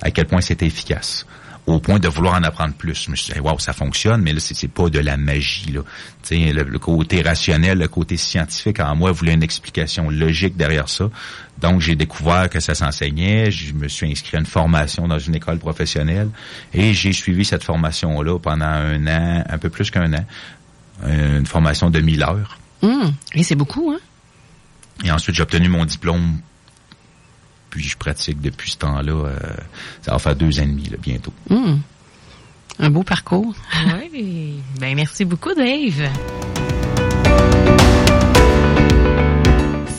à 0.00 0.10
quel 0.10 0.26
point 0.26 0.40
c'était 0.40 0.66
efficace. 0.66 1.26
Au 1.68 1.80
point 1.80 1.98
de 1.98 2.08
vouloir 2.08 2.34
en 2.34 2.42
apprendre 2.44 2.72
plus. 2.72 3.04
Je 3.04 3.10
me 3.10 3.16
suis 3.16 3.34
dit, 3.34 3.40
wow, 3.40 3.58
ça 3.58 3.74
fonctionne, 3.74 4.22
mais 4.22 4.32
là, 4.32 4.40
c'est 4.40 4.68
pas 4.68 4.88
de 4.88 4.98
la 5.00 5.18
magie, 5.18 5.70
là. 5.70 5.82
Tu 6.22 6.36
sais, 6.46 6.52
le, 6.52 6.62
le 6.62 6.78
côté 6.78 7.20
rationnel, 7.20 7.76
le 7.78 7.88
côté 7.88 8.16
scientifique 8.16 8.80
en 8.80 8.96
moi 8.96 9.12
voulait 9.12 9.34
une 9.34 9.42
explication 9.42 10.08
logique 10.08 10.56
derrière 10.56 10.88
ça. 10.88 11.10
Donc, 11.60 11.82
j'ai 11.82 11.94
découvert 11.94 12.48
que 12.48 12.58
ça 12.58 12.74
s'enseignait. 12.74 13.50
Je 13.50 13.74
me 13.74 13.86
suis 13.88 14.10
inscrit 14.10 14.38
à 14.38 14.40
une 14.40 14.46
formation 14.46 15.06
dans 15.08 15.18
une 15.18 15.34
école 15.34 15.58
professionnelle 15.58 16.30
et 16.72 16.94
j'ai 16.94 17.12
suivi 17.12 17.44
cette 17.44 17.64
formation-là 17.64 18.38
pendant 18.38 18.64
un 18.64 19.06
an, 19.06 19.44
un 19.46 19.58
peu 19.58 19.68
plus 19.68 19.90
qu'un 19.90 20.10
an. 20.14 20.24
Une 21.06 21.46
formation 21.46 21.90
de 21.90 22.00
1000 22.00 22.22
heures. 22.22 22.58
Hum, 22.82 23.12
Et 23.34 23.42
c'est 23.42 23.54
beaucoup, 23.56 23.90
hein? 23.94 24.00
Et 25.04 25.10
ensuite, 25.12 25.36
j'ai 25.36 25.42
obtenu 25.42 25.68
mon 25.68 25.84
diplôme. 25.84 26.38
Puis 27.78 27.86
je 27.86 27.96
pratique 27.96 28.40
depuis 28.40 28.72
ce 28.72 28.76
temps-là. 28.78 29.12
euh, 29.12 29.38
ça 30.02 30.10
va 30.10 30.18
faire 30.18 30.34
deux 30.34 30.58
ans 30.58 30.64
et 30.64 30.66
demi, 30.66 30.88
là, 30.88 30.96
bientôt. 31.00 31.32
Hum. 31.48 31.80
Un 32.80 32.90
beau 32.90 33.04
parcours. 33.04 33.54
Oui. 34.12 34.54
Ben, 34.80 34.96
merci 34.96 35.24
beaucoup, 35.24 35.54
Dave. 35.54 36.10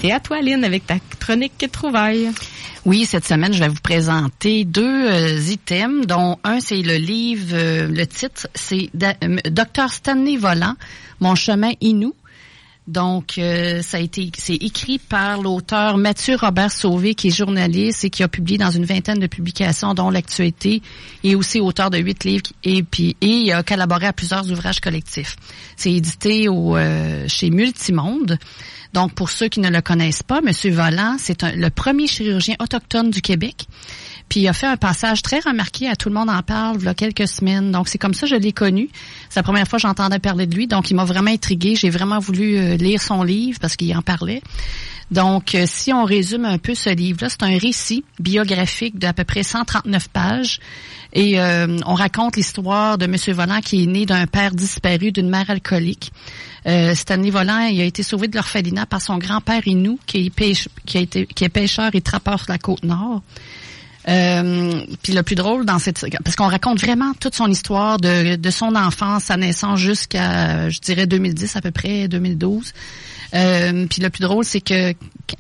C'est 0.02 0.12
à 0.12 0.20
toi, 0.20 0.42
Lynn, 0.42 0.66
avec 0.66 0.88
ta 0.88 0.96
chronique 1.20 1.66
Trouvaille. 1.72 2.30
Oui, 2.84 3.06
cette 3.06 3.26
semaine, 3.26 3.54
je 3.54 3.60
vais 3.60 3.70
vous 3.70 3.80
présenter 3.82 4.66
deux 4.66 5.10
euh, 5.10 5.40
items, 5.50 6.06
dont 6.06 6.38
un, 6.44 6.60
c'est 6.60 6.82
le 6.82 6.96
livre, 6.96 7.54
euh, 7.54 7.88
le 7.88 8.06
titre, 8.08 8.48
c'est 8.56 8.90
Docteur 9.50 9.90
Stanley 9.90 10.36
Volant, 10.36 10.76
Mon 11.22 11.36
chemin 11.36 11.72
Inou. 11.80 12.14
Donc, 12.90 13.38
euh, 13.38 13.84
ça 13.84 13.98
a 13.98 14.00
été, 14.00 14.32
c'est 14.36 14.56
écrit 14.56 14.98
par 14.98 15.40
l'auteur 15.40 16.00
Mathieu 16.00 16.36
Robert 16.36 16.72
Sauvé, 16.72 17.14
qui 17.14 17.28
est 17.28 17.32
journaliste 17.32 18.04
et 18.04 18.10
qui 18.10 18.24
a 18.24 18.28
publié 18.28 18.58
dans 18.58 18.72
une 18.72 18.84
vingtaine 18.84 19.20
de 19.20 19.28
publications, 19.28 19.94
dont 19.94 20.10
l'actualité, 20.10 20.82
et 21.24 21.36
aussi 21.36 21.60
auteur 21.60 21.92
de 21.92 22.00
huit 22.00 22.24
livres, 22.24 22.52
et 22.64 22.82
puis 22.82 23.16
il 23.22 23.52
a 23.52 23.62
collaboré 23.62 24.08
à 24.08 24.14
plusieurs 24.14 24.50
ouvrages 24.52 24.80
collectifs. 24.80 25.36
C'est 25.76 25.94
édité 25.94 26.48
euh, 26.50 27.28
chez 27.28 27.52
Multimonde. 27.52 28.40
Donc, 28.94 29.14
pour 29.14 29.30
ceux 29.30 29.50
qui 29.50 29.60
ne 29.60 29.70
le 29.70 29.82
connaissent 29.82 30.24
pas, 30.24 30.42
Monsieur 30.42 30.72
Volant, 30.72 31.18
c'est 31.20 31.44
le 31.44 31.70
premier 31.70 32.08
chirurgien 32.08 32.56
autochtone 32.60 33.12
du 33.12 33.22
Québec. 33.22 33.68
Puis 34.30 34.42
il 34.42 34.48
a 34.48 34.54
fait 34.54 34.68
un 34.68 34.78
passage 34.78 35.22
très 35.22 35.40
remarqué, 35.40 35.88
à 35.88 35.96
tout 35.96 36.10
le 36.10 36.16
monde 36.16 36.30
en 36.30 36.42
parle, 36.44 36.78
il 36.80 36.86
y 36.86 36.88
a 36.88 36.94
quelques 36.94 37.28
semaines. 37.28 37.72
Donc 37.72 37.88
c'est 37.88 37.98
comme 37.98 38.14
ça 38.14 38.28
que 38.28 38.36
je 38.36 38.36
l'ai 38.36 38.54
connu. 38.54 38.90
C'est 39.30 39.40
la 39.40 39.44
première 39.44 39.68
fois 39.68 39.78
que 39.78 39.82
j'entendais 39.82 40.20
parler 40.20 40.46
de 40.46 40.56
lui, 40.56 40.68
donc 40.68 40.92
il 40.92 40.96
m'a 40.96 41.06
vraiment 41.06 41.32
intrigué. 41.32 41.76
J'ai 41.76 41.90
vraiment 41.90 42.20
voulu 42.20 42.58
euh, 42.58 42.78
lire 42.78 43.02
son 43.02 43.24
livre 43.24 43.60
parce 43.60 43.76
qu'il 43.76 43.96
en 43.98 44.02
parlait. 44.02 44.42
Donc 45.12 45.56
euh, 45.56 45.66
si 45.66 45.92
on 45.92 46.04
résume 46.06 46.46
un 46.46 46.58
peu 46.58 46.76
ce 46.76 46.90
livre-là, 46.90 47.30
c'est 47.30 47.44
un 47.44 47.58
récit 47.58 48.04
biographique 48.20 49.00
d'à 49.00 49.14
peu 49.14 49.24
près 49.24 49.44
139 49.44 50.08
pages. 50.10 50.60
Et 51.14 51.40
euh, 51.40 51.78
on 51.88 51.96
raconte 51.96 52.36
l'histoire 52.36 53.00
de 53.00 53.08
Monsieur 53.08 53.34
Volant 53.34 53.62
qui 53.62 53.84
est 53.84 53.88
né 53.88 54.06
d'un 54.06 54.28
père 54.28 54.54
disparu, 54.54 55.12
d'une 55.12 55.30
mère 55.30 55.50
alcoolique. 55.50 56.12
Euh, 56.68 56.94
Stanley 56.94 57.32
Volant, 57.32 57.62
il 57.62 57.82
a 57.82 57.86
été 57.86 58.04
sauvé 58.04 58.28
de 58.28 58.36
l'orphelinat 58.36 58.86
par 58.86 59.02
son 59.02 59.18
grand-père 59.18 59.68
Inou, 59.68 59.98
qui 60.06 60.30
qui, 60.30 61.08
qui 61.08 61.44
est 61.44 61.50
pêcheur 61.50 61.90
et 61.94 62.02
trappeur 62.02 62.44
sur 62.44 62.52
la 62.52 62.60
côte 62.60 62.84
nord. 62.84 63.24
Euh, 64.08 64.82
puis 65.04 65.14
le 65.14 65.24
plus 65.24 65.36
drôle 65.36 65.66
dans 65.66 65.78
cette 65.78 66.04
parce 66.24 66.36
qu'on 66.38 66.48
raconte 66.48 66.80
vraiment 66.80 67.14
toute 67.20 67.36
son 67.36 67.48
histoire 67.52 67.98
de, 67.98 68.38
de 68.38 68.50
son 68.50 68.76
enfance, 68.76 69.26
sa 69.26 69.36
naissance 69.38 69.78
jusqu'à 69.80 70.70
je 70.70 70.80
dirais 70.80 71.06
2010 71.06 71.56
à 71.58 71.62
peu 71.62 71.72
près 71.72 72.08
2012. 72.08 72.74
Euh, 73.36 73.86
puis 73.88 74.02
le 74.02 74.10
plus 74.10 74.22
drôle 74.22 74.44
c'est 74.46 74.62
que 74.62 74.94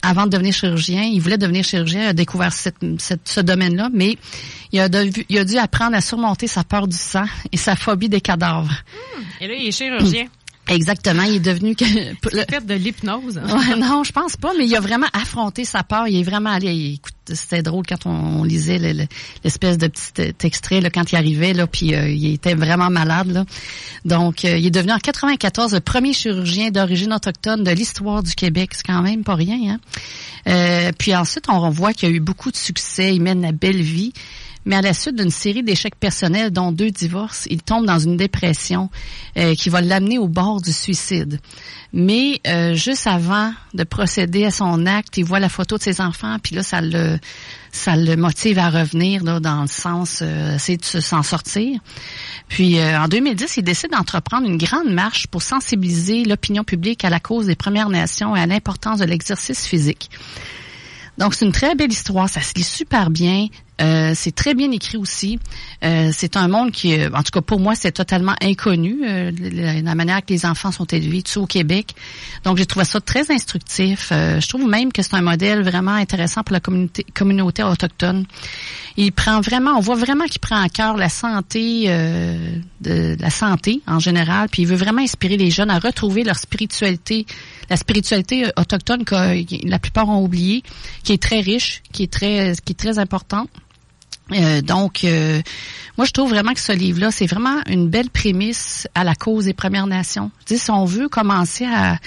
avant 0.03 0.25
de 0.25 0.29
devenir 0.31 0.53
chirurgien, 0.53 1.03
il 1.03 1.19
voulait 1.21 1.37
devenir 1.39 1.63
chirurgien, 1.63 2.03
il 2.03 2.07
a 2.07 2.13
découvert 2.13 2.51
ce 2.53 3.39
domaine-là, 3.39 3.89
mais 3.93 4.17
il 4.71 4.79
a, 4.81 4.89
devu- 4.89 5.25
il 5.29 5.37
a 5.39 5.45
dû 5.45 5.57
apprendre 5.57 5.95
à 5.95 6.01
surmonter 6.01 6.45
sa 6.45 6.63
peur 6.63 6.87
du 6.87 6.95
sang 6.97 7.25
et 7.51 7.57
sa 7.57 7.75
phobie 7.75 8.09
des 8.09 8.21
cadavres. 8.21 8.75
Et 9.41 9.47
là, 9.47 9.53
il 9.57 9.67
est 9.67 9.71
chirurgien. 9.71 10.25
Exactement, 10.69 11.23
il 11.23 11.37
est 11.37 11.39
devenu 11.39 11.75
que 11.75 11.83
le 12.31 12.43
fait 12.47 12.65
de 12.65 12.75
l'hypnose. 12.75 13.37
Ouais, 13.37 13.75
non, 13.75 14.03
je 14.03 14.11
pense 14.11 14.37
pas, 14.37 14.51
mais 14.57 14.67
il 14.67 14.75
a 14.75 14.79
vraiment 14.79 15.07
affronté 15.13 15.65
sa 15.65 15.83
peur. 15.83 16.07
Il 16.07 16.19
est 16.19 16.23
vraiment 16.23 16.51
allé. 16.51 16.93
Écoute, 16.93 17.13
c'était 17.33 17.63
drôle 17.63 17.85
quand 17.87 18.05
on, 18.05 18.43
lisait 18.43 18.77
l'espèce 19.43 19.77
de 19.77 19.87
petit 19.87 20.33
extrait 20.45 20.79
là, 20.79 20.89
quand 20.89 21.11
il 21.11 21.15
arrivait 21.15 21.53
là, 21.53 21.65
puis 21.65 21.95
euh, 21.95 22.09
il 22.09 22.33
était 22.33 22.53
vraiment 22.53 22.89
malade 22.89 23.31
là. 23.31 23.45
Donc, 24.05 24.45
euh, 24.45 24.57
il 24.57 24.65
est 24.65 24.71
devenu 24.71 24.93
en 24.93 24.99
94 24.99 25.73
le 25.73 25.79
premier 25.79 26.13
chirurgien 26.13 26.69
d'origine 26.69 27.13
autochtone 27.13 27.63
de 27.63 27.71
l'histoire 27.71 28.21
du 28.23 28.35
Québec. 28.35 28.71
C'est 28.73 28.85
quand 28.85 29.01
même 29.01 29.23
pas 29.23 29.35
rien. 29.35 29.73
Hein? 29.73 29.79
Euh, 30.47 30.91
puis 30.97 31.15
ensuite, 31.15 31.45
on 31.49 31.69
voit 31.69 31.93
qu'il 31.93 32.09
a 32.09 32.11
eu 32.11 32.19
beaucoup 32.19 32.51
de 32.51 32.57
succès. 32.57 33.15
Il 33.15 33.21
mène 33.21 33.41
la 33.41 33.51
belle 33.51 33.81
vie 33.81 34.13
mais 34.69 34.75
à 34.75 34.81
la 34.83 34.93
suite 34.93 35.15
d'une 35.15 35.31
série 35.31 35.63
d'échecs 35.63 35.95
personnels, 35.95 36.51
dont 36.51 36.71
deux 36.71 36.91
divorces, 36.91 37.47
il 37.49 37.63
tombe 37.63 37.87
dans 37.87 37.97
une 37.97 38.17
dépression 38.17 38.91
euh, 39.35 39.55
qui 39.55 39.67
va 39.71 39.81
l'amener 39.81 40.19
au 40.19 40.27
bord 40.27 40.61
du 40.61 40.71
suicide. 40.71 41.39
Mais 41.91 42.39
euh, 42.45 42.75
juste 42.75 43.07
avant 43.07 43.51
de 43.73 43.83
procéder 43.83 44.45
à 44.45 44.51
son 44.51 44.85
acte, 44.85 45.17
il 45.17 45.25
voit 45.25 45.39
la 45.39 45.49
photo 45.49 45.79
de 45.79 45.81
ses 45.81 46.01
enfants, 46.01 46.37
puis 46.43 46.53
là, 46.53 46.61
ça 46.61 46.81
le, 46.81 47.17
ça 47.71 47.95
le 47.95 48.15
motive 48.15 48.59
à 48.59 48.69
revenir 48.69 49.23
là, 49.23 49.39
dans 49.39 49.63
le 49.63 49.67
sens, 49.67 50.19
euh, 50.21 50.57
essayer 50.57 50.77
de 50.77 50.83
s'en 50.83 51.23
sortir. 51.23 51.79
Puis 52.47 52.79
en 52.79 53.07
2010, 53.07 53.57
il 53.57 53.63
décide 53.63 53.89
d'entreprendre 53.89 54.47
une 54.47 54.57
grande 54.57 54.91
marche 54.91 55.25
pour 55.25 55.41
sensibiliser 55.41 56.25
l'opinion 56.25 56.63
publique 56.63 57.03
à 57.03 57.09
la 57.09 57.19
cause 57.19 57.47
des 57.47 57.55
Premières 57.55 57.89
Nations 57.89 58.35
et 58.35 58.39
à 58.39 58.45
l'importance 58.45 58.99
de 58.99 59.05
l'exercice 59.05 59.65
physique. 59.65 60.11
Donc, 61.17 61.33
c'est 61.33 61.45
une 61.45 61.51
très 61.51 61.73
belle 61.73 61.91
histoire. 61.91 62.29
Ça 62.29 62.41
se 62.41 62.53
lit 62.55 62.63
super 62.63 63.09
bien. 63.09 63.47
Euh, 63.81 64.11
c'est 64.13 64.33
très 64.33 64.53
bien 64.53 64.71
écrit 64.71 64.97
aussi. 64.97 65.39
Euh, 65.83 66.11
c'est 66.13 66.35
un 66.35 66.47
monde 66.47 66.71
qui, 66.71 66.99
euh, 66.99 67.09
en 67.13 67.23
tout 67.23 67.31
cas 67.31 67.41
pour 67.41 67.59
moi, 67.59 67.75
c'est 67.75 67.91
totalement 67.91 68.35
inconnu, 68.41 68.99
la, 69.03 69.95
manière 69.95 70.25
que 70.25 70.33
les 70.33 70.45
enfants 70.45 70.71
sont 70.71 70.85
élevés, 70.85 71.21
tout 71.21 71.39
au 71.39 71.45
Québec. 71.45 71.95
Donc 72.43 72.57
j'ai 72.57 72.65
trouvé 72.65 72.85
ça 72.85 72.99
très 72.99 73.31
instructif. 73.31 74.09
je 74.11 74.47
trouve 74.47 74.67
même 74.67 74.91
que 74.91 75.01
c'est 75.01 75.15
un 75.15 75.21
modèle 75.21 75.63
vraiment 75.63 75.93
intéressant 75.93 76.43
pour 76.43 76.53
la 76.53 76.59
communauté, 76.59 77.05
communauté 77.13 77.63
autochtone. 77.63 78.25
Il 78.97 79.11
prend 79.11 79.39
vraiment, 79.39 79.71
on 79.77 79.79
voit 79.79 79.95
vraiment 79.95 80.25
qu'il 80.25 80.39
prend 80.39 80.61
à 80.61 80.69
cœur 80.69 80.97
la 80.97 81.09
santé, 81.09 81.87
de, 82.81 83.15
la 83.19 83.29
santé 83.29 83.81
en 83.87 83.99
général, 83.99 84.49
puis 84.49 84.63
il 84.63 84.67
veut 84.67 84.75
vraiment 84.75 85.01
inspirer 85.01 85.37
les 85.37 85.51
jeunes 85.51 85.69
à 85.69 85.79
retrouver 85.79 86.23
leur 86.23 86.37
spiritualité, 86.37 87.25
la 87.69 87.77
spiritualité 87.77 88.45
autochtone 88.57 89.05
que 89.05 89.67
la 89.67 89.79
plupart 89.79 90.09
ont 90.09 90.23
oublié, 90.23 90.63
qui 91.03 91.13
est 91.13 91.21
très 91.21 91.39
riche, 91.39 91.81
qui 91.91 92.03
est 92.03 92.11
très, 92.11 92.53
qui 92.63 92.73
est 92.73 92.79
très 92.79 92.99
importante. 92.99 93.49
Euh, 94.31 94.61
donc, 94.61 95.03
euh, 95.03 95.41
moi, 95.97 96.05
je 96.05 96.11
trouve 96.11 96.29
vraiment 96.29 96.53
que 96.53 96.59
ce 96.59 96.71
livre-là, 96.71 97.11
c'est 97.11 97.25
vraiment 97.25 97.57
une 97.67 97.89
belle 97.89 98.09
prémisse 98.09 98.87
à 98.95 99.03
la 99.03 99.15
cause 99.15 99.45
des 99.45 99.53
Premières 99.53 99.87
Nations. 99.87 100.31
Je 100.49 100.55
si 100.55 100.71
on 100.71 100.85
veut 100.85 101.09
commencer 101.09 101.65
à, 101.65 101.97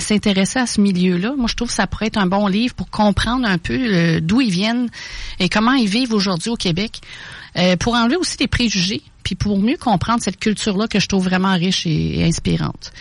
s'intéresser 0.00 0.58
à 0.58 0.66
ce 0.66 0.80
milieu-là, 0.80 1.34
moi, 1.36 1.46
je 1.48 1.54
trouve 1.54 1.68
que 1.68 1.74
ça 1.74 1.86
pourrait 1.86 2.06
être 2.06 2.18
un 2.18 2.26
bon 2.26 2.46
livre 2.46 2.74
pour 2.74 2.90
comprendre 2.90 3.46
un 3.46 3.58
peu 3.58 3.78
euh, 3.78 4.20
d'où 4.20 4.40
ils 4.40 4.50
viennent 4.50 4.88
et 5.38 5.48
comment 5.48 5.72
ils 5.72 5.88
vivent 5.88 6.12
aujourd'hui 6.12 6.50
au 6.50 6.56
Québec, 6.56 7.00
pour 7.80 7.94
enlever 7.94 8.14
aussi 8.14 8.36
des 8.36 8.46
préjugés, 8.46 9.02
puis 9.24 9.34
pour 9.34 9.58
mieux 9.58 9.76
comprendre 9.76 10.22
cette 10.22 10.38
culture-là 10.38 10.86
que 10.86 11.00
je 11.00 11.08
trouve 11.08 11.24
vraiment 11.24 11.54
riche 11.54 11.86
et, 11.86 12.22
inspirante. 12.24 12.92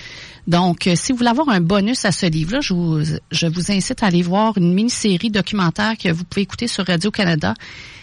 Donc, 0.47 0.89
si 0.95 1.11
vous 1.11 1.19
voulez 1.19 1.29
avoir 1.29 1.49
un 1.49 1.59
bonus 1.59 2.05
à 2.05 2.11
ce 2.11 2.25
livre-là, 2.25 2.61
je 2.61 2.73
vous, 2.73 3.03
je 3.29 3.45
vous 3.45 3.71
incite 3.71 4.01
à 4.01 4.07
aller 4.07 4.23
voir 4.23 4.57
une 4.57 4.73
mini-série 4.73 5.29
documentaire 5.29 5.95
que 5.95 6.09
vous 6.11 6.23
pouvez 6.23 6.41
écouter 6.41 6.67
sur 6.67 6.87
Radio-Canada 6.87 7.53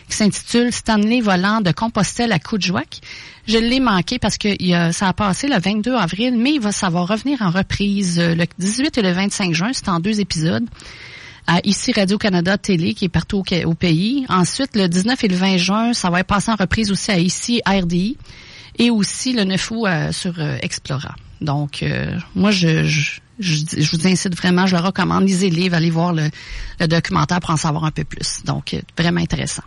qui 0.09 0.17
s'intitule 0.17 0.73
Stanley 0.73 1.21
volant 1.21 1.61
de 1.61 1.73
Compostelle 1.73 2.33
à 2.33 2.39
Coudjouac. 2.39 3.01
Je 3.47 3.59
l'ai 3.59 3.81
manqué 3.81 4.19
parce 4.19 4.39
que 4.39 4.49
ça 4.93 5.09
a 5.09 5.13
passé 5.13 5.49
le 5.49 5.59
22 5.59 5.95
avril, 5.95 6.37
mais 6.39 6.55
il 6.55 6.61
va 6.61 6.73
savoir 6.73 7.09
revenir 7.09 7.43
en 7.43 7.51
reprise 7.51 8.19
euh, 8.19 8.35
le 8.35 8.47
18 8.59 8.99
et 8.99 9.03
le 9.03 9.13
25 9.13 9.53
juin. 9.53 9.71
C'est 9.73 9.89
en 9.89 10.01
deux 10.01 10.21
épisodes. 10.21 10.67
À 11.47 11.61
ici 11.65 11.93
Radio-Canada 11.93 12.57
Télé, 12.57 12.95
qui 12.95 13.05
est 13.05 13.11
partout 13.11 13.43
au, 13.67 13.75
pays. 13.75 14.25
Ensuite, 14.31 14.75
le 14.77 14.89
19 14.89 15.25
et 15.25 15.29
le 15.29 15.37
20 15.37 15.57
juin, 15.59 15.93
ça 15.93 16.09
va 16.09 16.21
être 16.21 16.27
passé 16.27 16.51
en 16.51 16.57
reprise 16.57 16.91
aussi 16.91 17.11
à 17.11 17.19
ici 17.19 17.61
RDI 17.67 18.17
et 18.79 18.91
aussi 18.91 19.35
le 19.35 19.45
9 19.45 19.71
août 19.71 19.87
euh, 19.87 20.11
sur 20.11 20.33
euh, 20.39 20.57
Explora. 20.63 21.15
Donc, 21.43 21.85
moi, 22.35 22.51
je, 22.51 23.21
je, 23.39 23.97
vous 23.97 24.07
incite 24.07 24.37
vraiment, 24.37 24.67
je 24.67 24.77
le 24.77 24.83
recommande, 24.83 25.27
lisez 25.27 25.51
le 25.51 25.57
livre, 25.57 25.75
allez 25.75 25.91
voir 25.91 26.13
le, 26.13 26.31
le 26.81 26.89
documentaire 26.89 27.41
pour 27.41 27.51
en 27.51 27.57
savoir 27.57 27.85
un 27.85 27.91
peu 27.91 28.05
plus. 28.05 28.45
Donc, 28.45 28.77
vraiment 28.97 29.21
intéressant. 29.21 29.65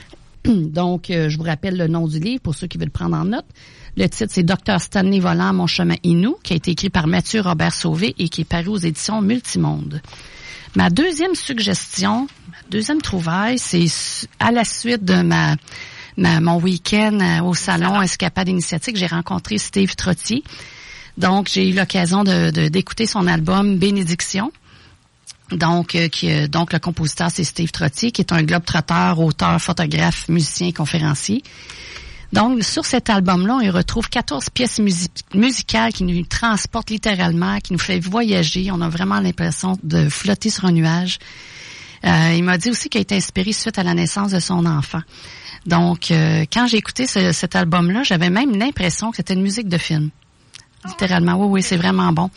Donc, 0.44 1.10
euh, 1.10 1.28
je 1.28 1.36
vous 1.36 1.44
rappelle 1.44 1.76
le 1.76 1.88
nom 1.88 2.06
du 2.06 2.18
livre 2.18 2.40
pour 2.40 2.54
ceux 2.54 2.66
qui 2.66 2.78
veulent 2.78 2.90
prendre 2.90 3.16
en 3.16 3.24
note. 3.24 3.46
Le 3.96 4.08
titre, 4.08 4.32
c'est 4.32 4.42
Docteur 4.42 4.80
Stanley 4.80 5.18
Volant, 5.18 5.52
Mon 5.52 5.66
chemin 5.66 5.96
Inou, 6.04 6.36
qui 6.42 6.52
a 6.52 6.56
été 6.56 6.70
écrit 6.70 6.90
par 6.90 7.06
Mathieu 7.06 7.40
Robert 7.40 7.74
Sauvé 7.74 8.14
et 8.18 8.28
qui 8.28 8.42
est 8.42 8.48
paru 8.48 8.68
aux 8.68 8.76
éditions 8.76 9.20
Multimonde. 9.20 10.00
Ma 10.76 10.90
deuxième 10.90 11.34
suggestion, 11.34 12.28
ma 12.50 12.58
deuxième 12.70 13.02
trouvaille, 13.02 13.58
c'est 13.58 13.86
à 14.38 14.52
la 14.52 14.64
suite 14.64 15.04
de 15.04 15.22
ma, 15.22 15.56
mon 16.16 16.60
week-end 16.60 17.18
euh, 17.20 17.42
au 17.42 17.54
salon 17.54 18.00
Escapade 18.02 18.48
Initiatique, 18.48 18.96
j'ai 18.96 19.06
rencontré 19.06 19.58
Steve 19.58 19.94
Trottier. 19.96 20.44
Donc, 21.18 21.48
j'ai 21.52 21.68
eu 21.68 21.74
l'occasion 21.74 22.22
d'écouter 22.22 23.06
son 23.06 23.26
album 23.26 23.76
Bénédiction. 23.76 24.52
Donc, 25.50 25.96
euh, 25.96 26.08
euh, 26.24 26.46
donc 26.46 26.72
le 26.72 26.78
compositeur, 26.78 27.30
c'est 27.32 27.42
Steve 27.42 27.72
Trottier, 27.72 28.12
qui 28.12 28.20
est 28.20 28.32
un 28.32 28.42
globe-trotteur, 28.42 29.18
auteur, 29.18 29.60
photographe, 29.60 30.28
musicien, 30.28 30.70
conférencier. 30.70 31.42
Donc, 32.32 32.62
sur 32.62 32.84
cet 32.84 33.10
album-là, 33.10 33.58
on 33.62 33.72
retrouve 33.72 34.08
14 34.08 34.50
pièces 34.50 34.80
musicales 35.34 35.92
qui 35.92 36.04
nous 36.04 36.24
transportent 36.24 36.90
littéralement, 36.90 37.58
qui 37.58 37.72
nous 37.72 37.78
fait 37.78 37.98
voyager. 37.98 38.70
On 38.70 38.80
a 38.80 38.88
vraiment 38.88 39.18
l'impression 39.18 39.76
de 39.82 40.08
flotter 40.08 40.50
sur 40.50 40.66
un 40.66 40.72
nuage. 40.72 41.18
Euh, 42.04 42.34
il 42.36 42.44
m'a 42.44 42.58
dit 42.58 42.70
aussi 42.70 42.90
qu'il 42.90 42.98
a 42.98 43.02
été 43.02 43.16
inspiré 43.16 43.52
suite 43.52 43.78
à 43.78 43.82
la 43.82 43.94
naissance 43.94 44.30
de 44.32 44.40
son 44.40 44.66
enfant. 44.66 45.00
Donc, 45.66 46.12
quand 46.52 46.66
j'ai 46.66 46.76
écouté 46.76 47.06
cet 47.06 47.56
album-là, 47.56 48.02
j'avais 48.04 48.30
même 48.30 48.56
l'impression 48.56 49.10
que 49.10 49.16
c'était 49.16 49.34
une 49.34 49.42
musique 49.42 49.68
de 49.68 49.78
film. 49.78 50.10
Littéralement, 50.88 51.34
oui, 51.34 51.46
oui, 51.50 51.62
c'est 51.62 51.76
vraiment 51.76 52.12
bon. 52.12 52.30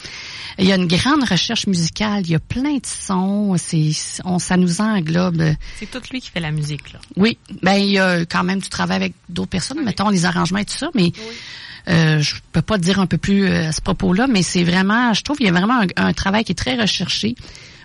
Il 0.58 0.68
y 0.68 0.74
a 0.74 0.76
une 0.76 0.88
grande 0.88 1.24
recherche 1.24 1.66
musicale, 1.66 2.24
il 2.26 2.32
y 2.32 2.36
a 2.36 2.40
plein 2.40 2.76
de 2.76 2.86
sons, 2.86 3.56
c'est, 3.58 3.92
on, 4.26 4.38
ça 4.38 4.58
nous 4.58 4.82
englobe. 4.82 5.42
C'est 5.80 5.90
tout 5.90 6.02
lui 6.12 6.22
qui 6.22 6.30
fait 6.30 6.40
la 6.40 6.52
musique, 6.52 6.92
là. 6.94 7.00
Oui, 7.16 7.38
ben 7.62 7.76
il 7.76 7.92
y 7.92 8.00
a 8.00 8.26
quand 8.26 8.44
même 8.44 8.60
du 8.60 8.70
travail 8.70 8.98
avec 8.98 9.14
d'autres 9.30 9.50
personnes, 9.50 9.84
mettons 9.84 10.10
les 10.10 10.26
arrangements 10.26 10.60
et 10.60 10.66
tout 10.66 10.78
ça, 10.78 10.90
mais 10.94 11.12
euh, 11.90 12.22
je 12.22 12.36
peux 12.52 12.62
pas 12.62 12.78
dire 12.78 13.00
un 13.00 13.08
peu 13.08 13.18
plus 13.18 13.46
euh, 13.46 13.70
à 13.70 13.72
ce 13.72 13.82
propos-là, 13.82 14.28
mais 14.28 14.44
c'est 14.44 14.64
vraiment, 14.64 15.14
je 15.14 15.22
trouve, 15.24 15.38
il 15.40 15.46
y 15.46 15.50
a 15.50 15.52
vraiment 15.52 15.82
un, 15.96 16.14
travail 16.14 16.44
qui 16.44 16.52
est 16.52 16.56
très 16.56 16.76
recherché. 16.76 17.36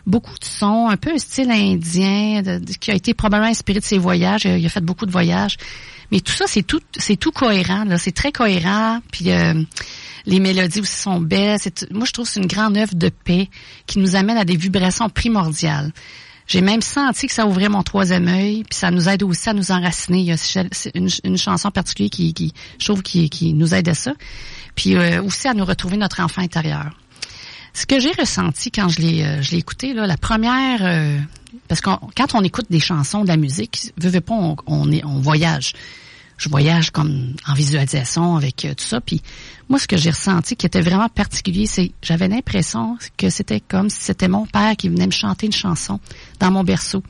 Beaucoup 0.07 0.39
de 0.39 0.45
sons, 0.45 0.89
un 0.89 0.97
peu 0.97 1.13
un 1.13 1.19
style 1.19 1.51
indien, 1.51 2.43
qui 2.81 2.91
a 2.91 2.95
été 2.95 3.13
probablement 3.15 3.51
inspiré 3.51 3.81
de 3.81 3.85
ses 3.85 3.99
voyages. 3.99 4.45
Il 4.45 4.65
a 4.65 4.69
fait 4.69 4.85
beaucoup 4.85 5.07
de 5.07 5.11
voyages, 5.11 5.57
mais 6.13 6.21
tout 6.21 6.33
ça, 6.33 6.45
c'est 6.47 6.63
tout, 6.63 6.81
c'est 6.97 7.17
tout 7.17 7.33
cohérent. 7.33 7.85
Là, 7.85 7.99
c'est 7.99 8.13
très 8.13 8.31
cohérent. 8.31 9.01
Puis 9.11 9.31
euh, 9.31 9.55
les 10.27 10.41
mélodies 10.41 10.81
aussi 10.81 10.97
sont 10.97 11.21
belles. 11.21 11.59
Moi, 11.91 12.05
je 12.05 12.13
trouve 12.13 12.27
que 12.27 12.33
c'est 12.33 12.41
une 12.41 12.47
grande 12.47 12.77
œuvre 12.77 12.95
de 12.95 13.09
paix 13.09 13.49
qui 13.87 13.99
nous 13.99 14.17
amène 14.17 14.37
à 14.37 14.45
des 14.45 14.57
vibrations 14.57 15.09
primordiales. 15.09 15.93
J'ai 16.47 16.61
même 16.61 16.83
senti 16.83 17.27
que 17.27 17.33
ça 17.33 17.47
ouvrait 17.47 17.69
mon 17.69 17.83
troisième 17.83 18.29
œil, 18.29 18.63
puis 18.63 18.79
ça 18.79 18.91
nous 18.91 19.09
aide 19.09 19.25
aussi 19.25 19.49
à 19.49 19.53
nous 19.53 19.73
enraciner. 19.73 20.21
Il 20.21 20.27
y 20.27 20.33
a 20.33 21.19
une, 21.25 21.39
chanson 21.39 21.71
particulière 21.71 22.11
qui, 22.11 22.35
qui 22.35 22.55
je 22.79 22.85
trouve, 22.85 23.03
qui, 23.03 23.53
nous 23.55 23.75
aide 23.75 23.89
à 23.89 23.95
ça. 23.95 24.15
Puis 24.77 24.95
euh, 24.95 25.23
aussi 25.23 25.49
à 25.49 25.55
nous 25.55 25.65
retrouver 25.65 25.97
notre 25.97 26.21
enfant 26.21 26.43
intérieur. 26.43 26.91
Ce 27.73 27.85
que 27.85 27.99
j'ai 27.99 28.13
ressenti 28.13 28.71
quand 28.71 28.89
je 28.89 29.01
l'ai, 29.01 29.25
euh, 29.25 29.43
je 29.43 29.51
l'ai 29.51 29.59
écouté, 29.59 29.93
là, 29.93 30.07
la 30.07 30.17
première, 30.17 30.79
euh, 30.83 31.19
parce 31.69 31.81
que 31.81 31.91
quand 32.17 32.35
on 32.35 32.43
écoute 32.43 32.67
des 32.71 32.81
chansons, 32.81 33.23
de 33.23 33.29
la 33.29 33.37
musique, 33.37 33.93
veux, 33.99 34.21
pas, 34.21 34.35
on, 34.67 34.93
est, 34.93 35.05
on 35.05 35.21
voyage 35.21 35.73
je 36.39 36.49
voyage 36.49 36.91
comme 36.91 37.35
en 37.47 37.55
visualisation 37.55 38.37
avec 38.37 38.65
euh, 38.65 38.75
tout 38.75 38.85
ça. 38.85 39.01
Puis 39.01 39.23
moi, 39.69 39.79
ce 39.79 39.87
que 39.87 39.97
j'ai 39.97 40.11
ressenti 40.11 40.57
qui 40.57 40.67
était 40.67 40.81
vraiment 40.81 41.09
particulier, 41.09 41.67
c'est 41.67 41.93
j'avais 42.03 42.29
l'impression 42.29 42.99
que 43.17 43.31
c'était 43.31 43.61
comme 43.61 43.91
si 43.91 44.03
c'était 44.03 44.29
mon 44.29 44.47
père 44.47 44.77
qui 44.77 44.89
venait 44.89 45.07
me 45.07 45.13
chanter 45.13 45.47
une 45.47 45.53
chanson 45.53 46.01
dans 46.41 46.51
mon 46.51 46.65
berceau. 46.65 47.03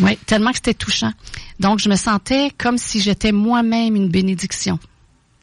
Oui, 0.00 0.16
tellement 0.26 0.50
que 0.50 0.56
c'était 0.56 0.74
touchant. 0.74 1.12
Donc, 1.60 1.78
je 1.78 1.88
me 1.88 1.96
sentais 1.96 2.50
comme 2.56 2.78
si 2.78 3.00
j'étais 3.00 3.30
moi-même 3.30 3.94
une 3.94 4.08
bénédiction. 4.08 4.78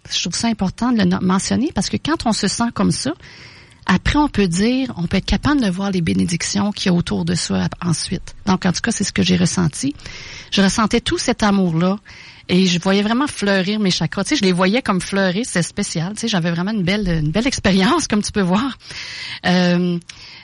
Je 0.09 0.19
trouve 0.21 0.33
ça 0.33 0.47
important 0.47 0.91
de 0.91 1.03
le 1.03 1.19
mentionner 1.19 1.71
parce 1.73 1.87
que 1.87 1.97
quand 1.97 2.25
on 2.25 2.33
se 2.33 2.47
sent 2.47 2.71
comme 2.73 2.91
ça, 2.91 3.13
après, 3.85 4.17
on 4.17 4.27
peut 4.27 4.47
dire, 4.47 4.93
on 4.97 5.07
peut 5.07 5.17
être 5.17 5.25
capable 5.25 5.61
de 5.61 5.69
voir 5.69 5.91
les 5.91 6.01
bénédictions 6.01 6.71
qu'il 6.71 6.91
y 6.91 6.95
a 6.95 6.97
autour 6.97 7.25
de 7.25 7.35
soi 7.35 7.67
ensuite. 7.81 8.35
Donc, 8.45 8.65
en 8.65 8.71
tout 8.71 8.81
cas, 8.81 8.91
c'est 8.91 9.03
ce 9.03 9.11
que 9.11 9.23
j'ai 9.23 9.37
ressenti. 9.37 9.95
Je 10.51 10.61
ressentais 10.61 11.01
tout 11.01 11.17
cet 11.17 11.43
amour-là 11.43 11.97
Et 12.51 12.65
je 12.65 12.79
voyais 12.79 13.03
vraiment 13.03 13.27
fleurir 13.27 13.79
mes 13.79 13.91
chakras. 13.91 14.23
Tu 14.23 14.29
sais, 14.29 14.35
je 14.37 14.41
les 14.41 14.51
voyais 14.51 14.81
comme 14.81 14.99
fleurir, 15.01 15.45
c'est 15.47 15.61
spécial. 15.61 16.13
Tu 16.13 16.21
sais, 16.21 16.27
j'avais 16.27 16.49
vraiment 16.49 16.71
une 16.71 16.81
belle, 16.81 17.07
une 17.07 17.29
belle 17.29 17.45
expérience, 17.45 18.07
comme 18.07 18.23
tu 18.23 18.31
peux 18.31 18.41
voir. 18.41 18.75
Euh, 19.45 19.99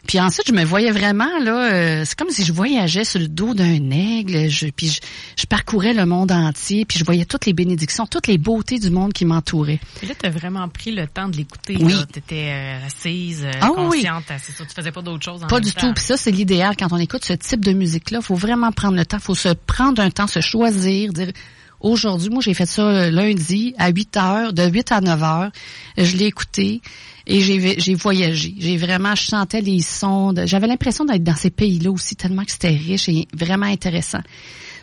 puis 0.08 0.20
ensuite, 0.20 0.48
je 0.48 0.54
me 0.54 0.64
voyais 0.64 0.92
vraiment 0.92 1.40
là, 1.42 1.74
euh, 1.74 2.04
c'est 2.06 2.16
comme 2.16 2.30
si 2.30 2.46
je 2.46 2.54
voyageais 2.54 3.06
sur 3.06 3.20
le 3.20 3.28
dos 3.28 3.56
d'un 3.56 3.90
aigle. 3.90 4.48
Je, 4.50 4.68
puis 4.68 4.88
je, 4.88 5.00
je, 5.36 5.46
parcourais 5.48 5.94
le 5.94 6.06
monde 6.06 6.32
entier, 6.32 6.86
puis 6.86 7.00
je 7.00 7.06
voyais 7.06 7.26
toutes 7.26 7.48
les 7.48 7.54
bénédictions, 7.54 8.06
toutes 8.06 8.28
les 8.28 8.38
beautés 8.38 8.78
du 8.78 8.92
monde 8.92 9.12
qui 9.12 9.26
m'entourait. 9.26 9.80
Et 10.04 10.06
là, 10.06 10.14
tu 10.14 10.28
as 10.28 10.30
vraiment 10.30 10.70
pris 10.70 10.92
le 10.92 11.08
temps 11.08 11.28
de 11.28 11.38
l'écouter. 11.38 11.76
Oui. 11.80 11.96
Tu 12.14 12.20
étais 12.20 12.52
euh, 12.52 12.86
assise, 12.86 13.46
euh, 13.46 13.52
Ah 13.62 13.72
oui, 13.72 13.82
oui. 13.90 13.98
consciente. 14.04 14.26
C'est 14.28 14.52
ça, 14.52 14.64
tu 14.64 14.76
faisais 14.76 14.92
pas 14.92 15.02
d'autre 15.02 15.24
chose 15.24 15.44
en 15.44 15.48
Pas 15.48 15.56
même 15.56 15.66
du 15.66 15.72
temps. 15.74 15.88
tout. 15.88 15.94
Puis 15.96 16.04
ça, 16.04 16.18
c'est 16.18 16.32
l'idéal 16.32 16.76
quand 16.78 16.92
on 16.94 16.98
écoute 16.98 17.26
ce 17.26 17.34
type 17.34 17.66
de 17.66 17.74
musique-là. 17.74 18.22
faut 18.22 18.36
vraiment 18.36 18.72
prendre 18.72 18.96
le 18.96 19.06
temps. 19.08 19.20
faut 19.20 19.34
se 19.34 19.50
prendre 19.50 20.04
un 20.04 20.12
temps, 20.12 20.28
se 20.28 20.42
choisir, 20.42 21.14
dire 21.14 21.32
aujourd'hui, 21.86 22.30
moi 22.30 22.42
j'ai 22.42 22.54
fait 22.54 22.66
ça 22.66 22.88
euh, 22.88 23.12
lundi 23.12 23.74
à 23.78 23.90
8 23.90 24.18
heures, 24.18 24.54
de 24.54 24.68
8 24.68 24.92
à 24.92 25.02
9 25.02 25.24
heures. 25.24 25.52
Je 25.98 26.18
l'ai 26.18 26.26
écouté 26.26 26.82
et 27.28 27.40
j'ai 27.40 27.96
voyagé. 27.96 28.54
J'ai 28.58 28.78
vraiment, 28.78 29.16
je 29.16 29.24
sentais 29.24 29.62
les 29.62 29.82
sons. 29.82 30.34
J'avais 30.46 30.68
l'impression 30.68 31.06
d'être 31.06 31.24
dans 31.24 31.36
ces 31.36 31.50
pays-là 31.50 31.92
aussi, 31.92 32.16
tellement 32.16 32.44
que 32.44 32.52
c'était 32.52 32.70
riche 32.70 33.10
et 33.10 33.28
vraiment 33.34 33.66
intéressant. 33.66 34.22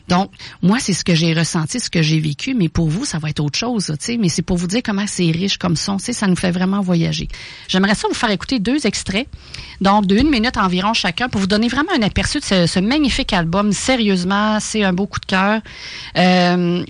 Donc, 0.09 0.31
moi, 0.63 0.79
c'est 0.81 0.93
ce 0.93 1.05
que 1.05 1.15
j'ai 1.15 1.33
ressenti, 1.33 1.81
ce 1.81 1.91
que 1.91 2.03
j'ai 2.03 2.21
vécu, 2.21 2.55
mais 2.55 2.69
pour 2.69 2.89
vous, 2.89 3.05
ça 3.05 3.19
va 3.19 3.31
être 3.31 3.41
autre 3.41 3.59
chose, 3.59 3.87
tu 3.87 3.97
sais. 4.01 4.17
Mais 4.17 4.29
c'est 4.29 4.43
pour 4.43 4.57
vous 4.57 4.67
dire 4.67 4.83
comment 4.85 5.07
c'est 5.07 5.31
riche 5.31 5.59
comme 5.59 5.77
son, 5.77 5.97
tu 5.97 6.05
sais, 6.05 6.13
ça 6.13 6.27
nous 6.27 6.37
fait 6.37 6.51
vraiment 6.51 6.81
voyager. 6.81 7.29
J'aimerais 7.69 7.95
ça 7.95 8.09
vous 8.09 8.15
faire 8.15 8.31
écouter 8.31 8.59
deux 8.59 8.87
extraits, 8.87 9.29
donc 9.81 10.07
de 10.07 10.17
une 10.17 10.31
minute 10.31 10.57
environ 10.57 10.95
chacun, 10.95 11.29
pour 11.29 11.41
vous 11.41 11.47
donner 11.47 11.69
vraiment 11.69 11.93
un 11.97 12.03
aperçu 12.03 12.41
de 12.41 12.45
ce, 12.45 12.67
ce 12.67 12.81
magnifique 12.81 13.33
album. 13.33 13.73
Sérieusement, 13.73 14.59
c'est 14.61 14.85
un 14.85 14.93
beau 14.93 15.07
coup 15.07 15.21
de 15.21 15.27
cœur. 15.27 15.61
Euh, 16.17 16.85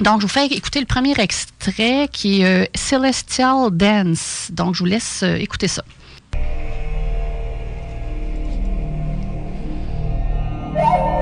donc, 0.00 0.20
je 0.20 0.26
vous 0.26 0.32
fais 0.32 0.46
écouter 0.46 0.80
le 0.80 0.86
premier 0.86 1.18
extrait 1.18 2.08
qui 2.10 2.42
est 2.42 2.64
euh, 2.64 2.66
Celestial 2.74 3.70
Dance. 3.70 4.48
Donc, 4.50 4.74
je 4.74 4.80
vous 4.80 4.86
laisse 4.86 5.22
euh, 5.22 5.36
écouter 5.36 5.68
ça. 5.68 5.84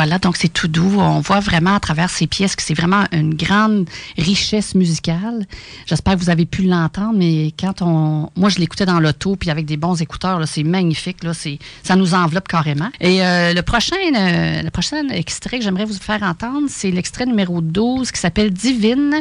Voilà, 0.00 0.18
donc 0.18 0.38
c'est 0.38 0.48
tout 0.48 0.66
doux. 0.66 0.98
On 0.98 1.20
voit 1.20 1.40
vraiment 1.40 1.74
à 1.74 1.78
travers 1.78 2.08
ces 2.08 2.26
pièces 2.26 2.56
que 2.56 2.62
c'est 2.62 2.72
vraiment 2.72 3.04
une 3.12 3.34
grande 3.34 3.86
richesse 4.16 4.74
musicale. 4.74 5.44
J'espère 5.84 6.14
que 6.14 6.20
vous 6.20 6.30
avez 6.30 6.46
pu 6.46 6.62
l'entendre, 6.62 7.18
mais 7.18 7.52
quand 7.60 7.82
on. 7.82 8.30
Moi, 8.34 8.48
je 8.48 8.60
l'écoutais 8.60 8.86
dans 8.86 8.98
l'auto, 8.98 9.36
puis 9.36 9.50
avec 9.50 9.66
des 9.66 9.76
bons 9.76 10.00
écouteurs, 10.00 10.40
c'est 10.48 10.62
magnifique. 10.62 11.22
Là, 11.22 11.32
ça 11.34 11.96
nous 11.96 12.14
enveloppe 12.14 12.48
carrément. 12.48 12.88
Et 12.98 13.22
euh, 13.22 13.52
le, 13.52 13.60
prochain, 13.60 13.94
euh, 14.16 14.62
le 14.62 14.70
prochain 14.70 15.06
extrait 15.10 15.58
que 15.58 15.64
j'aimerais 15.64 15.84
vous 15.84 15.92
faire 15.92 16.22
entendre, 16.22 16.68
c'est 16.70 16.90
l'extrait 16.90 17.26
numéro 17.26 17.60
12 17.60 18.10
qui 18.10 18.18
s'appelle 18.18 18.54
Divine 18.54 19.16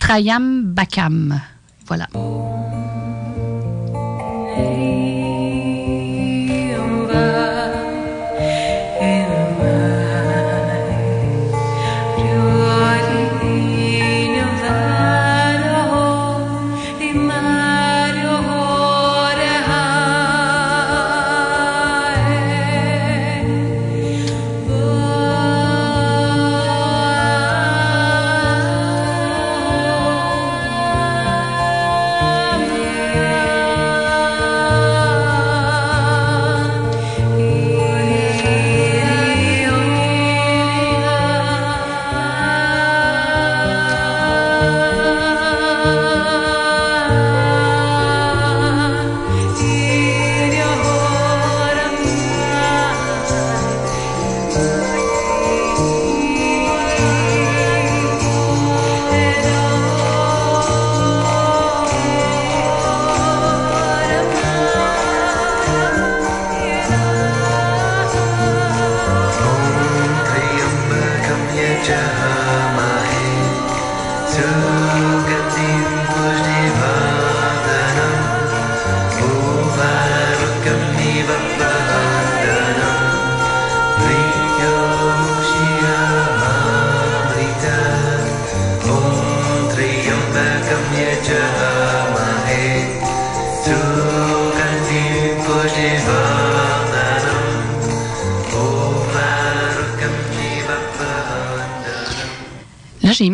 Trayam 0.00 0.64
Bakam. 0.64 1.40
Voilà. 1.86 2.08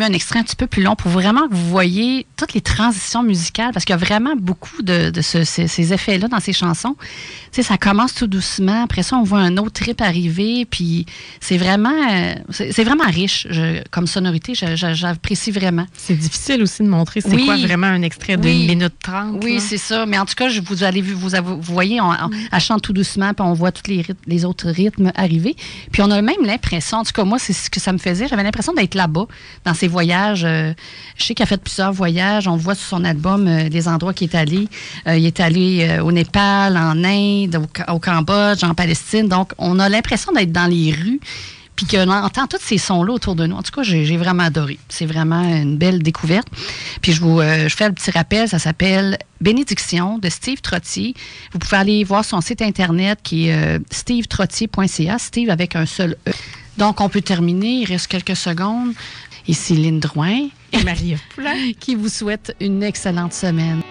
Mis 0.00 0.04
un 0.06 0.12
extrait 0.12 0.38
un 0.38 0.42
petit 0.42 0.56
peu 0.56 0.66
plus 0.66 0.82
long 0.82 0.96
pour 0.96 1.10
vraiment 1.10 1.46
que 1.48 1.54
vous 1.54 1.68
voyez 1.68 2.26
toutes 2.36 2.54
les 2.54 2.60
transitions 2.60 3.22
musicales, 3.22 3.70
parce 3.72 3.84
qu'il 3.84 3.92
y 3.92 3.98
a 3.98 4.04
vraiment 4.04 4.34
beaucoup 4.36 4.82
de, 4.82 5.10
de 5.10 5.20
ce- 5.20 5.44
ces, 5.44 5.68
ces 5.68 5.92
effets-là 5.92 6.28
dans 6.28 6.40
ces 6.40 6.52
chansons. 6.52 6.96
Tu 7.00 7.06
sais, 7.52 7.62
ça 7.62 7.76
commence 7.78 8.14
tout 8.14 8.26
doucement, 8.26 8.82
après 8.84 9.02
ça, 9.02 9.16
on 9.16 9.22
voit 9.22 9.40
un 9.40 9.56
autre 9.56 9.72
trip 9.82 10.00
arriver, 10.00 10.64
puis 10.64 11.06
c'est 11.40 11.56
vraiment, 11.58 11.92
euh, 12.10 12.34
c'est 12.50 12.84
vraiment 12.84 13.04
riche 13.04 13.46
je- 13.50 13.82
comme 13.90 14.06
sonorité. 14.06 14.54
J'apprécie 14.54 15.50
vraiment. 15.50 15.86
C'est 15.96 16.14
difficile 16.16 16.62
aussi 16.62 16.82
de 16.82 16.88
montrer 16.88 17.20
c'est 17.20 17.34
Oui. 17.34 17.44
quoi 17.44 17.56
vraiment 17.56 17.86
un 17.88 18.02
extrait 18.02 18.36
d'une 18.36 18.50
Oui. 18.50 18.66
minute 18.68 18.94
trente. 19.02 19.42
Oui, 19.42 19.54
là. 19.54 19.60
c'est 19.60 19.76
ça. 19.78 20.06
Mais 20.06 20.18
en 20.18 20.24
tout 20.26 20.34
cas, 20.34 20.48
je, 20.48 20.60
vous 20.60 20.84
allez 20.84 21.02
vous, 21.02 21.28
vous 21.28 21.60
voyez, 21.74 22.00
on, 22.00 22.10
on- 22.10 22.30
elle 22.52 22.60
chante 22.60 22.82
tout 22.82 22.92
doucement, 22.92 23.34
puis 23.34 23.44
on 23.46 23.52
voit 23.52 23.72
tous 23.72 23.90
les, 23.90 24.00
rythmes- 24.02 24.16
les 24.26 24.44
autres 24.44 24.68
rythmes 24.70 25.12
arriver. 25.14 25.56
Puis 25.92 26.02
on 26.02 26.10
a 26.10 26.22
même 26.22 26.36
l'impression, 26.44 26.98
en 26.98 27.04
tout 27.04 27.12
cas 27.12 27.24
moi, 27.24 27.38
c'est 27.38 27.52
ce 27.52 27.68
que 27.68 27.80
ça 27.80 27.92
me 27.92 27.98
faisait. 27.98 28.28
J'avais 28.28 28.42
l'impression 28.42 28.72
d'être 28.72 28.94
là-bas, 28.94 29.26
dans 29.64 29.74
ses 29.74 29.88
euh, 30.00 30.72
je 31.16 31.24
sais 31.24 31.34
qu'il 31.34 31.42
a 31.42 31.46
fait 31.46 31.60
plusieurs 31.60 31.92
voyages. 31.92 32.48
On 32.48 32.56
voit 32.56 32.74
sur 32.74 32.86
son 32.88 33.04
album 33.04 33.46
euh, 33.46 33.68
des 33.68 33.88
endroits 33.88 34.14
qu'il 34.14 34.28
est 34.30 34.36
allé. 34.36 34.68
Euh, 35.06 35.16
il 35.16 35.26
est 35.26 35.40
allé 35.40 35.98
au 36.02 36.12
Népal, 36.12 36.76
en 36.76 37.02
Inde, 37.04 37.56
au, 37.56 37.66
Ca- 37.76 37.92
au 37.92 37.98
Cambodge, 37.98 38.64
en 38.64 38.74
Palestine. 38.74 39.28
Donc, 39.28 39.52
on 39.58 39.78
a 39.78 39.88
l'impression 39.88 40.32
d'être 40.32 40.52
dans 40.52 40.66
les 40.66 40.92
rues 40.92 41.20
puis 41.76 41.86
qu'on 41.86 42.10
entend 42.10 42.46
tous 42.46 42.58
ces 42.60 42.76
sons-là 42.76 43.14
autour 43.14 43.34
de 43.36 43.46
nous. 43.46 43.56
En 43.56 43.62
tout 43.62 43.70
cas, 43.72 43.82
j'ai 43.82 44.16
vraiment 44.18 44.42
adoré. 44.42 44.78
C'est 44.90 45.06
vraiment 45.06 45.42
une 45.42 45.78
belle 45.78 46.02
découverte. 46.02 46.46
Puis 47.00 47.12
je 47.12 47.22
vous 47.22 47.40
je 47.40 47.74
fais 47.74 47.88
le 47.88 47.94
petit 47.94 48.10
rappel, 48.10 48.48
ça 48.50 48.58
s'appelle 48.58 49.16
Bénédiction 49.40 50.18
de 50.18 50.28
Steve 50.28 50.60
Trottier. 50.60 51.14
Vous 51.52 51.58
pouvez 51.58 51.78
aller 51.78 52.04
voir 52.04 52.22
son 52.22 52.42
site 52.42 52.60
internet 52.60 53.20
qui 53.22 53.48
est 53.48 53.78
stevetrottier.ca, 53.90 55.18
Steve 55.18 55.48
avec 55.48 55.74
un 55.74 55.86
seul 55.86 56.16
E. 56.28 56.32
Donc, 56.76 57.00
on 57.00 57.08
peut 57.08 57.22
terminer. 57.22 57.80
Il 57.80 57.84
reste 57.86 58.08
quelques 58.08 58.36
secondes. 58.36 58.92
Ici 59.48 59.74
Lynne 59.74 60.00
Drouin 60.00 60.48
Et 60.72 60.82
Marie-Ève 60.84 61.20
qui 61.80 61.94
vous 61.94 62.08
souhaite 62.08 62.54
une 62.60 62.82
excellente 62.82 63.32
semaine. 63.32 63.82